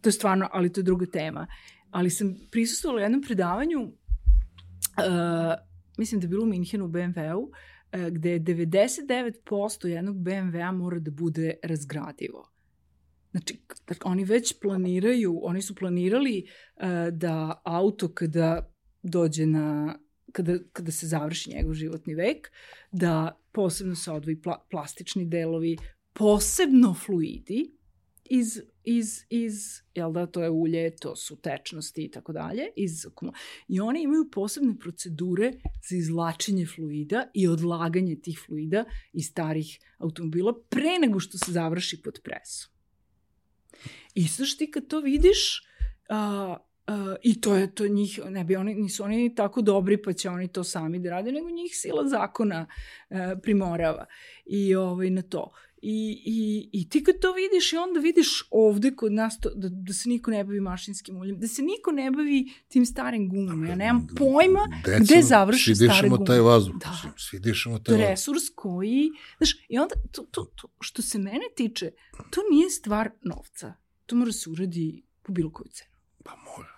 To 0.01 0.09
je 0.09 0.13
stvarno, 0.13 0.49
ali 0.53 0.73
to 0.73 0.81
je 0.81 0.85
druga 0.85 1.07
tema. 1.07 1.47
Ali 1.91 2.11
sam 2.11 2.35
prisustala 2.51 3.03
jednom 3.03 3.23
predavanju, 3.23 3.81
uh, 3.81 5.55
mislim 5.99 6.21
da 6.21 6.25
je 6.25 6.29
bilo 6.29 6.43
u 6.43 6.49
Minhenu 6.49 6.85
u 6.85 6.89
BMW-u, 6.89 7.43
e, 7.43 7.57
gde 8.11 8.31
je 8.31 8.41
99% 8.41 9.87
jednog 9.87 10.17
BMW-a 10.17 10.73
mora 10.73 10.99
da 10.99 11.11
bude 11.11 11.55
razgradivo. 11.63 12.51
Znači, 13.31 13.61
oni 14.05 14.25
već 14.25 14.61
planiraju, 14.61 15.41
oni 15.43 15.63
su 15.63 15.75
planirali 15.75 16.39
e, 16.77 17.11
da 17.11 17.63
auto 17.65 18.09
kada 18.09 18.73
dođe 19.03 19.47
na, 19.47 19.99
kada, 20.33 20.59
kada 20.73 20.93
se 20.93 21.07
završi 21.07 21.51
njegov 21.51 21.75
životni 21.75 22.15
vek, 22.15 22.51
da 22.93 23.41
posebno 23.53 23.95
se 23.95 24.11
odvoji 24.11 24.41
pla, 24.41 24.67
plastični 24.71 25.25
delovi, 25.25 25.77
posebno 26.13 26.95
fluidi 26.95 27.76
iz, 28.31 28.61
iz, 28.85 29.25
iz, 29.31 29.83
jel 29.95 30.13
da, 30.13 30.27
to 30.27 30.43
je 30.43 30.51
ulje, 30.51 30.97
to 30.97 31.17
su 31.17 31.37
tečnosti 31.37 32.05
i 32.05 32.11
tako 32.11 32.33
dalje, 32.33 32.63
iz 32.77 33.07
I 33.69 33.81
oni 33.81 34.03
imaju 34.03 34.31
posebne 34.31 34.79
procedure 34.79 35.53
za 35.89 35.97
izlačenje 35.97 36.67
fluida 36.67 37.31
i 37.35 37.49
odlaganje 37.49 38.17
tih 38.17 38.41
fluida 38.47 38.85
iz 39.13 39.27
starih 39.27 39.79
automobila 39.99 40.55
pre 40.69 40.99
nego 41.01 41.21
što 41.21 41.39
se 41.39 41.53
završi 41.53 42.03
pod 42.03 42.21
presom. 42.25 42.73
I 44.15 44.29
sad 44.29 44.47
ti 44.59 44.71
kad 44.71 44.87
to 44.87 45.01
vidiš, 45.01 45.63
a, 46.09 46.57
a, 46.87 47.17
i 47.23 47.41
to 47.41 47.55
je 47.55 47.75
to 47.75 47.89
njih, 47.89 48.21
ne 48.29 48.45
bi 48.45 48.57
oni, 48.57 48.75
nisu 48.75 49.05
oni 49.05 49.35
tako 49.35 49.63
dobri 49.63 50.03
pa 50.03 50.13
će 50.13 50.31
oni 50.31 50.49
to 50.49 50.65
sami 50.65 50.99
da 50.99 51.11
rade, 51.11 51.33
nego 51.33 51.51
njih 51.51 51.71
sila 51.75 52.09
zakona 52.09 52.67
a, 53.11 53.37
primorava 53.43 54.07
i 54.47 54.75
ovaj, 54.75 55.11
na 55.11 55.23
to. 55.23 55.53
I, 55.89 56.23
i, 56.25 56.69
I 56.73 56.89
ti 56.89 57.05
kad 57.05 57.19
to 57.21 57.33
vidiš 57.33 57.73
i 57.73 57.77
onda 57.77 58.01
vidiš 58.01 58.43
ovde 58.51 58.95
kod 58.97 59.13
nas 59.13 59.41
to, 59.41 59.51
da, 59.55 59.69
da 59.69 59.93
se 59.93 60.09
niko 60.09 60.31
ne 60.31 60.45
bavi 60.45 60.61
mašinskim 60.61 61.17
uljem, 61.17 61.39
da 61.41 61.49
se 61.49 61.63
niko 61.63 61.93
ne 61.93 62.11
bavi 62.11 62.53
tim 62.69 62.87
starim 62.87 63.29
gumama. 63.29 63.69
Ja 63.69 63.75
nemam 63.75 64.07
pojma 64.17 64.61
Deca, 64.85 64.99
gde 65.05 65.23
završe 65.23 65.65
svi 65.65 65.75
stare 65.75 65.93
dišemo 65.93 66.17
gume. 66.17 66.27
taj 66.27 66.41
vazduh. 66.41 66.75
Da. 66.75 67.13
Svi 67.17 67.39
dišemo 67.39 67.79
taj 67.79 67.93
vazduh. 67.93 68.09
resurs 68.09 68.43
koji, 68.55 69.11
znaš, 69.39 69.57
i 69.69 69.79
onda, 69.79 69.95
to, 70.13 70.23
to, 70.23 70.45
to, 70.45 70.69
što 70.81 71.03
se 71.03 71.19
mene 71.19 71.47
tiče, 71.57 71.91
to 72.31 72.41
nije 72.51 72.71
stvar 72.71 73.11
novca. 73.23 73.75
To 74.07 74.17
mora 74.17 74.33
se 74.33 74.51
uradi 74.51 75.03
po 75.23 75.33
bilo 75.33 75.53
koju 75.53 75.69
cenu. 75.73 75.91
Pa 76.25 76.33
mora. 76.37 76.73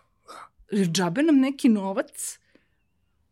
Jer 0.71 0.89
džabe 0.89 1.23
nam 1.23 1.39
neki 1.39 1.69
novac, 1.69 2.39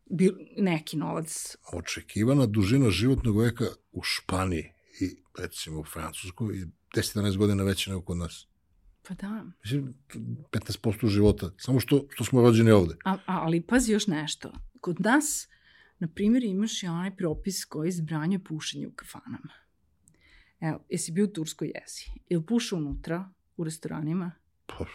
bil, 0.05 0.33
neki 0.57 0.97
novac, 0.97 1.55
Očekivana 1.73 2.45
dužina 2.45 2.89
životnog 2.89 3.39
veka 3.39 3.65
u 3.91 4.03
Španiji 4.03 4.76
i 4.99 5.17
recimo 5.39 5.79
u 5.79 5.83
Francuskoj 5.83 6.59
je 6.59 6.67
10-11 6.95 7.37
godina 7.37 7.63
veća 7.63 7.91
nego 7.91 8.01
kod 8.01 8.17
nas. 8.17 8.47
pa 9.07 9.13
da. 9.13 9.45
Mislim, 9.63 9.93
15% 10.51 11.07
života. 11.07 11.51
Samo 11.57 11.79
što, 11.79 12.07
što 12.09 12.23
smo 12.23 12.41
rođeni 12.41 12.71
ovde. 12.71 12.95
A, 13.05 13.11
a, 13.11 13.17
ali 13.25 13.61
pazi 13.61 13.91
još 13.91 14.07
nešto. 14.07 14.51
Kod 14.81 14.99
nas, 14.99 15.47
na 15.99 16.07
primjer, 16.07 16.43
imaš 16.43 16.83
i 16.83 16.87
onaj 16.87 17.15
propis 17.15 17.65
koji 17.65 17.91
zabranjuje 17.91 18.43
pušenje 18.43 18.87
u 18.87 18.91
kafanama. 18.91 19.53
Evo, 20.59 20.85
jesi 20.89 21.11
bio 21.11 21.25
u 21.25 21.27
Turskoj 21.27 21.71
jesi? 21.75 22.11
Jel 22.29 22.41
puše 22.41 22.75
unutra, 22.75 23.29
u 23.57 23.63
restoranima? 23.63 24.31
Pa, 24.65 24.85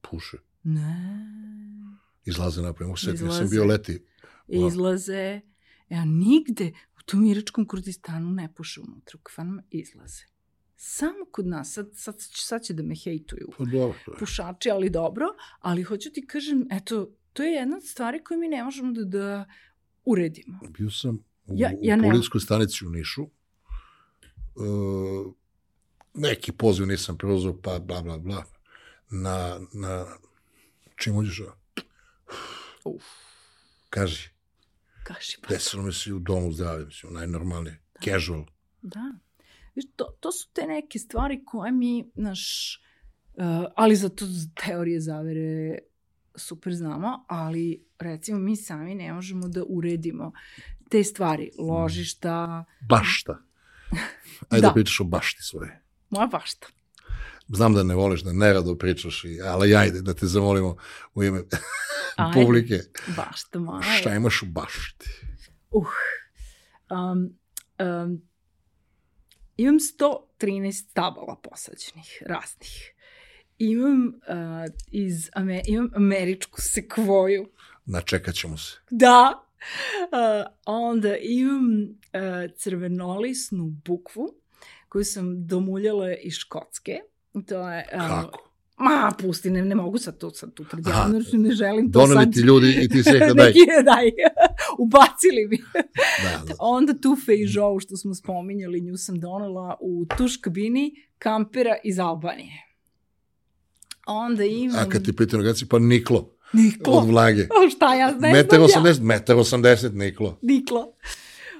puše. 0.00 0.36
Ne. 0.62 1.28
Izlaze 2.24 2.62
napred. 2.62 2.86
Mogu 2.86 2.98
se 2.98 3.04
setiti, 3.04 3.24
Izlaze. 3.24 3.38
sam 3.38 3.50
bio 3.50 3.64
leti. 3.64 4.04
Izlaze. 4.48 5.40
Evo, 5.88 6.04
nigde 6.04 6.72
tom 7.10 7.24
iračkom 7.26 7.66
Kurdistanu 7.66 8.30
ne 8.30 8.54
puše 8.54 8.80
unutra 8.80 9.16
u 9.20 9.22
kafanama, 9.22 9.62
izlaze. 9.70 10.22
Samo 10.76 11.24
kod 11.32 11.46
nas, 11.46 11.72
sad, 11.72 11.90
sad, 11.94 12.14
sad 12.20 12.62
će 12.62 12.74
da 12.74 12.82
me 12.82 12.94
hejtuju 12.94 13.48
Pa 13.58 13.64
dobro. 13.64 14.16
pušači, 14.18 14.70
ali 14.70 14.90
dobro, 14.90 15.26
ali 15.60 15.82
hoću 15.82 16.10
ti 16.10 16.26
kažem, 16.26 16.66
eto, 16.70 17.10
to 17.32 17.42
je 17.42 17.52
jedna 17.52 17.76
od 17.76 17.84
stvari 17.84 18.24
koju 18.24 18.40
mi 18.40 18.48
ne 18.48 18.64
možemo 18.64 18.92
da, 18.92 19.04
da 19.04 19.44
uredimo. 20.04 20.60
Bio 20.68 20.90
sam 20.90 21.16
u, 21.46 21.54
Ja- 21.56 21.72
ja, 21.82 21.96
u 21.96 22.02
policijskoj 22.02 22.40
stanici 22.40 22.86
u 22.86 22.90
Nišu. 22.90 23.22
E, 23.22 23.28
neki 26.14 26.52
poziv 26.52 26.86
nisam 26.86 27.18
preuzeo, 27.18 27.60
pa 27.62 27.78
bla, 27.78 28.02
bla, 28.02 28.18
bla. 28.18 28.44
Na, 29.10 29.60
na 29.74 30.06
čim 30.96 31.16
uđeš? 31.16 31.40
Uf, 32.84 33.04
Kaži, 33.90 34.28
kaži 35.08 35.36
pa. 35.42 35.48
desilo 35.48 35.82
mi 35.82 35.92
se 35.92 36.10
i 36.10 36.12
u 36.12 36.18
domu 36.18 36.52
zdravlja, 36.52 36.86
mislim, 36.86 37.12
najnormalnije. 37.12 37.82
Casual. 38.04 38.44
Da. 38.82 39.12
Viš, 39.74 39.84
to, 39.96 40.04
to 40.20 40.32
su 40.32 40.48
te 40.52 40.66
neke 40.66 40.98
stvari 40.98 41.44
koje 41.44 41.72
mi, 41.72 42.10
naš, 42.14 42.74
uh, 43.34 43.44
ali 43.76 43.96
zato 43.96 44.24
teorije 44.66 45.00
zavere 45.00 45.78
super 46.34 46.74
znamo, 46.74 47.24
ali 47.28 47.84
recimo 47.98 48.38
mi 48.38 48.56
sami 48.56 48.94
ne 48.94 49.12
možemo 49.12 49.48
da 49.48 49.64
uredimo 49.68 50.32
te 50.90 51.04
stvari, 51.04 51.50
ložišta, 51.58 52.64
Bašta. 52.88 53.38
Ajde 54.50 54.62
Da. 54.62 54.68
da. 54.68 54.74
pričaš 54.74 55.00
o 55.00 55.04
bašti 55.04 55.42
svoje. 55.42 55.82
moja 56.10 56.26
bašta. 56.26 56.66
Znam 57.48 57.74
da 57.74 57.82
ne 57.82 57.94
voliš, 57.94 58.22
da 58.22 58.32
nerado 58.32 58.74
pričaš, 58.74 59.24
i, 59.24 59.40
ali 59.40 59.76
ajde 59.76 60.02
da 60.02 60.14
te 60.14 60.26
zamolimo 60.26 60.76
u 61.14 61.24
ime 61.24 61.42
Ajde. 62.16 62.44
publike. 62.44 62.78
Bašta 63.16 63.58
moja. 63.58 63.82
Šta 63.82 64.14
imaš 64.14 64.42
u 64.42 64.46
bašti? 64.46 65.10
Uh, 65.70 65.86
um, 66.90 67.38
um, 67.86 68.22
imam 69.56 69.78
113 70.40 70.72
stabala 70.72 71.36
posađenih, 71.42 72.22
raznih. 72.26 72.94
Imam, 73.58 74.06
uh, 74.06 74.74
iz 74.90 75.30
Ame 75.32 75.62
imam 75.66 75.90
američku 75.94 76.60
sekvoju. 76.60 77.50
Načekat 77.84 78.34
ćemo 78.34 78.58
se. 78.58 78.76
Da. 78.90 79.44
Uh, 80.00 80.52
onda 80.66 81.16
imam 81.16 81.82
uh, 81.82 82.56
crvenolisnu 82.56 83.64
bukvu 83.64 84.34
koju 84.88 85.04
sam 85.04 85.46
domuljala 85.46 86.14
iz 86.14 86.34
Škotske. 86.34 87.00
To 87.46 87.68
je... 87.68 87.84
Uh, 87.94 88.08
Kako? 88.08 88.48
Ma, 88.78 89.12
pusti, 89.18 89.50
ne, 89.50 89.62
ne 89.62 89.74
mogu 89.74 89.98
sad 89.98 90.18
to 90.18 90.30
sad 90.30 90.54
tu 90.54 90.64
pred 90.70 90.86
javnošću, 90.86 91.38
ne 91.38 91.50
želim 91.50 91.92
to 91.92 91.98
Doneli 91.98 92.24
sad. 92.24 92.32
ti 92.32 92.40
ljudi 92.40 92.78
i 92.82 92.88
ti 92.88 93.02
si 93.02 93.12
rekao 93.12 93.34
daj. 93.34 93.46
Neki, 93.48 93.60
daj, 93.84 94.10
ubacili 94.84 95.46
mi. 95.50 95.58
Da, 96.22 96.44
da. 96.46 96.54
Onda 96.76 97.00
tu 97.00 97.16
fejžovu 97.26 97.80
što 97.80 97.96
smo 97.96 98.14
spominjali, 98.14 98.80
nju 98.80 98.96
sam 98.96 99.20
donela 99.20 99.76
u 99.80 100.06
tuš 100.16 100.36
kabini 100.36 100.94
kampera 101.18 101.76
iz 101.84 101.98
Albanije. 101.98 102.64
Onda 104.06 104.44
imam... 104.44 104.76
A 104.78 104.88
kad 104.88 105.04
ti 105.04 105.16
pitam 105.16 105.38
organizaciju, 105.38 105.68
pa 105.68 105.78
niklo 105.78 106.38
Niklo. 106.52 106.92
od 106.92 107.08
vlage. 107.08 107.42
O, 107.42 107.70
šta 107.70 107.94
ja 107.94 108.10
ne 108.10 108.32
Metar 108.32 108.58
znam 108.68 108.86
ja. 108.86 108.92
80, 108.92 109.00
metar 109.02 109.36
80 109.36 109.92
niklo. 109.92 110.38
Niklo. 110.42 110.92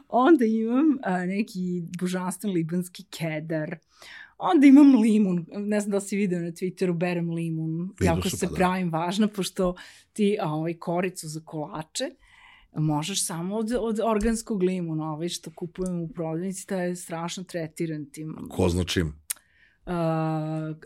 Onda 0.08 0.44
imam 0.44 0.98
a, 1.02 1.26
neki 1.26 1.82
božanstven 2.00 2.52
libanski 2.52 3.04
kedar. 3.10 3.78
Onda 4.38 4.66
imam 4.66 5.00
limun, 5.00 5.46
ne 5.56 5.80
znam 5.80 5.90
da 5.90 6.00
si 6.00 6.16
video 6.16 6.40
na 6.40 6.46
Twitteru, 6.48 6.92
berem 6.92 7.30
limun, 7.30 7.80
Vidio 8.00 8.12
jako 8.14 8.30
se 8.30 8.46
pa 8.46 8.50
da. 8.50 8.56
pravim 8.56 8.92
važna, 8.92 9.28
pošto 9.28 9.74
ti 10.12 10.36
a, 10.40 10.52
ovaj, 10.52 10.74
koricu 10.74 11.28
za 11.28 11.40
kolače 11.44 12.04
možeš 12.76 13.26
samo 13.26 13.56
od, 13.56 13.72
od 13.80 14.00
organskog 14.04 14.62
limuna, 14.62 15.12
ovaj 15.12 15.28
što 15.28 15.50
kupujem 15.54 16.00
u 16.00 16.08
prodavnici, 16.08 16.66
taj 16.66 16.88
je 16.88 16.96
strašno 16.96 17.44
tretiran 17.44 18.06
tim 18.12 18.36
Ko 18.50 18.68
zna 18.68 18.84
čim. 18.84 19.06
uh, 19.06 19.92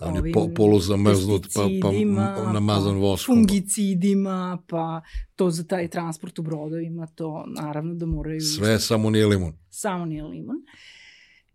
On 0.00 0.26
je 0.26 0.32
po, 0.32 0.48
poluzamrznut, 0.56 1.42
pa, 1.54 1.60
pa 1.60 1.66
pesticidima, 1.68 2.36
m- 2.46 2.52
namazan 2.52 2.94
pa 2.94 2.98
voskom. 2.98 3.34
Fungicidima, 3.36 4.62
pa 4.68 5.02
to 5.36 5.50
za 5.50 5.64
taj 5.64 5.88
transport 5.88 6.38
u 6.38 6.42
brodovima, 6.42 7.06
to 7.06 7.44
naravno 7.60 7.94
da 7.94 8.06
moraju... 8.06 8.40
Sve 8.40 8.78
samo 8.78 9.10
nije 9.10 9.26
limun. 9.26 9.52
Samo 9.70 10.04
nije 10.04 10.22
limun. 10.22 10.56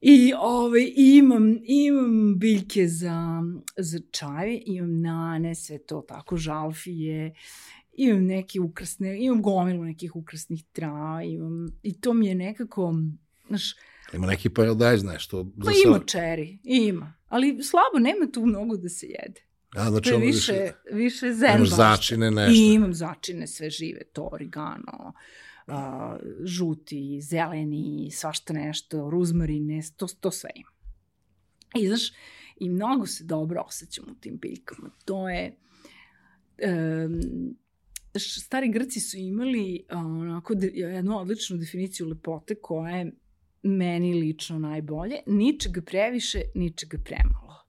I 0.01 0.33
ovaj, 0.39 0.91
imam, 0.95 1.57
imam 1.63 2.39
biljke 2.39 2.87
za, 2.87 3.43
za 3.77 3.99
čaj, 4.11 4.61
imam 4.65 5.01
nane, 5.01 5.55
sve 5.55 5.77
to 5.77 6.05
tako, 6.07 6.37
žalfije, 6.37 7.33
imam 7.93 8.25
neke 8.25 8.59
ukrasne, 8.59 9.23
imam 9.25 9.41
gomilu 9.41 9.83
nekih 9.83 10.15
ukrasnih 10.15 10.63
trava, 10.71 11.23
imam, 11.23 11.67
i 11.83 12.01
to 12.01 12.13
mi 12.13 12.27
je 12.27 12.35
nekako, 12.35 12.93
znaš, 13.47 13.75
Ima 14.13 14.27
neki 14.27 14.49
paradajz, 14.49 15.03
nešto. 15.03 15.51
pa 15.59 15.65
za 15.65 15.71
ima 15.85 15.99
čeri, 15.99 16.59
ima, 16.63 17.13
ali 17.27 17.63
slabo, 17.63 17.99
nema 17.99 18.31
tu 18.31 18.45
mnogo 18.45 18.77
da 18.77 18.89
se 18.89 19.05
jede. 19.05 19.41
A, 19.75 19.89
znači, 19.89 20.09
To 20.09 20.15
je 20.15 20.25
više, 20.25 20.71
više 20.91 21.33
zen 21.33 21.55
Imaš 21.55 21.69
začine, 21.69 22.31
nešto. 22.31 22.61
I 22.61 22.73
imam 22.73 22.93
začine 22.93 23.47
sve 23.47 23.69
žive, 23.69 24.03
to 24.13 24.29
origano, 24.31 25.13
a, 25.67 26.17
žuti, 26.43 27.21
zeleni, 27.21 28.09
svašta 28.11 28.53
nešto, 28.53 29.09
ruzmarine, 29.09 29.81
to, 29.97 30.07
to 30.19 30.31
sve 30.31 30.49
ima. 30.55 30.69
I 31.75 31.87
znaš, 31.87 32.11
i 32.59 32.69
mnogo 32.69 33.05
se 33.05 33.23
dobro 33.23 33.63
osjećam 33.67 34.05
u 34.11 34.15
tim 34.15 34.37
biljkama. 34.37 34.89
To 35.05 35.29
je... 35.29 35.57
Um, 37.05 37.57
stari 38.19 38.69
Grci 38.69 38.99
su 38.99 39.17
imali 39.17 39.85
a, 39.89 39.97
onako 39.97 40.55
de, 40.55 40.67
jednu 40.67 41.19
odličnu 41.19 41.57
definiciju 41.57 42.07
lepote 42.07 42.55
koja 42.55 42.95
je 42.95 43.11
meni 43.63 44.13
lično 44.13 44.59
najbolje. 44.59 45.15
Ničega 45.27 45.81
previše, 45.81 46.41
ničega 46.55 46.97
premalo. 47.05 47.66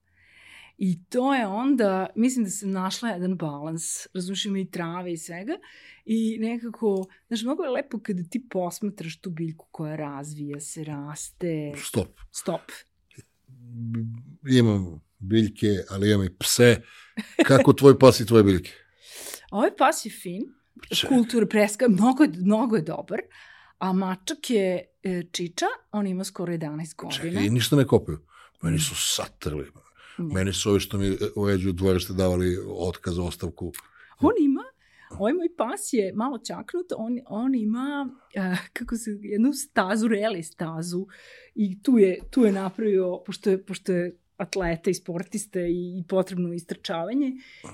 I 0.81 1.03
to 1.09 1.35
je 1.35 1.47
onda, 1.47 2.07
mislim 2.15 2.45
da 2.45 2.51
sam 2.51 2.71
našla 2.71 3.09
jedan 3.09 3.37
balans, 3.37 4.07
razumiješ 4.13 4.45
ima 4.45 4.59
i 4.59 4.71
trave 4.71 5.13
i 5.13 5.17
svega, 5.17 5.53
i 6.05 6.37
nekako, 6.39 7.05
znaš, 7.27 7.43
mnogo 7.43 7.63
je 7.63 7.69
lepo 7.69 7.99
kada 7.99 8.23
ti 8.29 8.47
posmatraš 8.49 9.21
tu 9.21 9.29
biljku 9.29 9.67
koja 9.71 9.95
razvija 9.95 10.59
se, 10.59 10.83
raste, 10.83 11.73
Stop. 11.85 12.19
stop. 12.31 12.61
Imam 14.49 15.01
biljke, 15.17 15.67
ali 15.89 16.11
imam 16.11 16.25
i 16.25 16.37
pse. 16.39 16.81
Kako 17.47 17.73
tvoj 17.73 17.99
pas 17.99 18.19
i 18.19 18.25
tvoje 18.25 18.43
biljke? 18.43 18.71
Ovaj 19.51 19.69
pas 19.77 20.05
je 20.05 20.11
fin, 20.11 20.41
Čekaj. 20.95 21.17
kultura 21.17 21.45
preska, 21.45 21.87
mnogo 21.89 22.23
mnogo 22.37 22.75
je 22.75 22.81
dobar, 22.81 23.19
a 23.77 23.93
mačak 23.93 24.49
je 24.49 24.85
e, 25.03 25.23
čiča, 25.31 25.65
on 25.91 26.07
ima 26.07 26.23
skoro 26.23 26.53
11 26.53 26.95
godina. 26.95 27.31
Čekaj, 27.31 27.49
ništa 27.49 27.75
ne 27.75 27.87
kopaju. 27.87 28.19
Meni 28.61 28.79
su 28.79 28.95
satrli. 28.95 29.65
Ne. 30.19 30.33
Meni 30.33 30.53
su 30.53 30.69
ovi 30.69 30.79
što 30.79 30.97
mi 30.97 31.17
uređuju 31.35 31.73
dvorište 31.73 32.13
davali 32.13 32.57
otkaz, 32.67 33.19
ostavku. 33.19 33.71
On 34.19 34.33
ima, 34.39 34.63
ovaj 35.19 35.33
moj 35.33 35.55
pas 35.57 35.93
je 35.93 36.13
malo 36.15 36.37
čaknut, 36.37 36.85
on, 36.97 37.19
on 37.27 37.55
ima, 37.55 38.09
uh, 38.09 38.59
kako 38.73 38.95
se, 38.95 39.11
jednu 39.21 39.53
stazu, 39.53 40.07
reli 40.07 40.43
stazu 40.43 41.07
i 41.55 41.81
tu 41.83 41.97
je, 41.97 42.19
tu 42.31 42.41
je 42.41 42.51
napravio, 42.51 43.21
pošto 43.25 43.49
je, 43.49 43.65
pošto 43.65 43.91
je 43.91 44.17
atleta 44.37 44.89
i 44.89 44.93
sportista 44.93 45.59
i, 45.61 45.99
i 45.99 46.03
potrebno 46.07 46.53
istrčavanje 46.53 47.31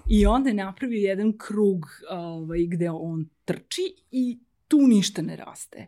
i 0.09 0.25
onda 0.25 0.49
je 0.49 0.53
napravio 0.53 1.09
jedan 1.09 1.37
krug 1.37 1.85
ovaj, 2.09 2.65
gde 2.67 2.89
on 2.89 3.29
trči 3.45 3.81
i 4.11 4.39
tu 4.67 4.77
ništa 4.77 5.21
ne 5.21 5.35
raste. 5.35 5.87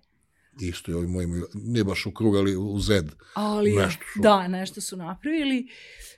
Isto 0.60 0.92
i 0.92 0.96
ovi 0.96 1.08
moji 1.08 1.28
nije 1.56 1.84
baš 1.84 2.06
u 2.06 2.12
krug, 2.12 2.36
ali 2.36 2.56
u 2.56 2.80
zed. 2.80 3.06
Ali, 3.34 3.72
Nešto 3.72 4.04
su- 4.14 4.22
da, 4.22 4.48
nešto 4.48 4.82
su 4.82 4.98
napravili 4.98 5.68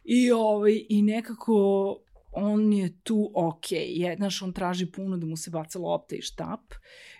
i, 0.04 0.32
ovaj, 0.32 0.86
i 0.90 1.02
nekako 1.02 1.98
on 2.32 2.74
je 2.74 3.02
tu 3.04 3.32
ok. 3.36 3.64
Je, 3.72 4.16
znaš, 4.18 4.42
on 4.42 4.54
traži 4.54 4.86
puno 4.86 5.18
da 5.18 5.26
mu 5.26 5.38
se 5.38 5.50
baca 5.50 5.80
lopta 5.80 6.16
i 6.16 6.22
štap 6.22 6.74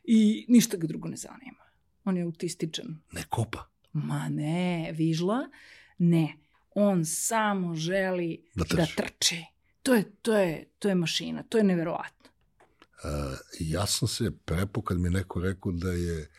i 0.04 0.46
ništa 0.48 0.78
ga 0.78 0.88
drugo 0.88 1.08
ne 1.08 1.16
zanima. 1.18 1.64
On 2.06 2.18
je 2.18 2.24
autističan. 2.24 2.86
Ne 3.12 3.24
kopa. 3.30 3.70
Ma 3.94 4.30
ne, 4.30 4.92
vižla, 4.94 5.50
ne. 5.98 6.34
On 6.72 7.06
samo 7.06 7.76
želi 7.76 8.44
Da 8.56 8.64
da 8.66 8.86
trči. 8.86 8.96
trči. 8.96 9.44
To 9.84 9.94
je, 9.94 10.04
to 10.14 10.34
je, 10.34 10.70
to 10.80 10.90
je 10.90 10.96
mašina, 10.96 11.44
to 11.44 11.58
je 11.58 11.64
neverovatno. 11.64 12.30
Uh, 12.96 13.10
ja 13.60 13.86
sam 13.86 14.08
se 14.08 14.32
prepo 14.38 14.82
kad 14.82 15.00
mi 15.00 15.10
neko 15.10 15.42
rekao 15.42 15.72
da 15.72 15.92
je 15.92 16.30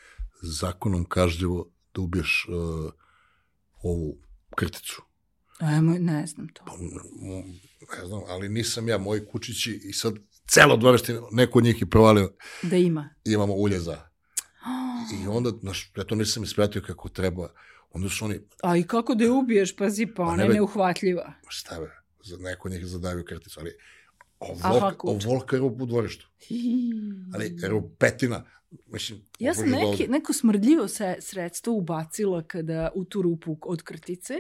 zakonom 0.43 1.05
kažljivo 1.05 1.71
da 1.95 2.01
ubiješ 2.01 2.47
uh, 2.49 2.93
ovu 3.83 4.19
krticu. 4.57 5.03
Ajmo, 5.59 5.95
ne 5.95 6.27
znam 6.27 6.49
to. 6.49 6.63
Pa, 6.67 6.73
ne 7.93 8.07
znam, 8.07 8.21
ali 8.29 8.49
nisam 8.49 8.89
ja, 8.89 8.99
moji 8.99 9.27
kučići 9.27 9.81
i 9.85 9.93
sad 9.93 10.15
celo 10.47 10.77
dvorište, 10.77 11.21
neko 11.33 11.59
od 11.59 11.65
njih 11.65 11.81
je 11.81 11.91
provalio, 11.91 12.33
Da 12.63 12.77
ima. 12.77 13.09
imamo 13.25 13.55
ulje 13.55 13.81
za. 13.81 13.99
I 15.15 15.29
onda, 15.29 15.51
znaš, 15.61 15.93
ja 15.97 16.05
to 16.05 16.15
nisam 16.15 16.43
ispratio 16.43 16.83
kako 16.83 17.09
treba. 17.09 17.49
Onda 17.91 18.09
su 18.09 18.25
oni, 18.25 18.41
A 18.63 18.77
i 18.77 18.83
kako 18.83 19.15
da 19.15 19.25
je 19.25 19.31
ubiješ, 19.31 19.77
pazi, 19.77 20.07
pa 20.07 20.15
Pa 20.15 20.23
ona 20.23 20.43
je 20.43 20.49
neuhvatljiva. 20.49 21.33
šta 21.49 21.81
be, 21.81 21.91
za 22.25 22.37
neko 22.37 22.69
od 22.69 22.73
njih 22.73 22.81
je 22.81 22.87
zadavio 22.87 23.25
krticu, 23.25 23.61
ali 23.61 23.73
Aha, 24.41 24.69
ovolka, 24.71 24.99
kuče. 24.99 25.29
ovolka 25.29 25.57
je 25.57 25.63
u 25.63 25.87
dvorištu. 25.87 26.27
Ali 27.35 27.57
rupetina, 27.69 28.45
mislim, 28.87 29.23
Ja 29.39 29.55
sam 29.55 29.71
neki, 29.71 30.09
neko 30.09 30.33
smrdljivo 30.33 30.89
se 30.89 31.17
sredstvo 31.21 31.75
ubacila 31.75 32.43
kada 32.43 32.91
u 32.95 33.05
tu 33.05 33.23
rupu 33.23 33.59
od 33.63 33.83
krtice 33.83 34.35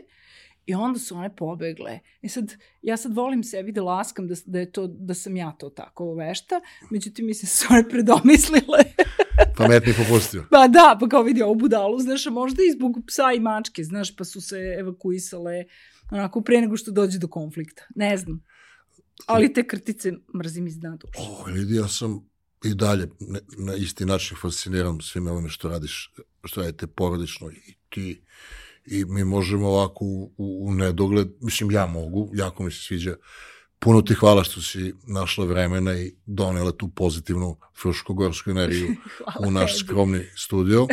i 0.67 0.75
onda 0.75 0.99
su 0.99 1.17
one 1.17 1.37
pobegle. 1.37 1.99
I 2.23 2.29
sad, 2.29 2.53
ja 2.83 2.97
sad 2.97 3.15
volim 3.15 3.45
sebi 3.45 3.73
da 3.73 3.83
laskam 3.83 4.29
da, 4.29 4.35
da, 4.47 4.59
je 4.59 4.73
to, 4.73 4.87
da 4.87 5.15
sam 5.15 5.37
ja 5.37 5.53
to 5.53 5.71
tako 5.71 6.15
vešta, 6.15 6.61
međutim 6.91 7.27
mislim 7.27 7.49
su 7.57 7.67
one 7.71 7.89
predomislile. 7.89 8.79
pametni 9.59 9.93
popustio. 9.93 10.47
pa 10.51 10.69
da, 10.69 10.97
pa 11.01 11.09
kao 11.09 11.23
vidi 11.23 11.43
ovu 11.43 11.55
budalu, 11.55 11.99
znaš, 11.99 12.27
a 12.27 12.31
možda 12.31 12.63
i 12.63 12.73
zbog 12.73 12.99
psa 13.07 13.33
i 13.37 13.41
mačke, 13.41 13.85
znaš, 13.85 14.17
pa 14.17 14.25
su 14.25 14.41
se 14.41 14.77
evakuisale 14.79 15.65
onako 16.11 16.41
pre 16.41 16.61
nego 16.61 16.77
što 16.77 16.91
dođe 16.91 17.19
do 17.19 17.29
konflikta. 17.29 17.83
Ne 17.95 18.17
znam. 18.17 18.45
Ali 19.27 19.53
te 19.53 19.67
krtice 19.67 20.13
mrzim 20.37 20.67
iz 20.67 20.79
dna 20.79 20.97
duše. 20.97 21.19
O, 21.19 21.45
vidi, 21.45 21.75
ja 21.75 21.89
sam 21.89 22.30
i 22.65 22.75
dalje 22.75 23.09
ne, 23.21 23.41
na 23.59 23.75
isti 23.75 24.05
način 24.05 24.37
fasciniran 24.41 25.01
svime 25.01 25.31
ovome 25.31 25.49
što 25.49 25.69
radiš, 25.69 26.13
što 26.45 26.61
radite 26.61 26.87
porodično 26.87 27.51
i 27.51 27.75
ti 27.89 28.23
i 28.87 29.05
mi 29.05 29.25
možemo 29.25 29.69
ovako 29.69 30.05
u, 30.05 30.35
u, 30.37 30.67
u 30.69 30.75
nedogled, 30.75 31.29
mislim 31.41 31.71
ja 31.71 31.87
mogu, 31.87 32.31
jako 32.35 32.63
mi 32.63 32.71
se 32.71 32.83
sviđa. 32.83 33.15
Puno 33.79 34.03
ti 34.03 34.15
hvala 34.15 34.45
što 34.45 34.63
si 34.63 34.95
našla 35.07 35.45
vremena 35.45 35.99
i 35.99 36.15
donela 36.27 36.73
tu 36.73 36.89
pozitivnu 36.89 37.57
fruškogorsku 37.81 38.51
energiju 38.51 38.89
u 39.47 39.51
naš 39.51 39.73
tebi. 39.73 39.85
skromni 39.85 40.27
studio. 40.37 40.87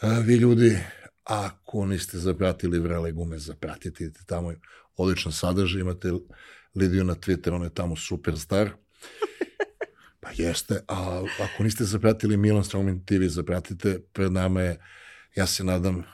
A, 0.00 0.18
vi 0.26 0.34
ljudi, 0.34 0.78
ako 1.24 1.86
niste 1.86 2.18
zapratili 2.18 2.78
Vrele 2.78 3.12
gume, 3.12 3.38
zapratite 3.38 4.12
tamo, 4.26 4.52
odličan 4.96 5.32
sadržaj, 5.32 5.80
imate 5.80 6.12
Lidiju 6.74 7.04
na 7.04 7.14
Twitter, 7.14 7.54
on 7.54 7.62
je 7.62 7.74
tamo 7.74 7.96
superstar. 7.96 8.70
Pa 10.20 10.30
jeste, 10.36 10.80
a 10.88 11.22
ako 11.40 11.62
niste 11.62 11.84
zapratili 11.84 12.36
Milan 12.36 12.64
Strongman 12.64 13.04
TV, 13.04 13.28
zapratite, 13.28 13.98
pred 14.12 14.32
nama 14.32 14.60
je, 14.60 14.80
ja 15.36 15.46
se 15.46 15.64
nadam, 15.64 15.98
eh, 15.98 16.04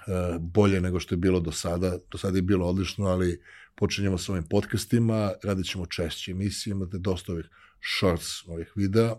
bolje 0.40 0.81
nego 0.81 1.01
što 1.01 1.14
je 1.14 1.18
bilo 1.18 1.40
do 1.40 1.52
sada. 1.52 1.98
Do 2.10 2.18
sada 2.18 2.39
je 2.39 2.43
bilo 2.43 2.66
odlično, 2.66 3.06
ali 3.06 3.40
počinjemo 3.74 4.18
sa 4.18 4.32
ovim 4.32 4.44
podcastima, 4.44 5.32
radit 5.44 5.66
ćemo 5.66 5.86
češće 5.86 6.31
emisije, 6.31 6.72
imate 6.72 6.98
dosta 6.98 7.32
ovih 7.32 7.47
shorts, 7.98 8.48
ovih 8.48 8.72
videa 8.76 9.14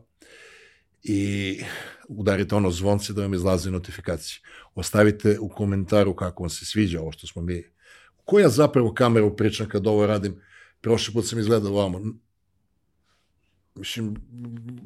i 1.03 1.61
udarite 2.07 2.55
ono 2.55 2.71
zvonce 2.71 3.13
da 3.13 3.21
vam 3.21 3.33
izlaze 3.33 3.71
notifikacije. 3.71 4.39
Ostavite 4.75 5.39
u 5.39 5.49
komentaru 5.49 6.15
kako 6.15 6.43
vam 6.43 6.49
se 6.49 6.65
sviđa 6.65 7.01
ovo 7.01 7.11
što 7.11 7.27
smo 7.27 7.41
mi... 7.41 7.63
Koja 8.25 8.49
zapravo 8.49 8.93
kameru 8.93 9.35
pričam 9.35 9.69
kad 9.69 9.87
ovo 9.87 10.07
radim 10.07 10.41
prošli 10.81 11.13
put 11.13 11.27
sam 11.27 11.39
izgledao 11.39 11.71
ovamo. 11.71 11.99
Mislim, 13.75 14.15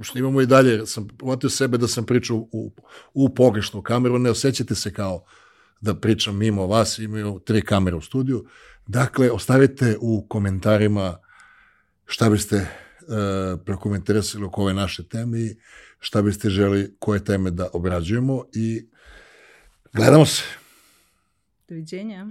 što 0.01 0.19
imamo 0.19 0.41
i 0.41 0.45
dalje, 0.45 0.85
sam 0.85 1.07
uvatio 1.21 1.49
sebe 1.49 1.77
da 1.77 1.87
sam 1.87 2.05
pričao 2.05 2.37
u, 2.37 2.71
u 3.13 3.29
pogrešnu 3.35 3.81
kameru, 3.81 4.19
ne 4.19 4.29
osjećate 4.29 4.75
se 4.75 4.93
kao 4.93 5.23
da 5.81 5.95
pričam 5.95 6.37
mimo 6.37 6.67
vas, 6.67 6.99
imaju 6.99 7.39
tri 7.45 7.61
kamere 7.61 7.95
u 7.95 8.01
studiju. 8.01 8.45
Dakle, 8.87 9.31
ostavite 9.31 9.97
u 10.01 10.25
komentarima 10.27 11.17
šta 12.05 12.29
biste 12.29 12.55
e, 12.55 12.67
prokomentarisali 13.65 14.45
oko 14.45 14.61
ove 14.61 14.73
naše 14.73 15.07
teme 15.07 15.39
i 15.39 15.57
šta 15.99 16.21
biste 16.21 16.49
želi 16.49 16.95
koje 16.99 17.25
teme 17.25 17.51
da 17.51 17.69
obrađujemo 17.73 18.43
i 18.53 18.87
gledamo 19.93 20.25
se. 20.25 20.43
Doviđenja. 21.67 22.27